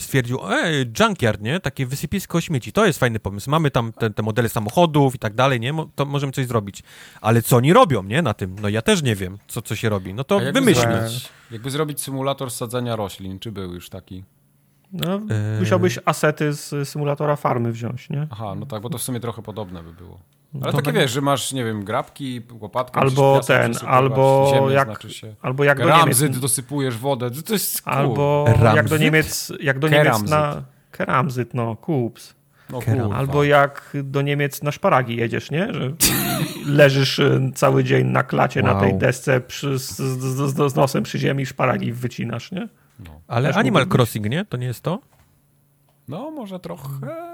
stwierdził, 0.00 0.38
ej, 0.50 0.86
junkyard, 1.00 1.40
nie? 1.40 1.60
Takie 1.60 1.86
wysypisko 1.86 2.40
śmieci, 2.40 2.72
to 2.72 2.86
jest 2.86 2.98
fajny 2.98 3.20
pomysł. 3.20 3.50
Mamy 3.50 3.70
tam 3.70 3.92
te, 3.92 4.10
te 4.10 4.22
modele 4.22 4.48
samochodów 4.48 5.14
i 5.14 5.18
tak 5.18 5.34
dalej, 5.34 5.60
nie? 5.60 5.72
Mo- 5.72 5.88
To 5.94 6.04
możemy 6.06 6.32
coś 6.32 6.46
zrobić. 6.46 6.82
Ale 7.20 7.42
co 7.42 7.56
oni 7.56 7.72
robią, 7.72 8.02
nie? 8.02 8.22
Na 8.22 8.34
tym? 8.34 8.56
No 8.62 8.68
ja 8.68 8.82
też 8.82 9.02
nie 9.02 9.16
wiem, 9.16 9.38
co, 9.48 9.62
co 9.62 9.76
się 9.76 9.88
robi. 9.88 10.14
No 10.14 10.24
to 10.24 10.36
A 10.38 10.42
jakby 10.42 10.60
wymyślmy. 10.60 11.00
Zrobić, 11.00 11.28
jakby 11.50 11.70
zrobić 11.70 12.00
symulator 12.00 12.50
sadzenia 12.50 12.96
roślin, 12.96 13.38
czy 13.38 13.52
był 13.52 13.74
już 13.74 13.88
taki? 13.88 14.24
No. 14.92 15.20
Musiałbyś 15.60 15.98
asety 16.04 16.52
z 16.52 16.88
symulatora 16.88 17.36
farmy 17.36 17.72
wziąć, 17.72 18.10
nie? 18.10 18.26
Aha, 18.30 18.54
no 18.56 18.66
tak, 18.66 18.82
bo 18.82 18.90
to 18.90 18.98
w 18.98 19.02
sumie 19.02 19.20
trochę 19.20 19.42
podobne 19.42 19.82
by 19.82 19.92
było. 19.92 20.18
Ale 20.54 20.64
To 20.64 20.72
takie 20.72 20.84
tak- 20.84 20.94
wiesz, 20.94 21.10
że 21.10 21.20
masz, 21.20 21.52
nie 21.52 21.64
wiem, 21.64 21.84
grabki, 21.84 22.42
łopatkę, 22.60 23.00
Albo 23.00 23.40
ten, 23.46 23.72
albo 23.86 24.52
jak- 24.70 24.88
znaczy 24.88 25.10
się. 25.14 25.34
Albo 25.42 25.64
jak 25.64 25.78
do 25.78 25.84
Niemiec... 25.84 25.98
Ramzyt 26.00 26.38
dosypujesz 26.38 26.96
wodę, 26.98 27.30
to 27.30 27.52
jest 27.52 27.82
cool. 27.82 27.94
Albo 27.94 28.44
jak 28.48 28.58
do 28.58 28.64
Ramzyt? 28.64 29.00
Niemiec, 29.00 29.52
jak 29.60 29.78
do 29.78 29.88
Niemiec 29.88 30.04
Keramzyt. 30.04 30.30
na... 30.30 30.62
Keramzyt, 30.90 31.54
no, 31.54 31.76
kups. 31.76 32.34
no, 32.70 32.78
Keram. 32.80 33.12
Albo 33.12 33.44
jak 33.44 33.96
do 34.04 34.22
Niemiec 34.22 34.62
na 34.62 34.72
szparagi 34.72 35.16
jedziesz, 35.16 35.50
nie? 35.50 35.74
Że 35.74 35.92
leżysz 36.66 37.18
y, 37.18 37.50
cały 37.54 37.84
dzień 37.84 38.06
na 38.06 38.22
klacie 38.22 38.62
na 38.62 38.72
Wow. 38.72 38.80
tej 38.80 38.94
desce 38.94 39.40
przy, 39.40 39.78
z, 39.78 39.96
z, 39.96 40.54
z, 40.72 40.74
nosem 40.74 41.02
przy 41.02 41.18
ziemi, 41.18 41.46
szparagi 41.46 41.92
wycinasz, 41.92 42.52
nie? 42.52 42.68
No. 42.98 43.20
Ale 43.28 43.48
Też 43.48 43.56
Animal 43.56 43.82
mógłby 43.82 43.94
być. 43.94 43.98
Crossing, 43.98 44.26
nie? 44.30 44.44
To 44.44 44.56
nie 44.56 44.66
jest 44.66 44.82
to? 44.82 44.98
no, 46.08 46.30
może 46.30 46.60
trochę... 46.60 47.29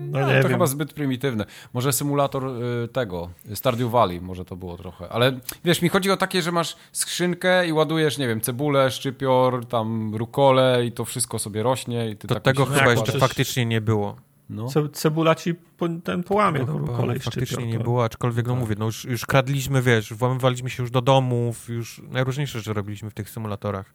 No 0.00 0.20
nie, 0.20 0.26
nie 0.34 0.42
to 0.42 0.48
wiem. 0.48 0.52
chyba 0.52 0.66
zbyt 0.66 0.92
prymitywne. 0.92 1.46
Może 1.72 1.92
symulator 1.92 2.44
y, 2.84 2.88
tego, 2.88 3.30
Stardew 3.54 3.90
Valley, 3.90 4.20
może 4.20 4.44
to 4.44 4.56
było 4.56 4.76
trochę. 4.76 5.08
Ale 5.08 5.38
wiesz, 5.64 5.82
mi 5.82 5.88
chodzi 5.88 6.10
o 6.10 6.16
takie, 6.16 6.42
że 6.42 6.52
masz 6.52 6.76
skrzynkę 6.92 7.66
i 7.68 7.72
ładujesz, 7.72 8.18
nie 8.18 8.28
wiem, 8.28 8.40
cebulę, 8.40 8.90
szczypior, 8.90 9.66
tam 9.66 10.14
rukole 10.14 10.86
i 10.86 10.92
to 10.92 11.04
wszystko 11.04 11.38
sobie 11.38 11.62
rośnie. 11.62 12.10
I 12.10 12.16
ty 12.16 12.28
To 12.28 12.34
tak 12.34 12.42
tego 12.42 12.64
chyba 12.66 12.90
jeszcze 12.90 13.02
przecież- 13.04 13.20
faktycznie 13.20 13.66
nie 13.66 13.80
było. 13.80 14.16
No. 14.50 14.68
Ce, 14.68 14.88
cebula 14.88 15.34
ci 15.34 15.54
po, 15.54 15.88
ten 16.04 16.22
połamie 16.22 16.60
Tego 16.60 16.72
tą 16.72 16.86
kolej 16.86 17.18
faktycznie 17.18 17.46
szczypior, 17.46 17.66
nie 17.66 17.78
to- 17.78 17.84
było, 17.84 18.04
aczkolwiek 18.04 18.46
no 18.46 18.52
Tak. 18.52 18.60
mówię, 18.60 18.76
no 18.78 18.84
już, 18.84 19.04
już 19.04 19.26
kradliśmy, 19.26 19.82
wiesz, 19.82 20.12
włamywaliśmy 20.14 20.70
się 20.70 20.82
już 20.82 20.90
do 20.90 21.00
domów, 21.02 21.68
już 21.68 22.02
najróżniejsze 22.08 22.58
rzeczy 22.58 22.72
robiliśmy 22.72 23.10
w 23.10 23.14
tych 23.14 23.30
symulatorach. 23.30 23.94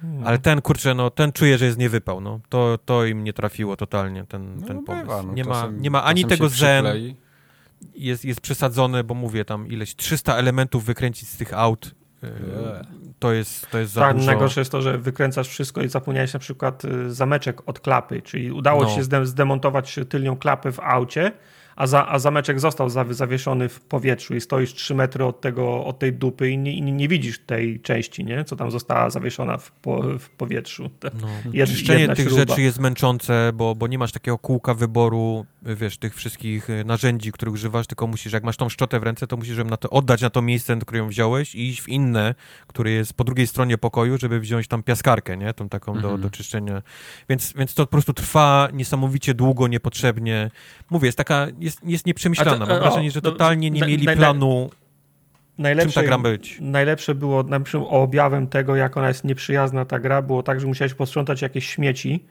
Hmm. 0.00 0.26
Ale 0.26 0.38
ten, 0.38 0.60
kurczę, 0.62 0.94
no 0.94 1.10
ten 1.10 1.32
czuję, 1.32 1.58
że 1.58 1.64
jest 1.64 1.78
niewypał, 1.78 2.20
no. 2.20 2.40
To, 2.48 2.78
to 2.84 3.04
im 3.06 3.24
nie 3.24 3.32
trafiło 3.32 3.76
totalnie, 3.76 4.24
ten, 4.28 4.60
No, 4.60 4.66
ten 4.66 4.84
pomysł. 4.84 5.06
bywa, 5.06 5.22
no, 5.22 5.32
nie, 5.32 5.44
ma, 5.44 5.54
czasem- 5.54 5.80
nie 5.82 5.90
ma 5.90 6.04
ani 6.04 6.24
tego 6.24 6.48
zen, 6.48 6.84
przyklei. 6.84 7.16
jest, 7.94 8.24
jest 8.24 8.40
przesadzone, 8.40 9.04
bo 9.04 9.14
mówię 9.14 9.44
tam 9.44 9.68
ileś 9.68 9.96
300 9.96 10.36
elementów 10.36 10.84
wykręcić 10.84 11.28
z 11.28 11.36
tych 11.36 11.54
aut. 11.54 11.94
Nie. 12.22 12.30
To 13.18 13.32
jest, 13.32 13.70
to 13.70 13.78
jest 13.78 13.92
za 13.92 14.00
Tak, 14.00 14.14
dużo. 14.16 14.26
najgorsze 14.26 14.60
jest 14.60 14.72
to, 14.72 14.82
że 14.82 14.98
wykręcasz 14.98 15.48
wszystko 15.48 15.82
i 15.82 15.88
zapomniałeś 15.88 16.32
na 16.34 16.40
przykład 16.40 16.84
y, 16.84 17.14
zameczek 17.14 17.68
od 17.68 17.80
klapy, 17.80 18.22
czyli 18.22 18.52
udało 18.52 18.82
No. 18.82 18.88
ci 18.88 18.94
się 18.94 19.02
zdem- 19.04 19.26
zdemontować 19.26 19.98
tylnią 20.08 20.36
klapę 20.36 20.72
w 20.72 20.80
aucie, 20.80 21.32
a, 21.80 21.86
za, 21.86 22.08
a 22.08 22.18
zameczek 22.18 22.60
został 22.60 22.88
zawi- 22.88 23.14
zawieszony 23.14 23.68
w 23.68 23.80
powietrzu 23.80 24.34
i 24.34 24.40
stoisz 24.40 24.74
3 24.74 24.94
metry 24.94 25.24
od, 25.24 25.40
tego, 25.40 25.84
od 25.84 25.98
tej 25.98 26.12
dupy 26.12 26.50
i 26.50 26.58
nie, 26.58 26.72
i 26.72 26.82
nie 26.82 27.08
widzisz 27.08 27.38
tej 27.38 27.80
części, 27.80 28.24
nie? 28.24 28.44
co 28.44 28.56
tam 28.56 28.70
została 28.70 29.10
zawieszona 29.10 29.58
w, 29.58 29.70
po, 29.72 30.02
w 30.18 30.30
powietrzu. 30.30 30.90
No. 31.02 31.28
tych 32.14 32.28
śruba. 32.28 32.40
rzeczy 32.40 32.62
jest 32.62 32.78
męczące, 32.78 33.52
bo, 33.54 33.74
bo 33.74 33.86
nie 33.86 33.98
masz 33.98 34.12
takiego 34.12 34.38
kółka 34.38 34.74
wyboru, 34.74 35.46
wiesz, 35.62 35.98
tych 35.98 36.14
wszystkich 36.14 36.70
y, 36.70 36.84
narzędzi, 36.84 37.32
których 37.32 37.54
używasz, 37.54 37.86
tylko 37.86 38.06
musisz, 38.06 38.32
jak 38.32 38.44
masz 38.44 38.56
tą 38.56 38.68
szczotę 38.68 39.00
w 39.00 39.02
ręce, 39.02 39.26
to 39.26 39.36
musisz 39.36 39.58
ją 39.58 39.64
na 39.64 39.76
to 39.76 39.90
oddać 39.90 40.22
na 40.22 40.30
to 40.30 40.42
miejsce, 40.42 40.76
na 40.76 40.80
które 40.82 40.98
ją 40.98 41.08
wziąłeś 41.08 41.54
i 41.54 41.68
iść 41.68 41.82
w 41.82 41.88
inne, 41.88 42.34
które 42.66 42.90
jest 42.90 43.14
po 43.14 43.24
drugiej 43.24 43.46
stronie 43.46 43.78
pokoju, 43.78 44.18
żeby 44.18 44.40
wziąć 44.40 44.68
tam 44.68 44.82
piaskarkę, 44.82 45.36
nie? 45.36 45.54
Tą 45.54 45.68
taką 45.68 45.92
do, 45.92 45.98
Mhm. 46.00 46.20
do 46.20 46.30
czyszczenia. 46.30 46.82
Więc, 47.28 47.52
więc 47.52 47.74
to 47.74 47.86
po 47.86 47.90
prostu 47.90 48.12
trwa 48.12 48.68
niesamowicie 48.72 49.34
długo, 49.34 49.68
niepotrzebnie. 49.68 50.50
Mówię, 50.90 51.06
jest 51.08 51.18
taka, 51.18 51.46
jest, 51.58 51.69
jest 51.84 52.06
nieprzemyślana. 52.06 52.50
A 52.50 52.58
to- 52.58 52.66
Mam 52.66 52.76
o, 52.76 52.80
wrażenie, 52.80 53.10
że 53.10 53.20
no, 53.24 53.30
totalnie 53.30 53.70
nie 53.70 53.80
mieli 53.80 54.06
planu, 54.16 54.68
czym 54.70 55.62
Najlepsze, 55.62 56.00
ta 56.00 56.06
gra 56.06 56.18
być. 56.18 56.58
najlepsze 56.60 57.14
było, 57.14 57.42
na 57.42 57.60
przykład 57.60 57.88
objawem 57.92 58.46
tego, 58.46 58.76
jak 58.76 58.96
ona 58.96 59.08
jest 59.08 59.24
nieprzyjazna 59.24 59.84
ta 59.84 59.98
gra, 59.98 60.22
było 60.22 60.42
tak, 60.42 60.60
że 60.60 60.66
musiałeś 60.66 60.94
posprzątać 60.94 61.42
jakieś 61.42 61.66
śmieci 61.66 62.24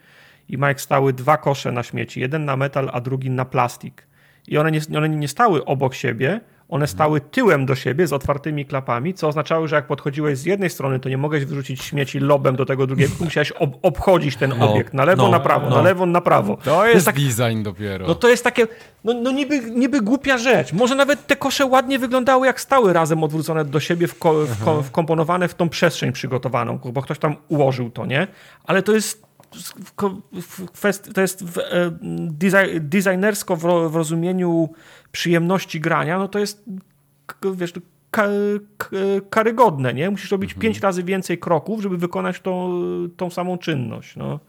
i 0.49 0.57
Mike 0.57 0.79
stały 0.79 1.13
dwa 1.13 1.37
kosze 1.37 1.71
na 1.71 1.83
śmieci, 1.83 2.19
jeden 2.19 2.45
na 2.45 2.57
metal, 2.57 2.89
a 2.93 3.01
drugi 3.01 3.29
na 3.29 3.45
plastik. 3.45 4.07
I 4.47 4.57
one 4.57 4.71
nie, 4.71 4.79
one 4.97 5.09
nie 5.09 5.27
stały 5.27 5.65
obok 5.65 5.93
siebie, 5.95 6.41
one 6.69 6.87
stały 6.87 7.21
tyłem 7.21 7.65
do 7.65 7.75
siebie 7.75 8.07
z 8.07 8.13
otwartymi 8.13 8.65
klapami, 8.65 9.13
co 9.13 9.27
oznaczało, 9.27 9.67
że 9.67 9.75
jak 9.75 9.87
podchodziłeś 9.87 10.37
z 10.37 10.45
jednej 10.45 10.69
strony, 10.69 10.99
to 10.99 11.09
nie 11.09 11.17
mogłeś 11.17 11.45
wyrzucić 11.45 11.83
śmieci 11.83 12.19
lobem 12.19 12.55
do 12.55 12.65
tego 12.65 12.87
drugiego, 12.87 13.13
musiałeś 13.19 13.51
ob 13.51 13.77
obchodzić 13.81 14.35
ten 14.35 14.53
No, 14.59 14.71
obiekt 14.73 14.93
na 14.93 15.05
lewo, 15.05 15.23
no, 15.23 15.29
na 15.29 15.39
prawo, 15.39 15.69
no. 15.69 15.75
na 15.75 15.81
lewo, 15.81 16.05
na 16.05 16.21
prawo. 16.21 16.57
To 16.63 16.87
jest 16.87 17.05
tak- 17.05 17.15
design 17.15 17.63
dopiero. 17.63 18.07
No 18.07 18.15
to 18.15 18.29
jest 18.29 18.43
takie, 18.43 18.67
no, 19.03 19.13
no 19.13 19.31
niby, 19.31 19.59
niby 19.59 20.01
głupia 20.01 20.37
rzecz. 20.37 20.73
Może 20.73 20.95
nawet 20.95 21.27
te 21.27 21.35
kosze 21.35 21.65
ładnie 21.65 21.99
wyglądały, 21.99 22.47
jak 22.47 22.61
stały 22.61 22.93
razem 22.93 23.23
odwrócone 23.23 23.65
do 23.65 23.79
siebie, 23.79 24.07
wko, 24.07 24.45
wko, 24.45 24.83
wkomponowane 24.83 25.47
w 25.47 25.53
tą 25.55 25.69
przestrzeń 25.69 26.11
przygotowaną, 26.11 26.79
bo 26.93 27.01
ktoś 27.01 27.19
tam 27.19 27.35
ułożył 27.47 27.89
to, 27.89 28.05
nie? 28.05 28.27
Ale 28.63 28.83
to 28.83 28.91
jest 28.93 29.29
to 31.13 31.21
jest 31.21 31.41
e, 31.41 31.45
design, 32.11 32.79
designersko 32.79 33.55
w 33.89 33.95
rozumieniu 33.95 34.69
przyjemności 35.11 35.79
grania, 35.79 36.19
no 36.19 36.27
to 36.27 36.39
jest 36.39 36.63
wiesz, 37.53 37.73
ka 38.11 38.23
ka 38.77 38.87
karygodne, 39.29 39.93
nie? 39.93 40.09
Musisz 40.09 40.31
robić 40.31 40.51
Mhm. 40.51 40.61
pięć 40.61 40.79
razy 40.79 41.03
więcej 41.03 41.37
kroków, 41.37 41.81
żeby 41.81 41.97
wykonać 41.97 42.39
tą, 42.39 42.81
tą 43.17 43.29
samą 43.29 43.57
czynność, 43.57 44.15
no. 44.15 44.39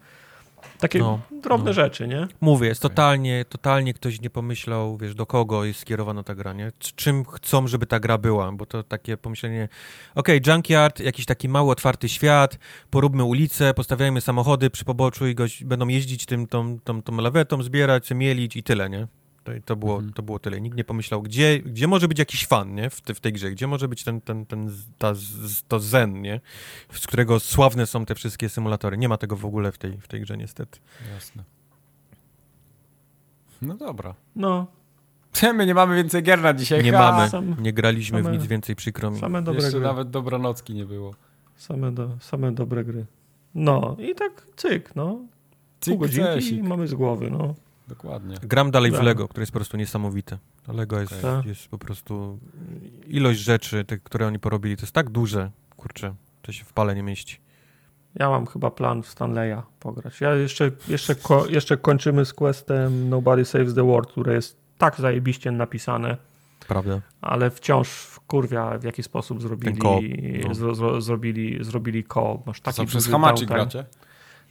Takie 0.79 0.99
No, 0.99 1.19
drobne 1.43 1.65
no. 1.65 1.73
rzeczy, 1.73 2.07
nie? 2.07 2.27
Mówię, 2.41 2.67
jest 2.67 2.81
totalnie, 2.81 3.45
totalnie 3.49 3.93
ktoś 3.93 4.21
nie 4.21 4.29
pomyślał, 4.29 4.97
wiesz, 4.97 5.15
do 5.15 5.25
kogo 5.25 5.65
jest 5.65 5.79
skierowana 5.79 6.23
ta 6.23 6.35
gra, 6.35 6.53
nie? 6.53 6.71
Czym 6.79 7.25
chcą, 7.25 7.67
żeby 7.67 7.85
ta 7.85 7.99
gra 7.99 8.17
była, 8.17 8.51
bo 8.51 8.65
to 8.65 8.83
takie 8.83 9.17
pomyślenie, 9.17 9.69
okej, 10.15 10.41
junkyard, 10.47 10.99
jakiś 10.99 11.25
taki 11.25 11.49
mały, 11.49 11.71
otwarty 11.71 12.09
świat, 12.09 12.57
poróbmy 12.89 13.23
ulicę, 13.23 13.73
postawiajmy 13.73 14.21
samochody 14.21 14.69
przy 14.69 14.85
poboczu 14.85 15.27
i 15.27 15.35
goś, 15.35 15.63
będą 15.63 15.87
jeździć 15.87 16.25
tym, 16.25 16.47
tą, 16.47 16.79
tą, 16.79 17.01
tą 17.01 17.17
lawetą, 17.17 17.63
zbierać, 17.63 18.11
mielić 18.11 18.55
i 18.55 18.63
tyle, 18.63 18.89
nie? 18.89 19.07
To, 19.43 19.51
to, 19.65 19.75
było, 19.75 19.95
Mhm. 19.95 20.13
to 20.13 20.23
było 20.23 20.39
tyle. 20.39 20.61
Nikt 20.61 20.77
nie 20.77 20.83
pomyślał, 20.83 21.21
gdzie, 21.21 21.59
gdzie 21.59 21.87
może 21.87 22.07
być 22.07 22.19
jakiś 22.19 22.47
fan, 22.47 22.75
nie? 22.75 22.89
W, 22.89 23.01
te, 23.01 23.13
w 23.13 23.19
tej 23.19 23.33
grze, 23.33 23.51
gdzie 23.51 23.67
może 23.67 23.87
być 23.87 24.03
ten, 24.03 24.21
ten, 24.21 24.45
ten 24.45 24.71
ta, 24.97 25.13
to 25.67 25.79
zen, 25.79 26.21
nie? 26.21 26.41
Z 26.93 27.07
którego 27.07 27.39
sławne 27.39 27.85
są 27.87 28.05
te 28.05 28.15
wszystkie 28.15 28.49
symulatory. 28.49 28.97
Nie 28.97 29.09
ma 29.09 29.17
tego 29.17 29.35
w 29.35 29.45
ogóle 29.45 29.71
w 29.71 29.77
tej, 29.77 29.97
w 29.97 30.07
tej 30.07 30.21
grze, 30.21 30.37
niestety. 30.37 30.79
Jasne. 31.13 31.43
No 33.61 33.75
dobra. 33.75 34.15
No, 34.35 34.67
My 35.55 35.65
nie 35.65 35.73
mamy 35.73 35.95
więcej 35.95 36.23
gier 36.23 36.41
na 36.41 36.53
dzisiaj. 36.53 36.83
Nie 36.83 36.91
ha! 36.91 37.11
mamy, 37.11 37.29
sam- 37.29 37.55
nie 37.59 37.73
graliśmy 37.73 38.21
w 38.21 38.25
same- 38.25 38.37
nic 38.37 38.45
więcej, 38.47 38.75
przykro 38.75 39.11
mi. 39.11 39.19
same 39.19 39.41
dobre 39.41 39.61
Jeszcze 39.63 39.77
gry. 39.77 39.87
nawet 39.87 40.09
dobranocki 40.09 40.73
nie 40.73 40.85
było. 40.85 41.13
Same, 41.57 41.91
do, 41.91 42.09
same 42.19 42.51
dobre 42.51 42.83
gry. 42.83 43.05
No 43.55 43.95
i 43.99 44.15
tak 44.15 44.45
cyk, 44.55 44.95
no. 44.95 45.05
Pół 45.05 45.27
Cyk, 45.79 45.97
godzinki 45.99 46.55
i 46.55 46.63
mamy 46.63 46.87
z 46.87 46.93
głowy, 46.93 47.29
no. 47.31 47.55
Dokładnie. 47.95 48.35
Gram 48.41 48.71
dalej 48.71 48.91
w 48.91 48.95
Tak. 48.95 49.03
Lego, 49.03 49.27
które 49.27 49.41
jest 49.41 49.51
po 49.51 49.59
prostu 49.59 49.77
niesamowite. 49.77 50.37
Lego 50.67 50.99
jest, 50.99 51.11
Okej. 51.11 51.23
Tak. 51.23 51.45
jest 51.45 51.67
po 51.67 51.77
prostu... 51.77 52.39
Ilość 53.07 53.39
rzeczy, 53.39 53.85
te, 53.85 53.97
które 53.97 54.27
oni 54.27 54.39
porobili, 54.39 54.77
to 54.77 54.81
jest 54.81 54.93
tak 54.93 55.09
duże, 55.09 55.51
kurczę, 55.77 56.15
to 56.41 56.51
się 56.51 56.65
w 56.65 56.73
pale 56.73 56.95
nie 56.95 57.03
mieści. 57.03 57.39
Ja 58.15 58.29
mam 58.29 58.45
chyba 58.45 58.71
plan 58.71 59.03
w 59.03 59.07
Stanleya 59.07 59.61
pograć. 59.79 60.21
Ja 60.21 60.35
jeszcze, 60.35 60.71
jeszcze, 60.87 61.15
ko, 61.15 61.45
jeszcze 61.47 61.77
kończymy 61.77 62.25
z 62.25 62.33
questem 62.33 63.09
Nobody 63.09 63.45
Saves 63.45 63.73
the 63.75 63.83
World, 63.87 64.11
które 64.11 64.33
jest 64.33 64.57
tak 64.77 64.95
zajebiście 64.95 65.51
napisane, 65.51 66.17
Prawda? 66.67 67.01
ale 67.21 67.51
wciąż 67.51 67.89
wkurwia 67.89 68.77
w 68.77 68.83
jaki 68.83 69.03
sposób 69.03 69.41
zrobili, 69.41 69.77
koop, 69.77 70.01
no. 70.47 70.53
zro, 70.55 70.75
zro, 70.75 71.01
zrobili, 71.01 71.63
zrobili 71.63 72.03
koop. 72.03 72.45
Masz 72.47 72.61
taki 72.61 72.75
Co, 72.75 72.85
przez 72.85 73.03
duży 73.03 73.11
hamaczy 73.11 73.45
downtime. 73.45 73.55
gracie? 73.59 73.85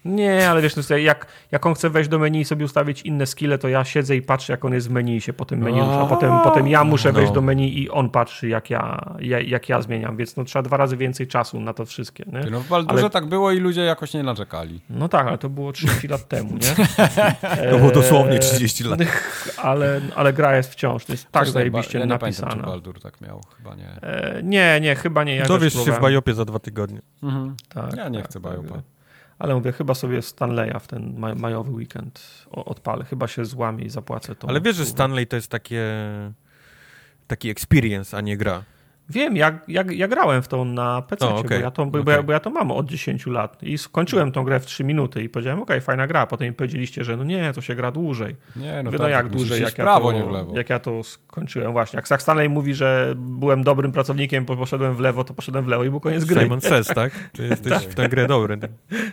Nie, 0.04 0.50
ale 0.50 0.62
wiesz, 0.62 0.76
jest 0.76 0.90
jak, 0.90 1.26
jak 1.52 1.66
on 1.66 1.74
chce 1.74 1.90
wejść 1.90 2.10
do 2.10 2.18
menu 2.18 2.40
i 2.40 2.44
sobie 2.44 2.64
ustawić 2.64 3.02
inne 3.02 3.26
skille, 3.26 3.58
to 3.58 3.68
ja 3.68 3.84
siedzę 3.84 4.16
i 4.16 4.22
patrzę, 4.22 4.52
jak 4.52 4.64
on 4.64 4.72
jest 4.72 4.88
w 4.88 4.90
menu 4.90 5.16
i 5.16 5.20
się 5.20 5.32
po 5.32 5.44
tym 5.44 5.58
menu 5.58 5.80
rusza. 5.80 6.06
Potem, 6.06 6.32
potem 6.44 6.68
ja 6.68 6.84
muszę 6.84 7.12
wejść 7.12 7.28
No. 7.30 7.34
do 7.34 7.40
menu 7.40 7.78
i 7.82 7.90
on 7.90 8.10
patrzy, 8.10 8.48
jak 8.48 8.70
ja, 8.70 8.98
ja, 9.18 9.40
jak 9.40 9.68
ja 9.68 9.82
zmieniam, 9.82 10.16
więc 10.16 10.36
no, 10.36 10.44
trzeba 10.44 10.62
dwa 10.62 10.76
razy 10.76 10.96
więcej 10.96 11.26
czasu 11.26 11.60
na 11.60 11.72
to 11.74 11.84
wszystkie. 11.86 12.24
Nie? 12.32 12.50
No 12.50 12.60
w 12.60 12.68
Baldurze 12.68 13.00
Ale- 13.00 13.10
tak 13.10 13.26
było 13.26 13.52
i 13.52 13.58
ludzie 13.60 13.80
jakoś 13.80 14.14
nie 14.14 14.22
narzekali. 14.22 14.80
No 14.90 15.08
tak, 15.08 15.26
ale 15.26 15.38
to 15.38 15.48
było 15.48 15.72
30 15.72 16.08
lat 16.08 16.28
temu, 16.28 16.50
nie? 16.52 16.86
To 17.70 17.78
było 17.78 17.90
dosłownie 17.90 18.32
Eee, 18.32 18.40
30 18.40 18.84
lat. 18.84 19.00
Ale, 19.56 20.00
ale 20.16 20.32
gra 20.32 20.56
jest 20.56 20.72
wciąż, 20.72 21.04
to 21.04 21.12
jest 21.12 21.24
tak 21.32 21.42
Zresztą 21.44 21.52
zajebiście 21.52 21.98
ja 21.98 22.04
nie 22.04 22.18
pamiętam, 22.18 22.32
czy 22.34 22.40
napisana. 22.42 22.66
Baldur 22.66 23.00
tak 23.00 23.20
miał. 23.20 23.40
Chyba 23.56 23.74
nie. 23.74 23.88
E, 24.02 24.40
nie, 24.42 24.78
nie, 24.82 24.94
chyba 24.94 25.24
nie. 25.24 25.36
Ja 25.36 25.46
Dowiesz 25.46 25.72
też 25.74 25.84
się 25.84 25.92
w. 25.92 26.00
Bajopie 26.00 26.34
za 26.34 26.44
dwa 26.44 26.58
tygodnie. 26.58 27.00
Mhm. 27.22 27.56
Tak, 27.68 27.96
Ja 27.96 28.08
nie 28.08 28.18
tak, 28.18 28.28
chcę 28.30 28.40
tak. 28.40 28.52
Ale 29.40 29.54
mówię, 29.54 29.72
chyba 29.72 29.94
sobie 29.94 30.22
Stanleya 30.22 30.80
w 30.80 30.86
ten 30.86 31.18
maj, 31.18 31.36
majowy 31.36 31.70
weekend 31.70 32.46
odpalę. 32.50 33.04
Chyba 33.04 33.28
się 33.28 33.44
złamię 33.44 33.84
i 33.84 33.90
zapłacę 33.90 34.34
to. 34.34 34.48
Ale 34.48 34.60
wiesz, 34.60 34.76
że 34.76 34.86
Stanley 34.86 35.26
to 35.26 35.36
jest 35.36 35.50
takie... 35.50 35.82
Taki 37.26 37.50
experience, 37.50 38.16
a 38.16 38.20
nie 38.20 38.36
gra. 38.36 38.62
Wiem, 39.10 39.36
ja, 39.36 39.58
ja, 39.68 39.84
ja 39.90 40.08
grałem 40.08 40.42
w 40.42 40.48
tą 40.48 40.64
na 40.64 41.02
PC, 41.02 41.26
O, 41.26 41.36
okej, 41.36 41.58
bo, 41.58 41.64
ja 41.64 41.70
to, 41.70 41.86
bo, 41.86 42.00
okej. 42.00 42.14
ja, 42.14 42.22
bo 42.22 42.32
ja 42.32 42.40
to 42.40 42.50
mam 42.50 42.70
od 42.70 42.86
10 42.86 43.26
lat 43.26 43.62
i 43.62 43.78
skończyłem 43.78 44.32
tą 44.32 44.44
grę 44.44 44.60
w 44.60 44.66
3 44.66 44.84
minuty 44.84 45.22
i 45.22 45.28
powiedziałem, 45.28 45.62
okej, 45.62 45.80
fajna 45.80 46.06
gra. 46.06 46.26
Potem 46.26 46.48
mi 46.48 46.54
powiedzieliście, 46.54 47.04
że 47.04 47.16
no 47.16 47.24
nie, 47.24 47.52
to 47.52 47.60
się 47.60 47.74
gra 47.74 47.92
dłużej. 47.92 48.36
Nie, 48.56 48.82
no, 48.82 48.90
tak, 48.90 49.00
no 49.00 49.08
jak 49.08 49.22
tak, 49.22 49.32
dłużej, 49.32 49.60
jak 49.60 49.68
iść 49.68 49.78
ja, 49.78 49.84
prawo, 49.84 50.12
to, 50.12 50.18
nie 50.18 50.24
w 50.24 50.30
lewo. 50.30 50.56
jak 50.56 50.70
ja 50.70 50.78
to 50.78 51.02
skończyłem 51.02 51.72
właśnie. 51.72 51.96
Jak 51.96 52.08
Zach 52.08 52.22
Stanley 52.22 52.48
mówi, 52.48 52.74
że 52.74 53.14
byłem 53.16 53.64
dobrym 53.64 53.92
pracownikiem, 53.92 54.44
bo 54.44 54.56
poszedłem 54.56 54.94
w 54.94 55.00
lewo, 55.00 55.24
to 55.24 55.34
poszedłem 55.34 55.64
w 55.64 55.68
lewo 55.68 55.84
i 55.84 55.90
był 55.90 56.00
koniec 56.00 56.24
gry. 56.24 56.42
Simon 56.42 56.60
Says, 56.60 56.86
tak? 56.86 57.12
Czy 57.32 57.42
jesteś 57.46 57.86
w 57.86 57.94
tę 57.94 58.08
grę 58.08 58.26
dobry? 58.26 58.58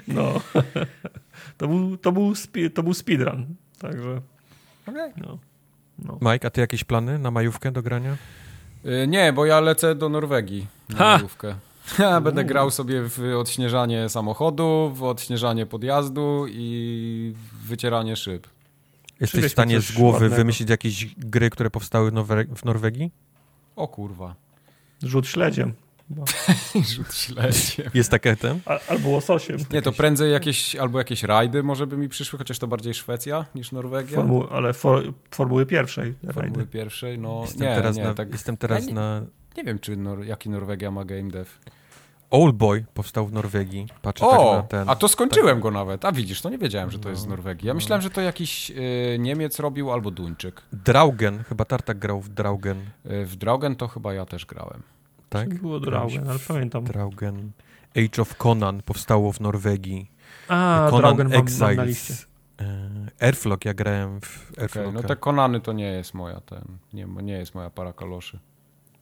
No. 0.07 0.41
to, 1.57 1.67
był, 1.67 1.97
to, 1.97 2.11
był 2.11 2.35
spi, 2.35 2.71
to 2.71 2.83
był 2.83 2.93
speedrun, 2.93 3.45
także 3.79 4.21
Okej. 4.87 5.11
no. 5.17 5.37
no. 5.99 6.31
Mike, 6.31 6.47
a 6.47 6.49
ty 6.49 6.61
jakieś 6.61 6.83
plany 6.83 7.19
na 7.19 7.31
majówkę 7.31 7.71
do 7.71 7.81
grania? 7.81 8.17
Y, 8.85 9.07
Nie, 9.07 9.33
bo 9.33 9.45
ja 9.45 9.59
lecę 9.59 9.95
do 9.95 10.09
Norwegii 10.09 10.67
na. 10.89 11.19
Ja 11.99 12.21
będę 12.21 12.45
grał 12.45 12.71
sobie 12.71 13.01
w 13.03 13.19
odśnieżanie 13.39 14.09
samochodu, 14.09 14.91
w 14.95 15.03
odśnieżanie 15.03 15.65
podjazdu 15.65 16.45
i 16.49 17.33
w 17.35 17.67
wycieranie 17.67 18.15
szyb. 18.15 18.47
Jesteś 19.19 19.45
w 19.45 19.51
stanie 19.51 19.81
z 19.81 19.91
głowy 19.91 20.13
ładnego. 20.13 20.35
wymyślić 20.35 20.69
jakieś 20.69 21.15
gry, 21.17 21.49
które 21.49 21.69
powstały 21.69 22.11
w 22.55 22.65
Norwegii? 22.65 23.11
O 23.75 23.87
kurwa. 23.87 24.35
Rzut 25.03 25.27
śledziem. 25.27 25.73
Rzut 26.93 27.13
śledziem. 27.15 27.91
Jest 27.93 28.11
takie 28.11 28.35
ten? 28.35 28.59
A, 28.65 28.79
albo 28.89 29.09
łososiem. 29.09 29.57
Nie, 29.71 29.81
to 29.81 29.91
prędzej 29.91 30.31
jakieś, 30.31 30.75
albo 30.75 30.97
jakieś 30.97 31.23
rajdy 31.23 31.63
może 31.63 31.87
by 31.87 31.97
mi 31.97 32.09
przyszły, 32.09 32.39
chociaż 32.39 32.59
to 32.59 32.67
bardziej 32.67 32.93
Szwecja 32.93 33.45
niż 33.55 33.71
Norwegia. 33.71 34.15
Formu, 34.15 34.47
ale 34.51 34.73
for, 34.73 35.03
formuły 35.31 35.65
pierwszej. 35.65 36.13
Formuły 36.33 36.41
rajdy. 36.57 36.65
pierwszej, 36.71 37.19
no 37.19 37.41
Jestem 37.41 37.67
nie, 37.67 37.75
teraz, 37.75 37.95
nie, 37.97 38.03
na, 38.03 38.13
tak, 38.13 38.31
jestem 38.31 38.57
teraz 38.57 38.81
Ja 38.81 38.87
nie- 38.87 38.93
na... 38.93 39.21
nie 39.57 39.63
wiem, 39.63 39.79
czy 39.79 39.97
Nor- 39.97 40.25
jaki 40.25 40.49
Norwegia 40.49 40.91
ma 40.91 41.05
game 41.05 41.29
dev. 41.31 41.49
Oldboy 42.31 42.85
powstał 42.93 43.27
w 43.27 43.33
Norwegii. 43.33 43.87
Patrzę 44.01 44.25
O, 44.25 44.31
tak 44.31 44.63
na 44.63 44.79
ten. 44.79 44.89
a 44.89 44.95
to 44.95 45.07
skończyłem 45.07 45.59
go 45.59 45.71
nawet. 45.71 46.05
A 46.05 46.11
widzisz, 46.11 46.41
to 46.41 46.49
nie 46.49 46.57
wiedziałem, 46.57 46.91
że 46.91 46.99
to 46.99 47.09
jest 47.09 47.21
z 47.21 47.25
No, 47.25 47.29
Norwegii. 47.29 47.67
Ja 47.67 47.73
myślałem, 47.73 48.01
że 48.01 48.09
to 48.09 48.21
jakiś 48.21 48.71
y, 48.71 49.17
Niemiec 49.19 49.59
robił 49.59 49.91
albo 49.91 50.11
Duńczyk. 50.11 50.61
Draugen, 50.73 51.43
chyba 51.43 51.65
Tartak 51.65 51.99
grał 51.99 52.21
w 52.21 52.29
Draugen, 52.29 52.77
Y, 53.11 53.25
w 53.25 53.35
Draugen 53.35 53.75
to 53.75 53.87
chyba 53.87 54.13
ja 54.13 54.25
też 54.25 54.45
grałem. 54.45 54.81
Tak? 55.29 55.61
Było 55.61 55.79
Draugen, 55.79 56.27
ale 56.29 56.39
pamiętam. 56.47 56.83
Draugen. 56.83 57.51
Age 57.97 58.21
of 58.21 58.35
Conan 58.35 58.81
powstało 58.81 59.31
w 59.33 59.39
Norwegii. 59.39 60.11
A, 60.47 60.87
Conan 60.89 61.01
Draugen 61.01 61.29
mam, 61.29 61.45
mam 61.59 61.75
na 61.75 61.83
liście. 61.83 62.13
Exiles. 62.13 62.27
E, 62.61 63.25
Airflock, 63.25 63.65
ja 63.65 63.73
grałem 63.73 64.21
w 64.21 64.51
Airflocka. 64.59 64.91
no 64.91 65.03
te 65.03 65.15
Konany 65.15 65.59
to 65.61 65.73
nie 65.73 65.85
jest 65.91 66.13
moja 66.13 66.41
ten, 66.41 66.63
nie, 66.93 67.05
nie 67.23 67.33
jest 67.33 67.55
moja 67.55 67.69
para 67.69 67.93
kaloszy. 67.93 68.39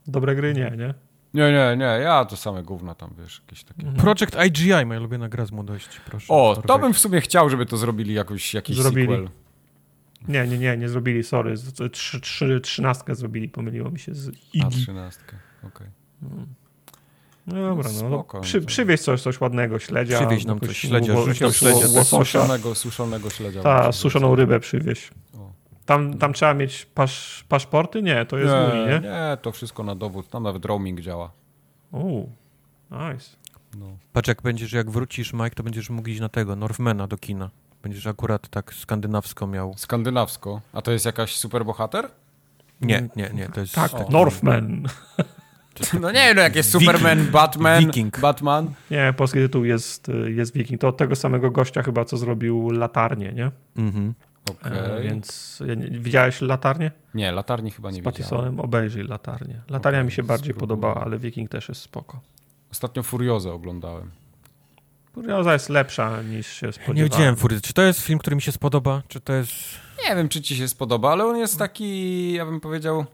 Dobre 0.08 0.36
gry 0.36 0.54
nie, 0.54 0.72
nie? 0.78 0.94
Nie, 1.34 1.52
nie, 1.52 1.76
nie, 1.78 1.86
ja 1.86 2.26
to 2.26 2.38
same 2.38 2.64
gówna 2.64 2.96
tam, 2.96 3.14
wiesz, 3.20 3.42
jakieś 3.46 3.64
takie. 3.64 3.88
Mhm. 3.88 3.96
Project 3.98 4.36
IGI, 4.48 4.86
moja 4.86 5.00
ulubiona 5.00 5.30
gra 5.30 5.46
z 5.46 5.52
młodości, 5.52 6.00
proszę. 6.06 6.34
O, 6.34 6.38
Norwegii. 6.48 6.68
to 6.68 6.80
bym 6.80 6.94
w 6.94 7.00
sumie 7.00 7.22
chciał, 7.22 7.50
żeby 7.50 7.66
to 7.66 7.78
zrobili 7.78 8.14
jakoś, 8.14 8.54
jakiś 8.54 8.78
Zrobili. 8.78 9.08
sequel. 9.08 9.30
Nie, 10.28 10.48
nie, 10.48 10.58
nie, 10.58 10.78
nie 10.78 10.90
zrobili, 10.90 11.24
sorry. 11.24 11.56
Trzy, 11.92 12.22
trzy, 12.22 12.60
trzynastkę 12.62 13.16
zrobili, 13.16 13.50
pomyliło 13.50 13.92
mi 13.92 14.00
się 14.00 14.16
z 14.16 14.28
A, 14.30 14.32
Igi. 14.54 14.70
trzynastkę, 14.84 15.38
okej. 15.64 15.88
No 17.48 17.56
dobra, 17.56 17.90
no. 17.94 18.08
Spoko, 18.08 18.42
Przy, 18.42 18.60
no. 18.62 18.68
przywieź 18.68 19.02
coś, 19.02 19.22
coś 19.22 19.42
ładnego, 19.42 19.80
śledzia. 19.80 20.18
Przywieź 20.20 20.46
nam 20.46 20.60
coś, 20.60 20.78
śledzia, 20.78 21.18
rzuć 21.18 21.40
nam 21.40 21.52
śledzia, 21.52 21.88
tak. 21.88 21.96
Łososia. 21.96 22.40
Suszonego, 22.42 22.76
suszonego 22.76 23.30
śledzia. 23.30 23.62
Ta, 23.62 23.92
suszoną 23.92 24.36
rybę 24.36 24.60
przywieź. 24.60 25.12
O. 25.38 25.52
Tam, 25.86 26.18
tam 26.18 26.34
trzeba 26.34 26.54
mieć 26.54 26.86
pasz, 26.86 27.46
paszporty? 27.50 28.02
Nie, 28.02 28.26
to 28.26 28.38
jest 28.38 28.54
nie, 28.54 28.74
Unii, 28.74 28.86
nie? 28.86 29.00
nie, 29.00 29.38
to 29.42 29.52
wszystko 29.52 29.84
na 29.84 29.96
dowód. 29.96 30.30
Tam 30.30 30.44
nawet 30.44 30.66
roaming 30.66 31.02
działa. 31.02 31.32
Uuu, 31.92 32.30
nice. 32.92 33.30
No. 33.78 33.86
Patrz, 34.14 34.28
jak 34.28 34.42
będziesz, 34.42 34.74
jak 34.74 34.92
wrócisz, 34.92 35.34
Mike, 35.34 35.50
to 35.50 35.64
będziesz 35.64 35.90
mógł 35.90 36.10
iść 36.10 36.20
na 36.20 36.30
tego, 36.30 36.56
Northmana 36.56 37.08
do 37.08 37.18
kina. 37.18 37.50
Będziesz 37.84 38.08
akurat 38.08 38.48
tak 38.48 38.74
skandynawsko 38.74 39.48
miał. 39.48 39.74
Skandynawsko. 39.78 40.62
A 40.74 40.82
to 40.82 40.92
jest 40.92 41.06
jakaś 41.06 41.36
superbohater? 41.36 42.10
Nie, 42.82 43.10
nie, 43.16 43.30
nie, 43.34 43.50
to 43.50 43.60
jest... 43.62 43.76
Tak, 43.76 43.92
taki- 43.92 44.12
Northman. 44.12 44.84
No 46.02 46.12
nie, 46.12 46.34
no 46.34 46.42
jak 46.42 46.56
jest 46.56 46.72
Superman, 46.72 47.26
Batman, 47.32 47.86
Wiking. 47.86 48.20
Batman. 48.20 48.74
Nie, 48.92 49.14
polski 49.18 49.40
tytuł 49.40 49.66
jest, 49.66 50.12
jest 50.28 50.54
Viking. 50.54 50.82
To 50.82 50.88
od 50.88 50.98
tego 50.98 51.16
samego 51.16 51.52
gościa 51.52 51.84
chyba, 51.84 52.06
co 52.06 52.18
zrobił 52.18 52.70
Latarnię, 52.70 53.34
nie? 53.34 53.52
Mhm. 53.78 54.14
Okej. 54.52 54.72
E, 54.78 55.02
więc 55.02 55.60
ja 55.68 55.74
nie, 55.74 55.88
widziałeś 55.88 56.42
Latarnię? 56.42 56.92
Nie, 57.14 57.32
latarni 57.32 57.72
chyba 57.72 57.90
nie 57.90 57.94
Z 57.94 57.98
widziałem. 57.98 58.14
Pattisonem? 58.16 58.60
Obejrzyj 58.60 59.04
Latarnię. 59.04 59.62
Latarnia 59.70 60.00
Okej, 60.00 60.06
mi 60.06 60.12
się 60.12 60.24
bardziej 60.24 60.54
spróbuję. 60.54 60.60
podobała, 60.78 61.06
ale 61.06 61.18
Viking 61.20 61.50
też 61.52 61.70
jest 61.70 61.82
spoko. 61.82 62.20
Ostatnio 62.72 63.04
Furiozę 63.04 63.52
oglądałem. 63.54 64.12
Kurioza 65.14 65.54
jest 65.54 65.70
lepsza 65.70 66.22
niż 66.22 66.48
się 66.48 66.72
spodziewałem. 66.72 66.98
Nie 66.98 67.04
widziałem 67.04 67.36
Fury. 67.36 67.62
Czy 67.62 67.74
to 67.74 67.82
jest 67.82 68.02
film, 68.02 68.20
który 68.20 68.36
mi 68.36 68.42
się 68.42 68.52
spodoba? 68.52 69.02
Czy 69.08 69.20
to 69.22 69.34
jest... 69.34 69.52
Nie 70.10 70.16
wiem, 70.16 70.30
czy 70.30 70.42
ci 70.42 70.56
się 70.56 70.68
spodoba, 70.68 71.12
ale 71.12 71.26
on 71.26 71.38
jest 71.38 71.60
taki, 71.60 72.34
ja 72.34 72.46
bym 72.46 72.60
powiedział, 72.60 73.06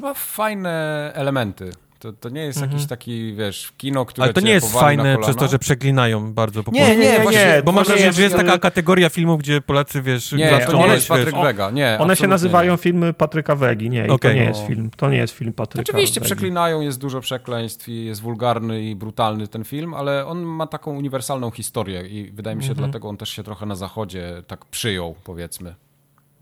chyba 0.00 0.14
fajne 0.14 0.70
elementy 1.14 1.70
To, 1.98 2.12
to 2.12 2.28
nie 2.28 2.40
jest 2.40 2.58
Mhm. 2.58 2.72
jakiś 2.72 2.88
taki, 2.88 3.34
wiesz, 3.34 3.72
kino, 3.76 4.04
które 4.06 4.24
Ale 4.24 4.32
to 4.34 4.40
nie 4.40 4.50
jest 4.52 4.72
fajne 4.72 5.18
przez 5.18 5.36
to, 5.36 5.48
że 5.48 5.58
przeklinają 5.58 6.32
bardzo 6.32 6.62
po 6.64 6.70
Nie, 6.70 6.80
prostu. 6.84 7.00
nie, 7.02 7.20
właśnie, 7.20 7.62
Bo 7.64 7.72
nie 7.72 7.76
wrażenie, 7.84 8.12
że 8.12 8.22
jest 8.22 8.36
że- 8.36 8.42
taka 8.44 8.58
kategoria 8.58 9.08
filmów, 9.08 9.38
gdzie 9.40 9.60
Polacy, 9.60 10.02
wiesz... 10.02 10.32
Nie, 10.32 10.58
to 10.66 10.72
nie 10.72 10.84
one- 10.84 10.94
jest 10.94 11.08
Patryk 11.08 11.34
wiesz, 11.34 11.44
Wega, 11.44 11.70
nie. 11.70 11.96
One 12.00 12.16
się 12.16 12.26
nazywają 12.26 12.72
nie. 12.72 12.78
filmy 12.78 13.12
Patryka 13.12 13.56
Wegi, 13.56 13.90
nie, 13.90 14.06
i 14.06 14.18
to 14.18 14.32
nie 14.32 14.44
jest 14.44 14.60
No. 14.60 14.66
film, 14.66 14.90
to 14.96 15.10
nie 15.10 15.16
jest 15.16 15.34
film 15.34 15.52
Patryka 15.52 15.82
Oczywiście 15.82 16.20
Wegi. 16.20 16.26
przeklinają, 16.32 16.80
jest 16.80 17.00
dużo 17.00 17.20
przekleństw 17.20 17.88
i 17.88 18.04
jest 18.04 18.20
wulgarny 18.20 18.82
i 18.82 18.94
brutalny 18.96 19.48
ten 19.48 19.64
film, 19.64 19.94
ale 19.94 20.26
on 20.26 20.42
ma 20.42 20.66
taką 20.66 20.96
uniwersalną 20.96 21.50
historię 21.50 22.02
i 22.06 22.30
wydaje 22.30 22.56
mi 22.56 22.62
się, 22.62 22.70
Mhm. 22.70 22.88
dlatego 22.90 23.08
on 23.08 23.16
też 23.16 23.28
się 23.30 23.42
trochę 23.42 23.66
na 23.66 23.74
zachodzie 23.74 24.42
tak 24.46 24.64
przyjął, 24.64 25.14
powiedzmy. 25.24 25.74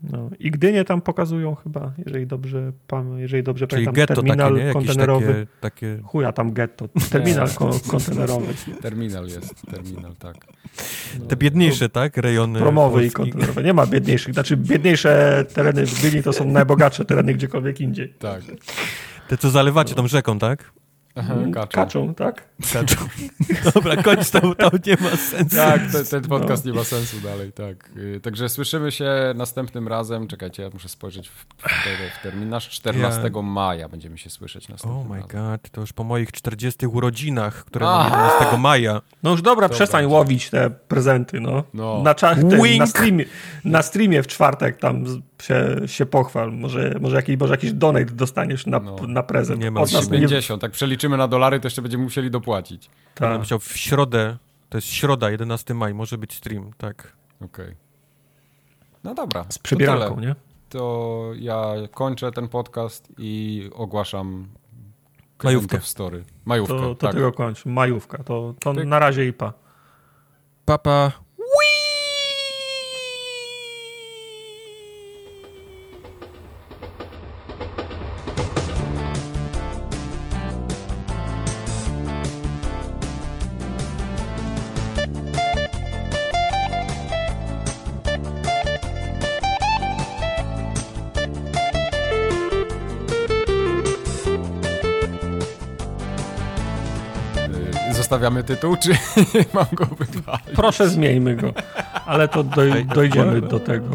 No. 0.03 0.29
I 0.39 0.51
Gdynię 0.51 0.83
tam 0.85 1.01
pokazują 1.01 1.55
chyba, 1.55 1.93
jeżeli 2.05 2.27
dobrze, 2.27 2.71
jeżeli 3.17 3.43
dobrze 3.43 3.67
Czyli 3.67 3.85
pamiętam, 3.85 3.93
getto 3.93 4.15
takie, 4.15 4.27
terminal 4.27 4.67
nie? 4.67 4.73
Kontenerowy. 4.73 5.47
takie... 5.61 5.95
takie... 5.95 6.03
Chuja 6.03 6.31
tam 6.31 6.53
getto, 6.53 6.87
terminal 7.11 7.49
ko- 7.55 7.79
kontenerowy, 7.91 8.53
Terminal 8.81 9.25
jest, 9.27 9.61
terminal, 9.71 10.15
tak. 10.15 10.35
Te 11.27 11.35
biedniejsze, 11.35 11.89
tak? 11.89 12.17
Rejony 12.17 12.59
promowy 12.59 13.05
i 13.05 13.11
Polski. 13.11 13.31
kontenerowy. 13.31 13.63
Nie 13.63 13.73
ma 13.73 13.85
biedniejszych, 13.87 14.33
znaczy 14.33 14.57
biedniejsze 14.57 15.45
tereny 15.53 15.85
w 15.85 15.99
Gdyni 15.99 16.23
to 16.23 16.33
są 16.33 16.45
najbogatsze 16.51 17.05
tereny 17.05 17.33
gdziekolwiek 17.33 17.81
indziej. 17.81 18.13
Tak. 18.19 18.41
Te, 19.27 19.37
co 19.37 19.49
zalewacie 19.49 19.95
tą 19.95 20.07
rzeką, 20.07 20.39
tak? 20.39 20.71
Aha, 21.15 21.35
kaczą. 21.53 21.67
Kaczą, 21.71 22.15
tak? 22.15 22.46
Kaczą. 22.73 22.95
Dobra, 23.73 24.03
kończ 24.03 24.29
to, 24.29 24.55
to 24.55 24.71
nie 24.87 24.97
ma 25.01 25.09
sensu. 25.17 25.55
Tak, 25.55 25.81
te, 25.91 26.03
ten 26.03 26.21
podcast 26.21 26.65
nie 26.65 26.73
ma 26.73 26.83
sensu 26.83 27.17
dalej, 27.19 27.51
tak. 27.51 27.89
Y, 27.97 28.19
Także 28.23 28.49
słyszymy 28.49 28.91
się 28.91 29.09
następnym 29.35 29.87
razem. 29.87 30.27
Czekajcie, 30.27 30.63
ja 30.63 30.69
muszę 30.73 30.89
spojrzeć 30.89 31.29
w, 31.29 31.31
w, 31.31 32.19
w 32.19 32.23
terminarz. 32.23 32.69
14 32.69 33.31
maja 33.43 33.89
będziemy 33.89 34.17
się 34.17 34.29
słyszeć 34.29 34.69
następnym 34.69 34.99
Oh 35.01 35.09
my 35.09 35.21
razem. 35.21 35.51
god, 35.51 35.69
to 35.71 35.81
już 35.81 35.93
po 35.93 36.03
moich 36.03 36.31
40 36.31 36.87
urodzinach, 36.87 37.65
które 37.65 37.85
mam 37.85 38.11
11 38.11 38.57
maja. 38.57 39.01
No 39.23 39.31
już 39.31 39.41
dobra, 39.41 39.61
Dobra. 39.67 39.75
przestań 39.75 40.05
łowić 40.05 40.49
te 40.49 40.69
prezenty, 40.69 41.39
no. 41.39 41.63
No. 41.73 42.01
Na, 42.03 42.13
cza- 42.13 42.49
ten, 42.49 42.77
na, 42.77 42.87
streamie, 42.87 43.25
na 43.65 43.81
streamie 43.81 44.23
w 44.23 44.27
czwartek 44.27 44.77
tam 44.77 45.05
się, 45.41 45.75
się 45.85 46.05
pochwal. 46.05 46.51
Może, 46.53 46.95
może, 47.01 47.15
jakiś, 47.15 47.37
może 47.39 47.53
jakiś 47.53 47.73
donate 47.73 48.05
dostaniesz 48.05 48.65
na, 48.65 48.79
No. 48.79 48.95
na 49.07 49.23
prezent. 49.23 49.61
Nie 49.61 49.71
ma 49.71 49.81
Od 49.81 49.91
nas 49.93 50.09
nie, 50.11 50.19
50, 50.19 50.61
tak 50.61 50.71
przeliczymy 50.71 51.17
na 51.17 51.27
dolary, 51.27 51.59
to 51.59 51.65
jeszcze 51.67 51.81
będziemy 51.81 52.03
musieli 52.03 52.31
dopłacić. 52.47 52.89
Będę 53.19 53.33
tak. 53.33 53.39
musiał 53.39 53.59
w 53.59 53.77
środę, 53.77 54.37
to 54.69 54.77
jest 54.77 54.87
środa, 54.87 55.29
11 55.29 55.73
maj, 55.73 55.93
może 55.93 56.17
być 56.17 56.33
stream, 56.33 56.71
tak. 56.77 57.13
Okej. 57.41 57.75
No 59.03 59.15
dobra. 59.15 59.45
Z 59.49 59.59
przebieranką, 59.59 60.19
nie? 60.19 60.35
To 60.69 61.31
ja 61.35 61.73
kończę 61.91 62.31
ten 62.31 62.47
podcast 62.47 63.07
i 63.17 63.69
ogłaszam 63.73 64.47
Majówkę. 65.43 65.79
w 65.79 65.87
story. 65.87 66.23
Majówkę, 66.45 66.73
To, 66.73 66.81
to 66.81 66.95
tak. 66.95 67.13
tego 67.13 67.31
kończ. 67.31 67.65
Majówka. 67.65 68.23
To, 68.23 68.53
to 68.59 68.73
na 68.73 68.99
razie 68.99 69.25
i 69.27 69.33
pa. 69.33 69.53
Papa. 70.65 71.11
Y, 71.11 71.26
Zostawiamy 98.17 98.43
tytuł, 98.43 98.77
czy 98.77 98.89
mam 99.53 99.65
go 99.73 99.85
wywalić? 99.85 100.45
Proszę 100.55 100.89
zmieńmy 100.89 101.35
go. 101.35 101.53
Ale 102.05 102.27
to 102.27 102.43
doj, 102.43 102.85
dojdziemy 102.85 103.41
do 103.41 103.59
tego. 103.59 103.89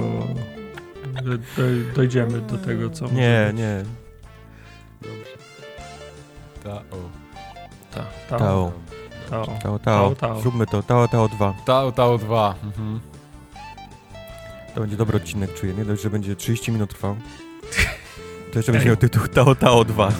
Doj, 1.56 1.84
dojdziemy 1.96 2.40
do 2.40 2.58
tego, 2.58 2.90
co. 2.90 3.08
Nie, 3.08 3.46
być. 3.46 3.58
nie. 3.58 3.82
Ta, 6.64 6.70
o. 6.70 6.82
Ta, 7.94 8.04
ta, 8.28 8.38
Tao. 8.38 8.72
ta, 9.30 9.44
Tao, 9.46 9.58
Tao, 9.62 9.78
tao. 9.78 10.14
tao. 10.14 10.40
Zróbmy 10.40 10.66
to. 10.66 10.82
Tao, 10.82 11.08
tao 11.08 11.28
2. 11.28 11.54
Tao, 11.64 11.92
Tao 11.92 12.18
2. 12.18 12.54
Mhm. 12.64 13.00
To 14.74 14.80
będzie 14.80 14.96
dobry 14.96 15.16
odcinek, 15.16 15.54
czuję. 15.54 15.74
Nie 15.74 15.84
dość, 15.84 16.02
że 16.02 16.10
będzie 16.10 16.36
30 16.36 16.72
minut 16.72 16.90
trwał. 16.90 17.16
To 18.52 18.58
jeszcze 18.58 18.72
będzie 18.72 18.86
miał 18.88 18.96
tytuł 18.96 19.28
Tao, 19.28 19.54
tao 19.54 19.84
2. 19.84 20.12